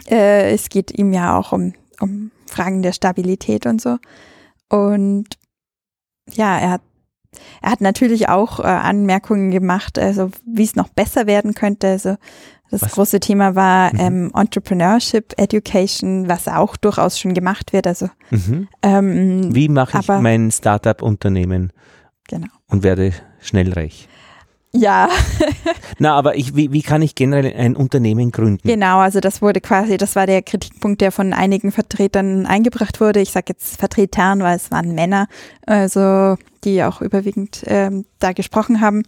Äh, 0.07 0.53
es 0.53 0.69
geht 0.69 0.95
ihm 0.95 1.11
ja 1.11 1.35
auch 1.35 1.51
um, 1.51 1.73
um 1.99 2.29
Fragen 2.45 2.83
der 2.83 2.93
Stabilität 2.93 3.65
und 3.65 3.81
so. 3.81 3.97
Und 4.69 5.25
ja, 6.31 6.59
er 6.59 6.69
hat, 6.69 6.81
er 7.63 7.71
hat 7.71 7.81
natürlich 7.81 8.29
auch 8.29 8.59
äh, 8.59 8.63
Anmerkungen 8.67 9.49
gemacht, 9.49 9.97
also 9.97 10.29
wie 10.45 10.65
es 10.65 10.75
noch 10.75 10.89
besser 10.89 11.25
werden 11.25 11.55
könnte. 11.55 11.87
Also 11.87 12.17
das 12.69 12.83
was? 12.83 12.91
große 12.91 13.19
Thema 13.19 13.55
war 13.55 13.91
mhm. 13.95 13.99
ähm, 13.99 14.31
Entrepreneurship 14.35 15.33
Education, 15.37 16.27
was 16.29 16.47
auch 16.47 16.77
durchaus 16.77 17.19
schon 17.19 17.33
gemacht 17.33 17.73
wird. 17.73 17.87
Also 17.87 18.09
mhm. 18.29 18.67
ähm, 18.83 19.55
wie 19.55 19.67
mache 19.67 19.97
ich 19.99 20.07
mein 20.07 20.51
Startup-Unternehmen 20.51 21.73
genau. 22.27 22.49
und 22.67 22.83
werde 22.83 23.13
schnell 23.39 23.73
reich? 23.73 24.07
Ja. 24.71 25.09
Na, 25.99 26.13
aber 26.15 26.35
ich, 26.35 26.55
wie, 26.55 26.71
wie 26.71 26.81
kann 26.81 27.01
ich 27.01 27.15
generell 27.15 27.53
ein 27.55 27.75
Unternehmen 27.75 28.31
gründen? 28.31 28.67
Genau, 28.67 28.99
also 28.99 29.19
das 29.19 29.41
wurde 29.41 29.61
quasi, 29.61 29.97
das 29.97 30.15
war 30.15 30.27
der 30.27 30.41
Kritikpunkt, 30.43 31.01
der 31.01 31.11
von 31.11 31.33
einigen 31.33 31.71
Vertretern 31.71 32.45
eingebracht 32.45 33.01
wurde. 33.01 33.19
Ich 33.19 33.31
sage 33.31 33.47
jetzt 33.49 33.79
Vertretern, 33.79 34.41
weil 34.41 34.55
es 34.55 34.69
waren 34.69 34.93
Männer, 34.93 35.27
also 35.65 36.37
die 36.63 36.83
auch 36.83 37.01
überwiegend 37.01 37.63
ähm, 37.65 38.05
da 38.19 38.33
gesprochen 38.33 38.81
haben. 38.81 39.03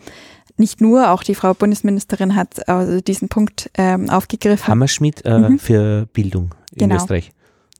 Nicht 0.57 0.81
nur, 0.81 1.11
auch 1.11 1.23
die 1.23 1.35
Frau 1.35 1.53
Bundesministerin 1.53 2.35
hat 2.35 2.67
also 2.67 3.01
diesen 3.01 3.29
Punkt 3.29 3.69
ähm, 3.77 4.09
aufgegriffen. 4.09 4.67
Hammerschmidt 4.67 5.25
äh, 5.25 5.37
mhm. 5.37 5.59
für 5.59 6.07
Bildung 6.13 6.55
in 6.71 6.89
genau. 6.89 6.95
Österreich. 6.95 7.31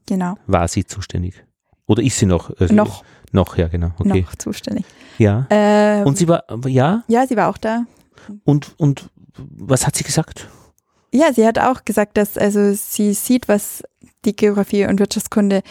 Genau. 0.06 0.36
War 0.48 0.68
sie 0.68 0.86
zuständig? 0.86 1.44
Oder 1.88 2.04
ist 2.04 2.18
sie 2.18 2.26
noch? 2.26 2.52
Also 2.60 2.74
noch. 2.74 3.04
Noch, 3.32 3.58
ja, 3.58 3.68
genau. 3.68 3.92
Okay. 3.98 4.22
Noch 4.22 4.36
zuständig. 4.36 4.86
Ja. 5.18 5.48
Ähm, 5.50 6.06
und 6.06 6.18
sie 6.18 6.28
war, 6.28 6.44
ja? 6.66 7.04
Ja, 7.08 7.28
sie 7.28 7.38
war 7.38 7.50
auch 7.50 7.58
da. 7.58 7.86
Und, 8.44 8.74
und 8.78 9.10
was 9.38 9.88
hat 9.88 9.96
sie 9.96 10.04
gesagt? 10.04 10.50
Ja, 11.14 11.34
sie 11.34 11.46
hat 11.46 11.60
auch 11.60 11.86
gesagt, 11.86 12.18
dass 12.18 12.38
also 12.38 12.74
sie 12.74 13.14
sieht, 13.14 13.48
was 13.48 13.84
die 14.26 14.36
Geografie 14.36 14.86
und 14.86 15.00
Wirtschaftskunde 15.00 15.62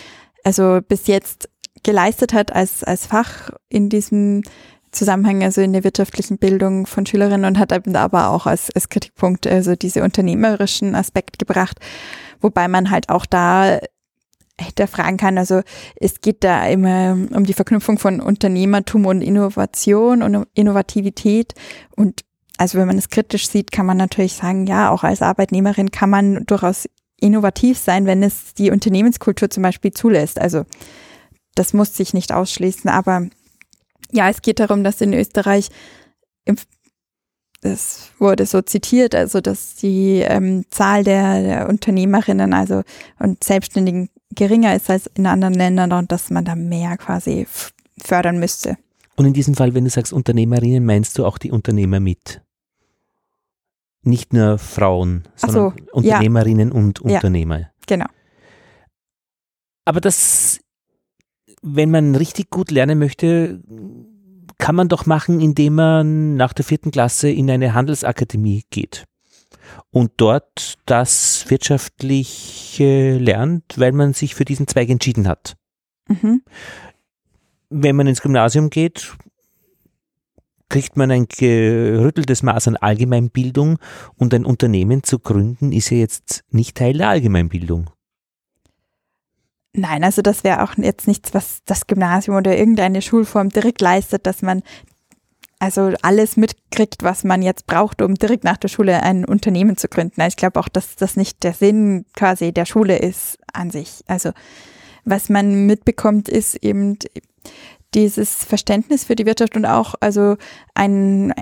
also 0.44 0.80
bis 0.86 1.06
jetzt 1.06 1.48
geleistet 1.82 2.32
hat 2.32 2.52
als, 2.52 2.84
als 2.84 3.06
Fach 3.06 3.50
in 3.68 3.88
diesem 3.88 4.42
Zusammenhang, 4.92 5.42
also 5.42 5.60
in 5.60 5.72
der 5.72 5.84
wirtschaftlichen 5.84 6.38
Bildung 6.38 6.86
von 6.86 7.06
Schülerinnen 7.06 7.44
und 7.44 7.58
hat 7.58 7.72
aber 7.72 8.30
auch 8.30 8.46
als, 8.46 8.70
als 8.74 8.88
Kritikpunkt 8.88 9.46
also 9.46 9.76
diese 9.76 10.02
unternehmerischen 10.02 10.94
Aspekt 10.94 11.38
gebracht, 11.38 11.78
wobei 12.40 12.66
man 12.66 12.90
halt 12.90 13.08
auch 13.08 13.24
da 13.24 13.78
hinterfragen 14.60 15.16
kann. 15.16 15.38
Also 15.38 15.62
es 15.96 16.20
geht 16.20 16.44
da 16.44 16.66
immer 16.66 17.12
um 17.34 17.44
die 17.44 17.54
Verknüpfung 17.54 17.98
von 17.98 18.20
Unternehmertum 18.20 19.06
und 19.06 19.22
Innovation 19.22 20.22
und 20.22 20.46
Innovativität. 20.54 21.54
Und 21.96 22.22
also 22.58 22.78
wenn 22.78 22.86
man 22.86 22.98
es 22.98 23.08
kritisch 23.08 23.48
sieht, 23.48 23.72
kann 23.72 23.86
man 23.86 23.96
natürlich 23.96 24.34
sagen, 24.34 24.66
ja, 24.66 24.90
auch 24.90 25.04
als 25.04 25.22
Arbeitnehmerin 25.22 25.90
kann 25.90 26.10
man 26.10 26.44
durchaus 26.46 26.88
innovativ 27.18 27.78
sein, 27.78 28.06
wenn 28.06 28.22
es 28.22 28.54
die 28.54 28.70
Unternehmenskultur 28.70 29.50
zum 29.50 29.62
Beispiel 29.62 29.92
zulässt. 29.92 30.38
Also 30.38 30.64
das 31.54 31.72
muss 31.72 31.96
sich 31.96 32.14
nicht 32.14 32.32
ausschließen, 32.32 32.90
aber 32.90 33.28
ja, 34.12 34.28
es 34.28 34.42
geht 34.42 34.60
darum, 34.60 34.82
dass 34.84 35.00
in 35.00 35.12
Österreich 35.12 35.68
es 37.62 38.10
wurde 38.18 38.46
so 38.46 38.62
zitiert, 38.62 39.14
also 39.14 39.40
dass 39.40 39.76
die 39.76 40.20
ähm, 40.20 40.64
Zahl 40.70 41.04
der, 41.04 41.42
der, 41.42 41.68
Unternehmerinnen 41.68 42.54
also 42.54 42.82
und 43.18 43.44
Selbstständigen 43.44 44.08
geringer 44.34 44.74
ist 44.74 44.90
als 44.90 45.06
in 45.14 45.26
anderen 45.26 45.54
Ländern 45.54 45.92
und 45.92 46.12
dass 46.12 46.30
man 46.30 46.44
da 46.44 46.54
mehr 46.54 46.96
quasi 46.96 47.46
fördern 47.98 48.38
müsste. 48.38 48.76
Und 49.16 49.26
in 49.26 49.32
diesem 49.32 49.54
Fall, 49.54 49.74
wenn 49.74 49.84
du 49.84 49.90
sagst 49.90 50.12
Unternehmerinnen, 50.12 50.84
meinst 50.84 51.18
du 51.18 51.26
auch 51.26 51.38
die 51.38 51.50
Unternehmer 51.50 52.00
mit? 52.00 52.42
Nicht 54.02 54.32
nur 54.32 54.56
Frauen, 54.56 55.24
sondern 55.36 55.74
so, 55.76 55.92
Unternehmerinnen 55.92 56.68
ja. 56.70 56.74
und 56.74 57.00
Unternehmer. 57.00 57.58
Ja, 57.58 57.68
genau. 57.86 58.06
Aber 59.84 60.00
das, 60.00 60.60
wenn 61.60 61.90
man 61.90 62.14
richtig 62.14 62.48
gut 62.48 62.70
lernen 62.70 62.98
möchte, 62.98 63.60
kann 64.56 64.74
man 64.74 64.88
doch 64.88 65.04
machen, 65.04 65.40
indem 65.40 65.74
man 65.74 66.36
nach 66.36 66.52
der 66.52 66.64
vierten 66.64 66.90
Klasse 66.90 67.28
in 67.30 67.50
eine 67.50 67.74
Handelsakademie 67.74 68.64
geht 68.70 69.06
und 69.90 70.12
dort 70.16 70.78
das 70.86 71.44
wirtschaftliche 71.48 73.18
lernt, 73.18 73.64
weil 73.76 73.92
man 73.92 74.12
sich 74.12 74.34
für 74.34 74.44
diesen 74.44 74.66
Zweig 74.66 74.88
entschieden 74.88 75.26
hat. 75.26 75.56
Mhm. 76.08 76.42
Wenn 77.68 77.96
man 77.96 78.06
ins 78.06 78.22
Gymnasium 78.22 78.70
geht, 78.70 79.14
kriegt 80.68 80.96
man 80.96 81.10
ein 81.10 81.26
gerütteltes 81.26 82.42
Maß 82.42 82.68
an 82.68 82.76
Allgemeinbildung 82.76 83.78
und 84.16 84.32
ein 84.32 84.46
Unternehmen 84.46 85.02
zu 85.02 85.18
gründen 85.18 85.72
ist 85.72 85.90
ja 85.90 85.98
jetzt 85.98 86.44
nicht 86.50 86.76
Teil 86.76 86.96
der 86.96 87.08
Allgemeinbildung. 87.08 87.90
Nein, 89.72 90.02
also 90.02 90.20
das 90.20 90.42
wäre 90.42 90.62
auch 90.64 90.76
jetzt 90.78 91.06
nichts, 91.06 91.32
was 91.32 91.60
das 91.64 91.86
Gymnasium 91.86 92.36
oder 92.36 92.56
irgendeine 92.56 93.02
Schulform 93.02 93.50
direkt 93.50 93.80
leistet, 93.80 94.26
dass 94.26 94.42
man 94.42 94.62
also 95.60 95.92
alles 96.00 96.36
mitkriegt, 96.36 97.02
was 97.02 97.22
man 97.22 97.42
jetzt 97.42 97.66
braucht, 97.66 98.00
um 98.02 98.14
direkt 98.14 98.44
nach 98.44 98.56
der 98.56 98.68
Schule 98.68 99.02
ein 99.02 99.26
Unternehmen 99.26 99.76
zu 99.76 99.88
gründen. 99.88 100.20
Ich 100.22 100.36
glaube 100.36 100.58
auch, 100.58 100.68
dass 100.68 100.96
das 100.96 101.16
nicht 101.16 101.42
der 101.44 101.52
Sinn 101.52 102.06
quasi 102.16 102.50
der 102.50 102.64
Schule 102.64 102.98
ist 102.98 103.38
an 103.52 103.70
sich. 103.70 104.02
Also 104.08 104.32
was 105.04 105.28
man 105.28 105.66
mitbekommt, 105.66 106.28
ist 106.30 106.56
eben 106.56 106.98
dieses 107.94 108.44
Verständnis 108.44 109.04
für 109.04 109.16
die 109.16 109.26
Wirtschaft 109.26 109.54
und 109.54 109.66
auch 109.66 109.94
also 110.00 110.36
ein, 110.74 111.34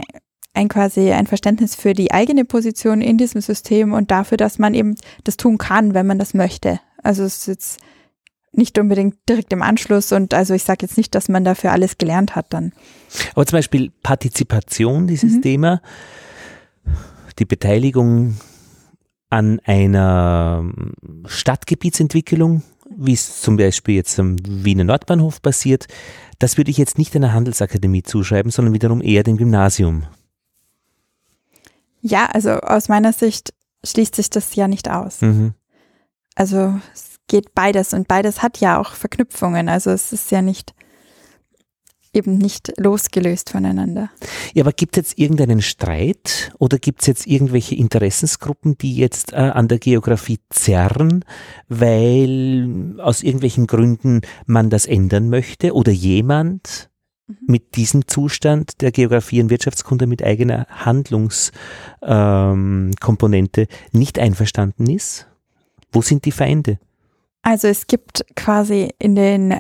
ein 0.53 0.69
quasi 0.69 1.13
ein 1.13 1.29
Verständnis 1.29 1.77
für 1.77 1.93
die 1.93 2.11
eigene 2.11 2.45
Position 2.45 3.01
in 3.01 3.19
diesem 3.19 3.41
System 3.41 3.93
und 3.93 4.11
dafür, 4.11 4.37
dass 4.37 4.59
man 4.59 4.75
eben 4.75 4.97
das 5.23 5.37
tun 5.37 5.59
kann, 5.59 5.95
wenn 5.95 6.07
man 6.07 6.19
das 6.19 6.35
möchte. 6.35 6.81
Also 7.05 7.23
es 7.23 7.39
ist 7.39 7.47
jetzt 7.47 7.81
nicht 8.59 8.79
unbedingt 8.79 9.17
direkt 9.29 9.53
im 9.53 9.63
Anschluss 9.63 10.13
und 10.13 10.35
also 10.35 10.53
ich 10.53 10.65
sage 10.65 10.81
jetzt 10.83 10.99
nicht, 10.99 11.15
dass 11.15 11.29
man 11.29 11.45
dafür 11.45 11.73
alles 11.73 11.97
gelernt 11.97 12.37
hat 12.37 12.53
dann. 12.53 12.73
Aber 13.33 13.47
zum 13.47 13.57
Beispiel 13.57 13.91
Partizipation, 14.03 15.07
dieses 15.07 15.37
mhm. 15.37 15.43
Thema, 15.43 15.83
die 17.39 17.47
Beteiligung 17.47 18.37
an 19.31 19.61
einer 19.65 20.65
Stadtgebietsentwicklung, 21.27 22.63
wie 22.97 23.13
es 23.13 23.41
zum 23.41 23.57
Beispiel 23.57 23.95
jetzt 23.95 24.19
am 24.19 24.37
Wiener 24.47 24.85
Nordbahnhof 24.85 25.41
passiert, 25.41 25.87
das 26.39 26.57
würde 26.57 26.71
ich 26.71 26.79
jetzt 26.79 26.99
nicht 26.99 27.15
einer 27.17 27.33
Handelsakademie 27.33 28.03
zuschreiben, 28.03 28.51
sondern 28.51 28.75
wiederum 28.75 29.01
eher 29.01 29.23
dem 29.23 29.37
Gymnasium. 29.37 30.05
Ja, 32.01 32.27
also 32.27 32.51
aus 32.51 32.89
meiner 32.89 33.13
Sicht 33.13 33.53
schließt 33.85 34.15
sich 34.15 34.31
das 34.31 34.55
ja 34.55 34.69
nicht 34.69 34.91
aus. 34.91 35.21
Mhm. 35.21 35.55
Also 36.35 36.79
es 36.95 37.08
geht 37.29 37.55
beides 37.55 37.95
und 37.95 38.09
beides 38.09 38.43
hat 38.43 38.59
ja 38.59 38.81
auch 38.81 38.93
Verknüpfungen. 38.93 39.69
Also 39.69 39.91
es 39.91 40.13
ist 40.13 40.31
ja 40.31 40.43
nicht 40.43 40.75
eben 42.13 42.37
nicht 42.39 42.73
losgelöst 42.79 43.51
voneinander. 43.51 44.11
Ja, 44.55 44.63
aber 44.65 44.73
gibt 44.73 44.97
es 44.97 45.03
jetzt 45.03 45.19
irgendeinen 45.19 45.61
Streit 45.63 46.53
oder 46.59 46.79
gibt 46.79 47.03
es 47.03 47.07
jetzt 47.07 47.27
irgendwelche 47.27 47.75
Interessensgruppen, 47.75 48.79
die 48.79 48.97
jetzt 48.97 49.33
äh, 49.33 49.37
an 49.37 49.69
der 49.69 49.79
Geografie 49.79 50.41
zerren, 50.51 51.25
weil 51.69 52.95
aus 52.99 53.23
irgendwelchen 53.23 53.67
Gründen 53.67 54.23
man 54.47 54.71
das 54.71 54.87
ändern 54.87 55.29
möchte 55.29 55.75
oder 55.75 55.93
jemand 55.93 56.89
mhm. 57.27 57.37
mit 57.47 57.77
diesem 57.77 58.09
Zustand 58.09 58.81
der 58.81 58.91
Geografie 58.91 59.43
und 59.43 59.51
Wirtschaftskunde 59.51 60.07
mit 60.07 60.23
eigener 60.23 60.67
Handlungskomponente 60.71 63.61
ähm, 63.63 63.69
nicht 63.93 64.19
einverstanden 64.19 64.89
ist? 64.89 65.27
Wo 65.93 66.01
sind 66.03 66.25
die 66.25 66.33
Feinde? 66.33 66.79
Also 67.43 67.69
es 67.69 67.87
gibt 67.87 68.25
quasi 68.37 68.91
in 68.99 69.15
den 69.15 69.59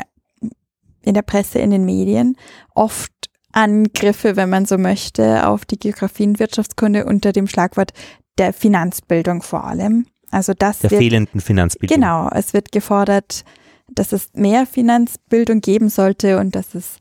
in 1.02 1.14
der 1.14 1.22
Presse, 1.22 1.58
in 1.58 1.70
den 1.70 1.84
Medien 1.84 2.36
oft 2.74 3.12
Angriffe, 3.52 4.36
wenn 4.36 4.50
man 4.50 4.66
so 4.66 4.76
möchte, 4.76 5.46
auf 5.46 5.64
die 5.64 5.78
Geografie 5.78 6.26
und 6.26 6.38
Wirtschaftskunde 6.38 7.06
unter 7.06 7.32
dem 7.32 7.46
Schlagwort 7.46 7.92
der 8.36 8.52
Finanzbildung 8.52 9.42
vor 9.42 9.64
allem. 9.64 10.06
Also 10.30 10.52
das 10.52 10.80
der 10.80 10.90
wird, 10.90 11.00
fehlenden 11.00 11.40
Finanzbildung. 11.40 11.94
Genau, 11.94 12.28
es 12.30 12.52
wird 12.52 12.72
gefordert, 12.72 13.44
dass 13.88 14.12
es 14.12 14.28
mehr 14.34 14.66
Finanzbildung 14.66 15.60
geben 15.60 15.88
sollte 15.88 16.38
und 16.38 16.54
dass 16.54 16.74
es 16.74 16.98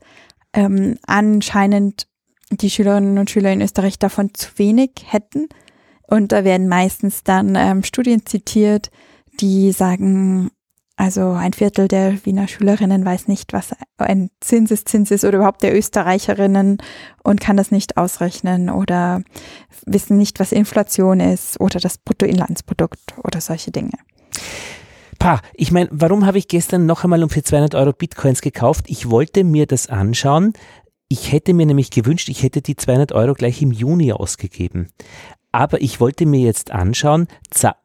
ähm, 0.54 0.98
anscheinend 1.06 2.06
die 2.50 2.70
Schülerinnen 2.70 3.18
und 3.18 3.30
Schüler 3.30 3.52
in 3.52 3.60
Österreich 3.60 3.98
davon 3.98 4.32
zu 4.32 4.48
wenig 4.56 4.90
hätten. 5.06 5.48
Und 6.06 6.32
da 6.32 6.44
werden 6.44 6.68
meistens 6.68 7.22
dann 7.22 7.54
ähm, 7.54 7.82
Studien 7.82 8.24
zitiert, 8.24 8.90
die 9.40 9.72
sagen, 9.72 10.50
also 10.98 11.30
ein 11.30 11.52
Viertel 11.52 11.86
der 11.86 12.26
Wiener 12.26 12.48
Schülerinnen 12.48 13.04
weiß 13.04 13.28
nicht, 13.28 13.52
was 13.52 13.68
ein 13.98 14.30
Zinseszins 14.40 15.12
ist 15.12 15.24
oder 15.24 15.38
überhaupt 15.38 15.62
der 15.62 15.76
Österreicherinnen 15.76 16.78
und 17.22 17.40
kann 17.40 17.56
das 17.56 17.70
nicht 17.70 17.96
ausrechnen 17.96 18.68
oder 18.68 19.22
wissen 19.86 20.18
nicht, 20.18 20.40
was 20.40 20.50
Inflation 20.50 21.20
ist 21.20 21.60
oder 21.60 21.78
das 21.78 21.98
Bruttoinlandsprodukt 21.98 23.14
oder 23.22 23.40
solche 23.40 23.70
Dinge. 23.70 23.92
Pa, 25.20 25.40
ich 25.54 25.70
meine, 25.70 25.88
warum 25.92 26.26
habe 26.26 26.38
ich 26.38 26.48
gestern 26.48 26.86
noch 26.86 27.04
einmal 27.04 27.22
um 27.22 27.30
für 27.30 27.44
200 27.44 27.76
Euro 27.76 27.92
Bitcoins 27.92 28.40
gekauft? 28.40 28.86
Ich 28.88 29.08
wollte 29.08 29.44
mir 29.44 29.66
das 29.66 29.86
anschauen. 29.86 30.52
Ich 31.08 31.30
hätte 31.30 31.54
mir 31.54 31.66
nämlich 31.66 31.90
gewünscht, 31.90 32.28
ich 32.28 32.42
hätte 32.42 32.60
die 32.60 32.74
200 32.74 33.12
Euro 33.12 33.34
gleich 33.34 33.62
im 33.62 33.70
Juni 33.70 34.12
ausgegeben. 34.12 34.88
Aber 35.52 35.80
ich 35.80 36.00
wollte 36.00 36.26
mir 36.26 36.40
jetzt 36.40 36.72
anschauen, 36.72 37.28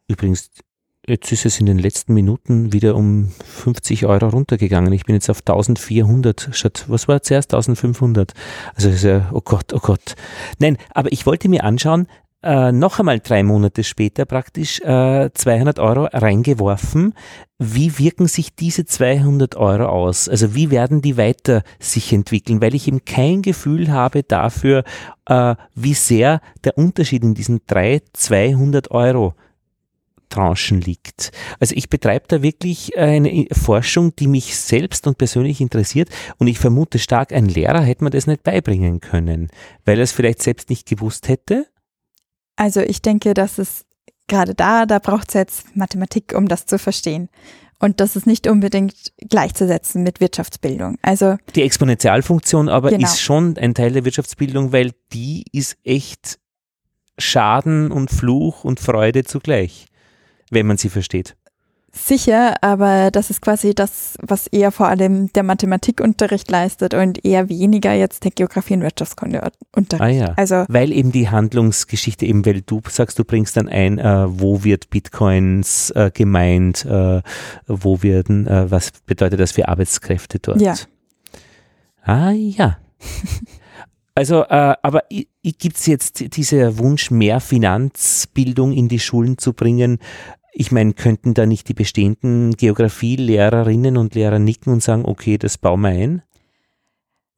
übrigens 0.07 0.49
Jetzt 1.05 1.33
ist 1.33 1.45
es 1.45 1.59
in 1.59 1.65
den 1.65 1.79
letzten 1.79 2.13
Minuten 2.13 2.71
wieder 2.71 2.95
um 2.95 3.27
50 3.43 4.05
Euro 4.05 4.29
runtergegangen. 4.29 4.93
Ich 4.93 5.03
bin 5.03 5.15
jetzt 5.15 5.29
auf 5.29 5.39
1400 5.39 6.47
statt, 6.53 6.85
was 6.87 7.09
war 7.09 7.21
zuerst 7.21 7.53
1500? 7.53 8.31
Also 8.73 8.87
ist 8.87 9.03
ja, 9.03 9.29
oh 9.33 9.41
Gott, 9.43 9.73
oh 9.73 9.79
Gott. 9.79 10.15
Nein, 10.59 10.77
aber 10.93 11.11
ich 11.11 11.25
wollte 11.25 11.49
mir 11.49 11.65
anschauen, 11.65 12.07
äh, 12.41 12.71
noch 12.71 12.99
einmal 12.99 13.19
drei 13.19 13.43
Monate 13.43 13.83
später 13.83 14.23
praktisch 14.23 14.79
äh, 14.79 15.29
200 15.33 15.77
Euro 15.79 16.05
reingeworfen. 16.05 17.15
Wie 17.59 17.99
wirken 17.99 18.27
sich 18.27 18.55
diese 18.55 18.85
200 18.85 19.57
Euro 19.57 19.87
aus? 19.87 20.29
Also 20.29 20.55
wie 20.55 20.71
werden 20.71 21.01
die 21.01 21.17
weiter 21.17 21.63
sich 21.79 22.13
entwickeln? 22.13 22.61
Weil 22.61 22.75
ich 22.75 22.87
eben 22.87 23.03
kein 23.03 23.41
Gefühl 23.41 23.91
habe 23.91 24.23
dafür, 24.23 24.85
äh, 25.25 25.55
wie 25.75 25.95
sehr 25.95 26.39
der 26.63 26.77
Unterschied 26.77 27.23
in 27.23 27.33
diesen 27.33 27.59
drei 27.67 28.01
200 28.13 28.89
Euro 28.91 29.35
Tranchen 30.33 30.81
liegt. 30.81 31.31
Also 31.59 31.75
ich 31.75 31.89
betreibe 31.89 32.25
da 32.27 32.41
wirklich 32.41 32.97
eine 32.97 33.45
Forschung, 33.51 34.15
die 34.15 34.27
mich 34.27 34.55
selbst 34.57 35.05
und 35.05 35.17
persönlich 35.17 35.61
interessiert 35.61 36.09
und 36.39 36.47
ich 36.47 36.57
vermute 36.57 36.97
stark, 36.97 37.31
ein 37.31 37.45
Lehrer 37.45 37.81
hätte 37.81 38.03
mir 38.03 38.09
das 38.09 38.25
nicht 38.25 38.41
beibringen 38.41 38.99
können, 38.99 39.49
weil 39.85 39.99
er 39.99 40.03
es 40.03 40.11
vielleicht 40.11 40.41
selbst 40.41 40.71
nicht 40.71 40.87
gewusst 40.87 41.27
hätte. 41.27 41.67
Also 42.55 42.81
ich 42.81 43.01
denke, 43.01 43.35
dass 43.35 43.59
es 43.59 43.85
gerade 44.27 44.55
da, 44.55 44.87
da 44.87 44.97
braucht 44.97 45.29
es 45.29 45.33
jetzt 45.35 45.75
Mathematik, 45.75 46.33
um 46.35 46.47
das 46.47 46.65
zu 46.65 46.79
verstehen. 46.79 47.29
Und 47.79 47.99
das 47.99 48.15
ist 48.15 48.25
nicht 48.25 48.47
unbedingt 48.47 49.13
gleichzusetzen 49.29 50.01
mit 50.01 50.19
Wirtschaftsbildung. 50.19 50.97
Also 51.03 51.37
die 51.53 51.61
Exponentialfunktion 51.61 52.69
aber 52.69 52.89
genau. 52.89 53.03
ist 53.03 53.21
schon 53.21 53.57
ein 53.57 53.75
Teil 53.75 53.91
der 53.91 54.05
Wirtschaftsbildung, 54.05 54.71
weil 54.71 54.93
die 55.11 55.43
ist 55.51 55.77
echt 55.83 56.39
Schaden 57.19 57.91
und 57.91 58.09
Fluch 58.09 58.63
und 58.63 58.79
Freude 58.79 59.25
zugleich 59.25 59.87
wenn 60.53 60.67
man 60.67 60.77
sie 60.77 60.89
versteht. 60.89 61.35
Sicher, 61.95 62.55
aber 62.61 63.11
das 63.11 63.29
ist 63.29 63.39
quasi 63.39 63.75
das, 63.75 64.15
was 64.19 64.47
eher 64.47 64.71
vor 64.71 64.87
allem 64.87 65.31
der 65.33 65.43
Mathematikunterricht 65.43 66.49
leistet 66.49 66.95
und 66.95 67.23
eher 67.23 67.49
weniger 67.49 67.93
jetzt 67.93 68.23
der 68.23 68.31
Geografie- 68.31 68.73
und 68.73 68.81
Wirtschaftskundeunterricht. 68.81 70.01
Ah 70.01 70.07
ja, 70.07 70.33
also, 70.35 70.65
weil 70.69 70.91
eben 70.91 71.11
die 71.11 71.29
Handlungsgeschichte 71.29 72.25
eben, 72.25 72.47
weil 72.47 72.63
du 72.63 72.81
sagst, 72.89 73.19
du 73.19 73.23
bringst 73.23 73.57
dann 73.57 73.69
ein, 73.69 73.99
äh, 73.99 74.25
wo 74.27 74.63
wird 74.63 74.89
Bitcoins 74.89 75.91
äh, 75.91 76.09
gemeint, 76.11 76.83
äh, 76.83 77.21
wo 77.67 78.01
werden, 78.01 78.47
äh, 78.47 78.71
was 78.71 78.91
bedeutet 79.05 79.39
das 79.39 79.51
für 79.51 79.67
Arbeitskräfte 79.67 80.39
dort? 80.39 80.61
Ja. 80.61 80.73
Ah 82.01 82.31
ja. 82.31 82.77
Also, 84.15 84.43
äh, 84.43 84.75
aber 84.83 85.05
gibt 85.41 85.75
es 85.75 85.87
jetzt 85.87 86.35
dieser 86.37 86.77
Wunsch, 86.77 87.09
mehr 87.09 87.39
Finanzbildung 87.39 88.71
in 88.71 88.87
die 88.87 88.99
Schulen 88.99 89.39
zu 89.39 89.53
bringen? 89.53 89.97
Ich 90.53 90.71
meine, 90.71 90.93
könnten 90.93 91.33
da 91.33 91.45
nicht 91.45 91.67
die 91.67 91.73
bestehenden 91.73 92.55
Geografielehrerinnen 92.55 93.97
und 93.97 94.13
Lehrer 94.13 94.39
nicken 94.39 94.71
und 94.71 94.83
sagen, 94.83 95.03
okay, 95.05 95.37
das 95.37 95.57
bauen 95.57 95.81
wir 95.81 95.89
ein? 95.89 96.21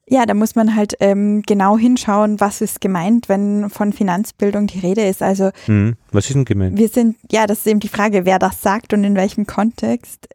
Ja, 0.07 0.26
da 0.26 0.36
muss 0.36 0.55
man 0.55 0.76
halt 0.76 0.95
ähm, 0.99 1.41
genau 1.41 1.78
hinschauen, 1.78 2.39
was 2.39 2.61
ist 2.61 2.80
gemeint, 2.80 3.28
wenn 3.28 3.72
von 3.72 3.91
Finanzbildung 3.91 4.68
die 4.68 4.80
Rede 4.80 5.01
ist. 5.07 5.24
Also 5.24 5.49
hm, 5.66 5.95
was 6.11 6.26
ist 6.26 6.36
denn 6.36 6.45
gemeint? 6.45 6.78
Wir 6.78 6.89
sind, 6.89 7.16
ja, 7.32 7.47
das 7.47 7.59
ist 7.59 7.68
eben 7.68 7.80
die 7.80 7.88
Frage, 7.88 8.26
wer 8.26 8.38
das 8.38 8.61
sagt 8.61 8.93
und 8.93 9.03
in 9.03 9.16
welchem 9.16 9.47
Kontext. 9.47 10.28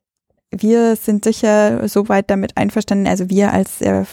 Wir 0.51 0.97
sind 0.97 1.24
sicher 1.24 1.87
soweit 1.87 2.31
damit 2.31 2.57
einverstanden, 2.57 3.07
also 3.07 3.31
wir 3.31 3.53
als 3.53 3.81
äh, 3.81 4.05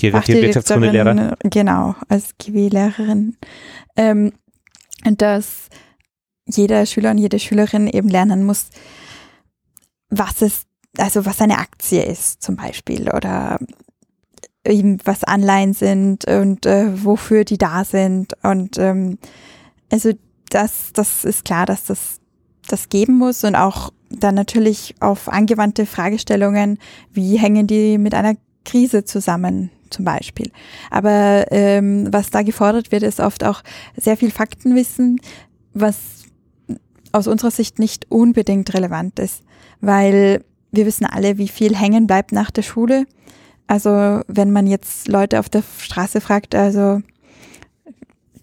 Wirtschaftskundelehrer. 0.00 1.36
Genau, 1.44 1.94
als 2.08 2.30
GW-Lehrerin. 2.38 3.36
Ähm, 3.96 4.32
dass 5.04 5.68
jeder 6.46 6.86
Schüler 6.86 7.10
und 7.12 7.18
jede 7.18 7.38
Schülerin 7.38 7.86
eben 7.86 8.08
lernen 8.08 8.44
muss, 8.44 8.66
was 10.10 10.42
es, 10.42 10.62
also 10.98 11.24
was 11.24 11.40
eine 11.40 11.58
Aktie 11.58 12.02
ist 12.04 12.42
zum 12.42 12.56
Beispiel 12.56 13.10
oder 13.10 13.58
eben 14.64 14.98
was 15.04 15.24
Anleihen 15.24 15.74
sind 15.74 16.24
und 16.26 16.66
äh, 16.66 17.04
wofür 17.04 17.44
die 17.44 17.58
da 17.58 17.84
sind. 17.84 18.34
Und 18.42 18.78
ähm, 18.78 19.18
also 19.90 20.12
das, 20.50 20.92
das 20.92 21.24
ist 21.24 21.44
klar, 21.44 21.66
dass 21.66 21.84
das 21.84 22.20
das 22.68 22.88
geben 22.88 23.18
muss 23.18 23.42
und 23.44 23.56
auch 23.56 23.90
dann 24.08 24.34
natürlich 24.34 24.94
auf 25.00 25.28
angewandte 25.28 25.86
Fragestellungen, 25.86 26.78
wie 27.12 27.36
hängen 27.36 27.66
die 27.66 27.98
mit 27.98 28.14
einer 28.14 28.34
Krise 28.64 29.04
zusammen 29.04 29.70
zum 29.90 30.04
Beispiel. 30.04 30.50
Aber 30.90 31.46
ähm, 31.50 32.12
was 32.12 32.30
da 32.30 32.42
gefordert 32.42 32.92
wird, 32.92 33.02
ist 33.02 33.20
oft 33.20 33.44
auch 33.44 33.62
sehr 33.96 34.16
viel 34.16 34.30
Faktenwissen, 34.30 35.20
was 35.74 36.21
aus 37.12 37.26
unserer 37.26 37.50
Sicht 37.50 37.78
nicht 37.78 38.10
unbedingt 38.10 38.72
relevant 38.74 39.18
ist, 39.18 39.42
weil 39.80 40.44
wir 40.70 40.86
wissen 40.86 41.06
alle, 41.06 41.38
wie 41.38 41.48
viel 41.48 41.76
hängen 41.76 42.06
bleibt 42.06 42.32
nach 42.32 42.50
der 42.50 42.62
Schule. 42.62 43.06
Also 43.66 44.20
wenn 44.26 44.50
man 44.50 44.66
jetzt 44.66 45.08
Leute 45.08 45.38
auf 45.38 45.48
der 45.48 45.62
Straße 45.78 46.20
fragt, 46.20 46.54
also 46.54 47.00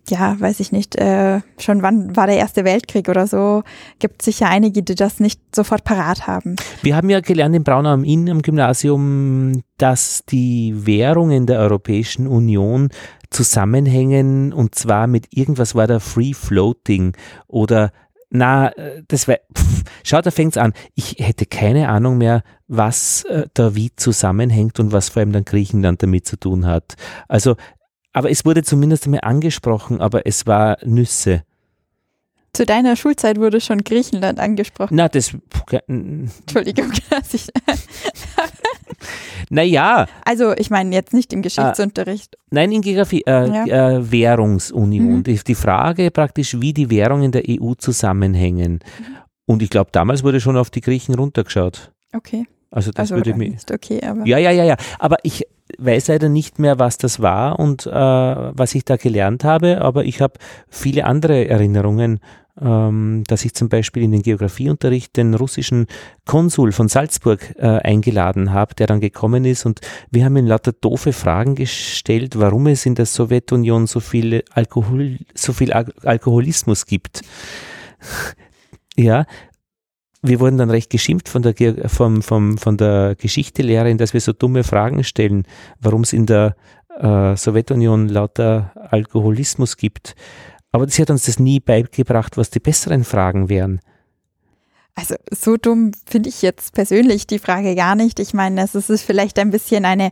ja, 0.10 0.40
weiß 0.40 0.60
ich 0.60 0.72
nicht, 0.72 0.96
äh, 0.96 1.42
schon 1.60 1.82
wann 1.82 2.16
war 2.16 2.28
der 2.28 2.38
Erste 2.38 2.66
Weltkrieg 2.66 3.10
oder 3.10 3.28
so, 3.28 3.64
gibt 4.00 4.22
sicher 4.22 4.50
einige, 4.50 4.84
die 4.84 4.96
das 4.96 5.20
nicht 5.20 5.40
sofort 5.56 5.84
parat 5.84 6.28
haben. 6.28 6.56
Wir 6.82 6.96
haben 6.96 7.10
ja 7.10 7.20
gelernt 7.20 7.56
in 7.56 7.64
Braunau 7.64 7.92
am 7.92 8.04
Inn 8.04 8.28
im 8.28 8.42
Gymnasium, 8.42 9.62
dass 9.78 10.24
die 10.30 10.74
Währungen 10.76 11.46
der 11.46 11.60
Europäischen 11.60 12.28
Union 12.28 12.90
zusammenhängen 13.30 14.52
und 14.52 14.74
zwar 14.74 15.06
mit 15.08 15.28
irgendwas 15.32 15.76
war 15.76 15.86
da 15.86 16.00
Free 16.00 16.34
Floating 16.34 17.14
oder 17.48 17.92
na, 18.30 18.72
das 19.08 19.28
war, 19.28 19.38
pff, 19.58 19.84
schau, 20.04 20.22
da 20.22 20.32
fängt's 20.32 20.58
an. 20.58 20.74
Ich 20.96 21.16
hätte 21.20 21.46
keine 21.46 21.90
Ahnung 21.90 22.18
mehr, 22.18 22.44
was 22.68 23.24
äh, 23.26 23.48
da 23.54 23.76
wie 23.76 23.96
zusammenhängt 23.96 24.80
und 24.80 24.92
was 24.92 25.10
vor 25.10 25.22
allem 25.22 25.32
dann 25.32 25.46
Griechenland 25.46 26.04
damit 26.04 26.28
zu 26.28 26.38
tun 26.38 26.66
hat. 26.68 26.96
Also 27.28 27.56
aber 28.14 28.32
es 28.32 28.46
wurde 28.46 28.64
zumindest 28.64 29.06
einmal 29.06 29.22
angesprochen, 29.22 30.02
aber 30.02 30.26
es 30.26 30.48
war 30.48 30.78
Nüsse. 30.84 31.44
Zu 32.54 32.66
deiner 32.66 32.96
Schulzeit 32.96 33.38
wurde 33.38 33.62
schon 33.62 33.84
Griechenland 33.84 34.40
angesprochen. 34.40 34.96
Na, 34.96 35.08
das. 35.08 35.36
Entschuldigung, 35.88 36.92
dass 37.10 37.34
ich. 37.34 37.48
naja. 39.50 40.08
Also, 40.26 40.54
ich 40.56 40.70
meine 40.70 40.96
jetzt 40.96 41.14
nicht 41.14 41.32
im 41.32 41.42
Geschichtsunterricht. 41.42 42.36
Äh, 42.36 42.38
nein, 42.52 42.72
in 42.72 42.82
Geografie. 42.82 43.24
Äh, 43.26 43.68
ja. 43.68 43.92
äh, 43.92 44.12
Währungsunion. 44.12 45.18
Mhm. 45.18 45.24
Die, 45.24 45.36
die, 45.36 45.56
Frage 45.56 46.10
praktisch, 46.12 46.60
wie 46.60 46.74
die 46.74 46.90
Währungen 46.90 47.32
der 47.32 47.44
EU 47.48 47.74
zusammenhängen. 47.74 48.74
Mhm. 48.74 49.06
Und 49.46 49.62
ich 49.62 49.70
glaube, 49.70 49.90
damals 49.92 50.24
wurde 50.24 50.42
schon 50.42 50.58
auf 50.58 50.70
die 50.70 50.82
Griechen 50.82 51.16
runtergeschaut. 51.16 51.92
Okay. 52.14 52.46
Also, 52.72 52.92
das 52.92 53.12
also, 53.12 53.16
würde 53.16 53.36
mir. 53.36 53.56
okay, 53.72 54.02
aber. 54.04 54.26
Ja, 54.26 54.38
ja, 54.38 54.52
ja, 54.52 54.64
ja. 54.64 54.76
Aber 55.00 55.18
ich 55.24 55.46
weiß 55.78 56.08
leider 56.08 56.30
nicht 56.30 56.60
mehr, 56.60 56.80
was 56.80 56.98
das 56.98 57.22
war 57.22 57.60
und 57.60 57.86
äh, 57.86 57.92
was 57.92 58.76
ich 58.76 58.86
da 58.86 58.98
gelernt 58.98 59.44
habe, 59.44 59.82
aber 59.82 60.06
ich 60.06 60.22
habe 60.22 60.34
viele 60.68 61.06
andere 61.06 61.48
Erinnerungen, 61.48 62.20
ähm, 62.62 63.24
dass 63.28 63.46
ich 63.46 63.54
zum 63.54 63.70
Beispiel 63.70 64.04
in 64.04 64.12
den 64.12 64.22
Geografieunterricht 64.22 65.16
den 65.16 65.34
russischen 65.34 65.88
Konsul 66.26 66.72
von 66.72 66.90
Salzburg 66.90 67.56
äh, 67.58 67.66
eingeladen 67.66 68.52
habe, 68.52 68.76
der 68.76 68.88
dann 68.88 69.00
gekommen 69.00 69.46
ist 69.46 69.66
und 69.66 69.80
wir 70.12 70.26
haben 70.26 70.36
ihm 70.38 70.48
lauter 70.48 70.74
doofe 70.74 71.14
Fragen 71.14 71.56
gestellt, 71.56 72.40
warum 72.40 72.68
es 72.68 72.86
in 72.86 72.96
der 72.96 73.06
Sowjetunion 73.06 73.88
so 73.88 74.00
viel 74.00 74.44
Alkohol, 74.52 75.20
so 75.36 75.54
viel 75.54 75.72
Al 75.72 75.86
Alkoholismus 76.04 76.86
gibt. 76.86 77.22
ja, 78.98 79.26
wir 80.22 80.40
wurden 80.40 80.58
dann 80.58 80.70
recht 80.70 80.90
geschimpft 80.90 81.30
von 81.30 81.42
der, 81.42 81.56
vom, 81.90 82.22
vom, 82.22 82.58
von 82.58 82.78
der 82.78 83.16
Geschichtelehrerin, 83.16 83.98
dass 83.98 84.14
wir 84.14 84.22
so 84.22 84.34
dumme 84.34 84.64
Fragen 84.64 85.04
stellen, 85.04 85.44
warum 85.80 86.02
es 86.02 86.14
in 86.14 86.26
der 86.26 86.56
äh, 87.00 87.36
Sowjetunion 87.36 88.10
lauter 88.10 88.72
Alkoholismus 88.90 89.78
gibt. 89.78 90.16
Aber 90.72 90.88
sie 90.88 91.02
hat 91.02 91.10
uns 91.10 91.26
das 91.26 91.40
nie 91.40 91.60
beigebracht, 91.60 92.38
was 92.38 92.50
die 92.50 92.60
besseren 92.60 93.04
Fragen 93.04 93.50
wären. 93.50 93.80
Also 94.96 95.16
so 95.32 95.56
dumm 95.56 95.92
finde 96.06 96.30
ich 96.30 96.42
jetzt 96.42 96.74
persönlich 96.74 97.26
die 97.26 97.40
Frage 97.40 97.74
gar 97.76 97.96
nicht. 97.96 98.20
Ich 98.20 98.34
meine, 98.34 98.62
es 98.62 98.76
ist 98.76 99.02
vielleicht 99.04 99.40
ein 99.40 99.50
bisschen 99.50 99.86
eine 99.86 100.12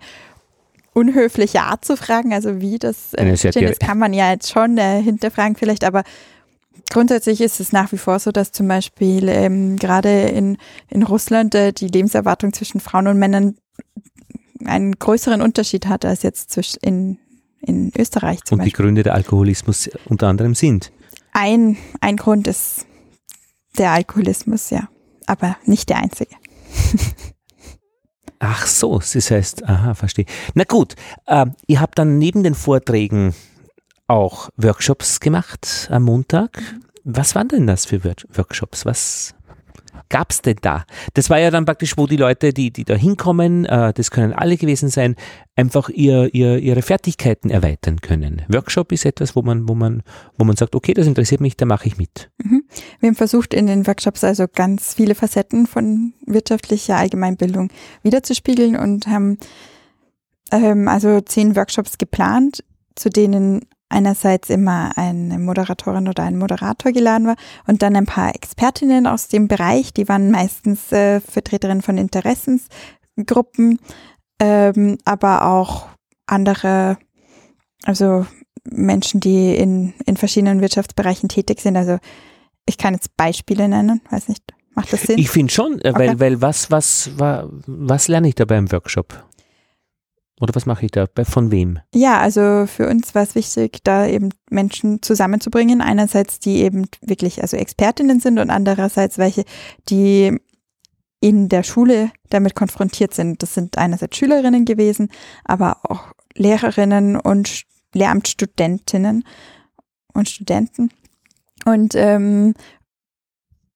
unhöfliche 0.93 1.61
Art 1.61 1.85
zu 1.85 1.95
fragen, 1.95 2.33
also 2.33 2.59
wie 2.59 2.79
das, 2.79 3.13
äh, 3.13 3.35
das 3.35 3.79
kann 3.79 3.99
man 3.99 4.13
ja 4.13 4.31
jetzt 4.31 4.49
schon 4.49 4.77
äh, 4.79 5.01
hinterfragen 5.01 5.55
vielleicht, 5.55 5.83
aber 5.83 6.03
grundsätzlich 6.89 7.41
ist 7.41 7.59
es 7.59 7.71
nach 7.71 7.91
wie 7.91 7.97
vor 7.97 8.19
so, 8.19 8.31
dass 8.31 8.51
zum 8.51 8.67
Beispiel 8.67 9.29
ähm, 9.29 9.77
gerade 9.77 10.23
in, 10.23 10.57
in 10.89 11.03
Russland 11.03 11.55
äh, 11.55 11.73
die 11.73 11.87
Lebenserwartung 11.87 12.53
zwischen 12.53 12.79
Frauen 12.79 13.07
und 13.07 13.17
Männern 13.17 13.55
einen 14.65 14.93
größeren 14.93 15.41
Unterschied 15.41 15.87
hat 15.87 16.05
als 16.05 16.23
jetzt 16.23 16.51
zwischen 16.51 16.79
in, 16.81 17.19
in 17.61 17.91
Österreich 17.97 18.43
zum 18.43 18.55
und 18.55 18.59
Beispiel. 18.59 18.59
Und 18.59 18.65
die 18.65 18.71
Gründe 18.71 19.03
der 19.03 19.13
Alkoholismus 19.13 19.89
unter 20.05 20.27
anderem 20.27 20.55
sind? 20.55 20.91
Ein, 21.31 21.77
ein 22.01 22.17
Grund 22.17 22.47
ist 22.47 22.85
der 23.77 23.91
Alkoholismus, 23.91 24.69
ja, 24.69 24.89
aber 25.25 25.57
nicht 25.65 25.89
der 25.89 25.97
einzige. 25.97 26.35
Ach 28.39 28.67
so, 28.67 28.99
das 28.99 29.31
heißt, 29.31 29.67
aha, 29.67 29.93
verstehe. 29.95 30.25
Na 30.53 30.63
gut, 30.63 30.95
äh, 31.25 31.47
ihr 31.65 31.81
habt 31.81 31.97
dann 31.97 32.17
neben 32.17 32.43
den 32.43 32.53
Vorträgen 32.53 33.33
auch 34.07 34.49
Workshops 34.57 35.19
gemacht 35.19 35.87
am 35.91 36.03
Montag. 36.03 36.61
Was 37.03 37.35
waren 37.35 37.47
denn 37.47 37.67
das 37.67 37.85
für 37.85 38.03
Workshops? 38.03 38.85
Was 38.85 39.35
gab 40.09 40.31
es 40.31 40.41
denn 40.41 40.57
da? 40.61 40.85
Das 41.13 41.29
war 41.29 41.39
ja 41.39 41.51
dann 41.51 41.65
praktisch, 41.65 41.97
wo 41.97 42.07
die 42.07 42.17
Leute, 42.17 42.53
die, 42.53 42.71
die 42.71 42.85
da 42.85 42.95
hinkommen, 42.95 43.65
äh, 43.65 43.93
das 43.93 44.11
können 44.11 44.33
alle 44.33 44.57
gewesen 44.57 44.89
sein, 44.89 45.15
einfach 45.55 45.89
ihr, 45.89 46.33
ihr, 46.33 46.59
ihre 46.59 46.81
Fertigkeiten 46.81 47.49
erweitern 47.49 48.01
können. 48.01 48.43
Workshop 48.47 48.91
ist 48.91 49.05
etwas, 49.05 49.35
wo 49.35 49.41
man, 49.41 49.67
wo 49.67 49.75
man, 49.75 50.03
wo 50.37 50.45
man 50.45 50.55
sagt, 50.55 50.75
okay, 50.75 50.93
das 50.93 51.07
interessiert 51.07 51.41
mich, 51.41 51.57
da 51.57 51.65
mache 51.65 51.87
ich 51.87 51.97
mit. 51.97 52.29
Mhm. 52.43 52.63
Wir 52.99 53.07
haben 53.07 53.15
versucht, 53.15 53.53
in 53.53 53.67
den 53.67 53.87
Workshops 53.87 54.23
also 54.23 54.45
ganz 54.53 54.93
viele 54.93 55.15
Facetten 55.15 55.67
von 55.67 56.13
wirtschaftlicher 56.25 56.97
Allgemeinbildung 56.97 57.69
wiederzuspiegeln 58.03 58.75
und 58.75 59.07
haben 59.07 59.37
ähm, 60.51 60.87
also 60.87 61.21
zehn 61.21 61.55
Workshops 61.55 61.97
geplant, 61.97 62.63
zu 62.95 63.09
denen 63.09 63.65
einerseits 63.89 64.49
immer 64.49 64.97
eine 64.97 65.39
Moderatorin 65.39 66.07
oder 66.07 66.23
ein 66.23 66.37
Moderator 66.37 66.91
geladen 66.91 67.27
war 67.27 67.35
und 67.67 67.81
dann 67.81 67.95
ein 67.95 68.05
paar 68.05 68.35
Expertinnen 68.35 69.07
aus 69.07 69.27
dem 69.27 69.47
Bereich, 69.47 69.93
die 69.93 70.09
waren 70.09 70.31
meistens 70.31 70.91
äh, 70.91 71.21
Vertreterinnen 71.21 71.81
von 71.81 71.97
Interessensgruppen, 71.97 73.79
ähm, 74.39 74.97
aber 75.05 75.45
auch 75.47 75.87
andere, 76.25 76.97
also 77.83 78.25
Menschen, 78.69 79.21
die 79.21 79.55
in, 79.55 79.93
in 80.05 80.17
verschiedenen 80.17 80.61
Wirtschaftsbereichen 80.61 81.29
tätig 81.29 81.61
sind. 81.61 81.77
Also 81.77 81.97
ich 82.65 82.77
kann 82.77 82.93
jetzt 82.93 83.15
Beispiele 83.15 83.67
nennen, 83.69 84.01
weiß 84.09 84.27
nicht. 84.27 84.43
Macht 84.75 84.93
das 84.93 85.01
Sinn? 85.03 85.17
Ich 85.17 85.31
finde 85.31 85.51
schon, 85.51 85.81
äh, 85.81 85.93
weil, 85.95 86.09
okay. 86.09 86.19
weil 86.19 86.41
was, 86.41 86.69
was, 86.69 87.09
was, 87.17 87.45
was 87.65 88.07
lerne 88.09 88.27
ich 88.27 88.35
da 88.35 88.45
beim 88.45 88.71
Workshop? 88.71 89.26
Oder 90.39 90.53
was 90.53 90.65
mache 90.67 90.85
ich 90.85 90.91
da? 90.91 91.07
Von 91.23 91.51
wem? 91.51 91.79
Ja, 91.95 92.19
also 92.19 92.65
für 92.67 92.87
uns 92.87 93.15
war 93.15 93.23
es 93.23 93.33
wichtig, 93.33 93.79
da 93.83 94.05
eben 94.05 94.29
Menschen 94.51 95.01
zusammenzubringen. 95.01 95.81
Einerseits, 95.81 96.39
die 96.39 96.57
eben 96.57 96.87
wirklich 97.01 97.41
also 97.41 97.57
Expertinnen 97.57 98.19
sind 98.19 98.37
und 98.37 98.51
andererseits 98.51 99.17
welche, 99.17 99.45
die 99.89 100.37
in 101.19 101.49
der 101.49 101.63
Schule 101.63 102.11
damit 102.29 102.53
konfrontiert 102.53 103.13
sind. 103.15 103.41
Das 103.41 103.55
sind 103.55 103.77
einerseits 103.79 104.17
Schülerinnen 104.17 104.65
gewesen, 104.65 105.09
aber 105.43 105.79
auch 105.83 106.11
Lehrerinnen 106.35 107.15
und 107.15 107.63
Lehramtsstudentinnen 107.93 109.23
und 110.13 110.29
Studenten. 110.29 110.91
Und 111.65 111.95
ähm, 111.95 112.53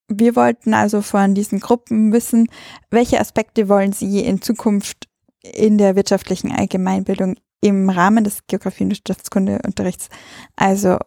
wir 0.08 0.36
wollten 0.36 0.74
also 0.74 1.02
von 1.02 1.34
diesen 1.34 1.60
Gruppen 1.60 2.14
wissen, 2.14 2.48
welche 2.92 3.20
Aspekte 3.20 3.70
wollen 3.70 3.94
sie 3.94 4.20
in 4.20 4.42
Zukunft 4.42 5.08
in 5.44 5.78
der 5.78 5.96
wirtschaftlichen 5.96 6.52
Allgemeinbildung 6.52 7.36
im 7.62 7.90
Rahmen 7.90 8.24
des 8.24 8.48
Geografie- 8.48 8.84
und 8.84 8.92
Wirtschaftskundeunterrichts 8.92 10.10
also 10.56 10.98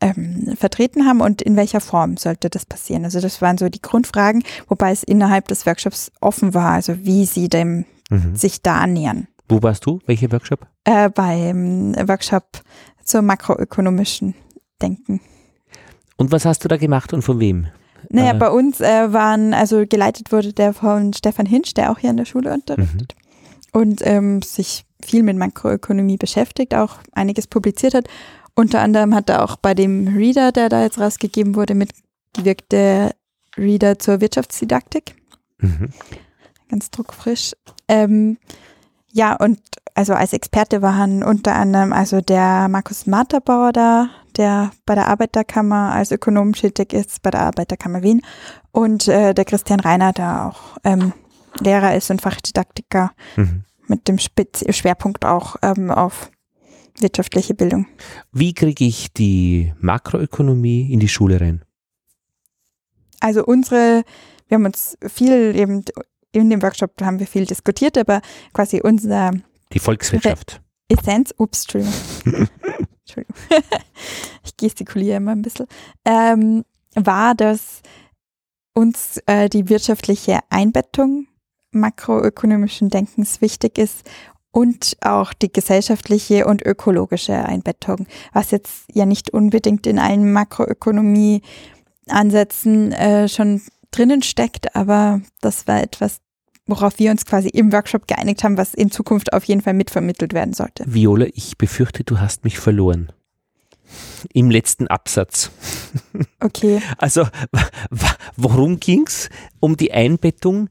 ähm, 0.00 0.54
vertreten 0.56 1.06
haben 1.06 1.20
und 1.20 1.42
in 1.42 1.56
welcher 1.56 1.80
Form 1.80 2.16
sollte 2.16 2.50
das 2.50 2.66
passieren. 2.66 3.04
Also 3.04 3.20
das 3.20 3.40
waren 3.40 3.58
so 3.58 3.68
die 3.68 3.82
Grundfragen, 3.82 4.42
wobei 4.68 4.92
es 4.92 5.02
innerhalb 5.02 5.48
des 5.48 5.66
Workshops 5.66 6.12
offen 6.20 6.54
war, 6.54 6.72
also 6.72 7.04
wie 7.04 7.24
sie 7.24 7.48
dem 7.48 7.84
mhm. 8.10 8.36
sich 8.36 8.62
da 8.62 8.78
annähern. 8.78 9.28
Wo 9.48 9.62
warst 9.62 9.86
du? 9.86 10.00
Welcher 10.06 10.30
Workshop? 10.30 10.66
Äh, 10.84 11.08
beim 11.10 11.94
Workshop 12.06 12.44
zur 13.02 13.22
makroökonomischen 13.22 14.34
Denken. 14.82 15.20
Und 16.16 16.32
was 16.32 16.44
hast 16.44 16.64
du 16.64 16.68
da 16.68 16.76
gemacht 16.76 17.12
und 17.12 17.22
von 17.22 17.40
wem? 17.40 17.68
Naja, 18.10 18.32
äh, 18.32 18.38
bei 18.38 18.50
uns 18.50 18.80
äh, 18.80 19.12
waren, 19.12 19.54
also 19.54 19.84
geleitet 19.86 20.32
wurde 20.32 20.52
der 20.52 20.74
von 20.74 21.12
Stefan 21.12 21.46
Hinsch, 21.46 21.74
der 21.74 21.90
auch 21.90 21.98
hier 21.98 22.10
an 22.10 22.16
der 22.16 22.24
Schule 22.24 22.52
unterrichtet. 22.52 23.14
Mhm 23.16 23.27
und 23.78 24.00
ähm, 24.04 24.42
sich 24.42 24.84
viel 25.02 25.22
mit 25.22 25.36
Makroökonomie 25.36 26.16
beschäftigt, 26.16 26.74
auch 26.74 26.98
einiges 27.12 27.46
publiziert 27.46 27.94
hat. 27.94 28.08
Unter 28.54 28.80
anderem 28.80 29.14
hat 29.14 29.30
er 29.30 29.44
auch 29.44 29.56
bei 29.56 29.74
dem 29.74 30.08
Reader, 30.08 30.52
der 30.52 30.68
da 30.68 30.82
jetzt 30.82 30.98
rausgegeben 30.98 31.54
wurde, 31.54 31.74
mitgewirkt, 31.74 32.72
der 32.72 33.14
Reader 33.56 33.98
zur 33.98 34.20
Wirtschaftsdidaktik. 34.20 35.14
Mhm. 35.58 35.90
Ganz 36.68 36.90
druckfrisch. 36.90 37.52
Ähm, 37.86 38.38
ja, 39.12 39.36
und 39.36 39.60
also 39.94 40.14
als 40.14 40.32
Experte 40.32 40.82
waren 40.82 41.22
unter 41.22 41.54
anderem 41.54 41.92
also 41.92 42.20
der 42.20 42.68
Markus 42.68 43.06
Materbauer 43.06 43.72
da, 43.72 44.10
der 44.36 44.70
bei 44.86 44.94
der 44.94 45.08
Arbeiterkammer 45.08 45.92
als 45.92 46.10
Ökonom 46.10 46.52
tätig 46.52 46.92
ist, 46.92 47.22
bei 47.22 47.30
der 47.30 47.42
Arbeiterkammer 47.42 48.02
Wien, 48.02 48.22
und 48.70 49.08
äh, 49.08 49.34
der 49.34 49.44
Christian 49.44 49.80
Reiner, 49.80 50.12
der 50.12 50.46
auch 50.46 50.76
ähm, 50.84 51.12
Lehrer 51.60 51.96
ist 51.96 52.10
und 52.10 52.22
Fachdidaktiker 52.22 53.12
mhm. 53.36 53.64
Mit 53.88 54.08
dem 54.08 54.18
Spitz 54.18 54.64
Schwerpunkt 54.74 55.24
auch 55.24 55.56
ähm, 55.62 55.90
auf 55.90 56.30
wirtschaftliche 56.98 57.54
Bildung. 57.54 57.86
Wie 58.32 58.54
kriege 58.54 58.84
ich 58.84 59.12
die 59.12 59.72
Makroökonomie 59.80 60.92
in 60.92 61.00
die 61.00 61.08
Schule 61.08 61.40
rein? 61.40 61.64
Also 63.20 63.44
unsere, 63.44 64.04
wir 64.48 64.54
haben 64.56 64.64
uns 64.64 64.96
viel 65.06 65.56
eben 65.56 65.84
in 66.32 66.50
dem 66.50 66.62
Workshop 66.62 66.92
haben 67.02 67.18
wir 67.18 67.26
viel 67.26 67.46
diskutiert, 67.46 67.96
aber 67.96 68.20
quasi 68.52 68.80
unser 68.82 69.32
die 69.72 69.78
Volkswirtschaft. 69.78 70.60
Essenz, 70.88 71.34
ups, 71.36 71.64
Entschuldigung. 71.64 71.94
Entschuldigung. 73.00 73.36
ich 74.44 74.56
gestikuliere 74.56 75.16
immer 75.16 75.32
ein 75.32 75.42
bisschen. 75.42 75.66
Ähm, 76.04 76.64
war, 76.94 77.34
dass 77.34 77.82
uns 78.74 79.20
äh, 79.26 79.48
die 79.48 79.68
wirtschaftliche 79.68 80.40
Einbettung 80.48 81.26
makroökonomischen 81.70 82.90
Denkens 82.90 83.40
wichtig 83.40 83.78
ist 83.78 84.08
und 84.50 84.96
auch 85.02 85.32
die 85.32 85.52
gesellschaftliche 85.52 86.46
und 86.46 86.64
ökologische 86.64 87.34
Einbettung, 87.34 88.06
was 88.32 88.50
jetzt 88.50 88.86
ja 88.92 89.06
nicht 89.06 89.30
unbedingt 89.30 89.86
in 89.86 89.98
allen 89.98 90.32
Makroökonomie-Ansätzen 90.32 92.92
äh, 92.92 93.28
schon 93.28 93.60
drinnen 93.90 94.22
steckt, 94.22 94.74
aber 94.74 95.20
das 95.40 95.66
war 95.66 95.82
etwas, 95.82 96.20
worauf 96.66 96.98
wir 96.98 97.10
uns 97.10 97.24
quasi 97.24 97.48
im 97.48 97.72
Workshop 97.72 98.06
geeinigt 98.06 98.44
haben, 98.44 98.56
was 98.56 98.74
in 98.74 98.90
Zukunft 98.90 99.32
auf 99.32 99.44
jeden 99.44 99.62
Fall 99.62 99.74
mitvermittelt 99.74 100.34
werden 100.34 100.54
sollte. 100.54 100.84
Viola, 100.86 101.26
ich 101.32 101.58
befürchte, 101.58 102.04
du 102.04 102.20
hast 102.20 102.44
mich 102.44 102.58
verloren. 102.58 103.12
Im 104.34 104.50
letzten 104.50 104.86
Absatz. 104.86 105.50
Okay. 106.40 106.82
Also, 106.98 107.26
worum 108.36 108.80
ging 108.80 109.06
es? 109.06 109.30
Um 109.60 109.76
die 109.76 109.92
Einbettung 109.92 110.68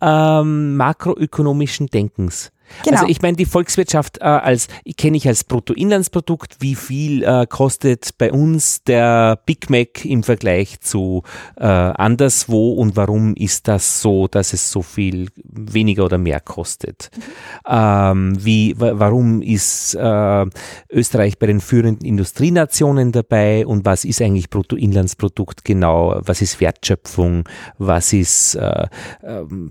ähm, 0.00 0.76
makroökonomischen 0.76 1.88
Denkens. 1.88 2.52
Genau. 2.84 2.98
Also 2.98 3.10
ich 3.10 3.22
meine, 3.22 3.36
die 3.36 3.46
Volkswirtschaft 3.46 4.18
äh, 4.18 4.24
als 4.24 4.68
kenne 4.96 5.16
ich 5.16 5.26
als 5.28 5.44
Bruttoinlandsprodukt. 5.44 6.56
Wie 6.60 6.74
viel 6.74 7.22
äh, 7.22 7.46
kostet 7.46 8.16
bei 8.18 8.32
uns 8.32 8.82
der 8.84 9.38
Big 9.46 9.70
Mac 9.70 10.04
im 10.04 10.22
Vergleich 10.22 10.80
zu 10.80 11.22
äh, 11.56 11.64
anderswo 11.64 12.72
und 12.72 12.96
warum 12.96 13.34
ist 13.34 13.68
das 13.68 14.00
so, 14.02 14.28
dass 14.28 14.52
es 14.52 14.70
so 14.70 14.82
viel 14.82 15.28
weniger 15.44 16.04
oder 16.04 16.18
mehr 16.18 16.40
kostet? 16.40 17.10
Mhm. 17.14 17.22
Ähm, 17.68 18.44
wie, 18.44 18.74
warum 18.78 19.42
ist 19.42 19.94
äh, 19.94 20.46
Österreich 20.90 21.38
bei 21.38 21.46
den 21.46 21.60
führenden 21.60 22.06
Industrienationen 22.06 23.12
dabei 23.12 23.66
und 23.66 23.84
was 23.84 24.04
ist 24.04 24.22
eigentlich 24.22 24.50
Bruttoinlandsprodukt 24.50 25.64
genau? 25.64 26.20
Was 26.24 26.42
ist 26.42 26.60
Wertschöpfung? 26.60 27.48
Was 27.78 28.12
ist 28.12 28.54
äh, 28.54 28.86
ähm, 29.22 29.70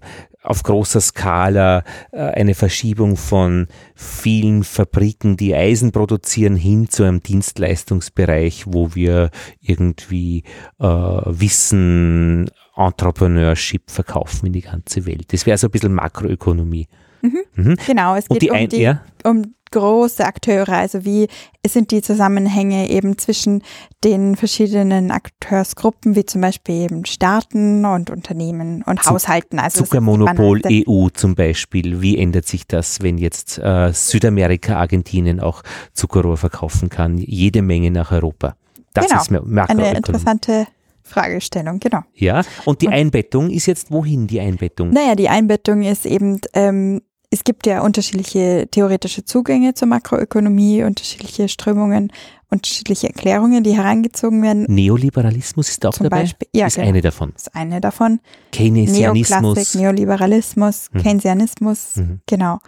auf 0.50 0.64
großer 0.64 1.00
Skala 1.00 1.84
äh, 2.12 2.18
eine 2.22 2.56
Verschiebung 2.56 3.18
von 3.18 3.68
vielen 3.96 4.64
Fabriken, 4.64 5.38
die 5.38 5.54
Eisen 5.54 5.92
produzieren, 5.92 6.56
hin 6.56 6.90
zu 6.90 7.04
einem 7.04 7.22
Dienstleistungsbereich, 7.22 8.66
wo 8.68 8.96
wir 8.96 9.30
irgendwie 9.62 10.44
äh, 10.80 10.86
Wissen, 10.86 12.50
Entrepreneurship 12.76 13.92
verkaufen 13.92 14.48
in 14.48 14.54
die 14.54 14.62
ganze 14.62 15.06
Welt. 15.06 15.32
Das 15.34 15.46
wäre 15.46 15.58
so 15.60 15.68
ein 15.68 15.72
bisschen 15.72 15.94
Makroökonomie. 15.94 16.88
Mhm. 17.22 17.40
Mhm. 17.56 17.76
Genau, 17.86 18.16
es 18.16 18.28
geht 18.28 18.50
um, 18.50 18.70
die, 18.70 18.82
ja? 18.82 19.04
um 19.24 19.54
große 19.72 20.26
Akteure, 20.26 20.70
also 20.70 21.06
wie 21.06 21.28
sind 21.66 21.92
die 21.92 22.02
Zusammenhänge 22.02 22.90
eben 22.90 23.18
zwischen 23.18 23.64
den 24.04 24.36
verschiedenen 24.36 25.12
Akteursgruppen, 25.12 26.16
wie 26.16 26.26
zum 26.26 26.42
Beispiel 26.42 26.76
eben 26.76 27.06
Staaten 27.06 27.86
und 27.86 28.10
Unternehmen 28.10 28.84
und 28.84 29.06
Haushalten. 29.06 29.60
Also 29.60 29.84
Zuckermonopol 29.84 30.62
EU 30.66 31.10
zum 31.14 31.36
Beispiel, 31.36 32.02
wie 32.02 32.18
ändert 32.18 32.48
sich 32.48 32.66
das, 32.68 33.02
wenn 33.02 33.18
jetzt 33.18 33.58
äh, 33.60 33.92
Südamerika, 33.94 34.78
Argentinien 34.78 35.40
auch 35.40 35.64
Zuckerrohr 35.94 36.38
verkaufen 36.38 36.90
kann, 36.90 37.18
jede 37.18 37.62
Menge 37.62 37.92
nach 37.92 38.12
Europa? 38.12 38.56
Das 38.94 39.08
genau, 39.08 39.22
ist 39.22 39.32
mir 39.32 39.70
eine 39.70 39.96
interessante 39.96 40.68
Fragestellung, 41.10 41.80
genau. 41.80 42.02
Ja, 42.14 42.44
und 42.66 42.82
die 42.82 42.88
Einbettung 42.88 43.50
ist 43.50 43.66
jetzt 43.66 43.92
wohin 43.92 44.28
die 44.28 44.40
Einbettung? 44.40 44.92
Naja, 44.92 45.16
die 45.16 45.28
Einbettung 45.28 45.82
ist 45.82 46.06
eben 46.06 46.40
ähm, 46.54 47.02
es 47.32 47.44
gibt 47.44 47.68
ja 47.68 47.82
unterschiedliche 47.82 48.68
theoretische 48.72 49.24
Zugänge 49.24 49.74
zur 49.76 49.88
Makroökonomie, 49.88 50.84
unterschiedliche 50.84 51.48
Strömungen, 51.48 52.12
unterschiedliche 52.50 53.08
Erklärungen, 53.08 53.64
die 53.64 53.78
herangezogen 53.78 54.42
werden. 54.42 54.66
Neoliberalismus 54.68 55.70
ist 55.70 55.86
auch 55.86 55.94
Zum 55.94 56.06
dabei? 56.06 56.22
Beispiel, 56.22 56.48
ja, 56.54 56.68
ist 56.68 56.76
genau. 56.76 56.88
eine 56.88 57.02
davon. 57.02 57.34
Ist 57.36 57.56
eine 57.56 57.82
davon. 57.82 58.20
Keynesianismus. 58.52 59.42
Neoklassik, 59.42 59.82
Neoliberalismus, 59.82 60.88
mhm. 60.92 61.04
Keynesianismus, 61.04 61.96
mhm. 61.98 62.22
genau. 62.26 62.60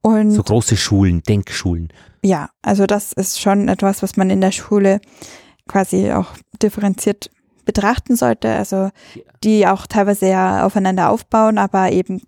Und 0.00 0.32
so 0.32 0.42
große 0.42 0.76
Schulen, 0.76 1.22
Denkschulen. 1.22 1.92
Ja, 2.24 2.50
also 2.62 2.86
das 2.86 3.12
ist 3.12 3.40
schon 3.40 3.68
etwas, 3.68 4.02
was 4.02 4.16
man 4.16 4.30
in 4.30 4.40
der 4.40 4.52
Schule 4.52 5.00
quasi 5.68 6.10
auch 6.10 6.26
differenziert 6.60 7.30
betrachten 7.64 8.16
sollte, 8.16 8.50
also 8.50 8.90
die 9.44 9.66
auch 9.66 9.86
teilweise 9.86 10.28
ja 10.28 10.64
aufeinander 10.64 11.10
aufbauen, 11.10 11.58
aber 11.58 11.92
eben 11.92 12.22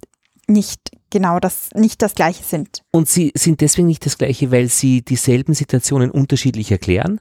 nicht 0.50 0.80
genau 1.10 1.40
das, 1.40 1.70
nicht 1.74 2.02
das 2.02 2.14
Gleiche 2.14 2.44
sind. 2.44 2.82
Und 2.90 3.08
sie 3.08 3.32
sind 3.34 3.60
deswegen 3.60 3.86
nicht 3.86 4.04
das 4.06 4.18
Gleiche, 4.18 4.50
weil 4.50 4.68
sie 4.68 5.02
dieselben 5.02 5.54
Situationen 5.54 6.10
unterschiedlich 6.10 6.70
erklären? 6.70 7.20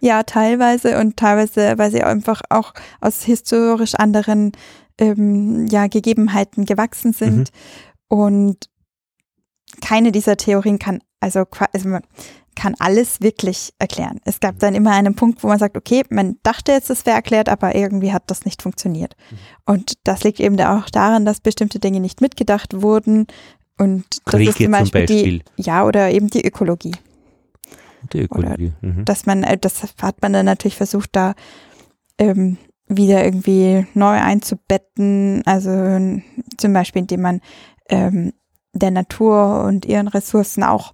Ja, 0.00 0.22
teilweise 0.22 0.98
und 0.98 1.16
teilweise, 1.16 1.78
weil 1.78 1.90
sie 1.90 2.02
einfach 2.02 2.42
auch 2.50 2.74
aus 3.00 3.22
historisch 3.22 3.94
anderen 3.94 4.52
ähm, 4.98 5.66
ja, 5.68 5.86
Gegebenheiten 5.86 6.64
gewachsen 6.66 7.12
sind. 7.12 7.50
Mhm. 8.10 8.18
Und 8.18 8.70
keine 9.80 10.12
dieser 10.12 10.36
Theorien 10.36 10.78
kann, 10.78 11.00
also, 11.20 11.46
also 11.72 11.98
kann 12.54 12.74
alles 12.78 13.20
wirklich 13.20 13.72
erklären. 13.78 14.20
Es 14.24 14.40
gab 14.40 14.58
dann 14.58 14.74
immer 14.74 14.92
einen 14.92 15.14
Punkt, 15.14 15.42
wo 15.42 15.48
man 15.48 15.58
sagt, 15.58 15.76
okay, 15.76 16.02
man 16.10 16.36
dachte 16.42 16.72
jetzt, 16.72 16.90
es 16.90 17.06
wäre 17.06 17.16
erklärt, 17.16 17.48
aber 17.48 17.74
irgendwie 17.74 18.12
hat 18.12 18.24
das 18.26 18.44
nicht 18.44 18.62
funktioniert. 18.62 19.16
Mhm. 19.30 19.36
Und 19.66 19.92
das 20.04 20.24
liegt 20.24 20.40
eben 20.40 20.60
auch 20.60 20.90
daran, 20.90 21.24
dass 21.24 21.40
bestimmte 21.40 21.78
Dinge 21.78 22.00
nicht 22.00 22.20
mitgedacht 22.20 22.80
wurden. 22.82 23.26
Und 23.78 24.04
das 24.24 24.34
Kriege 24.34 24.50
ist 24.50 24.58
zum 24.58 24.70
Beispiel, 24.70 25.06
zum 25.06 25.16
Beispiel, 25.16 25.38
die, 25.56 25.62
ja, 25.62 25.84
oder 25.84 26.10
eben 26.10 26.28
die 26.28 26.46
Ökologie. 26.46 26.94
Die 28.12 28.20
Ökologie. 28.20 28.72
Mhm. 28.80 29.04
Dass 29.04 29.26
man, 29.26 29.42
äh, 29.42 29.58
das 29.58 29.82
hat 30.00 30.22
man 30.22 30.32
dann 30.32 30.46
natürlich 30.46 30.76
versucht, 30.76 31.10
da 31.12 31.34
ähm, 32.18 32.58
wieder 32.86 33.24
irgendwie 33.24 33.86
neu 33.94 34.20
einzubetten. 34.20 35.42
Also 35.46 35.70
zum 36.56 36.72
Beispiel, 36.72 37.02
indem 37.02 37.22
man 37.22 37.40
ähm, 37.88 38.32
der 38.72 38.90
Natur 38.90 39.64
und 39.64 39.86
ihren 39.86 40.08
Ressourcen 40.08 40.62
auch 40.62 40.92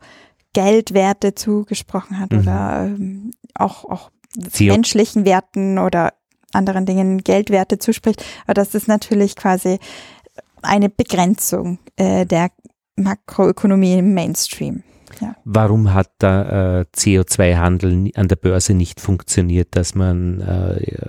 Geldwerte 0.53 1.35
zugesprochen 1.35 2.19
hat 2.19 2.33
mhm. 2.33 2.39
oder 2.39 2.87
ähm, 2.87 3.31
auch, 3.55 3.85
auch 3.85 4.11
menschlichen 4.59 5.25
Werten 5.25 5.79
oder 5.79 6.15
anderen 6.53 6.87
Dingen 6.87 7.19
Geldwerte 7.19 7.79
zuspricht. 7.79 8.25
Aber 8.45 8.55
das 8.55 8.75
ist 8.75 8.89
natürlich 8.89 9.37
quasi 9.37 9.79
eine 10.63 10.89
Begrenzung 10.89 11.79
äh, 11.97 12.27
der 12.27 12.51
Makroökonomie 12.97 13.99
im 13.99 14.15
Mainstream. 14.15 14.83
Ja. 15.21 15.35
Warum 15.45 15.93
hat 15.93 16.23
der 16.23 16.87
äh, 16.93 16.97
CO2-Handel 16.97 18.11
an 18.15 18.29
der 18.29 18.37
Börse 18.37 18.75
nicht 18.75 19.01
funktioniert, 19.01 19.69
dass 19.77 19.95
man 19.95 20.41
äh, 20.41 21.09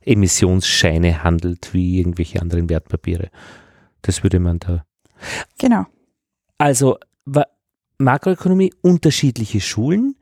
Emissionsscheine 0.00 1.22
handelt 1.22 1.74
wie 1.74 1.98
irgendwelche 1.98 2.40
anderen 2.40 2.70
Wertpapiere? 2.70 3.28
Das 4.02 4.22
würde 4.22 4.40
man 4.40 4.58
da. 4.60 4.84
Genau. 5.58 5.84
Also 6.58 6.98
Makroökonomie, 7.98 8.72
unterschiedliche 8.82 9.60
Schulen, 9.60 10.16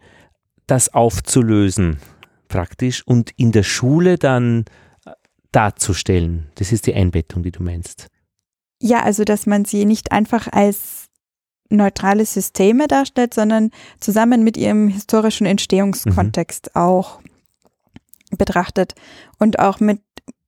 das 0.67 0.93
aufzulösen 0.93 1.99
praktisch 2.49 3.07
und 3.07 3.31
in 3.37 3.51
der 3.53 3.63
Schule 3.63 4.19
dann 4.19 4.65
äh, 5.07 5.13
darzustellen. 5.53 6.49
Das 6.57 6.71
ist 6.71 6.87
die 6.87 6.95
Einbettung, 6.95 7.43
die 7.43 7.51
du 7.51 7.63
meinst. 7.63 8.09
Ja, 8.81 9.03
also 9.03 9.25
dass 9.25 9.47
man 9.47 9.65
sie 9.65 9.85
nicht 9.85 10.13
einfach 10.13 10.49
als 10.53 11.07
neutrale 11.71 12.27
Systeme 12.27 12.87
darstellt, 12.89 13.33
sondern 13.33 13.71
zusammen 13.99 14.45
mit 14.45 14.57
ihrem 14.57 14.89
historischen 14.89 15.47
Entstehungskontext 15.47 16.71
mhm. 16.75 16.81
auch 16.81 17.21
betrachtet 18.37 18.95
und 19.39 19.59
auch 19.59 19.81
mit 19.81 20.01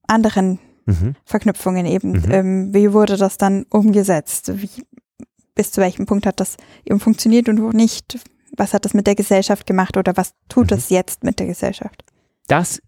anderen 0.06 0.58
mhm. 0.86 1.14
Verknüpfungen 1.24 1.86
eben. 1.86 2.12
Mhm. 2.12 2.30
Ähm, 2.30 2.74
wie 2.74 2.92
wurde 2.92 3.16
das 3.16 3.38
dann 3.38 3.64
umgesetzt? 3.70 4.52
Wie, 4.54 4.68
bis 5.54 5.70
zu 5.72 5.80
welchem 5.80 6.06
Punkt 6.06 6.26
hat 6.26 6.40
das 6.40 6.56
eben 6.84 7.00
funktioniert 7.00 7.48
und 7.48 7.62
wo 7.62 7.70
nicht. 7.70 8.18
Was 8.56 8.72
hat 8.72 8.84
das 8.84 8.94
mit 8.94 9.06
der 9.06 9.14
Gesellschaft 9.14 9.66
gemacht 9.66 9.96
oder 9.96 10.16
was 10.16 10.34
tut 10.48 10.70
Mhm. 10.70 10.76
es 10.78 10.88
jetzt 10.90 11.24
mit 11.24 11.38
der 11.38 11.46
Gesellschaft? 11.46 12.04
Das 12.46 12.80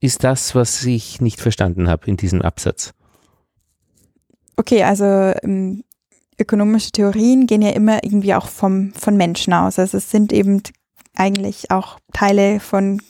ist 0.00 0.24
das, 0.24 0.54
was 0.54 0.84
ich 0.84 1.20
nicht 1.20 1.40
verstanden 1.40 1.88
habe 1.88 2.06
in 2.06 2.16
diesem 2.16 2.42
Absatz. 2.42 2.92
Okay, 4.56 4.82
also 4.82 5.04
ähm, 5.04 5.84
ökonomische 6.38 6.90
Theorien 6.90 7.46
gehen 7.46 7.62
ja 7.62 7.70
immer 7.70 8.02
irgendwie 8.04 8.34
auch 8.34 8.48
vom, 8.48 8.92
von 8.94 9.16
Menschen 9.16 9.52
aus. 9.52 9.78
Also 9.78 9.98
es 9.98 10.10
sind 10.10 10.32
eben 10.32 10.62
eigentlich 11.14 11.70
auch 11.70 11.98
Teile 12.12 12.58
von 12.60 13.00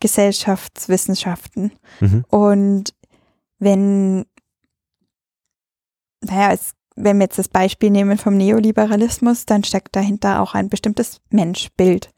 Gesellschaftswissenschaften. 0.00 1.72
Mhm. 2.00 2.24
Und 2.28 2.94
wenn, 3.58 4.26
naja, 6.20 6.52
es, 6.52 6.72
wenn 6.96 7.18
wir 7.18 7.24
jetzt 7.24 7.38
das 7.38 7.48
Beispiel 7.48 7.90
nehmen 7.90 8.18
vom 8.18 8.36
Neoliberalismus, 8.36 9.46
dann 9.46 9.64
steckt 9.64 9.94
dahinter 9.94 10.40
auch 10.40 10.54
ein 10.54 10.68
bestimmtes 10.68 11.20
Menschbild 11.30 12.10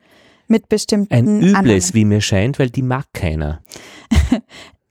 mit 0.47 0.69
bestimmten 0.69 1.13
Ein 1.13 1.39
übles, 1.43 1.55
Annahmen. 1.55 1.95
wie 1.95 2.05
mir 2.05 2.21
scheint, 2.21 2.59
weil 2.59 2.71
die 2.71 2.83
mag 2.83 3.07
keiner. 3.13 3.61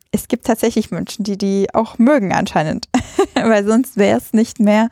Es 0.09 0.29
gibt 0.29 0.45
tatsächlich 0.45 0.89
Menschen, 0.89 1.25
die 1.25 1.37
die 1.37 1.67
auch 1.73 1.97
mögen 1.99 2.31
anscheinend, 2.31 2.87
weil 3.35 3.65
sonst 3.65 3.97
wäre 3.97 4.17
es 4.17 4.31
nicht 4.31 4.57
mehr 4.57 4.87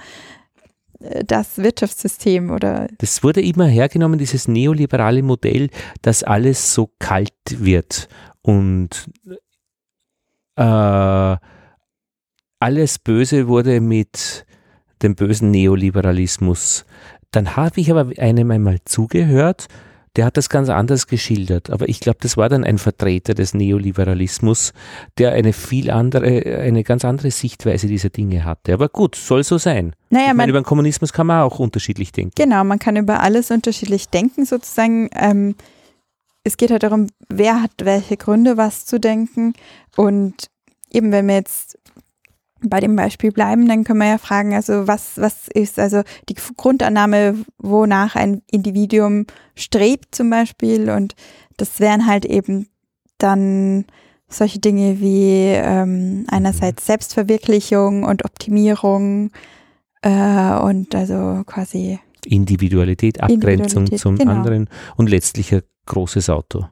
äh, 0.99 1.23
das 1.23 1.57
Wirtschaftssystem 1.57 2.51
oder 2.51 2.89
Das 2.97 3.23
wurde 3.23 3.41
immer 3.41 3.65
hergenommen, 3.65 4.19
dieses 4.19 4.49
neoliberale 4.49 5.23
Modell, 5.23 5.69
dass 6.01 6.21
alles 6.23 6.73
so 6.73 6.91
kalt 6.99 7.31
wird 7.47 8.09
und 8.41 9.09
äh, 10.57 11.37
alles 12.59 12.99
Böse 12.99 13.47
wurde 13.47 13.79
mit 13.81 14.45
dem 15.01 15.15
bösen 15.15 15.51
Neoliberalismus. 15.51 16.85
Dann 17.31 17.55
habe 17.55 17.81
ich 17.81 17.91
aber 17.91 18.11
einem 18.17 18.51
einmal 18.51 18.79
zugehört, 18.85 19.67
der 20.15 20.25
hat 20.25 20.37
das 20.37 20.49
ganz 20.49 20.69
anders 20.69 21.07
geschildert. 21.07 21.69
Aber 21.69 21.89
ich 21.89 21.99
glaube, 21.99 22.19
das 22.21 22.37
war 22.37 22.47
dann 22.49 22.63
ein 22.63 22.77
Vertreter 22.77 23.33
des 23.33 23.53
Neoliberalismus, 23.53 24.73
der 25.17 25.33
eine 25.33 25.53
viel 25.53 25.91
andere, 25.91 26.59
eine 26.59 26.83
ganz 26.83 27.03
andere 27.03 27.31
Sichtweise 27.31 27.87
dieser 27.87 28.09
Dinge 28.09 28.45
hatte. 28.45 28.73
Aber 28.73 28.89
gut, 28.89 29.15
soll 29.15 29.43
so 29.43 29.57
sein. 29.57 29.93
naja, 30.09 30.27
ich 30.27 30.27
meine, 30.27 30.37
man, 30.37 30.49
über 30.49 30.59
den 30.61 30.65
Kommunismus 30.65 31.11
kann 31.11 31.27
man 31.27 31.41
auch 31.41 31.59
unterschiedlich 31.59 32.11
denken. 32.11 32.31
genau, 32.35 32.63
man 32.63 32.79
kann 32.79 32.95
über 32.95 33.19
alles 33.19 33.51
unterschiedlich 33.51 34.09
denken 34.09 34.45
sozusagen. 34.45 35.09
Ähm, 35.13 35.55
es 36.43 36.57
geht 36.57 36.71
halt 36.71 36.83
darum, 36.83 37.07
wer 37.27 37.61
hat 37.61 37.71
welche 37.83 38.17
Gründe, 38.17 38.55
was 38.55 38.85
zu 38.85 38.99
denken. 38.99 39.53
Und 39.97 40.47
eben, 40.91 41.11
wenn 41.11 41.27
wir 41.27 41.35
jetzt 41.35 41.77
bei 42.69 42.79
dem 42.79 42.95
Beispiel 42.95 43.31
bleiben, 43.31 43.67
dann 43.67 43.83
können 43.83 43.99
wir 43.99 44.07
ja 44.07 44.17
fragen, 44.17 44.53
also 44.53 44.87
was, 44.87 45.13
was 45.17 45.47
ist 45.47 45.79
also 45.79 46.01
die 46.29 46.35
Grundannahme, 46.57 47.35
wonach 47.57 48.15
ein 48.15 48.41
Individuum 48.51 49.25
strebt 49.55 50.15
zum 50.15 50.29
Beispiel 50.29 50.89
und 50.89 51.15
das 51.57 51.79
wären 51.79 52.05
halt 52.05 52.25
eben 52.25 52.67
dann 53.17 53.85
solche 54.27 54.59
Dinge 54.59 54.99
wie 54.99 55.53
ähm, 55.53 56.25
einerseits 56.29 56.85
Selbstverwirklichung 56.85 58.03
und 58.03 58.25
Optimierung 58.25 59.31
äh, 60.01 60.57
und 60.57 60.93
also 60.95 61.43
quasi 61.45 61.99
Individualität, 62.25 63.21
Abgrenzung 63.21 63.83
Individualität, 63.83 63.99
zum 63.99 64.17
genau. 64.17 64.31
anderen 64.31 64.69
und 64.97 65.09
letztlich 65.09 65.53
ein 65.53 65.61
großes 65.85 66.29
Auto. 66.29 66.65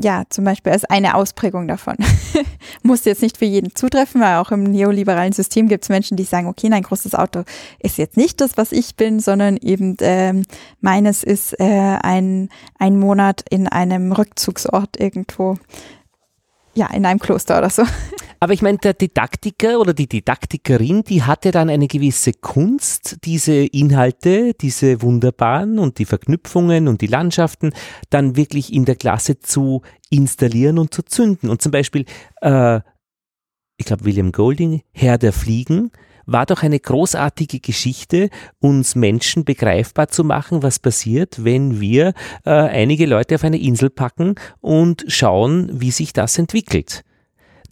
Ja, 0.00 0.22
zum 0.28 0.44
Beispiel 0.44 0.72
als 0.72 0.84
eine 0.84 1.14
Ausprägung 1.14 1.66
davon. 1.68 1.96
Muss 2.82 3.04
jetzt 3.04 3.22
nicht 3.22 3.36
für 3.36 3.44
jeden 3.44 3.74
zutreffen, 3.74 4.20
weil 4.20 4.36
auch 4.36 4.50
im 4.50 4.62
neoliberalen 4.64 5.32
System 5.32 5.68
gibt 5.68 5.84
es 5.84 5.88
Menschen, 5.88 6.16
die 6.16 6.24
sagen, 6.24 6.46
okay, 6.46 6.70
ein 6.70 6.82
großes 6.82 7.14
Auto 7.14 7.44
ist 7.80 7.98
jetzt 7.98 8.16
nicht 8.16 8.40
das, 8.40 8.56
was 8.56 8.72
ich 8.72 8.96
bin, 8.96 9.20
sondern 9.20 9.56
eben 9.56 9.96
ähm, 10.00 10.44
meines 10.80 11.24
ist 11.24 11.58
äh, 11.58 11.64
ein, 11.64 12.48
ein 12.78 12.98
Monat 12.98 13.44
in 13.50 13.66
einem 13.66 14.12
Rückzugsort 14.12 14.98
irgendwo, 14.98 15.56
ja, 16.78 16.86
in 16.94 17.04
einem 17.04 17.18
Kloster 17.18 17.58
oder 17.58 17.70
so. 17.70 17.82
Aber 18.40 18.52
ich 18.52 18.62
meine, 18.62 18.78
der 18.78 18.94
Didaktiker 18.94 19.80
oder 19.80 19.92
die 19.92 20.08
Didaktikerin, 20.08 21.02
die 21.02 21.24
hatte 21.24 21.50
dann 21.50 21.68
eine 21.68 21.88
gewisse 21.88 22.32
Kunst, 22.32 23.18
diese 23.24 23.52
Inhalte, 23.52 24.54
diese 24.54 25.02
wunderbaren 25.02 25.80
und 25.80 25.98
die 25.98 26.04
Verknüpfungen 26.04 26.86
und 26.86 27.00
die 27.00 27.08
Landschaften 27.08 27.72
dann 28.10 28.36
wirklich 28.36 28.72
in 28.72 28.84
der 28.84 28.94
Klasse 28.94 29.40
zu 29.40 29.82
installieren 30.08 30.78
und 30.78 30.94
zu 30.94 31.02
zünden. 31.02 31.50
Und 31.50 31.60
zum 31.60 31.72
Beispiel, 31.72 32.04
äh, 32.40 32.80
ich 33.76 33.86
glaube, 33.86 34.04
William 34.04 34.30
Golding, 34.30 34.82
Herr 34.92 35.18
der 35.18 35.32
Fliegen, 35.32 35.90
war 36.28 36.44
doch 36.44 36.62
eine 36.62 36.78
großartige 36.78 37.58
Geschichte, 37.58 38.28
uns 38.60 38.94
Menschen 38.94 39.44
begreifbar 39.44 40.08
zu 40.08 40.24
machen, 40.24 40.62
was 40.62 40.78
passiert, 40.78 41.42
wenn 41.42 41.80
wir 41.80 42.12
äh, 42.44 42.50
einige 42.50 43.06
Leute 43.06 43.36
auf 43.36 43.44
eine 43.44 43.58
Insel 43.58 43.88
packen 43.88 44.34
und 44.60 45.06
schauen, 45.08 45.70
wie 45.80 45.90
sich 45.90 46.12
das 46.12 46.38
entwickelt. 46.38 47.02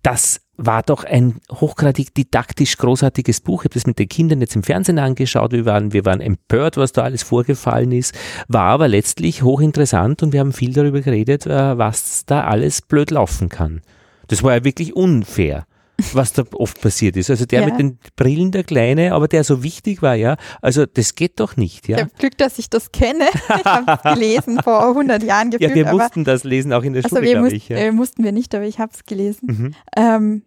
Das 0.03 0.41
war 0.57 0.83
doch 0.83 1.05
ein 1.05 1.37
hochgradig 1.53 2.15
didaktisch 2.15 2.79
großartiges 2.79 3.43
Buch. 3.43 3.61
Ich 3.61 3.65
habe 3.67 3.75
das 3.75 3.87
mit 3.87 3.99
den 3.99 4.09
Kindern 4.09 4.41
jetzt 4.41 4.57
im 4.57 4.63
Fernsehen 4.63 4.99
angeschaut. 4.99 5.53
Wir 5.53 5.67
waren, 5.67 5.93
wir 5.93 6.07
waren 6.07 6.23
empört, 6.23 6.79
was 6.79 6.93
da 6.93 7.03
alles 7.03 7.23
vorgefallen 7.23 7.93
ist. 7.93 8.15
War 8.49 8.71
aber 8.71 8.89
letztlich 8.89 9.43
hochinteressant 9.43 10.23
und 10.23 10.33
wir 10.33 10.41
haben 10.41 10.55
viel 10.55 10.73
darüber 10.73 11.03
geredet, 11.03 11.45
äh, 11.45 11.77
was 11.77 12.25
da 12.25 12.45
alles 12.45 12.81
blöd 12.81 13.11
laufen 13.11 13.51
kann. 13.51 13.83
Das 14.29 14.43
war 14.43 14.55
ja 14.55 14.65
wirklich 14.65 14.97
unfair, 14.97 15.67
was 16.12 16.32
da 16.34 16.44
oft 16.53 16.80
passiert 16.80 17.16
ist. 17.16 17.30
Also 17.30 17.47
der 17.47 17.61
Ja. 17.62 17.66
mit 17.66 17.78
den 17.78 17.99
Brillen, 18.16 18.51
der 18.53 18.64
Kleine, 18.64 19.14
aber 19.14 19.28
der 19.28 19.44
so 19.44 19.62
wichtig 19.62 20.03
war, 20.03 20.14
ja. 20.14 20.36
Also 20.61 20.84
das 20.86 21.14
geht 21.14 21.40
doch 21.40 21.57
nicht, 21.57 21.88
Ich 21.88 21.94
ja. 21.97 21.99
habe 22.03 22.11
Glück, 22.18 22.36
dass 22.36 22.59
ich 22.59 22.68
das 22.68 22.92
kenne. 22.92 23.24
Ich 23.32 23.64
habe 23.64 23.92
es 23.92 24.03
gelesen 24.14 24.61
vor 24.62 24.86
100 24.88 25.22
Jahren 25.22 25.51
Ja, 25.53 25.59
gefühlt. 25.59 25.74
wir 25.74 25.88
aber, 25.88 25.99
mussten 26.03 26.24
das 26.24 26.44
lesen, 26.44 26.72
auch 26.72 26.82
in 26.82 26.92
der 26.92 27.05
also 27.05 27.16
Schule, 27.16 27.28
glaube 27.30 27.40
mussten, 27.44 27.57
ich. 27.57 27.68
Ja. 27.70 27.76
äh, 27.78 27.92
mussten 27.92 28.24
wir 28.24 28.32
nicht, 28.32 28.55
aber 28.55 28.64
ich 28.64 28.78
habe 28.78 28.92
es 28.94 29.05
gelesen. 29.07 29.47
Mhm. 29.47 29.74
Ähm, 29.97 30.42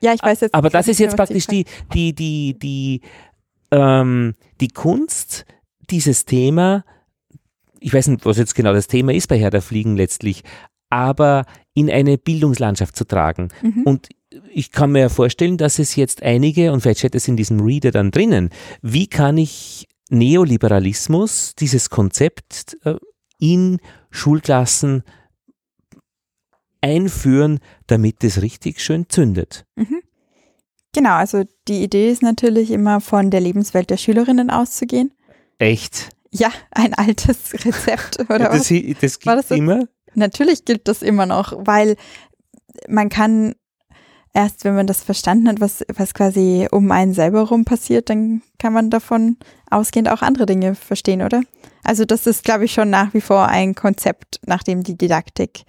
ja, 0.00 0.14
ich 0.14 0.22
weiß 0.22 0.40
jetzt 0.40 0.54
Aber 0.54 0.70
das 0.70 0.88
ist 0.88 0.98
jetzt 1.00 1.16
praktisch 1.16 1.46
die, 1.46 1.64
die, 1.92 2.14
die, 2.14 2.56
die, 2.58 3.00
ähm, 3.70 4.34
die 4.60 4.68
Kunst, 4.68 5.44
dieses 5.90 6.24
Thema, 6.24 6.84
ich 7.80 7.92
weiß 7.92 8.08
nicht, 8.08 8.24
was 8.24 8.38
jetzt 8.38 8.54
genau 8.54 8.72
das 8.72 8.86
Thema 8.86 9.12
ist 9.12 9.26
bei 9.28 9.38
Herr 9.38 9.50
der 9.50 9.62
Fliegen 9.62 9.96
letztlich, 9.96 10.42
aber 10.90 11.44
in 11.74 11.90
eine 11.90 12.16
Bildungslandschaft 12.16 12.96
zu 12.96 13.04
tragen. 13.06 13.48
Mhm. 13.62 13.82
Und 13.84 14.08
ich 14.52 14.72
kann 14.72 14.92
mir 14.92 15.00
ja 15.00 15.08
vorstellen, 15.08 15.56
dass 15.56 15.78
es 15.78 15.96
jetzt 15.96 16.22
einige, 16.22 16.72
und 16.72 16.80
vielleicht 16.80 17.00
steht 17.00 17.14
es 17.14 17.28
in 17.28 17.36
diesem 17.36 17.60
Reader 17.60 17.90
dann 17.90 18.10
drinnen, 18.10 18.50
wie 18.82 19.06
kann 19.06 19.36
ich 19.38 19.86
Neoliberalismus, 20.10 21.54
dieses 21.58 21.90
Konzept 21.90 22.76
äh, 22.84 22.94
in 23.38 23.78
Schulklassen 24.10 25.02
einführen, 26.80 27.58
damit 27.86 28.22
es 28.24 28.40
richtig 28.42 28.80
schön 28.80 29.08
zündet. 29.08 29.64
Mhm. 29.76 30.00
Genau, 30.94 31.12
also 31.14 31.44
die 31.68 31.82
Idee 31.82 32.10
ist 32.10 32.22
natürlich 32.22 32.70
immer 32.70 33.00
von 33.00 33.30
der 33.30 33.40
Lebenswelt 33.40 33.90
der 33.90 33.96
Schülerinnen 33.98 34.50
auszugehen. 34.50 35.12
Echt? 35.58 36.10
Ja, 36.30 36.50
ein 36.70 36.94
altes 36.94 37.52
Rezept 37.64 38.20
oder 38.20 38.38
das, 38.50 38.70
was? 38.70 38.98
das 39.00 39.26
War 39.26 39.36
gibt 39.36 39.44
das 39.44 39.48
jetzt- 39.50 39.58
immer. 39.58 39.84
Natürlich 40.14 40.64
gilt 40.64 40.88
das 40.88 41.02
immer 41.02 41.26
noch, 41.26 41.52
weil 41.66 41.96
man 42.88 43.08
kann 43.08 43.54
erst, 44.32 44.64
wenn 44.64 44.74
man 44.74 44.86
das 44.86 45.02
verstanden 45.02 45.48
hat, 45.48 45.60
was, 45.60 45.84
was 45.94 46.14
quasi 46.14 46.68
um 46.70 46.90
einen 46.90 47.14
selber 47.14 47.42
rum 47.42 47.64
passiert, 47.64 48.10
dann 48.10 48.42
kann 48.58 48.72
man 48.72 48.90
davon 48.90 49.36
ausgehend 49.70 50.08
auch 50.08 50.22
andere 50.22 50.46
Dinge 50.46 50.74
verstehen, 50.74 51.22
oder? 51.22 51.42
Also 51.84 52.04
das 52.04 52.26
ist, 52.26 52.44
glaube 52.44 52.64
ich, 52.64 52.72
schon 52.72 52.90
nach 52.90 53.14
wie 53.14 53.20
vor 53.20 53.48
ein 53.48 53.74
Konzept, 53.74 54.40
nach 54.46 54.62
dem 54.62 54.82
die 54.82 54.96
Didaktik 54.96 55.64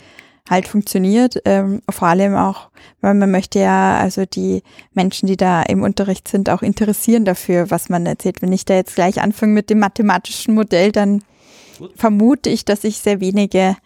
halt 0.50 0.68
funktioniert. 0.68 1.42
Ähm, 1.46 1.82
vor 1.90 2.08
allem 2.08 2.36
auch, 2.36 2.70
weil 3.02 3.14
man 3.14 3.32
möchte 3.32 3.60
ja 3.60 3.98
also 4.00 4.26
die 4.26 4.64
Menschen, 4.94 5.28
die 5.28 5.38
da 5.38 5.62
im 5.62 5.84
Unterricht 5.84 6.28
sind, 6.28 6.50
auch 6.50 6.62
interessieren 6.62 7.26
dafür, 7.26 7.70
was 7.70 7.90
man 7.90 8.06
erzählt. 8.06 8.42
Wenn 8.42 8.52
ich 8.52 8.66
da 8.66 8.74
jetzt 8.74 8.96
gleich 8.96 9.22
anfange 9.22 9.54
mit 9.54 9.70
dem 9.70 9.80
mathematischen 9.80 10.56
Modell, 10.56 10.92
dann 10.92 11.24
vermute 11.96 12.50
ich, 12.50 12.66
dass 12.66 12.84
ich 12.84 12.98
sehr 12.98 13.22
wenige 13.22 13.78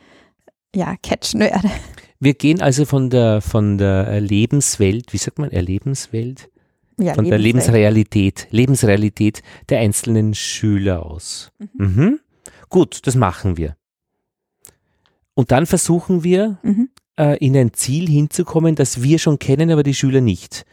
ja, 0.76 0.96
catchen 1.04 1.42
werde. 1.42 1.70
Wir 2.24 2.34
gehen 2.36 2.62
also 2.62 2.86
von 2.86 3.10
der, 3.10 3.42
von 3.42 3.78
der 3.78 4.22
Lebenswelt, 4.22 5.12
wie 5.14 5.18
sagt 5.18 5.40
man, 5.40 5.52
Erlebenswelt? 5.52 6.50
Ja, 7.00 7.16
Von 7.16 7.26
der. 7.26 7.40
Lebensrealität, 7.40 8.48
Lebensrealität 8.52 9.42
der 9.70 9.80
einzelnen 9.80 10.36
Schüler 10.36 11.04
aus. 11.06 11.52
Mhm. 11.78 12.20
Gut, 12.70 13.00
das 13.08 13.16
machen 13.16 13.58
wir. 13.58 13.76
Und 15.34 15.52
dann 15.52 15.66
versuchen 15.66 16.24
wir, 16.24 16.60
Mhm. 16.62 16.90
äh, 17.20 17.38
in 17.44 17.58
ein 17.58 17.74
Ziel 17.74 18.08
hinzukommen, 18.08 18.76
das 18.76 19.02
wir 19.02 19.18
schon 19.20 19.40
kennen, 19.40 19.72
aber 19.72 19.82
die 19.84 19.96
Schüler 19.96 20.22
nicht. 20.22 20.66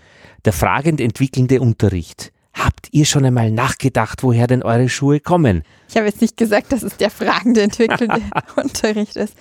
Der 0.44 0.53
fragend 0.53 1.01
entwickelnde 1.01 1.61
Unterricht. 1.61 2.32
Habt 2.53 2.88
ihr 2.92 3.07
schon 3.07 3.24
einmal 3.24 3.51
nachgedacht, 3.51 4.22
woher 4.22 4.46
denn 4.46 4.62
eure 4.62 4.88
Schuhe 4.88 5.20
kommen? 5.20 5.62
Ich 5.88 5.96
habe 5.96 6.07
jetzt 6.07 6.20
nicht 6.20 6.36
gesagt, 6.36 6.72
dass 6.72 6.82
es 6.82 6.96
der 6.98 7.11
fragende, 7.11 7.62
entwickelnde 7.62 8.20
Unterricht 8.57 9.16
ist. 9.16 9.34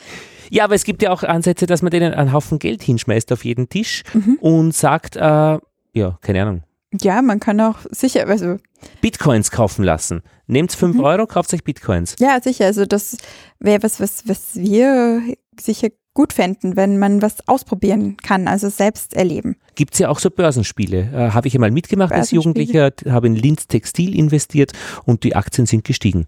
Ja, 0.49 0.63
aber 0.63 0.75
es 0.75 0.83
gibt 0.83 1.01
ja 1.01 1.11
auch 1.11 1.23
Ansätze, 1.23 1.65
dass 1.65 1.81
man 1.81 1.91
denen 1.91 2.13
einen 2.13 2.33
Haufen 2.33 2.59
Geld 2.59 2.81
hinschmeißt 2.83 3.31
auf 3.31 3.45
jeden 3.45 3.69
Tisch 3.69 4.03
Mhm. 4.13 4.37
und 4.41 4.73
sagt, 4.75 5.15
äh, 5.15 5.19
ja, 5.21 6.17
keine 6.21 6.41
Ahnung, 6.41 6.63
Ja, 7.01 7.21
man 7.21 7.39
kann 7.39 7.59
auch 7.61 7.77
sicher, 7.91 8.27
also 8.27 8.57
Bitcoins 9.01 9.51
kaufen 9.51 9.83
lassen. 9.83 10.21
Nehmt 10.47 10.71
5 10.73 10.95
Mhm. 10.97 11.03
Euro, 11.03 11.27
kauft 11.27 11.53
euch 11.53 11.63
Bitcoins. 11.63 12.15
ja, 12.19 12.39
sicher, 12.41 12.65
also 12.65 12.85
das 12.85 13.17
wäre 13.59 13.83
was, 13.83 13.99
was, 13.99 14.27
was 14.27 14.55
wir 14.55 15.21
sicher 15.59 15.89
gut 16.15 16.33
fänden, 16.33 16.75
wenn 16.75 16.97
man 16.97 17.21
was 17.21 17.47
ausprobieren 17.47 18.17
kann, 18.17 18.47
also 18.47 18.69
selbst 18.69 19.13
erleben. 19.13 19.55
Gibt 19.75 19.93
es 19.93 19.99
ja 19.99 20.09
auch 20.09 20.17
so 20.19 20.29
Börsenspiele. 20.31 21.11
Äh, 21.13 21.31
habe 21.31 21.47
ich 21.47 21.53
einmal 21.53 21.69
mitgemacht 21.71 22.11
als? 22.11 22.31
Jugendlicher, 22.31 22.91
habe 23.07 23.27
in 23.27 23.35
Linz 23.35 23.67
Textil 23.67 24.15
investiert 24.17 24.71
und 25.05 25.23
die 25.23 25.35
Aktien 25.35 25.65
sind 25.67 25.83
gestiegen. 25.83 26.25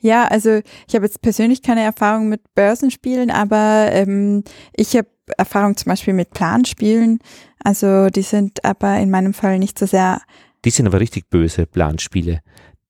Ja, 0.00 0.26
also 0.26 0.60
ich 0.86 0.94
habe 0.94 1.06
jetzt 1.06 1.22
persönlich 1.22 1.62
keine 1.62 1.82
Erfahrung 1.82 2.28
mit 2.28 2.42
Börsenspielen, 2.54 3.30
aber 3.30 3.88
ähm, 3.92 4.44
ich 4.74 4.96
habe 4.96 5.08
Erfahrung 5.36 5.76
zum 5.76 5.90
Beispiel 5.90 6.14
mit 6.14 6.30
Planspielen. 6.30 7.18
Also 7.62 8.06
die 8.08 8.22
sind 8.22 8.64
aber 8.64 8.98
in 8.98 9.10
meinem 9.10 9.34
Fall 9.34 9.58
nicht 9.58 9.78
so 9.78 9.86
sehr. 9.86 10.20
Die 10.64 10.70
sind 10.70 10.86
aber 10.86 11.00
richtig 11.00 11.28
böse 11.30 11.66
Planspiele. 11.66 12.40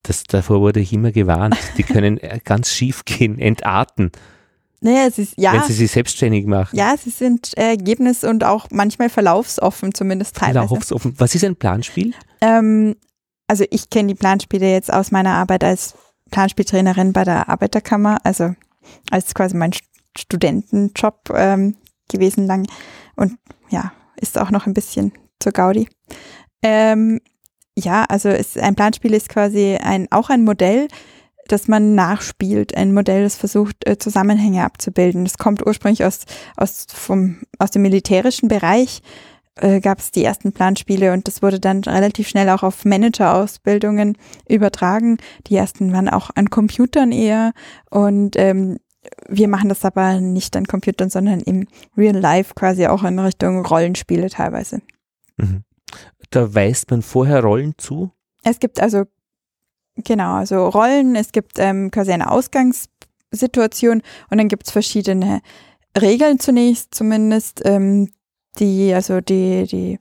Das, 0.03 0.25
davor 0.25 0.61
wurde 0.61 0.81
ich 0.81 0.93
immer 0.93 1.11
gewarnt. 1.11 1.57
Die 1.77 1.83
können 1.83 2.19
äh, 2.19 2.41
ganz 2.45 2.73
schief 2.73 3.05
gehen, 3.05 3.39
entarten, 3.39 4.13
Naja, 4.81 5.07
es 5.09 5.19
ist 5.19 5.37
wenn 5.37 5.45
ja, 5.45 5.63
sie 5.63 5.73
sich 5.73 5.91
selbstständig 5.91 6.47
machen. 6.47 6.77
ja, 6.77 6.95
sie 6.97 7.11
sind 7.11 7.57
ergebnis- 7.57 8.23
und 8.25 8.45
auch 8.45 8.69
manchmal 8.71 9.09
verlaufsoffen, 9.09 9.93
zumindest 9.95 10.37
teilweise. 10.37 10.73
Laufsoffen. 10.75 11.15
Was 11.19 11.35
ist 11.35 11.45
ein 11.45 11.57
Planspiel? 11.57 12.15
Ähm, 12.41 12.95
also 13.49 13.65
ich 13.71 13.91
kenne 13.91 14.09
die 14.09 14.15
Planspiele 14.15 14.71
jetzt 14.71 14.93
aus 14.93 15.11
meiner 15.11 15.35
Arbeit 15.35 15.65
als 15.65 15.95
Planspieltrainerin 16.31 17.13
bei 17.13 17.25
der 17.25 17.49
Arbeiterkammer, 17.49 18.19
also 18.25 18.55
als 19.11 19.35
quasi 19.35 19.57
mein 19.57 19.73
St- 19.73 19.83
Studentenjob 20.17 21.31
ähm, 21.35 21.77
gewesen 22.11 22.47
lang 22.47 22.67
und 23.17 23.39
ja, 23.71 23.93
ist 24.17 24.39
auch 24.39 24.51
noch 24.51 24.67
ein 24.67 24.75
bisschen 24.75 25.13
zur 25.39 25.53
Gaudi. 25.53 25.89
Ähm, 26.63 27.21
ja, 27.79 28.05
also 28.09 28.29
es, 28.29 28.57
ein 28.57 28.75
Planspiel 28.75 29.15
ist 29.15 29.29
quasi 29.29 29.77
ein, 29.77 30.09
auch 30.11 30.31
ein 30.31 30.43
Modell, 30.45 30.89
das 31.47 31.69
man 31.69 31.95
nachspielt, 31.95 32.77
ein 32.77 32.93
Modell, 32.93 33.23
das 33.23 33.37
versucht, 33.37 33.87
äh, 33.87 33.97
Zusammenhänge 33.99 34.65
abzubilden. 34.65 35.25
Das 35.25 35.39
kommt 35.39 35.65
ursprünglich 35.65 36.05
aus, 36.05 36.25
aus, 36.57 36.87
vom, 36.93 37.39
aus 37.59 37.71
dem 37.71 37.83
militärischen 37.83 38.49
Bereich, 38.49 39.01
äh, 39.61 39.81
gab 39.81 39.99
es 39.99 40.11
die 40.11 40.25
ersten 40.25 40.53
Planspiele 40.53 41.13
und 41.13 41.29
das 41.29 41.43
wurde 41.43 41.61
dann 41.61 41.83
relativ 41.85 42.29
schnell 42.29 42.49
auch 42.51 42.63
auf 42.63 42.85
Managerausbildungen 42.85 44.17
übertragen. 44.49 45.19
Die 45.47 45.57
ersten 45.57 45.93
waren 45.93 46.09
auch 46.09 46.31
an 46.35 46.51
Computern 46.51 47.13
eher 47.13 47.53
und 47.91 48.37
ähm, 48.37 48.79
wir 49.29 49.49
machen 49.49 49.69
das 49.69 49.85
aber 49.85 50.21
nicht 50.21 50.57
an 50.57 50.67
Computern, 50.67 51.11
sondern 51.11 51.41
im 51.41 51.67
Real 51.97 52.17
Life 52.17 52.55
quasi 52.55 52.87
auch 52.87 53.05
in 53.05 53.19
Richtung 53.19 53.65
Rollenspiele 53.65 54.31
teilweise. 54.31 54.81
Mhm. 55.37 55.65
Da 56.31 56.55
weist 56.55 56.91
man 56.91 57.03
vorher 57.03 57.43
Rollen 57.43 57.75
zu. 57.79 58.11
Es 58.43 58.59
gibt 58.59 58.81
also, 58.81 59.05
genau, 59.97 60.35
also 60.35 60.69
Rollen, 60.69 61.17
es 61.17 61.33
gibt 61.33 61.59
ähm, 61.59 61.91
quasi 61.91 62.13
eine 62.13 62.31
Ausgangssituation 62.31 64.03
und 64.31 64.39
dann 64.39 64.49
gibt 64.49 64.67
es 64.67 64.73
verschiedene 64.73 65.41
Regeln 65.99 66.39
zunächst 66.39 66.95
zumindest, 66.95 67.63
ähm, 67.65 68.11
die 68.61 68.93
also 68.95 69.21
die, 69.21 69.65
die 69.67 69.99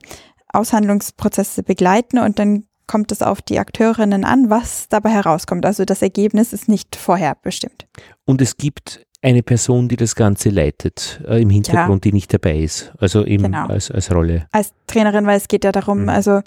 Aushandlungsprozesse 0.52 1.62
begleiten 1.62 2.18
und 2.18 2.38
dann 2.38 2.64
kommt 2.86 3.12
es 3.12 3.20
auf 3.22 3.42
die 3.42 3.58
Akteurinnen 3.58 4.24
an, 4.24 4.48
was 4.48 4.88
dabei 4.88 5.10
herauskommt. 5.10 5.66
Also 5.66 5.84
das 5.84 6.00
Ergebnis 6.02 6.52
ist 6.52 6.68
nicht 6.68 6.96
vorher 6.96 7.36
bestimmt. 7.42 7.86
Und 8.24 8.40
es 8.40 8.56
gibt 8.56 9.04
eine 9.20 9.42
Person, 9.42 9.88
die 9.88 9.96
das 9.96 10.14
Ganze 10.14 10.48
leitet, 10.48 11.20
äh, 11.28 11.42
im 11.42 11.50
Hintergrund, 11.50 12.04
die 12.04 12.12
nicht 12.12 12.32
dabei 12.32 12.58
ist. 12.60 12.92
Also 12.98 13.24
eben 13.26 13.44
Genau. 13.44 13.66
als, 13.66 13.90
als 13.90 14.10
Rolle. 14.14 14.46
als 14.52 14.72
Trainerin, 14.86 15.26
weil 15.26 15.36
es 15.36 15.48
geht 15.48 15.64
ja 15.64 15.72
darum, 15.72 16.02
Mhm. 16.04 16.08
also 16.08 16.40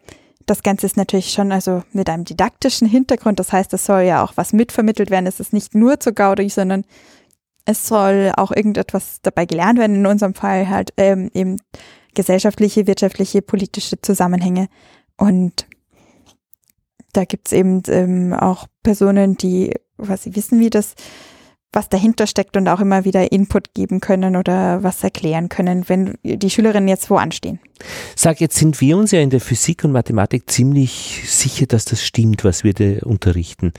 das 0.47 0.63
Ganze 0.63 0.87
ist 0.87 0.97
natürlich 0.97 1.31
schon 1.31 1.51
also 1.51 1.83
mit 1.93 2.09
einem 2.09 2.23
didaktischen 2.25 2.87
Hintergrund. 2.87 3.39
Das 3.39 3.51
heißt, 3.53 3.73
es 3.73 3.85
soll 3.85 4.01
ja 4.01 4.23
auch 4.23 4.33
was 4.35 4.53
mitvermittelt 4.53 5.11
werden. 5.11 5.27
Es 5.27 5.39
ist 5.39 5.53
nicht 5.53 5.75
nur 5.75 5.99
zu 5.99 6.11
Gaudi, 6.13 6.49
sondern 6.49 6.85
es 7.65 7.87
soll 7.87 8.31
auch 8.35 8.51
irgendetwas 8.51 9.19
dabei 9.21 9.45
gelernt 9.45 9.77
werden. 9.77 9.97
In 9.97 10.07
unserem 10.07 10.33
Fall 10.33 10.67
halt 10.69 10.91
ähm, 10.97 11.29
eben 11.35 11.57
gesellschaftliche, 12.13 12.87
wirtschaftliche, 12.87 13.41
politische 13.41 14.01
Zusammenhänge. 14.01 14.67
Und 15.17 15.67
da 17.13 17.25
gibt's 17.25 17.51
eben 17.51 17.83
ähm, 17.87 18.33
auch 18.33 18.67
Personen, 18.83 19.37
die 19.37 19.73
quasi 19.97 20.35
wissen, 20.35 20.59
wie 20.59 20.69
das, 20.69 20.95
was 21.71 21.89
dahinter 21.89 22.27
steckt 22.27 22.57
und 22.57 22.67
auch 22.67 22.79
immer 22.79 23.05
wieder 23.05 23.31
Input 23.31 23.73
geben 23.73 23.99
können 23.99 24.35
oder 24.35 24.83
was 24.83 25.03
erklären 25.03 25.49
können, 25.49 25.87
wenn 25.87 26.17
die 26.23 26.49
Schülerinnen 26.49 26.87
jetzt 26.87 27.09
wo 27.09 27.15
anstehen. 27.15 27.59
Sag, 28.15 28.41
jetzt 28.41 28.57
sind 28.57 28.81
wir 28.81 28.97
uns 28.97 29.11
ja 29.11 29.19
in 29.19 29.29
der 29.29 29.41
Physik 29.41 29.83
und 29.83 29.91
Mathematik 29.91 30.49
ziemlich 30.49 31.23
sicher, 31.25 31.65
dass 31.67 31.85
das 31.85 32.03
stimmt, 32.03 32.43
was 32.43 32.63
wir 32.63 32.73
da 32.73 33.05
unterrichten. 33.05 33.73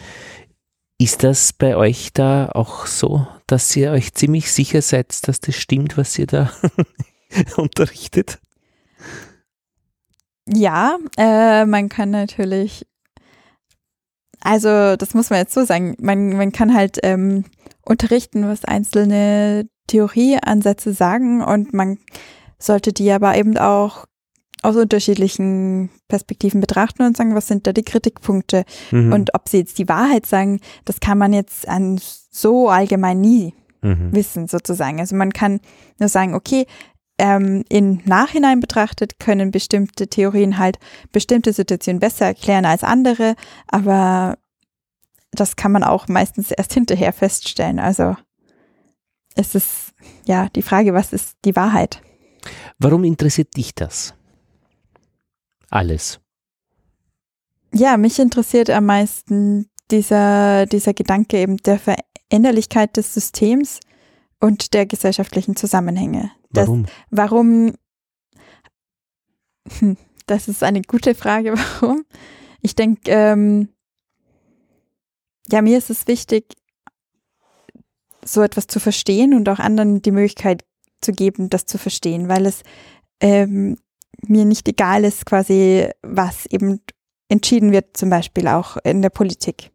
Ist 0.99 1.25
das 1.25 1.53
bei 1.53 1.77
euch 1.77 2.13
da 2.13 2.49
auch 2.51 2.87
so, 2.87 3.27
dass 3.47 3.75
ihr 3.77 3.91
euch 3.91 4.15
ziemlich 4.15 4.53
sicher 4.53 4.83
seid, 4.83 5.27
dass 5.27 5.41
das 5.41 5.57
stimmt, 5.57 5.99
was 5.99 6.19
ihr 6.19 6.27
da 6.27 6.53
unterrichtet? 7.57 8.41
Ja, 10.49 10.99
äh, 11.17 11.65
man 11.67 11.89
kann 11.89 12.11
natürlich, 12.11 12.87
also 14.41 14.97
das 14.97 15.15
muss 15.15 15.31
man 15.31 15.39
jetzt 15.39 15.55
so 15.55 15.65
sagen, 15.65 15.97
man, 16.01 16.37
man 16.37 16.53
kann 16.53 16.75
halt 16.75 16.99
ähm, 17.03 17.45
unterrichten, 17.85 18.49
was 18.49 18.65
einzelne 18.65 19.69
Theorieansätze 19.87 20.93
sagen 20.93 21.43
und 21.43 21.73
man 21.73 21.99
sollte 22.59 22.93
die 22.93 23.11
aber 23.11 23.37
eben 23.37 23.57
auch 23.57 24.07
aus 24.63 24.77
unterschiedlichen 24.77 25.91
Perspektiven 26.09 26.61
betrachten 26.61 27.03
und 27.03 27.17
sagen, 27.17 27.35
was 27.35 27.49
sind 27.49 27.67
da 27.67 27.73
die 27.73 27.83
Kritikpunkte 27.83 28.65
Mhm. 28.93 29.13
und 29.13 29.35
ob 29.35 29.49
sie 29.49 29.59
jetzt 29.59 29.79
die 29.79 29.89
Wahrheit 29.89 30.25
sagen, 30.25 30.61
das 30.85 31.01
kann 31.01 31.19
man 31.19 31.33
jetzt 31.33 31.69
an 31.69 32.01
so 32.31 32.69
allgemein 32.69 33.21
nie 33.21 33.55
mhm. 33.83 34.15
wissen 34.15 34.47
sozusagen. 34.47 35.01
Also 35.01 35.17
man 35.17 35.33
kann 35.33 35.61
nur 35.99 36.09
sagen, 36.09 36.35
okay, 36.35 36.67
ähm, 37.23 37.63
im 37.69 38.01
Nachhinein 38.05 38.59
betrachtet 38.59 39.21
können 39.21 39.53
bestimmte 39.53 40.09
Theorien 40.09 40.59
halt 40.59 40.81
bestimmte 41.13 41.53
Situationen 41.53 42.01
besser 42.01 42.27
erklären 42.27 42.65
als 42.67 42.83
andere, 42.83 43.37
aber 43.69 44.39
das 45.31 45.55
kann 45.55 45.71
man 45.71 45.85
auch 45.85 46.09
meistens 46.09 46.51
erst 46.51 46.75
hinterher 46.75 47.13
feststellen. 47.13 47.79
Also 47.79 48.17
es 49.37 49.55
ist 49.55 49.93
ja 50.27 50.49
die 50.49 50.63
Frage, 50.63 50.95
was 50.95 51.13
ist 51.13 51.37
die 51.45 51.55
Wahrheit? 51.55 52.03
Warum 52.81 53.05
interessiert 53.05 53.57
dich 53.57 53.73
das? 53.73 54.15
Alles. 55.71 56.19
Ja, 57.73 57.97
mich 57.97 58.19
interessiert 58.19 58.69
am 58.69 58.87
meisten 58.87 59.71
dieser, 59.93 60.67
dieser 60.67 60.93
Gedanke 60.93 61.39
eben 61.39 61.57
der 61.59 61.79
Veränderlichkeit 61.79 62.97
des 62.97 63.15
Systems 63.15 63.79
und 64.41 64.75
der 64.75 64.87
gesellschaftlichen 64.87 65.55
Zusammenhänge. 65.55 66.33
Das, 66.53 66.69
Warum? 66.69 66.87
Warum? 67.11 67.75
Hm, 69.79 69.97
Das 70.27 70.49
ist 70.49 70.63
eine 70.63 70.83
gute 70.83 71.15
Frage, 71.15 71.55
warum? 71.81 72.05
Ich 72.61 72.75
denke, 72.75 73.11
ähm, 73.11 73.69
ja, 75.51 75.63
mir 75.63 75.79
ist 75.79 75.91
es 75.91 76.07
wichtig, 76.07 76.55
so 78.25 78.43
etwas 78.43 78.69
zu 78.69 78.79
verstehen 78.79 79.35
und 79.35 79.49
auch 79.49 79.59
anderen 79.59 80.01
die 80.03 80.13
Möglichkeit 80.13 80.65
zu 81.01 81.13
geben, 81.13 81.51
das 81.51 81.67
zu 81.67 81.79
verstehen, 81.79 82.29
weil 82.29 82.47
es 82.47 82.63
ähm, 83.21 83.77
mir 84.27 84.45
nicht 84.45 84.69
egal 84.69 85.05
ist, 85.05 85.27
quasi, 85.27 85.89
was 86.03 86.47
eben 86.47 86.81
entschieden 87.29 87.73
wird, 87.73 87.97
zum 87.97 88.11
Beispiel 88.11 88.47
auch 88.47 88.77
in 88.85 89.03
der 89.03 89.11
Politik. 89.11 89.71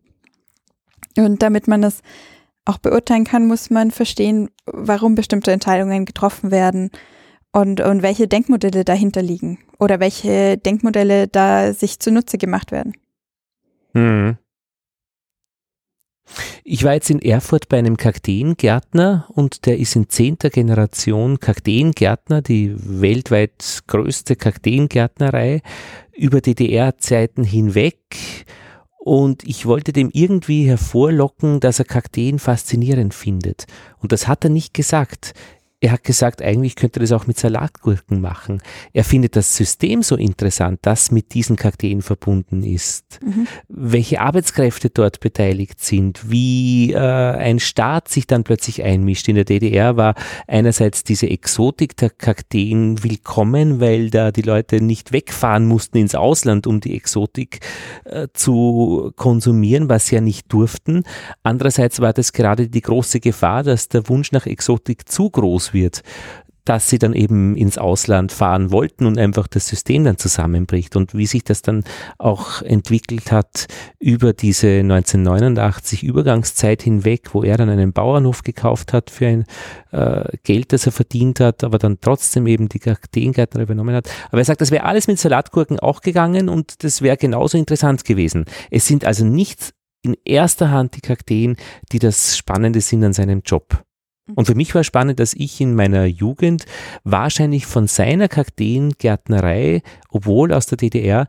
Und 1.17 1.41
damit 1.41 1.67
man 1.67 1.81
das 1.81 2.01
auch 2.67 2.77
beurteilen 2.77 3.23
kann, 3.23 3.47
muss 3.47 3.69
man 3.69 3.91
verstehen, 3.91 4.49
warum 4.65 5.15
bestimmte 5.15 5.51
Entscheidungen 5.51 6.05
getroffen 6.05 6.51
werden 6.51 6.91
und, 7.51 7.81
und 7.81 8.01
welche 8.01 8.27
Denkmodelle 8.27 8.83
dahinter 8.83 9.21
liegen 9.21 9.59
oder 9.79 9.99
welche 9.99 10.57
Denkmodelle 10.57 11.27
da 11.27 11.73
sich 11.73 11.99
zunutze 11.99 12.37
gemacht 12.37 12.71
werden. 12.71 12.93
Mhm. 13.93 14.37
Ich 16.63 16.83
war 16.83 16.93
jetzt 16.93 17.09
in 17.09 17.21
Erfurt 17.21 17.69
bei 17.69 17.77
einem 17.77 17.95
Kakteengärtner 17.95 19.27
und 19.29 19.65
der 19.65 19.77
ist 19.77 19.95
in 19.95 20.09
zehnter 20.09 20.49
Generation 20.49 21.39
Kakteengärtner, 21.39 22.41
die 22.41 22.75
weltweit 22.77 23.83
größte 23.87 24.35
Kakteengärtnerei 24.35 25.61
über 26.13 26.41
DDR-Zeiten 26.41 27.45
hinweg. 27.45 27.97
Und 29.07 29.45
ich 29.45 29.65
wollte 29.65 29.93
dem 29.93 30.09
irgendwie 30.11 30.67
hervorlocken, 30.67 31.61
dass 31.61 31.79
er 31.79 31.85
Kakteen 31.85 32.39
faszinierend 32.39 33.13
findet. 33.13 33.65
Und 33.99 34.11
das 34.11 34.27
hat 34.27 34.43
er 34.43 34.49
nicht 34.49 34.73
gesagt. 34.73 35.33
Er 35.79 35.91
hat 35.91 36.03
gesagt, 36.03 36.41
eigentlich 36.41 36.75
könnte 36.75 36.99
er 36.99 37.01
das 37.01 37.11
auch 37.11 37.27
mit 37.27 37.37
Salatgurken 37.37 38.19
machen. 38.19 38.63
Er 38.93 39.03
findet 39.03 39.35
das 39.35 39.55
System 39.55 40.01
so 40.01 40.15
interessant, 40.15 40.79
das 40.81 41.11
mit 41.11 41.35
diesen 41.35 41.55
Kakteen 41.55 42.01
verbunden 42.01 42.63
ist. 42.63 43.19
Mhm. 43.23 43.47
Welche 43.67 44.19
Arbeitskräfte 44.21 44.89
dort 44.89 45.19
beteiligt 45.19 45.79
sind, 45.79 46.31
wie 46.31 46.93
äh, 46.93 46.97
ein 46.97 47.59
Staat 47.59 48.07
sich 48.07 48.25
dann 48.25 48.43
plötzlich 48.43 48.81
einmischt. 48.81 49.27
In 49.27 49.35
der 49.35 49.45
DDR 49.45 49.97
war 49.97 50.15
einerseits 50.47 51.03
diese 51.03 51.29
Exotik 51.29 51.95
der 51.95 52.09
Kakteen 52.09 53.03
willkommen, 53.03 53.79
weil 53.79 54.09
da 54.09 54.31
die 54.31 54.41
Leute 54.41 54.81
nicht 54.81 55.11
wegfahren 55.11 55.67
mussten 55.67 55.97
ins 55.97 56.15
Ausland, 56.15 56.65
um 56.65 56.79
die 56.79 56.95
Exotik 56.95 57.59
äh, 58.05 58.27
zu 58.33 59.11
konsumieren, 59.15 59.89
was 59.89 60.07
sie 60.07 60.15
ja 60.15 60.21
nicht 60.21 60.51
durften. 60.51 61.03
Andererseits 61.43 61.99
war 61.99 62.13
das 62.13 62.33
gerade 62.33 62.67
die 62.67 62.81
große 62.81 63.19
Gefahr, 63.19 63.61
dass 63.61 63.89
der 63.89 64.09
Wunsch 64.09 64.31
nach 64.31 64.47
Exotik 64.47 65.07
zu 65.07 65.29
groß 65.29 65.66
wird, 65.73 66.03
dass 66.67 66.89
sie 66.89 66.99
dann 66.99 67.13
eben 67.13 67.55
ins 67.55 67.77
Ausland 67.77 68.31
fahren 68.31 68.71
wollten 68.71 69.05
und 69.05 69.17
einfach 69.17 69.47
das 69.47 69.67
System 69.67 70.03
dann 70.03 70.17
zusammenbricht 70.17 70.95
und 70.97 71.15
wie 71.15 71.25
sich 71.25 71.43
das 71.43 71.61
dann 71.61 71.83
auch 72.17 72.61
entwickelt 72.61 73.31
hat 73.31 73.67
über 73.99 74.33
diese 74.33 74.67
1989 74.67 76.03
Übergangszeit 76.03 76.81
hinweg, 76.81 77.33
wo 77.33 77.43
er 77.43 77.57
dann 77.57 77.69
einen 77.69 77.93
Bauernhof 77.93 78.43
gekauft 78.43 78.91
hat 78.91 79.09
für 79.09 79.27
ein 79.27 79.45
äh, 79.91 80.25
Geld, 80.43 80.73
das 80.73 80.85
er 80.85 80.91
verdient 80.91 81.39
hat, 81.39 81.63
aber 81.63 81.77
dann 81.77 82.01
trotzdem 82.01 82.47
eben 82.47 82.67
die 82.67 82.79
Kakteengärtner 82.79 83.61
übernommen 83.61 83.95
hat. 83.95 84.09
Aber 84.29 84.39
er 84.39 84.45
sagt, 84.45 84.59
das 84.59 84.71
wäre 84.71 84.83
alles 84.83 85.07
mit 85.07 85.19
Salatgurken 85.19 85.79
auch 85.79 86.01
gegangen 86.01 86.49
und 86.49 86.83
das 86.83 87.01
wäre 87.01 87.15
genauso 87.15 87.57
interessant 87.57 88.03
gewesen. 88.03 88.43
Es 88.69 88.85
sind 88.85 89.05
also 89.05 89.23
nicht 89.23 89.73
in 90.01 90.15
erster 90.25 90.69
Hand 90.69 90.95
die 90.95 91.01
Kakteen, 91.01 91.55
die 91.91 91.99
das 91.99 92.37
Spannende 92.37 92.81
sind 92.81 93.03
an 93.03 93.13
seinem 93.13 93.41
Job. 93.45 93.86
Und 94.35 94.45
für 94.45 94.55
mich 94.55 94.75
war 94.75 94.83
spannend, 94.83 95.19
dass 95.19 95.33
ich 95.33 95.61
in 95.61 95.75
meiner 95.75 96.05
Jugend 96.05 96.65
wahrscheinlich 97.03 97.65
von 97.65 97.87
seiner 97.87 98.27
Kakteengärtnerei, 98.27 99.81
obwohl 100.09 100.53
aus 100.53 100.65
der 100.65 100.77
DDR, 100.77 101.27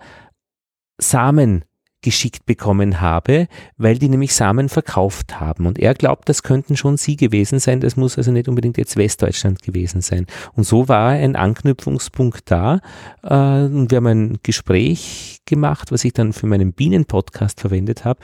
Samen 1.00 1.64
geschickt 2.00 2.46
bekommen 2.46 3.00
habe, 3.00 3.48
weil 3.76 3.98
die 3.98 4.08
nämlich 4.08 4.32
Samen 4.32 4.68
verkauft 4.68 5.40
haben. 5.40 5.66
Und 5.66 5.78
er 5.80 5.94
glaubt, 5.94 6.28
das 6.28 6.44
könnten 6.44 6.76
schon 6.76 6.96
sie 6.96 7.16
gewesen 7.16 7.58
sein, 7.58 7.80
das 7.80 7.96
muss 7.96 8.16
also 8.16 8.30
nicht 8.30 8.48
unbedingt 8.48 8.78
jetzt 8.78 8.96
Westdeutschland 8.96 9.62
gewesen 9.62 10.00
sein. 10.00 10.26
Und 10.54 10.64
so 10.64 10.88
war 10.88 11.10
ein 11.10 11.34
Anknüpfungspunkt 11.34 12.50
da. 12.50 12.80
Äh, 13.22 13.64
und 13.64 13.90
wir 13.90 13.96
haben 13.96 14.06
ein 14.06 14.38
Gespräch 14.44 15.40
gemacht, 15.44 15.90
was 15.90 16.04
ich 16.04 16.12
dann 16.12 16.32
für 16.32 16.46
meinen 16.46 16.72
Bienen-Podcast 16.72 17.60
verwendet 17.60 18.04
habe. 18.04 18.20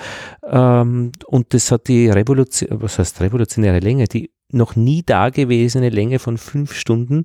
Ähm, 0.49 1.11
und 1.27 1.53
das 1.53 1.73
hat 1.73 1.89
die 1.89 2.09
Revolution, 2.09 2.81
was 2.81 3.01
heißt 3.01 3.21
revolutionäre 3.23 3.81
Länge, 3.81 4.07
die 4.07 4.31
noch 4.55 4.77
nie 4.77 5.03
dagewesene 5.03 5.91
Länge 5.91 6.19
von 6.19 6.39
fünf 6.39 6.75
Stunden. 6.75 7.25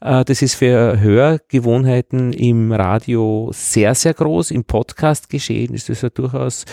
Äh, 0.00 0.24
das 0.24 0.42
ist 0.42 0.54
für 0.54 1.00
Hörgewohnheiten 1.00 2.32
im 2.32 2.72
Radio 2.72 3.50
sehr, 3.52 3.94
sehr 3.94 4.14
groß. 4.14 4.50
Im 4.50 4.64
Podcast 4.64 5.28
geschehen 5.28 5.74
ist 5.74 5.88
das 5.88 6.02
ja 6.02 6.10
durchaus 6.10 6.64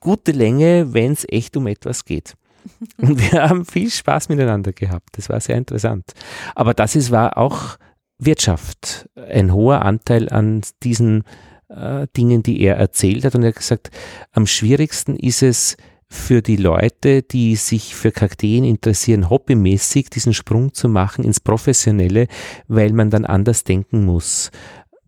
gute 0.00 0.32
Länge, 0.32 0.92
wenn 0.94 1.12
es 1.12 1.26
echt 1.28 1.56
um 1.56 1.66
etwas 1.66 2.04
geht. 2.04 2.34
Und 2.98 3.20
wir 3.20 3.42
haben 3.42 3.64
viel 3.64 3.90
Spaß 3.90 4.28
miteinander 4.28 4.72
gehabt. 4.72 5.10
Das 5.12 5.28
war 5.28 5.40
sehr 5.40 5.56
interessant. 5.56 6.12
Aber 6.54 6.74
das 6.74 6.96
ist, 6.96 7.10
war 7.10 7.38
auch 7.38 7.76
Wirtschaft. 8.18 9.08
Ein 9.14 9.52
hoher 9.52 9.82
Anteil 9.82 10.28
an 10.28 10.62
diesen 10.82 11.24
äh, 11.68 12.06
Dingen, 12.16 12.42
die 12.42 12.60
er 12.60 12.76
erzählt 12.76 13.24
hat. 13.24 13.34
Und 13.34 13.42
er 13.42 13.48
hat 13.48 13.56
gesagt, 13.56 13.90
am 14.32 14.46
schwierigsten 14.46 15.16
ist 15.16 15.42
es, 15.42 15.76
für 16.08 16.42
die 16.42 16.56
Leute, 16.56 17.22
die 17.22 17.56
sich 17.56 17.94
für 17.94 18.12
Kakteen 18.12 18.64
interessieren, 18.64 19.28
hobbymäßig 19.28 20.10
diesen 20.10 20.34
Sprung 20.34 20.72
zu 20.72 20.88
machen 20.88 21.24
ins 21.24 21.40
Professionelle, 21.40 22.28
weil 22.68 22.92
man 22.92 23.10
dann 23.10 23.24
anders 23.24 23.64
denken 23.64 24.04
muss, 24.04 24.50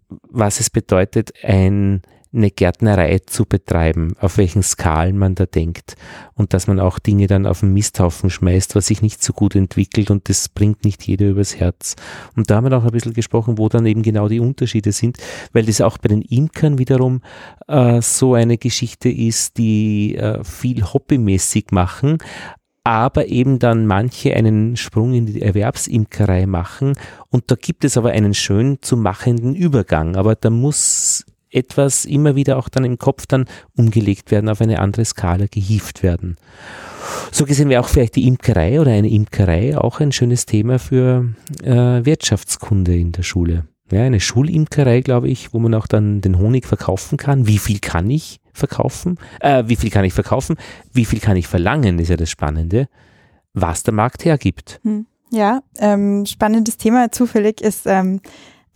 was 0.09 0.61
es 0.61 0.71
bedeutet, 0.71 1.33
ein 1.43 2.03
eine 2.33 2.51
Gärtnerei 2.51 3.21
zu 3.21 3.47
betreiben, 3.47 4.15
auf 4.21 4.37
welchen 4.37 4.63
Skalen 4.63 5.17
man 5.17 5.35
da 5.35 5.47
denkt 5.47 5.97
und 6.35 6.53
dass 6.53 6.67
man 6.67 6.79
auch 6.79 6.99
Dinge 6.99 7.27
dann 7.27 7.47
auf 7.47 7.61
den 7.61 7.73
Misthaufen 7.73 8.29
schmeißt, 8.29 8.75
was 8.75 8.87
sich 8.87 9.01
nicht 9.01 9.23
so 9.23 9.33
gut 9.33 9.55
entwickelt 9.55 10.11
und 10.11 10.29
das 10.29 10.49
bringt 10.49 10.85
nicht 10.85 11.07
jeder 11.07 11.27
übers 11.27 11.57
Herz. 11.57 11.97
Und 12.37 12.51
da 12.51 12.57
haben 12.57 12.71
wir 12.71 12.77
auch 12.77 12.85
ein 12.85 12.91
bisschen 12.91 13.15
gesprochen, 13.15 13.59
wo 13.59 13.69
dann 13.69 13.87
eben 13.87 14.03
genau 14.03 14.29
die 14.29 14.41
Unterschiede 14.41 14.93
sind, 14.93 15.17
weil 15.53 15.65
das 15.65 15.81
auch 15.81 15.99
bei 15.99 16.09
den 16.09 16.23
Imkern 16.23 16.79
wiederum 16.79 17.23
äh, 17.67 18.03
so 18.03 18.35
eine 18.35 18.59
Geschichte 18.59 19.09
ist, 19.09 19.57
die 19.57 20.17
äh, 20.17 20.45
viel 20.45 20.83
hobbymäßig 20.85 21.67
machen, 21.71 22.19
aber 22.85 23.27
eben 23.27 23.59
dann 23.59 23.87
manche 23.87 24.35
einen 24.35 24.77
Sprung 24.77 25.13
in 25.13 25.27
die 25.27 25.43
Erwerbsimkerei 25.43 26.47
machen 26.47 26.95
und 27.29 27.51
da 27.51 27.55
gibt 27.55 27.85
es 27.85 27.99
aber 27.99 28.11
einen 28.11 28.33
schön 28.33 28.79
zu 28.81 28.97
machenden 28.97 29.55
Übergang, 29.55 30.17
aber 30.17 30.35
da 30.35 30.49
muss 30.49 31.27
etwas 31.51 32.05
immer 32.05 32.35
wieder 32.37 32.59
auch 32.59 32.69
dann 32.69 32.85
im 32.85 32.99
Kopf 32.99 33.27
dann 33.27 33.47
umgelegt 33.77 34.31
werden, 34.31 34.49
auf 34.49 34.61
eine 34.61 34.81
andere 34.81 35.05
Skala 35.05 35.47
gehieft 35.51 36.03
werden. 36.03 36.37
So 37.33 37.45
gesehen 37.45 37.69
wäre 37.69 37.83
auch 37.83 37.89
vielleicht 37.89 38.17
die 38.17 38.27
Imkerei 38.27 38.81
oder 38.81 38.93
eine 38.93 39.09
Imkerei 39.09 39.77
auch 39.79 40.01
ein 40.01 40.13
schönes 40.13 40.47
Thema 40.47 40.79
für 40.79 41.35
äh, 41.63 42.05
Wirtschaftskunde 42.05 42.97
in 42.97 43.13
der 43.13 43.23
Schule. 43.23 43.65
Ja, 43.91 44.03
eine 44.03 44.21
Schulimkerei, 44.21 45.01
glaube 45.01 45.29
ich, 45.29 45.55
wo 45.55 45.59
man 45.59 45.75
auch 45.75 45.87
dann 45.87 46.21
den 46.21 46.39
Honig 46.39 46.67
verkaufen 46.67 47.17
kann. 47.17 47.47
Wie 47.47 47.59
viel 47.59 47.79
kann 47.79 48.11
ich 48.11 48.41
verkaufen? 48.53 49.19
Äh, 49.41 49.65
wie 49.67 49.77
viel 49.77 49.91
kann 49.91 50.05
ich 50.05 50.13
verkaufen? 50.13 50.57
Wie 50.93 51.07
viel 51.07 51.21
kann 51.21 51.37
ich 51.37 51.47
verlangen, 51.47 51.99
ist 51.99 52.09
ja 52.09 52.17
das 52.17 52.29
Spannende, 52.29 52.89
was 53.55 53.83
der 53.85 53.95
Markt 53.95 54.25
hergibt. 54.27 54.81
Hm. 54.83 55.07
Ja, 55.31 55.63
ähm, 55.79 56.27
spannendes 56.27 56.77
Thema. 56.77 57.11
Zufällig 57.11 57.61
ist 57.61 57.87
ähm, 57.87 58.21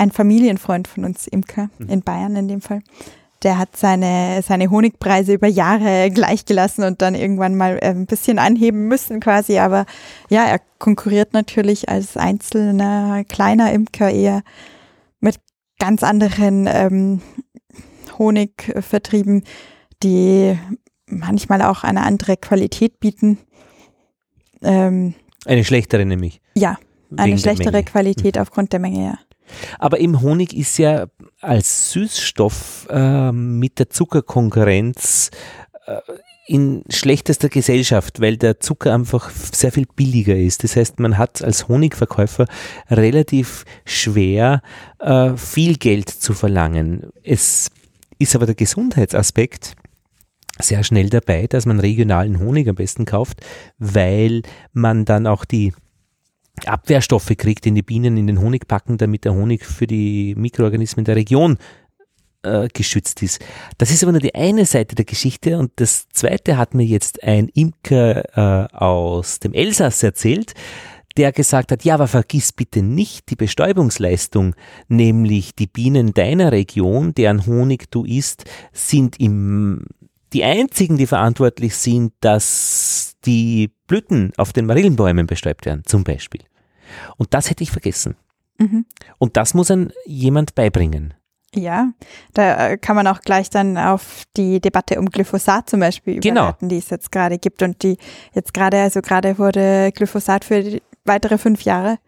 ein 0.03 0.11
Familienfreund 0.11 0.89
von 0.89 1.05
uns, 1.05 1.27
Imker, 1.27 1.71
mhm. 1.79 1.89
in 1.89 2.03
Bayern 2.03 2.37
in 2.37 2.49
dem 2.49 2.61
Fall. 2.61 2.83
Der 3.43 3.59
hat 3.59 3.77
seine, 3.77 4.43
seine 4.43 4.71
Honigpreise 4.71 5.33
über 5.33 5.49
Jahre 5.49 6.11
gleichgelassen 6.11 6.85
und 6.85 7.03
dann 7.03 7.15
irgendwann 7.15 7.57
mal 7.57 7.79
äh, 7.81 7.91
ein 7.91 8.07
bisschen 8.07 8.39
anheben 8.39 8.87
müssen 8.89 9.21
quasi. 9.21 9.59
Aber 9.59 9.87
ja, 10.29 10.45
er 10.45 10.61
konkurriert 10.79 11.33
natürlich 11.33 11.89
als 11.89 12.17
einzelner 12.17 13.25
kleiner 13.25 13.73
Imker 13.73 14.11
eher 14.11 14.43
mit 15.21 15.37
ganz 15.79 16.03
anderen 16.03 16.69
ähm, 16.69 17.21
Honigvertrieben, 18.19 19.45
die 20.03 20.59
manchmal 21.07 21.63
auch 21.63 21.85
eine 21.85 22.03
andere 22.03 22.37
Qualität 22.37 23.01
bieten. 23.01 23.39
Ähm, 24.63 25.15
eine 25.47 25.65
schlechtere 25.65 26.05
nämlich. 26.05 26.41
Ja, 26.55 26.77
eine 27.17 27.39
schlechtere 27.39 27.83
Qualität 27.83 28.37
mhm. 28.37 28.43
aufgrund 28.43 28.73
der 28.73 28.81
Menge, 28.81 29.05
ja. 29.05 29.19
Aber 29.79 29.99
im 29.99 30.21
Honig 30.21 30.57
ist 30.57 30.79
ja 30.79 31.07
als 31.41 31.93
Süßstoff 31.93 32.87
äh, 32.91 33.33
mit 33.33 33.79
der 33.79 33.91
Zuckerkonkurrenz 33.91 35.31
äh, 35.87 36.01
in 36.47 36.83
schlechtester 36.89 37.49
Gesellschaft, 37.49 38.21
weil 38.21 38.37
der 38.37 38.61
Zucker 38.61 38.93
einfach 38.93 39.31
sehr 39.31 39.73
viel 39.73 39.87
billiger 39.87 40.37
ist. 40.37 40.65
Das 40.65 40.77
heißt, 40.77 40.99
man 40.99 41.17
hat 41.17 41.43
als 41.43 41.69
Honigverkäufer 41.69 42.47
relativ 42.91 43.65
schwer, 43.85 44.61
äh, 44.99 45.37
viel 45.37 45.77
Geld 45.77 46.09
zu 46.09 46.35
verlangen. 46.35 47.11
Es 47.23 47.71
ist 48.19 48.35
aber 48.35 48.47
der 48.47 48.55
Gesundheitsaspekt 48.55 49.77
sehr 50.61 50.85
schnell 50.85 51.11
dabei, 51.11 51.47
dass 51.47 51.67
man 51.67 51.81
regionalen 51.81 52.39
Honig 52.39 52.69
am 52.69 52.75
besten 52.75 53.05
kauft, 53.05 53.41
weil 53.79 54.43
man 54.73 55.05
dann 55.05 55.27
auch 55.27 55.45
die 55.45 55.73
Abwehrstoffe 56.67 57.33
kriegt, 57.37 57.65
den 57.65 57.75
die 57.75 57.83
Bienen 57.83 58.17
in 58.17 58.27
den 58.27 58.41
Honig 58.41 58.69
packen, 58.69 58.99
damit 58.99 59.25
der 59.25 59.35
Honig 59.35 59.65
für 59.65 59.87
die 59.87 60.35
Mikroorganismen 60.37 61.05
der 61.05 61.17
Region 61.17 61.59
äh, 62.43 62.69
geschützt 62.73 63.23
ist. 63.23 63.41
Das 63.79 63.91
ist 63.91 64.03
aber 64.03 64.13
nur 64.13 64.21
die 64.21 64.35
eine 64.35 64.67
Seite 64.67 64.95
der 64.95 65.05
Geschichte 65.05 65.59
und 65.59 65.73
das 65.77 66.09
zweite 66.13 66.57
hat 66.57 66.75
mir 66.75 66.85
jetzt 66.85 67.23
ein 67.23 67.49
Imker 67.49 68.69
äh, 68.71 68.75
aus 68.75 69.39
dem 69.39 69.55
Elsass 69.55 70.03
erzählt, 70.03 70.55
der 71.17 71.33
gesagt 71.33 71.73
hat, 71.73 71.85
ja, 71.85 71.95
aber 71.95 72.09
vergiss 72.09 72.53
bitte 72.53 72.83
nicht 72.83 73.31
die 73.31 73.37
Bestäubungsleistung, 73.37 74.55
nämlich 74.89 75.55
die 75.55 75.67
Bienen 75.67 76.15
deiner 76.15 76.53
Region, 76.53 77.15
deren 77.15 77.47
Honig 77.47 77.91
du 77.91 78.05
isst, 78.05 78.45
sind 78.73 79.21
im 79.21 79.87
die 80.33 80.45
einzigen, 80.45 80.97
die 80.97 81.07
verantwortlich 81.07 81.77
sind, 81.77 82.15
dass 82.21 83.17
die 83.27 83.71
Blüten 83.93 84.33
auf 84.39 84.55
den 84.55 84.65
Marillenbäumen 84.65 85.27
bestäubt 85.27 85.67
werden, 85.67 85.83
zum 85.85 86.03
Beispiel. 86.03 86.41
Und 87.19 87.35
das 87.35 87.51
hätte 87.51 87.63
ich 87.63 87.71
vergessen. 87.71 88.17
Mhm. 88.57 88.87
Und 89.19 89.37
das 89.37 89.53
muss 89.53 89.71
ein 89.71 89.93
jemand 90.07 90.55
beibringen. 90.55 91.13
Ja, 91.55 91.93
da 92.33 92.71
äh, 92.71 92.79
kann 92.79 92.97
man 92.97 93.07
auch 93.07 93.21
gleich 93.21 93.51
dann 93.51 93.77
auf 93.77 94.23
die 94.35 94.63
Debatte 94.63 94.99
um 94.99 95.11
Glyphosat 95.11 95.69
zum 95.69 95.81
Beispiel 95.81 96.21
genau. 96.21 96.41
überleiten, 96.41 96.69
genau. 96.69 96.71
die 96.71 96.79
es 96.79 96.89
jetzt 96.89 97.13
gerade 97.13 97.39
gibt 97.39 97.63
und 97.63 97.83
die 97.83 97.99
jetzt 98.33 98.55
gerade, 98.55 98.81
also 98.81 99.03
gerade 99.03 99.39
wurde 99.39 99.93
Glyphosat 99.95 100.47
für 100.47 100.81
weitere 101.05 101.37
fünf 101.37 101.61
Jahre 101.61 101.99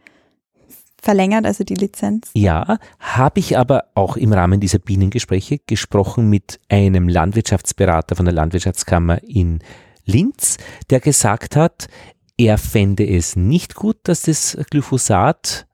verlängert, 1.03 1.45
also 1.45 1.65
die 1.65 1.75
Lizenz? 1.75 2.31
Ja, 2.33 2.79
habe 2.99 3.41
ich 3.41 3.59
aber 3.59 3.85
auch 3.95 4.17
im 4.17 4.33
Rahmen 4.33 4.59
dieser 4.59 4.79
Bienengespräche 4.79 5.59
gesprochen 5.67 6.31
mit 6.31 6.61
einem 6.71 7.11
Landwirtschaftsberater 7.11 8.17
von 8.17 8.25
der 8.25 8.33
Landwirtschaftskammer 8.33 9.23
in 9.23 9.59
Linz, 10.05 10.59
der 10.91 11.01
gesagt 11.01 11.57
hat, 11.57 11.89
er 12.37 12.59
fände 12.59 13.07
es 13.07 13.37
nicht 13.37 13.75
gut, 13.75 13.97
dass 14.05 14.23
das 14.23 14.57
Glyphosat 14.71 15.67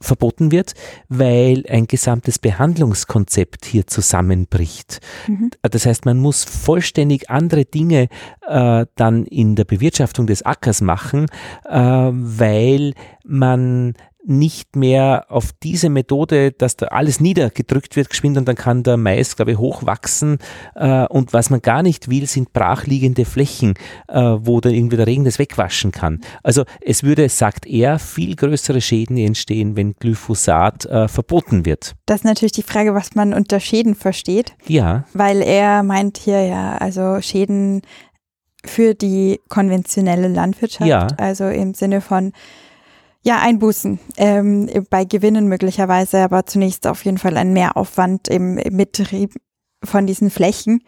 verboten 0.00 0.52
wird, 0.52 0.74
weil 1.08 1.64
ein 1.68 1.86
gesamtes 1.86 2.38
Behandlungskonzept 2.38 3.64
hier 3.64 3.86
zusammenbricht. 3.86 5.00
Mhm. 5.26 5.50
Das 5.62 5.86
heißt, 5.86 6.04
man 6.04 6.18
muss 6.18 6.44
vollständig 6.44 7.30
andere 7.30 7.64
Dinge 7.64 8.08
äh, 8.46 8.86
dann 8.94 9.24
in 9.24 9.56
der 9.56 9.64
Bewirtschaftung 9.64 10.26
des 10.26 10.44
Ackers 10.44 10.82
machen, 10.82 11.26
äh, 11.64 11.78
weil 11.78 12.92
man 13.24 13.94
nicht 14.26 14.76
mehr 14.76 15.26
auf 15.28 15.52
diese 15.62 15.88
Methode, 15.88 16.52
dass 16.52 16.76
da 16.76 16.86
alles 16.86 17.20
niedergedrückt 17.20 17.96
wird, 17.96 18.10
geschwind 18.10 18.36
und 18.36 18.46
dann 18.46 18.56
kann 18.56 18.82
der 18.82 18.96
Mais, 18.96 19.36
glaube 19.36 19.52
ich, 19.52 19.58
hochwachsen. 19.58 20.38
Äh, 20.74 21.06
und 21.06 21.32
was 21.32 21.50
man 21.50 21.62
gar 21.62 21.82
nicht 21.82 22.10
will, 22.10 22.26
sind 22.26 22.52
brachliegende 22.52 23.24
Flächen, 23.24 23.74
äh, 24.08 24.20
wo 24.20 24.60
dann 24.60 24.74
irgendwie 24.74 24.96
der 24.96 25.06
Regen 25.06 25.24
das 25.24 25.38
wegwaschen 25.38 25.92
kann. 25.92 26.20
Also 26.42 26.64
es 26.80 27.02
würde, 27.02 27.28
sagt 27.28 27.66
er, 27.66 27.98
viel 27.98 28.34
größere 28.34 28.80
Schäden 28.80 29.16
entstehen, 29.16 29.76
wenn 29.76 29.94
Glyphosat 29.94 30.86
äh, 30.86 31.08
verboten 31.08 31.64
wird. 31.64 31.94
Das 32.06 32.20
ist 32.20 32.24
natürlich 32.24 32.52
die 32.52 32.62
Frage, 32.62 32.94
was 32.94 33.14
man 33.14 33.32
unter 33.32 33.60
Schäden 33.60 33.94
versteht. 33.94 34.54
Ja. 34.66 35.04
Weil 35.12 35.42
er 35.42 35.82
meint 35.82 36.18
hier 36.18 36.44
ja, 36.44 36.76
also 36.78 37.20
Schäden 37.20 37.82
für 38.64 38.94
die 38.94 39.40
konventionelle 39.48 40.28
Landwirtschaft, 40.28 40.88
ja. 40.88 41.06
also 41.18 41.46
im 41.48 41.74
Sinne 41.74 42.00
von 42.00 42.32
ja, 43.26 43.40
Einbußen 43.40 43.98
ähm, 44.18 44.70
bei 44.88 45.04
Gewinnen 45.04 45.48
möglicherweise, 45.48 46.22
aber 46.22 46.46
zunächst 46.46 46.86
auf 46.86 47.04
jeden 47.04 47.18
Fall 47.18 47.36
ein 47.36 47.52
Mehraufwand 47.52 48.28
im, 48.28 48.56
im 48.56 48.76
Betrieb 48.76 49.34
von 49.82 50.06
diesen 50.06 50.30
Flächen. 50.30 50.84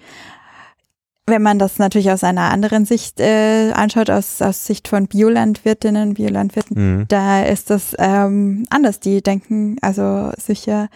Wenn 1.27 1.43
man 1.43 1.59
das 1.59 1.81
natürlich 1.81 2.13
aus 2.13 2.23
einer 2.23 2.53
anderen 2.53 2.85
Sicht 2.85 3.19
äh, 3.19 3.73
anschaut, 3.73 4.09
aus, 4.09 4.41
aus 4.41 4.65
Sicht 4.65 4.87
von 4.87 5.09
Biolandwirtinnen, 5.09 6.15
Biolandwirten, 6.15 6.77
mhm. 7.01 7.05
da 7.09 7.43
ist 7.43 7.71
das 7.71 7.97
ähm, 7.99 8.67
anders. 8.71 9.01
Die 9.01 9.21
denken 9.21 9.77
also 9.83 10.31
sicher, 10.39 10.89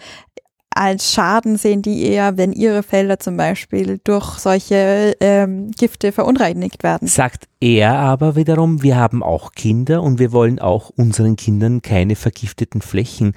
als 0.75 1.13
Schaden 1.13 1.57
sehen 1.57 1.81
die 1.81 2.03
eher, 2.03 2.37
wenn 2.37 2.53
ihre 2.53 2.83
Felder 2.83 3.19
zum 3.19 3.37
Beispiel 3.37 3.99
durch 4.03 4.39
solche 4.39 5.15
ähm, 5.19 5.71
Gifte 5.71 6.11
verunreinigt 6.11 6.83
werden. 6.83 7.07
Sagt 7.07 7.47
er 7.59 7.95
aber 7.95 8.35
wiederum, 8.35 8.83
wir 8.83 8.95
haben 8.95 9.23
auch 9.23 9.51
Kinder 9.51 10.01
und 10.03 10.19
wir 10.19 10.31
wollen 10.31 10.59
auch 10.59 10.89
unseren 10.89 11.35
Kindern 11.35 11.81
keine 11.81 12.15
vergifteten 12.15 12.81
Flächen 12.81 13.33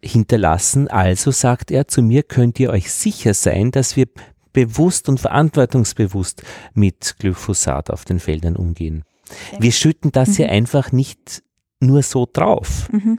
hinterlassen. 0.00 0.88
Also 0.88 1.30
sagt 1.30 1.70
er 1.70 1.88
zu 1.88 2.02
mir, 2.02 2.22
könnt 2.22 2.58
ihr 2.60 2.70
euch 2.70 2.92
sicher 2.92 3.34
sein, 3.34 3.70
dass 3.70 3.96
wir 3.96 4.06
bewusst 4.52 5.08
und 5.08 5.20
verantwortungsbewusst 5.20 6.42
mit 6.74 7.16
Glyphosat 7.18 7.90
auf 7.90 8.04
den 8.04 8.18
Feldern 8.18 8.56
umgehen. 8.56 9.04
Wir 9.58 9.72
schütten 9.72 10.12
das 10.12 10.38
mhm. 10.38 10.44
ja 10.44 10.50
einfach 10.50 10.92
nicht 10.92 11.42
nur 11.80 12.02
so 12.02 12.28
drauf. 12.30 12.88
Mhm. 12.92 13.18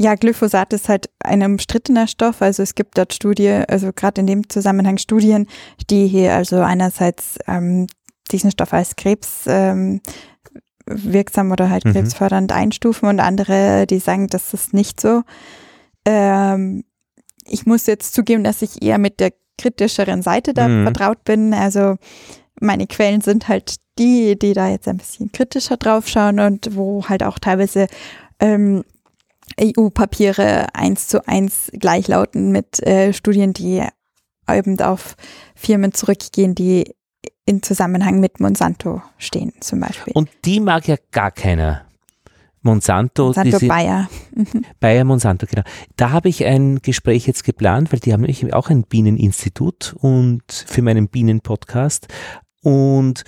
Ja, 0.00 0.14
Glyphosat 0.14 0.72
ist 0.72 0.88
halt 0.88 1.10
ein 1.18 1.42
umstrittener 1.42 2.06
Stoff. 2.06 2.40
Also 2.40 2.62
es 2.62 2.76
gibt 2.76 2.96
dort 2.96 3.12
Studien, 3.12 3.64
also 3.68 3.92
gerade 3.92 4.20
in 4.20 4.28
dem 4.28 4.48
Zusammenhang 4.48 4.98
Studien, 4.98 5.48
die 5.90 6.06
hier 6.06 6.34
also 6.34 6.60
einerseits 6.60 7.38
ähm, 7.48 7.88
diesen 8.30 8.52
Stoff 8.52 8.72
als 8.72 8.94
Krebs 8.94 9.44
ähm, 9.46 10.00
wirksam 10.86 11.50
oder 11.50 11.68
halt 11.68 11.84
mhm. 11.84 11.92
krebsfördernd 11.92 12.52
einstufen 12.52 13.08
und 13.08 13.18
andere, 13.18 13.86
die 13.86 13.98
sagen, 13.98 14.28
das 14.28 14.54
ist 14.54 14.72
nicht 14.72 15.00
so. 15.00 15.22
Ähm, 16.04 16.84
ich 17.44 17.66
muss 17.66 17.86
jetzt 17.86 18.14
zugeben, 18.14 18.44
dass 18.44 18.62
ich 18.62 18.82
eher 18.82 18.98
mit 18.98 19.18
der 19.18 19.32
kritischeren 19.58 20.22
Seite 20.22 20.54
da 20.54 20.68
mhm. 20.68 20.84
vertraut 20.84 21.24
bin. 21.24 21.52
Also 21.52 21.96
meine 22.60 22.86
Quellen 22.86 23.20
sind 23.20 23.48
halt 23.48 23.76
die, 23.98 24.38
die 24.38 24.52
da 24.52 24.68
jetzt 24.68 24.86
ein 24.86 24.98
bisschen 24.98 25.32
kritischer 25.32 25.76
draufschauen 25.76 26.38
und 26.38 26.76
wo 26.76 27.04
halt 27.08 27.24
auch 27.24 27.40
teilweise 27.40 27.88
ähm, 28.38 28.84
EU-Papiere 29.60 30.74
eins 30.74 31.08
zu 31.08 31.26
eins 31.26 31.70
gleichlauten 31.72 32.50
mit 32.50 32.80
äh, 32.86 33.12
Studien, 33.12 33.52
die 33.52 33.82
eben 34.50 34.80
auf 34.80 35.16
Firmen 35.54 35.92
zurückgehen, 35.92 36.54
die 36.54 36.94
in 37.44 37.62
Zusammenhang 37.62 38.20
mit 38.20 38.40
Monsanto 38.40 39.02
stehen 39.16 39.52
zum 39.60 39.80
Beispiel. 39.80 40.12
Und 40.14 40.30
die 40.44 40.60
mag 40.60 40.86
ja 40.86 40.96
gar 41.10 41.30
keiner. 41.30 41.84
Monsanto, 42.62 43.26
Monsanto 43.26 43.66
Bayer. 43.66 44.08
Mhm. 44.34 44.64
Bayer 44.80 45.04
Monsanto, 45.04 45.46
genau. 45.46 45.62
Da 45.96 46.10
habe 46.10 46.28
ich 46.28 46.44
ein 46.44 46.80
Gespräch 46.82 47.26
jetzt 47.26 47.44
geplant, 47.44 47.92
weil 47.92 48.00
die 48.00 48.12
haben 48.12 48.20
nämlich 48.20 48.52
auch 48.52 48.68
ein 48.68 48.82
Bieneninstitut 48.82 49.94
und 49.98 50.42
für 50.52 50.82
meinen 50.82 51.08
Bienenpodcast. 51.08 52.08
Und 52.62 53.22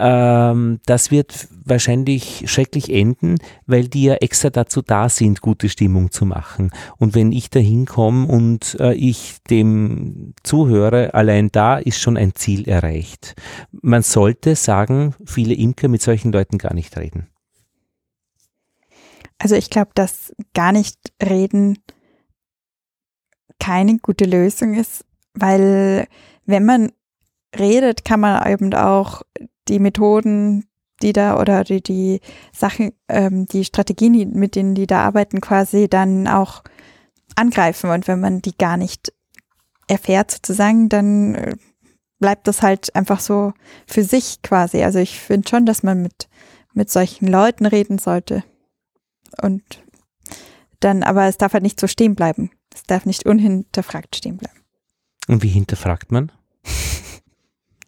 ähm, 0.00 0.80
das 0.86 1.10
wird 1.10 1.48
wahrscheinlich 1.64 2.44
schrecklich 2.50 2.92
enden, 2.92 3.36
weil 3.66 3.88
die 3.88 4.04
ja 4.04 4.14
extra 4.14 4.50
dazu 4.50 4.82
da 4.82 5.08
sind, 5.08 5.40
gute 5.40 5.68
Stimmung 5.68 6.10
zu 6.10 6.24
machen. 6.24 6.70
Und 6.96 7.14
wenn 7.14 7.32
ich 7.32 7.50
da 7.50 7.60
hinkomme 7.60 8.26
und 8.26 8.76
äh, 8.80 8.94
ich 8.94 9.36
dem 9.50 10.34
zuhöre, 10.42 11.14
allein 11.14 11.50
da 11.52 11.78
ist 11.78 12.00
schon 12.00 12.16
ein 12.16 12.34
Ziel 12.34 12.68
erreicht. 12.68 13.34
Man 13.70 14.02
sollte 14.02 14.56
sagen, 14.56 15.14
viele 15.24 15.54
Imker 15.54 15.88
mit 15.88 16.02
solchen 16.02 16.32
Leuten 16.32 16.58
gar 16.58 16.74
nicht 16.74 16.96
reden. 16.96 17.28
Also 19.38 19.54
ich 19.54 19.70
glaube, 19.70 19.90
dass 19.94 20.34
gar 20.54 20.72
nicht 20.72 20.96
reden 21.22 21.78
keine 23.58 23.98
gute 23.98 24.24
Lösung 24.24 24.74
ist, 24.74 25.04
weil 25.34 26.06
wenn 26.46 26.64
man 26.64 26.92
redet, 27.58 28.04
kann 28.04 28.20
man 28.20 28.50
eben 28.50 28.74
auch 28.74 29.22
die 29.68 29.78
Methoden, 29.78 30.66
die 31.02 31.12
da 31.12 31.38
oder 31.40 31.64
die, 31.64 31.82
die 31.82 32.20
Sachen, 32.52 32.92
ähm, 33.08 33.46
die 33.46 33.64
Strategien, 33.64 34.32
mit 34.34 34.54
denen 34.54 34.74
die 34.74 34.86
da 34.86 35.02
arbeiten, 35.02 35.40
quasi 35.40 35.88
dann 35.88 36.28
auch 36.28 36.62
angreifen. 37.36 37.90
Und 37.90 38.08
wenn 38.08 38.20
man 38.20 38.42
die 38.42 38.56
gar 38.56 38.76
nicht 38.76 39.12
erfährt 39.88 40.30
sozusagen, 40.30 40.88
dann 40.88 41.34
äh, 41.34 41.56
bleibt 42.18 42.46
das 42.46 42.62
halt 42.62 42.94
einfach 42.94 43.20
so 43.20 43.52
für 43.86 44.04
sich 44.04 44.42
quasi. 44.42 44.82
Also 44.82 44.98
ich 44.98 45.18
finde 45.18 45.48
schon, 45.48 45.66
dass 45.66 45.82
man 45.82 46.02
mit, 46.02 46.28
mit 46.74 46.90
solchen 46.90 47.26
Leuten 47.26 47.66
reden 47.66 47.98
sollte. 47.98 48.44
Und 49.40 49.62
dann, 50.80 51.02
aber 51.02 51.26
es 51.26 51.38
darf 51.38 51.54
halt 51.54 51.62
nicht 51.62 51.80
so 51.80 51.86
stehen 51.86 52.14
bleiben. 52.14 52.50
Es 52.74 52.84
darf 52.84 53.06
nicht 53.06 53.26
unhinterfragt 53.26 54.16
stehen 54.16 54.36
bleiben. 54.36 54.60
Und 55.28 55.42
wie 55.42 55.48
hinterfragt 55.48 56.12
man? 56.12 56.30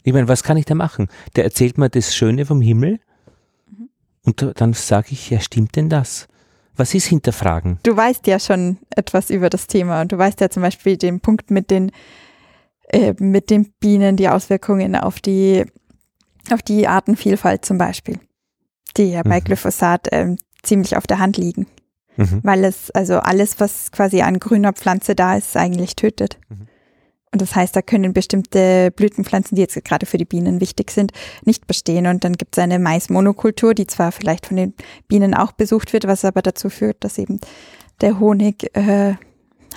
Ich 0.04 0.12
meine, 0.12 0.28
was 0.28 0.42
kann 0.42 0.56
ich 0.56 0.64
da 0.64 0.74
machen? 0.74 1.08
Der 1.36 1.44
erzählt 1.44 1.78
mir 1.78 1.88
das 1.88 2.14
Schöne 2.14 2.46
vom 2.46 2.60
Himmel 2.60 3.00
mhm. 3.70 3.88
und 4.24 4.60
dann 4.60 4.72
sage 4.72 5.08
ich, 5.10 5.30
ja, 5.30 5.40
stimmt 5.40 5.76
denn 5.76 5.88
das? 5.88 6.28
Was 6.76 6.94
ist 6.94 7.06
Hinterfragen? 7.06 7.78
Du 7.82 7.96
weißt 7.96 8.26
ja 8.26 8.40
schon 8.40 8.78
etwas 8.90 9.30
über 9.30 9.50
das 9.50 9.66
Thema 9.66 10.00
und 10.00 10.12
du 10.12 10.18
weißt 10.18 10.40
ja 10.40 10.48
zum 10.48 10.62
Beispiel 10.62 10.96
den 10.96 11.20
Punkt 11.20 11.50
mit 11.50 11.70
den, 11.70 11.92
äh, 12.88 13.14
mit 13.18 13.50
den 13.50 13.72
Bienen, 13.78 14.16
die 14.16 14.28
Auswirkungen 14.28 14.96
auf 14.96 15.20
die, 15.20 15.64
auf 16.50 16.62
die 16.62 16.88
Artenvielfalt 16.88 17.64
zum 17.64 17.76
Beispiel, 17.76 18.18
die 18.96 19.10
ja 19.10 19.22
bei 19.22 19.40
mhm. 19.40 19.44
Glyphosat 19.44 20.08
ähm, 20.12 20.38
ziemlich 20.62 20.96
auf 20.96 21.06
der 21.06 21.18
Hand 21.18 21.36
liegen. 21.36 21.66
Mhm. 22.16 22.40
Weil 22.42 22.64
es, 22.64 22.90
also 22.90 23.18
alles, 23.18 23.60
was 23.60 23.90
quasi 23.92 24.22
an 24.22 24.38
grüner 24.38 24.72
Pflanze 24.72 25.14
da 25.14 25.36
ist, 25.36 25.56
eigentlich 25.56 25.96
tötet. 25.96 26.38
Mhm. 26.48 26.68
Und 27.32 27.40
das 27.40 27.54
heißt, 27.54 27.74
da 27.74 27.80
können 27.80 28.12
bestimmte 28.12 28.90
Blütenpflanzen, 28.90 29.56
die 29.56 29.62
jetzt 29.62 29.82
gerade 29.84 30.04
für 30.04 30.18
die 30.18 30.26
Bienen 30.26 30.60
wichtig 30.60 30.90
sind, 30.90 31.12
nicht 31.44 31.66
bestehen. 31.66 32.06
Und 32.06 32.24
dann 32.24 32.34
gibt 32.34 32.56
es 32.56 32.62
eine 32.62 32.78
Maismonokultur, 32.78 33.74
die 33.74 33.86
zwar 33.86 34.12
vielleicht 34.12 34.46
von 34.46 34.58
den 34.58 34.74
Bienen 35.08 35.34
auch 35.34 35.52
besucht 35.52 35.94
wird, 35.94 36.06
was 36.06 36.26
aber 36.26 36.42
dazu 36.42 36.68
führt, 36.68 37.02
dass 37.02 37.16
eben 37.16 37.40
der 38.02 38.20
Honig 38.20 38.76
äh, 38.76 39.14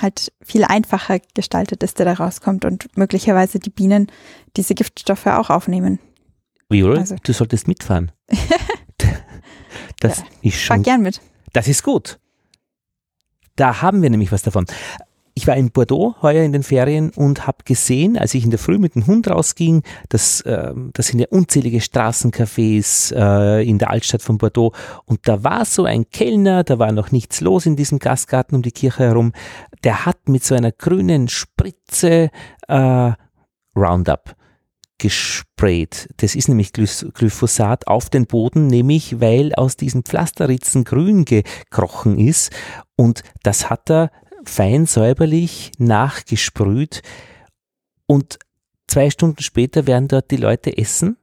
halt 0.01 0.33
viel 0.41 0.65
einfacher 0.65 1.19
gestaltet 1.33 1.81
ist, 1.81 1.97
der 1.99 2.05
da 2.05 2.13
rauskommt 2.13 2.65
und 2.65 2.97
möglicherweise 2.97 3.59
die 3.59 3.69
Bienen 3.69 4.11
diese 4.57 4.75
Giftstoffe 4.75 5.27
auch 5.27 5.49
aufnehmen. 5.49 5.99
Viol, 6.69 6.97
also. 6.97 7.15
du 7.23 7.33
solltest 7.33 7.69
mitfahren. 7.69 8.11
das 10.01 10.19
ja, 10.19 10.25
ist 10.41 10.61
schon. 10.61 10.77
Fahr 10.77 10.83
gern 10.83 11.01
mit. 11.01 11.21
Das 11.53 11.69
ist 11.69 11.83
gut. 11.83 12.19
Da 13.55 13.81
haben 13.81 14.01
wir 14.01 14.09
nämlich 14.09 14.33
was 14.33 14.41
davon. 14.41 14.65
Ich 15.37 15.47
war 15.47 15.57
in 15.57 15.71
Bordeaux 15.71 16.15
heuer 16.21 16.43
in 16.43 16.53
den 16.53 16.63
Ferien 16.63 17.09
und 17.09 17.45
habe 17.45 17.57
gesehen, 17.65 18.17
als 18.17 18.33
ich 18.33 18.45
in 18.45 18.51
der 18.51 18.59
Früh 18.59 18.77
mit 18.77 18.95
dem 18.95 19.05
Hund 19.05 19.27
rausging, 19.27 19.83
dass 20.07 20.39
äh, 20.41 20.73
das 20.93 21.07
sind 21.07 21.19
ja 21.19 21.27
unzählige 21.29 21.79
Straßencafés 21.79 23.13
äh, 23.13 23.67
in 23.67 23.77
der 23.77 23.89
Altstadt 23.89 24.21
von 24.21 24.37
Bordeaux 24.37 24.73
und 25.03 25.27
da 25.27 25.43
war 25.43 25.65
so 25.65 25.83
ein 25.83 26.09
Kellner, 26.09 26.63
da 26.63 26.79
war 26.79 26.93
noch 26.93 27.11
nichts 27.11 27.41
los 27.41 27.65
in 27.65 27.75
diesem 27.75 27.99
Gastgarten 27.99 28.55
um 28.55 28.61
die 28.61 28.71
Kirche 28.71 29.03
herum, 29.03 29.33
der 29.83 30.05
hat 30.05 30.29
mit 30.29 30.45
so 30.45 30.55
einer 30.55 30.71
grünen 30.71 31.27
Spritze 31.27 32.31
äh, 32.69 33.11
Roundup 33.75 34.35
gesprayt. 34.97 36.07
Das 36.17 36.35
ist 36.35 36.47
nämlich 36.47 36.71
Glyphosat 36.71 37.87
auf 37.87 38.09
den 38.09 38.25
Boden, 38.27 38.67
nämlich 38.67 39.19
weil 39.19 39.53
aus 39.53 39.75
diesen 39.75 40.03
Pflasterritzen 40.03 40.85
grün 40.85 41.25
gekrochen 41.25 42.17
ist. 42.17 42.53
Und 42.95 43.23
das 43.43 43.69
hat 43.69 43.91
er 43.91 44.09
fein 44.49 44.85
säuberlich 44.85 45.71
nachgesprüht 45.77 47.01
und 48.05 48.39
zwei 48.87 49.09
Stunden 49.09 49.41
später 49.41 49.87
werden 49.87 50.07
dort 50.07 50.31
die 50.31 50.37
Leute 50.37 50.77
essen 50.77 51.17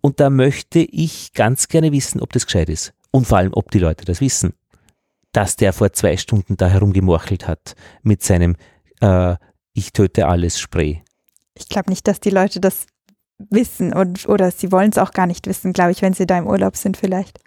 Und 0.00 0.20
da 0.20 0.30
möchte 0.30 0.78
ich 0.78 1.32
ganz 1.32 1.68
gerne 1.68 1.92
wissen, 1.92 2.20
ob 2.20 2.32
das 2.32 2.46
gescheit 2.46 2.68
ist. 2.68 2.92
Und 3.10 3.26
vor 3.26 3.38
allem, 3.38 3.52
ob 3.52 3.70
die 3.70 3.78
Leute 3.78 4.04
das 4.04 4.20
wissen. 4.20 4.54
Dass 5.32 5.56
der 5.56 5.72
vor 5.72 5.92
zwei 5.92 6.16
Stunden 6.16 6.56
da 6.56 6.68
herumgemorchelt 6.68 7.46
hat 7.46 7.74
mit 8.02 8.22
seinem 8.22 8.56
äh, 9.00 9.36
Ich 9.72 9.92
töte 9.92 10.26
alles 10.26 10.58
Spray. 10.58 11.02
Ich 11.54 11.68
glaube 11.68 11.90
nicht, 11.90 12.08
dass 12.08 12.20
die 12.20 12.30
Leute 12.30 12.60
das 12.60 12.86
wissen 13.38 13.92
und, 13.92 14.28
oder 14.28 14.50
sie 14.50 14.70
wollen 14.72 14.90
es 14.90 14.98
auch 14.98 15.12
gar 15.12 15.26
nicht 15.26 15.46
wissen, 15.46 15.72
glaube 15.72 15.92
ich, 15.92 16.02
wenn 16.02 16.12
sie 16.12 16.26
da 16.26 16.38
im 16.38 16.46
Urlaub 16.46 16.76
sind 16.76 16.96
vielleicht. 16.96 17.40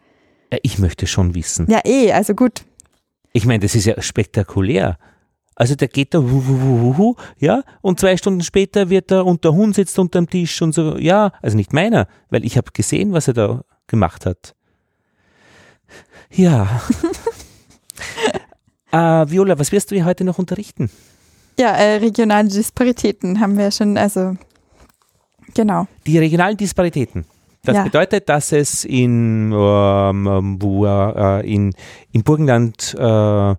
Ja, 0.52 0.60
ich 0.64 0.80
möchte 0.80 1.08
schon 1.08 1.36
wissen. 1.36 1.68
Ja, 1.70 1.82
eh, 1.86 2.12
also 2.12 2.34
gut. 2.34 2.64
Ich 3.34 3.46
meine, 3.46 3.60
das 3.60 3.76
ist 3.76 3.86
ja 3.86 4.00
spektakulär. 4.02 4.98
Also 5.56 5.76
der 5.76 5.88
geht 5.88 6.14
da, 6.14 6.20
hu, 6.20 6.44
hu, 6.48 6.60
hu, 6.62 6.98
hu, 6.98 7.16
ja, 7.38 7.64
und 7.82 8.00
zwei 8.00 8.18
Stunden 8.18 8.42
später 8.42 8.90
wird 8.90 9.12
er 9.12 9.26
und 9.26 9.44
der 9.44 9.54
Hund 9.54 9.76
sitzt 9.76 10.00
unterm 10.00 10.28
Tisch 10.28 10.62
und 10.62 10.74
so, 10.74 10.98
ja, 10.98 11.32
also 11.42 11.58
nicht 11.58 11.74
meiner, 11.74 12.08
weil 12.30 12.44
ich 12.44 12.58
habe 12.58 12.72
gesehen, 12.72 13.14
was 13.14 13.28
er 13.28 13.34
da 13.34 13.64
gemacht 13.88 14.26
hat. 14.26 14.56
Ja. 16.32 16.82
äh, 18.92 19.30
Viola, 19.30 19.60
was 19.60 19.72
wirst 19.72 19.92
du 19.92 19.96
hier 19.96 20.06
heute 20.06 20.24
noch 20.24 20.40
unterrichten? 20.40 20.90
Ja, 21.60 21.72
äh, 21.76 21.98
regionale 21.98 22.48
Disparitäten 22.48 23.40
haben 23.40 23.58
wir 23.58 23.70
schon, 23.70 23.98
also 23.98 24.36
genau. 25.54 25.88
Die 26.08 26.18
regionalen 26.18 26.58
Disparitäten. 26.58 27.26
Das 27.64 27.78
Ja. 27.78 27.84
bedeutet, 27.84 28.28
dass 28.28 28.52
es 28.52 28.84
in, 28.84 29.52
ähm, 29.56 30.58
wo, 30.60 30.86
äh, 30.86 31.50
in, 31.50 31.74
in 32.12 32.24
Burgenland 32.24 32.94
äh, 33.00 33.52
äh, 33.52 33.56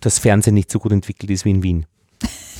das 0.00 0.18
Fernsehen 0.18 0.54
nicht 0.54 0.70
so 0.70 0.78
gut 0.78 0.92
entwickelt 0.92 1.30
ist 1.30 1.44
wie 1.44 1.50
in 1.50 1.62
Wien. 1.62 1.86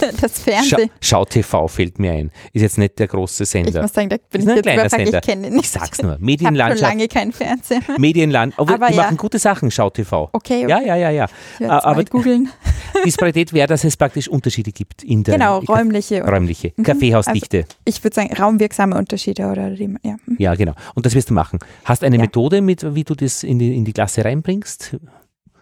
Das 0.21 0.43
Schau, 0.45 0.51
Fernsehen. 0.53 0.91
Schau 1.01 1.25
TV 1.25 1.69
fällt 1.69 1.99
mir 1.99 2.13
ein. 2.13 2.31
Ist 2.53 2.63
jetzt 2.63 2.79
nicht 2.79 2.99
der 2.99 3.07
große 3.09 3.45
Ich 3.45 3.49
Sender. 3.51 3.83
muss 3.83 3.93
sagen, 3.93 4.09
da 4.09 4.17
bin 4.31 4.41
Ist 4.41 4.47
ich 4.47 4.51
ein 4.51 4.57
jetzt 4.57 4.63
kleiner 4.65 4.83
überfragt, 4.83 5.03
Sender. 5.05 5.19
ich 5.19 5.25
kenne 5.27 5.51
nicht. 5.51 5.65
Ich 5.65 5.71
sag's 5.71 6.03
nur. 6.03 6.13
Ich 6.13 6.15
habe 6.15 6.19
schon 6.19 6.25
Medienlandschaft, 6.27 6.81
lange 6.83 7.09
keinen 7.09 7.33
Fernseher 7.33 7.81
mehr. 7.89 7.99
Medienland. 7.99 8.55
Aber, 8.59 8.75
Aber 8.75 8.89
die 8.89 8.95
ja. 8.97 9.03
machen 9.03 9.17
gute 9.17 9.39
Sachen, 9.39 9.71
Schau 9.71 9.91
TV. 9.91 10.29
Okay, 10.33 10.67
Ja, 10.69 10.81
ja, 10.81 10.97
ja, 10.97 11.11
ja. 11.11 11.27
ich 11.59 11.67
aber- 11.71 12.05
googeln. 12.05 12.49
Disparität 13.05 13.53
wäre, 13.53 13.67
dass 13.67 13.83
es 13.85 13.97
praktisch 13.97 14.29
Unterschiede 14.29 14.71
gibt 14.73 15.03
in 15.03 15.25
der 15.25 15.35
Genau, 15.35 15.61
ich- 15.63 15.69
räumliche. 15.69 16.23
räumliche. 16.25 16.73
Mhm. 16.77 16.83
Kaffeehausdichte. 16.85 17.65
Ich 17.85 18.03
würde 18.05 18.15
sagen, 18.15 18.33
raumwirksame 18.35 18.97
Unterschiede 18.97 19.47
oder 19.51 19.71
die, 19.71 19.93
ja. 20.03 20.17
Mhm. 20.27 20.37
Ja, 20.39 20.55
genau. 20.55 20.75
Und 20.95 21.05
das 21.07 21.15
wirst 21.15 21.31
du 21.31 21.35
machen. 21.35 21.59
Hast 21.85 22.05
eine 22.05 22.17
Ja. 22.17 22.23
Methode, 22.23 22.61
mit, 22.63 22.95
wie 22.95 23.05
du 23.05 23.15
das 23.15 23.43
in 23.43 23.59
die, 23.59 23.77
in 23.77 23.85
die 23.85 23.93
Klasse 23.93 24.25
reinbringst? 24.25 24.97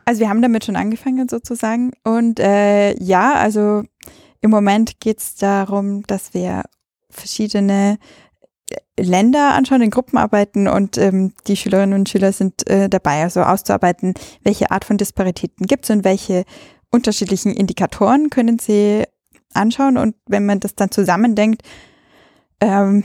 Also 0.04 0.20
wir 0.20 0.28
haben 0.28 0.42
damit 0.42 0.64
schon 0.64 0.76
angefangen 0.76 1.28
sozusagen. 1.28 1.92
Und 2.04 2.40
äh, 2.40 2.92
ja, 3.02 3.34
also 3.34 3.82
im 4.42 4.50
Moment 4.50 5.00
geht 5.00 5.20
es 5.20 5.36
darum, 5.36 6.02
dass 6.02 6.34
wir 6.34 6.64
verschiedene 7.08 7.98
äh, 8.68 9.02
Länder 9.02 9.54
anschauen, 9.54 9.82
in 9.82 9.90
Gruppen 9.90 10.18
arbeiten 10.18 10.68
und 10.68 10.98
ähm, 10.98 11.32
die 11.46 11.56
Schülerinnen 11.56 11.98
und 11.98 12.08
Schüler 12.08 12.32
sind 12.32 12.68
äh, 12.68 12.88
dabei, 12.88 13.22
also 13.22 13.42
auszuarbeiten, 13.42 14.14
welche 14.42 14.70
Art 14.70 14.84
von 14.84 14.98
Disparitäten 14.98 15.66
gibt 15.66 15.84
es 15.84 15.90
und 15.90 16.04
welche 16.04 16.44
unterschiedlichen 16.90 17.52
Indikatoren 17.54 18.30
können 18.30 18.58
sie 18.58 19.04
anschauen. 19.54 19.96
Und 19.96 20.16
wenn 20.26 20.44
man 20.44 20.60
das 20.60 20.74
dann 20.74 20.90
zusammendenkt, 20.90 21.62
ähm, 22.60 23.04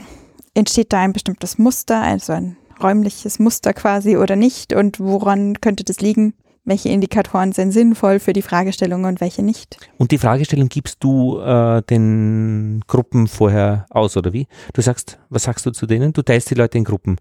entsteht 0.54 0.92
da 0.92 1.00
ein 1.00 1.12
bestimmtes 1.12 1.56
Muster, 1.56 2.02
also 2.02 2.32
ein 2.32 2.56
räumliches 2.82 3.38
Muster 3.38 3.72
quasi 3.72 4.16
oder 4.16 4.36
nicht 4.36 4.72
und 4.72 5.00
woran 5.00 5.60
könnte 5.60 5.84
das 5.84 6.00
liegen? 6.00 6.34
Welche 6.68 6.90
Indikatoren 6.90 7.52
sind 7.52 7.72
sinnvoll 7.72 8.20
für 8.20 8.34
die 8.34 8.42
Fragestellung 8.42 9.04
und 9.04 9.22
welche 9.22 9.42
nicht? 9.42 9.78
Und 9.96 10.10
die 10.10 10.18
Fragestellung 10.18 10.68
gibst 10.68 11.02
du 11.02 11.40
äh, 11.40 11.80
den 11.82 12.84
Gruppen 12.86 13.26
vorher 13.26 13.86
aus, 13.88 14.18
oder 14.18 14.34
wie? 14.34 14.46
Du 14.74 14.82
sagst, 14.82 15.18
was 15.30 15.44
sagst 15.44 15.64
du 15.64 15.70
zu 15.70 15.86
denen? 15.86 16.12
Du 16.12 16.20
teilst 16.20 16.50
die 16.50 16.54
Leute 16.54 16.76
in 16.76 16.84
Gruppen. 16.84 17.16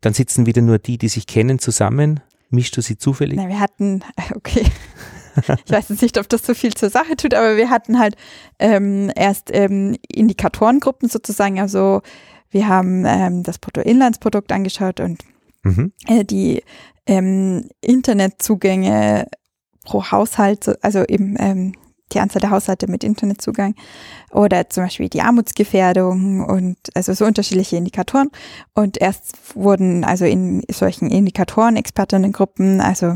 Dann 0.00 0.14
sitzen 0.14 0.46
wieder 0.46 0.62
nur 0.62 0.78
die, 0.78 0.96
die 0.96 1.08
sich 1.08 1.26
kennen, 1.26 1.58
zusammen. 1.58 2.20
Mischst 2.50 2.76
du 2.76 2.82
sie 2.82 2.96
zufällig? 2.96 3.36
Na, 3.36 3.48
wir 3.48 3.58
hatten, 3.58 4.04
okay, 4.36 4.64
ich 5.66 5.72
weiß 5.72 5.88
jetzt 5.88 6.02
nicht, 6.02 6.16
ob 6.16 6.28
das 6.28 6.46
so 6.46 6.54
viel 6.54 6.72
zur 6.74 6.88
Sache 6.90 7.16
tut, 7.16 7.34
aber 7.34 7.56
wir 7.56 7.70
hatten 7.70 7.98
halt 7.98 8.14
ähm, 8.60 9.10
erst 9.16 9.50
ähm, 9.52 9.96
Indikatorengruppen 10.06 11.08
sozusagen, 11.08 11.58
also 11.58 12.02
wir 12.50 12.68
haben 12.68 13.04
ähm, 13.04 13.42
das 13.42 13.58
Bruttoinlandsprodukt 13.58 14.52
angeschaut 14.52 15.00
und 15.00 15.18
Mhm. 15.64 15.92
äh, 16.06 16.24
die 16.24 16.62
ähm, 17.06 17.68
Internetzugänge 17.80 19.26
pro 19.84 20.10
Haushalt, 20.10 20.64
so- 20.64 20.74
also 20.82 21.04
eben 21.04 21.36
ähm, 21.38 21.72
die 22.12 22.20
Anzahl 22.20 22.40
der 22.40 22.50
Haushalte 22.50 22.86
mit 22.86 23.02
Internetzugang 23.02 23.74
oder 24.30 24.68
zum 24.68 24.84
Beispiel 24.84 25.08
die 25.08 25.22
Armutsgefährdung 25.22 26.44
und 26.44 26.76
also 26.94 27.12
so 27.12 27.24
unterschiedliche 27.24 27.76
Indikatoren. 27.76 28.30
Und 28.74 29.00
erst 29.00 29.56
wurden 29.56 30.04
also 30.04 30.24
in 30.24 30.62
solchen 30.70 31.10
Indikatoren 31.10 31.76
Expertinnengruppen, 31.76 32.80
also 32.80 33.14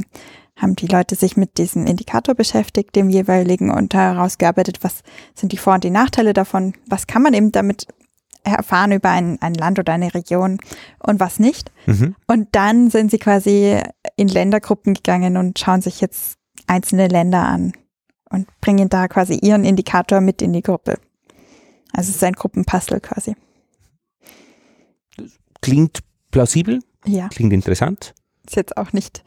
haben 0.56 0.74
die 0.74 0.86
Leute 0.88 1.14
sich 1.14 1.36
mit 1.36 1.58
diesem 1.58 1.86
Indikator 1.86 2.34
beschäftigt, 2.34 2.96
dem 2.96 3.10
jeweiligen 3.10 3.70
und 3.70 3.94
herausgearbeitet, 3.94 4.78
was 4.82 5.02
sind 5.34 5.52
die 5.52 5.56
Vor- 5.58 5.74
und 5.74 5.84
die 5.84 5.90
Nachteile 5.90 6.32
davon, 6.32 6.72
was 6.86 7.06
kann 7.06 7.22
man 7.22 7.34
eben 7.34 7.52
damit 7.52 7.86
erfahren 8.44 8.92
über 8.92 9.10
ein, 9.10 9.40
ein 9.42 9.54
Land 9.54 9.78
oder 9.78 9.92
eine 9.92 10.14
Region 10.14 10.58
und 10.98 11.20
was 11.20 11.38
nicht. 11.38 11.70
Mhm. 11.86 12.14
Und 12.26 12.48
dann 12.52 12.90
sind 12.90 13.10
sie 13.10 13.18
quasi 13.18 13.80
in 14.16 14.28
Ländergruppen 14.28 14.94
gegangen 14.94 15.36
und 15.36 15.58
schauen 15.58 15.80
sich 15.82 16.00
jetzt 16.00 16.38
einzelne 16.66 17.08
Länder 17.08 17.44
an 17.46 17.72
und 18.30 18.46
bringen 18.60 18.88
da 18.88 19.08
quasi 19.08 19.34
ihren 19.34 19.64
Indikator 19.64 20.20
mit 20.20 20.42
in 20.42 20.52
die 20.52 20.62
Gruppe. 20.62 20.98
Also 21.92 22.10
es 22.10 22.16
ist 22.16 22.24
ein 22.24 22.34
Gruppenpuzzle 22.34 23.00
quasi. 23.00 23.34
Klingt 25.60 26.00
plausibel, 26.30 26.80
Ja, 27.04 27.28
klingt 27.28 27.52
interessant. 27.52 28.14
ist 28.46 28.56
jetzt 28.56 28.76
auch 28.76 28.92
nicht 28.92 29.24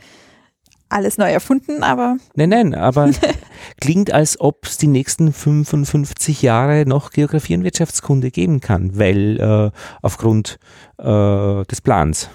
alles 0.92 1.18
neu 1.18 1.32
erfunden, 1.32 1.84
aber 1.84 2.18
Nein, 2.36 2.50
nein, 2.50 2.76
aber 2.76 3.12
klingt, 3.82 4.12
als 4.12 4.40
ob 4.40 4.66
es 4.66 4.78
die 4.78 4.88
nächsten 4.88 5.34
55 5.34 6.42
Jahre 6.42 6.86
noch 6.86 7.12
Geografie 7.12 7.56
und 7.56 7.64
Wirtschaftskunde 7.64 8.32
geben 8.32 8.60
kann, 8.60 8.98
weil 8.98 9.40
äh, 9.40 9.72
aufgrund 10.02 10.60
äh, 10.98 11.64
des 11.66 11.82
Plans, 11.82 12.30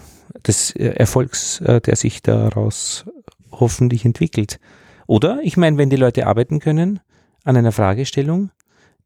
des 0.47 0.71
äh, 0.73 0.89
Erfolgs, 0.89 1.61
äh, 1.61 1.81
der 1.81 1.97
sich 1.97 2.23
daraus 2.23 3.05
hoffentlich 3.53 4.05
entwickelt. 4.05 4.59
Oder? 5.07 5.41
Ich 5.43 5.57
meine, 5.57 5.79
wenn 5.79 5.91
die 5.91 5.97
Leute 5.97 6.27
arbeiten 6.27 6.59
können 6.59 7.01
an 7.45 7.57
einer 7.57 7.73
Fragestellung, 7.73 8.51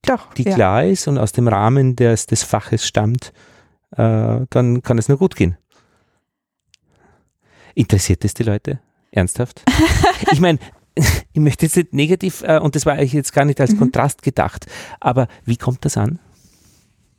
doch. 0.02 0.32
die 0.35 0.44
ja. 0.44 0.55
klar 0.55 0.85
ist 0.85 1.09
und 1.09 1.18
aus 1.18 1.32
dem 1.32 1.48
Rahmen 1.48 1.97
des, 1.97 2.27
des 2.27 2.43
Faches 2.43 2.86
stammt, 2.86 3.32
äh, 3.97 4.40
dann 4.48 4.82
kann 4.82 4.98
es 4.98 5.09
nur 5.09 5.18
gut 5.18 5.36
gehen. 5.36 5.56
Interessiert 7.74 8.24
es 8.24 8.35
die 8.35 8.43
Leute? 8.43 8.81
Ernsthaft? 9.11 9.62
ich 10.32 10.41
meine, 10.41 10.59
ich 10.95 11.41
möchte 11.41 11.66
jetzt 11.66 11.77
nicht 11.77 11.93
negativ, 11.93 12.43
äh, 12.43 12.59
und 12.59 12.74
das 12.77 12.87
war 12.87 12.95
eigentlich 12.95 13.12
jetzt 13.12 13.32
gar 13.32 13.45
nicht 13.45 13.61
als 13.61 13.73
Mhm. 13.73 13.78
Kontrast 13.78 14.23
gedacht, 14.23 14.66
aber 15.01 15.28
wie 15.45 15.57
kommt 15.57 15.85
das 15.85 15.97
an? 15.97 16.19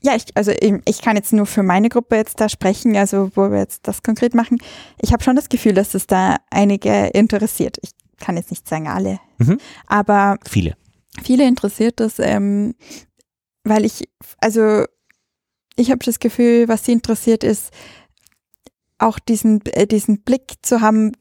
Ja, 0.04 0.16
ich, 0.16 0.26
also 0.36 0.52
ich, 0.52 0.74
ich 0.86 1.02
kann 1.04 1.16
jetzt 1.16 1.32
nur 1.32 1.46
für 1.46 1.62
meine 1.62 1.88
Gruppe 1.90 2.16
jetzt 2.16 2.40
da 2.42 2.50
sprechen, 2.50 2.96
also 2.98 3.30
wo 3.36 3.52
wir 3.52 3.60
jetzt 3.60 3.88
das 3.88 4.02
konkret 4.02 4.34
machen. 4.34 4.58
Ich 5.00 5.14
habe 5.14 5.24
schon 5.24 5.36
das 5.36 5.48
Gefühl, 5.48 5.74
dass 5.74 5.94
es 5.94 6.08
da 6.08 6.38
einige 6.50 7.08
interessiert. 7.08 7.78
Ich 7.84 7.92
kann 8.20 8.36
jetzt 8.36 8.50
nicht 8.50 8.68
sagen 8.68 8.88
alle, 8.88 9.20
Mhm. 9.38 9.60
aber 9.88 10.38
Viele. 10.50 10.76
viele 11.24 11.48
interessiert 11.48 12.00
das, 12.00 12.18
ähm, 12.18 12.74
weil 13.64 13.86
ich, 13.86 14.10
also 14.40 14.86
ich 15.76 15.92
habe 15.92 16.04
das 16.04 16.20
Gefühl, 16.20 16.68
was 16.68 16.84
sie 16.86 16.92
interessiert 16.94 17.44
ist, 17.44 17.70
auch 18.98 19.20
diesen, 19.20 19.64
äh, 19.68 19.86
diesen 19.88 20.22
Blick 20.24 20.54
zu 20.64 20.82
haben, 20.82 21.12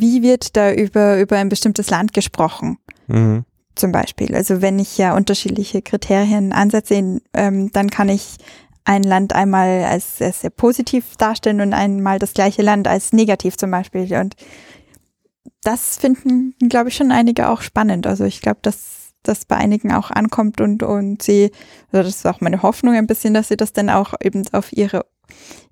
wie 0.00 0.22
wird 0.22 0.56
da 0.56 0.72
über, 0.72 1.18
über 1.18 1.36
ein 1.36 1.48
bestimmtes 1.48 1.90
Land 1.90 2.12
gesprochen 2.12 2.78
Mhm. 3.08 3.44
zum 3.74 3.92
Beispiel. 3.92 4.34
Also 4.34 4.62
wenn 4.62 4.78
ich 4.78 4.98
ja 4.98 5.14
unterschiedliche 5.14 5.82
Kriterien 5.82 6.52
ansetze, 6.52 7.20
ähm, 7.34 7.70
dann 7.72 7.90
kann 7.90 8.08
ich 8.08 8.36
ein 8.84 9.02
Land 9.02 9.34
einmal 9.34 9.84
als 9.84 10.18
sehr, 10.18 10.32
sehr 10.32 10.50
positiv 10.50 11.16
darstellen 11.16 11.60
und 11.60 11.74
einmal 11.74 12.18
das 12.18 12.32
gleiche 12.34 12.62
Land 12.62 12.88
als 12.88 13.12
negativ 13.12 13.56
zum 13.56 13.70
Beispiel. 13.70 14.12
Und 14.16 14.34
das 15.62 15.98
finden, 15.98 16.54
glaube 16.68 16.88
ich, 16.88 16.96
schon 16.96 17.10
einige 17.10 17.48
auch 17.48 17.62
spannend. 17.62 18.06
Also 18.06 18.24
ich 18.24 18.40
glaube, 18.40 18.60
dass 18.62 19.12
das 19.24 19.44
bei 19.44 19.56
einigen 19.56 19.92
auch 19.92 20.10
ankommt 20.10 20.60
und, 20.60 20.84
und 20.84 21.20
sie, 21.22 21.50
also 21.90 22.04
das 22.04 22.16
ist 22.16 22.26
auch 22.26 22.40
meine 22.40 22.62
Hoffnung 22.62 22.94
ein 22.94 23.08
bisschen, 23.08 23.34
dass 23.34 23.48
sie 23.48 23.56
das 23.56 23.72
dann 23.72 23.90
auch 23.90 24.14
eben 24.22 24.44
auf 24.52 24.72
ihre, 24.72 25.04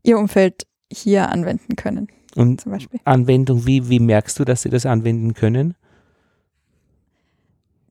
ihr 0.02 0.18
Umfeld 0.18 0.66
hier 0.92 1.28
anwenden 1.30 1.76
können, 1.76 2.09
Und 2.36 2.61
zum 2.61 2.73
Beispiel. 2.73 3.01
Anwendung, 3.05 3.66
wie, 3.66 3.89
wie 3.89 4.01
merkst 4.01 4.39
du, 4.39 4.44
dass 4.44 4.62
sie 4.62 4.70
das 4.70 4.86
anwenden 4.86 5.35
können? 5.35 5.74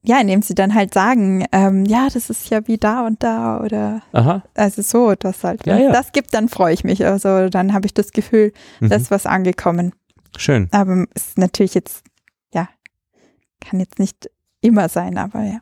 Ja, 0.05 0.19
indem 0.19 0.41
sie 0.41 0.53
dann 0.53 0.73
halt 0.73 0.93
sagen, 0.93 1.45
ähm, 1.53 1.85
ja, 1.85 2.09
das 2.13 2.29
ist 2.29 2.49
ja 2.49 2.67
wie 2.67 2.77
da 2.77 3.05
und 3.07 3.23
da 3.23 3.61
oder 3.61 4.01
Aha. 4.11 4.43
Also 4.53 4.81
so, 4.81 5.15
das 5.15 5.45
halt. 5.45 5.65
Ja, 5.65 5.75
Wenn 5.77 5.83
ja. 5.83 5.91
das 5.93 6.11
gibt, 6.11 6.33
dann 6.33 6.49
freue 6.49 6.73
ich 6.73 6.83
mich. 6.83 7.05
Also 7.05 7.47
dann 7.47 7.73
habe 7.73 7.85
ich 7.85 7.93
das 7.93 8.11
Gefühl, 8.11 8.51
Mhm. 8.81 8.89
da 8.89 8.97
ist 8.97 9.11
was 9.11 9.25
angekommen. 9.25 9.93
Schön. 10.35 10.67
Aber 10.71 11.05
es 11.13 11.27
ist 11.27 11.37
natürlich 11.37 11.73
jetzt, 11.73 12.03
ja, 12.53 12.67
kann 13.61 13.79
jetzt 13.79 13.97
nicht 13.97 14.29
immer 14.59 14.89
sein, 14.89 15.17
aber 15.17 15.43
ja. 15.43 15.59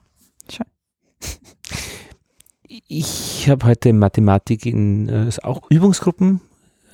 Ich 2.88 3.50
habe 3.50 3.66
heute 3.66 3.92
Mathematik 3.92 4.66
in 4.66 5.10
äh, 5.10 5.30
auch 5.44 5.70
Übungsgruppen 5.70 6.40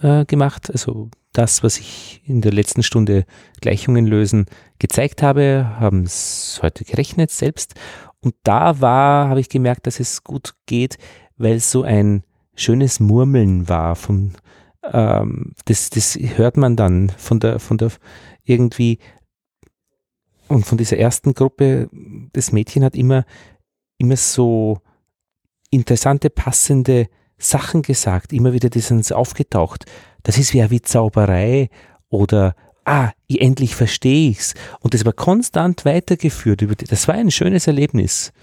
äh, 0.01 0.25
gemacht. 0.25 0.71
Also 0.71 1.09
das, 1.37 1.63
was 1.63 1.77
ich 1.77 2.21
in 2.25 2.41
der 2.41 2.51
letzten 2.51 2.83
Stunde 2.83 3.25
Gleichungen 3.61 4.07
lösen 4.07 4.45
gezeigt 4.79 5.21
habe, 5.21 5.75
haben 5.79 6.03
es 6.03 6.59
heute 6.63 6.83
gerechnet 6.83 7.31
selbst. 7.31 7.75
Und 8.19 8.35
da 8.43 8.81
war, 8.81 9.29
habe 9.29 9.39
ich 9.39 9.49
gemerkt, 9.49 9.85
dass 9.87 9.99
es 9.99 10.23
gut 10.23 10.55
geht, 10.65 10.97
weil 11.37 11.59
so 11.59 11.83
ein 11.83 12.23
schönes 12.55 12.99
Murmeln 12.99 13.69
war 13.69 13.95
von 13.95 14.33
ähm, 14.83 15.53
das, 15.65 15.89
das 15.89 16.17
hört 16.17 16.57
man 16.57 16.75
dann 16.75 17.09
von 17.17 17.39
der, 17.39 17.59
von 17.59 17.77
der 17.77 17.91
irgendwie 18.43 18.99
und 20.47 20.65
von 20.65 20.77
dieser 20.77 20.97
ersten 20.97 21.33
Gruppe, 21.33 21.89
das 22.33 22.51
Mädchen 22.51 22.83
hat 22.83 22.95
immer, 22.95 23.25
immer 23.97 24.15
so 24.15 24.79
interessante, 25.69 26.29
passende 26.29 27.09
Sachen 27.37 27.81
gesagt, 27.81 28.33
immer 28.33 28.53
wieder 28.53 28.69
die 28.69 28.79
sind 28.79 29.11
aufgetaucht. 29.11 29.85
Das 30.27 30.37
ist 30.37 30.51
ja 30.51 30.69
wie 30.69 30.81
Zauberei 30.81 31.69
oder 32.09 32.53
ah, 32.83 33.11
ich, 33.27 33.39
endlich 33.39 33.77
verstehe 33.77 34.29
ich's. 34.29 34.55
Und 34.81 34.93
das 34.93 35.05
war 35.05 35.13
konstant 35.13 35.85
weitergeführt. 35.85 36.61
Über 36.61 36.75
das 36.75 37.07
war 37.07 37.15
ein 37.15 37.31
schönes 37.31 37.65
Erlebnis. 37.65 38.33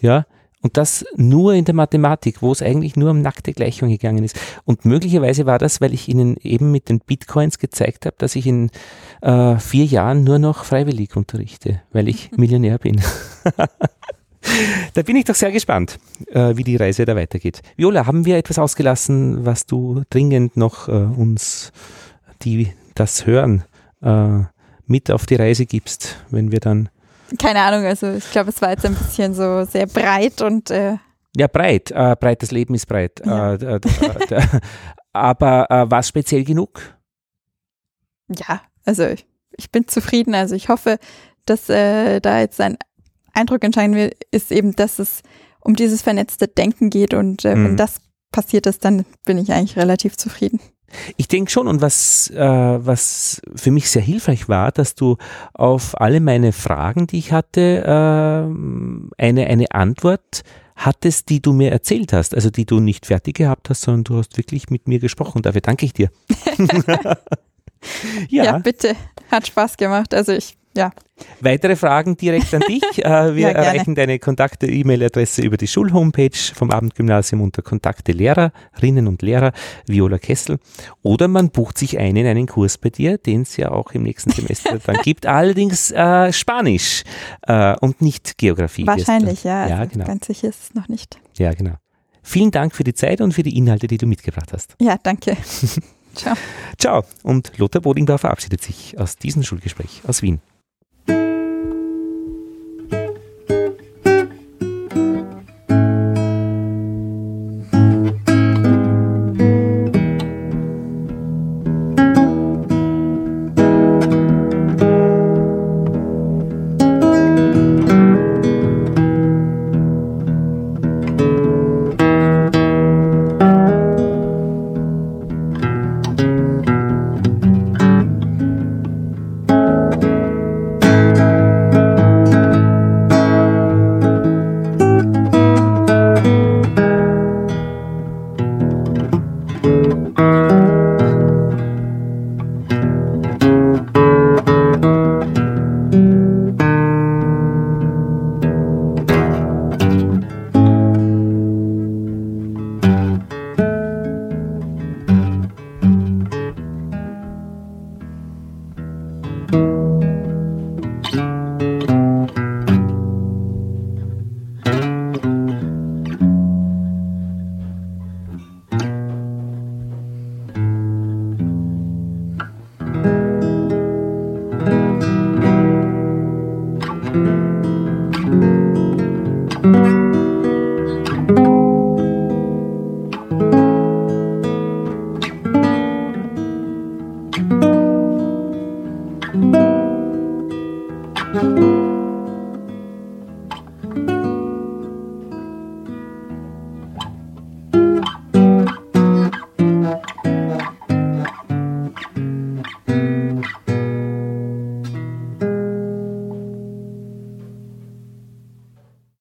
Ja, 0.00 0.24
und 0.62 0.78
das 0.78 1.04
nur 1.16 1.52
in 1.52 1.66
der 1.66 1.74
Mathematik, 1.74 2.40
wo 2.40 2.50
es 2.50 2.62
eigentlich 2.62 2.96
nur 2.96 3.10
um 3.10 3.20
nackte 3.20 3.52
Gleichung 3.52 3.90
gegangen 3.90 4.24
ist. 4.24 4.40
Und 4.64 4.86
möglicherweise 4.86 5.44
war 5.44 5.58
das, 5.58 5.82
weil 5.82 5.92
ich 5.92 6.08
Ihnen 6.08 6.38
eben 6.38 6.72
mit 6.72 6.88
den 6.88 7.00
Bitcoins 7.00 7.58
gezeigt 7.58 8.06
habe, 8.06 8.16
dass 8.16 8.36
ich 8.36 8.46
in 8.46 8.70
äh, 9.20 9.58
vier 9.58 9.84
Jahren 9.84 10.24
nur 10.24 10.38
noch 10.38 10.64
freiwillig 10.64 11.14
unterrichte, 11.14 11.82
weil 11.92 12.08
ich 12.08 12.30
Millionär 12.38 12.78
bin. 12.78 13.02
da 14.94 15.02
bin 15.02 15.16
ich 15.16 15.24
doch 15.24 15.34
sehr 15.34 15.52
gespannt, 15.52 15.98
äh, 16.28 16.56
wie 16.56 16.64
die 16.64 16.76
Reise 16.76 17.04
da 17.04 17.16
weitergeht. 17.16 17.62
Viola, 17.76 18.06
haben 18.06 18.24
wir 18.24 18.36
etwas 18.36 18.58
ausgelassen, 18.58 19.44
was 19.44 19.66
du 19.66 20.02
dringend 20.10 20.56
noch 20.56 20.88
äh, 20.88 20.92
uns, 20.92 21.72
die 22.42 22.72
das 22.94 23.26
hören, 23.26 23.64
äh, 24.02 24.40
mit 24.86 25.10
auf 25.10 25.26
die 25.26 25.36
Reise 25.36 25.66
gibst, 25.66 26.16
wenn 26.30 26.52
wir 26.52 26.60
dann 26.60 26.88
keine 27.38 27.62
Ahnung, 27.62 27.84
also 27.84 28.12
ich 28.12 28.30
glaube, 28.30 28.50
es 28.50 28.60
war 28.62 28.70
jetzt 28.70 28.84
ein 28.84 28.94
bisschen 28.94 29.34
so 29.34 29.64
sehr 29.64 29.86
breit 29.86 30.42
und. 30.42 30.70
Äh 30.70 30.98
ja, 31.36 31.48
breit. 31.48 31.90
Äh, 31.90 32.16
breites 32.18 32.50
Leben 32.50 32.74
ist 32.74 32.86
breit. 32.86 33.20
Ja. 33.24 33.54
Äh, 33.54 33.80
aber 35.12 35.70
äh, 35.70 35.90
war 35.90 36.00
es 36.00 36.08
speziell 36.08 36.44
genug? 36.44 36.80
Ja, 38.28 38.62
also 38.84 39.06
ich, 39.06 39.26
ich, 39.56 39.70
bin 39.70 39.88
zufrieden. 39.88 40.34
Also 40.34 40.54
ich 40.54 40.68
hoffe, 40.68 40.98
dass 41.44 41.68
äh, 41.68 42.20
da 42.20 42.40
jetzt 42.40 42.60
ein 42.60 42.76
Eindruck 43.34 43.64
entscheiden 43.64 43.94
will, 43.94 44.12
ist 44.30 44.52
eben, 44.52 44.74
dass 44.76 44.98
es 44.98 45.22
um 45.60 45.74
dieses 45.74 46.02
vernetzte 46.02 46.48
Denken 46.48 46.90
geht 46.90 47.14
und 47.14 47.44
äh, 47.44 47.54
mhm. 47.54 47.64
wenn 47.64 47.76
das 47.76 47.96
passiert 48.32 48.66
ist, 48.66 48.84
dann 48.84 49.04
bin 49.24 49.38
ich 49.38 49.52
eigentlich 49.52 49.76
relativ 49.76 50.16
zufrieden. 50.16 50.60
Ich 51.16 51.26
denke 51.26 51.50
schon, 51.50 51.66
und 51.66 51.80
was, 51.80 52.30
äh, 52.30 52.38
was 52.38 53.42
für 53.54 53.70
mich 53.70 53.90
sehr 53.90 54.02
hilfreich 54.02 54.48
war, 54.48 54.70
dass 54.70 54.94
du 54.94 55.16
auf 55.52 56.00
alle 56.00 56.20
meine 56.20 56.52
Fragen, 56.52 57.06
die 57.06 57.18
ich 57.18 57.32
hatte, 57.32 57.82
äh, 57.84 59.22
eine, 59.22 59.46
eine 59.46 59.70
Antwort 59.72 60.42
hattest, 60.76 61.30
die 61.30 61.40
du 61.40 61.52
mir 61.52 61.72
erzählt 61.72 62.12
hast, 62.12 62.34
also 62.34 62.50
die 62.50 62.66
du 62.66 62.80
nicht 62.80 63.06
fertig 63.06 63.36
gehabt 63.36 63.70
hast, 63.70 63.82
sondern 63.82 64.04
du 64.04 64.18
hast 64.18 64.36
wirklich 64.36 64.70
mit 64.70 64.86
mir 64.86 65.00
gesprochen. 65.00 65.42
Dafür 65.42 65.60
danke 65.60 65.86
ich 65.86 65.92
dir. 65.92 66.10
ja. 68.28 68.44
ja, 68.44 68.58
bitte. 68.58 68.96
Hat 69.30 69.46
Spaß 69.46 69.76
gemacht. 69.76 70.14
Also 70.14 70.32
ich 70.32 70.56
ja. 70.76 70.90
Weitere 71.40 71.76
Fragen 71.76 72.16
direkt 72.16 72.52
an 72.54 72.62
dich. 72.68 72.82
Äh, 73.04 73.34
wir 73.34 73.48
ja, 73.48 73.50
erreichen 73.50 73.94
deine 73.94 74.18
Kontakte, 74.18 74.66
E-Mail-Adresse 74.66 75.42
über 75.42 75.56
die 75.56 75.66
Schulhomepage 75.66 76.54
vom 76.54 76.70
Abendgymnasium 76.70 77.42
unter 77.42 77.60
Kontakte 77.60 78.12
Lehrerinnen 78.12 79.08
und 79.08 79.20
Lehrer, 79.20 79.52
Viola 79.86 80.18
Kessel. 80.18 80.58
Oder 81.02 81.28
man 81.28 81.50
bucht 81.50 81.76
sich 81.76 81.98
ein 81.98 82.16
in 82.16 82.26
einen 82.26 82.46
Kurs 82.46 82.78
bei 82.78 82.90
dir, 82.90 83.18
den 83.18 83.42
es 83.42 83.56
ja 83.56 83.72
auch 83.72 83.92
im 83.92 84.04
nächsten 84.04 84.30
Semester 84.30 84.78
dann 84.86 84.96
gibt. 85.02 85.26
Allerdings 85.26 85.90
äh, 85.90 86.32
Spanisch 86.32 87.02
äh, 87.42 87.76
und 87.80 88.00
nicht 88.00 88.38
Geografie. 88.38 88.86
Wahrscheinlich, 88.86 89.44
ja. 89.44 89.68
ja 89.68 89.78
also 89.78 89.92
genau. 89.92 90.06
Ganz 90.06 90.26
sicher 90.26 90.48
ist 90.48 90.62
es 90.62 90.74
noch 90.74 90.88
nicht. 90.88 91.18
Ja, 91.36 91.52
genau. 91.52 91.74
Vielen 92.22 92.52
Dank 92.52 92.74
für 92.74 92.84
die 92.84 92.94
Zeit 92.94 93.20
und 93.20 93.32
für 93.32 93.42
die 93.42 93.56
Inhalte, 93.56 93.86
die 93.86 93.98
du 93.98 94.06
mitgebracht 94.06 94.52
hast. 94.52 94.76
Ja, 94.80 94.96
danke. 95.02 95.36
Ciao. 96.14 96.36
Ciao. 96.78 97.04
Und 97.22 97.52
Lothar 97.58 97.82
Bodingdorf 97.82 98.22
verabschiedet 98.22 98.62
sich 98.62 98.98
aus 98.98 99.16
diesem 99.16 99.42
Schulgespräch 99.42 100.02
aus 100.06 100.22
Wien. 100.22 100.40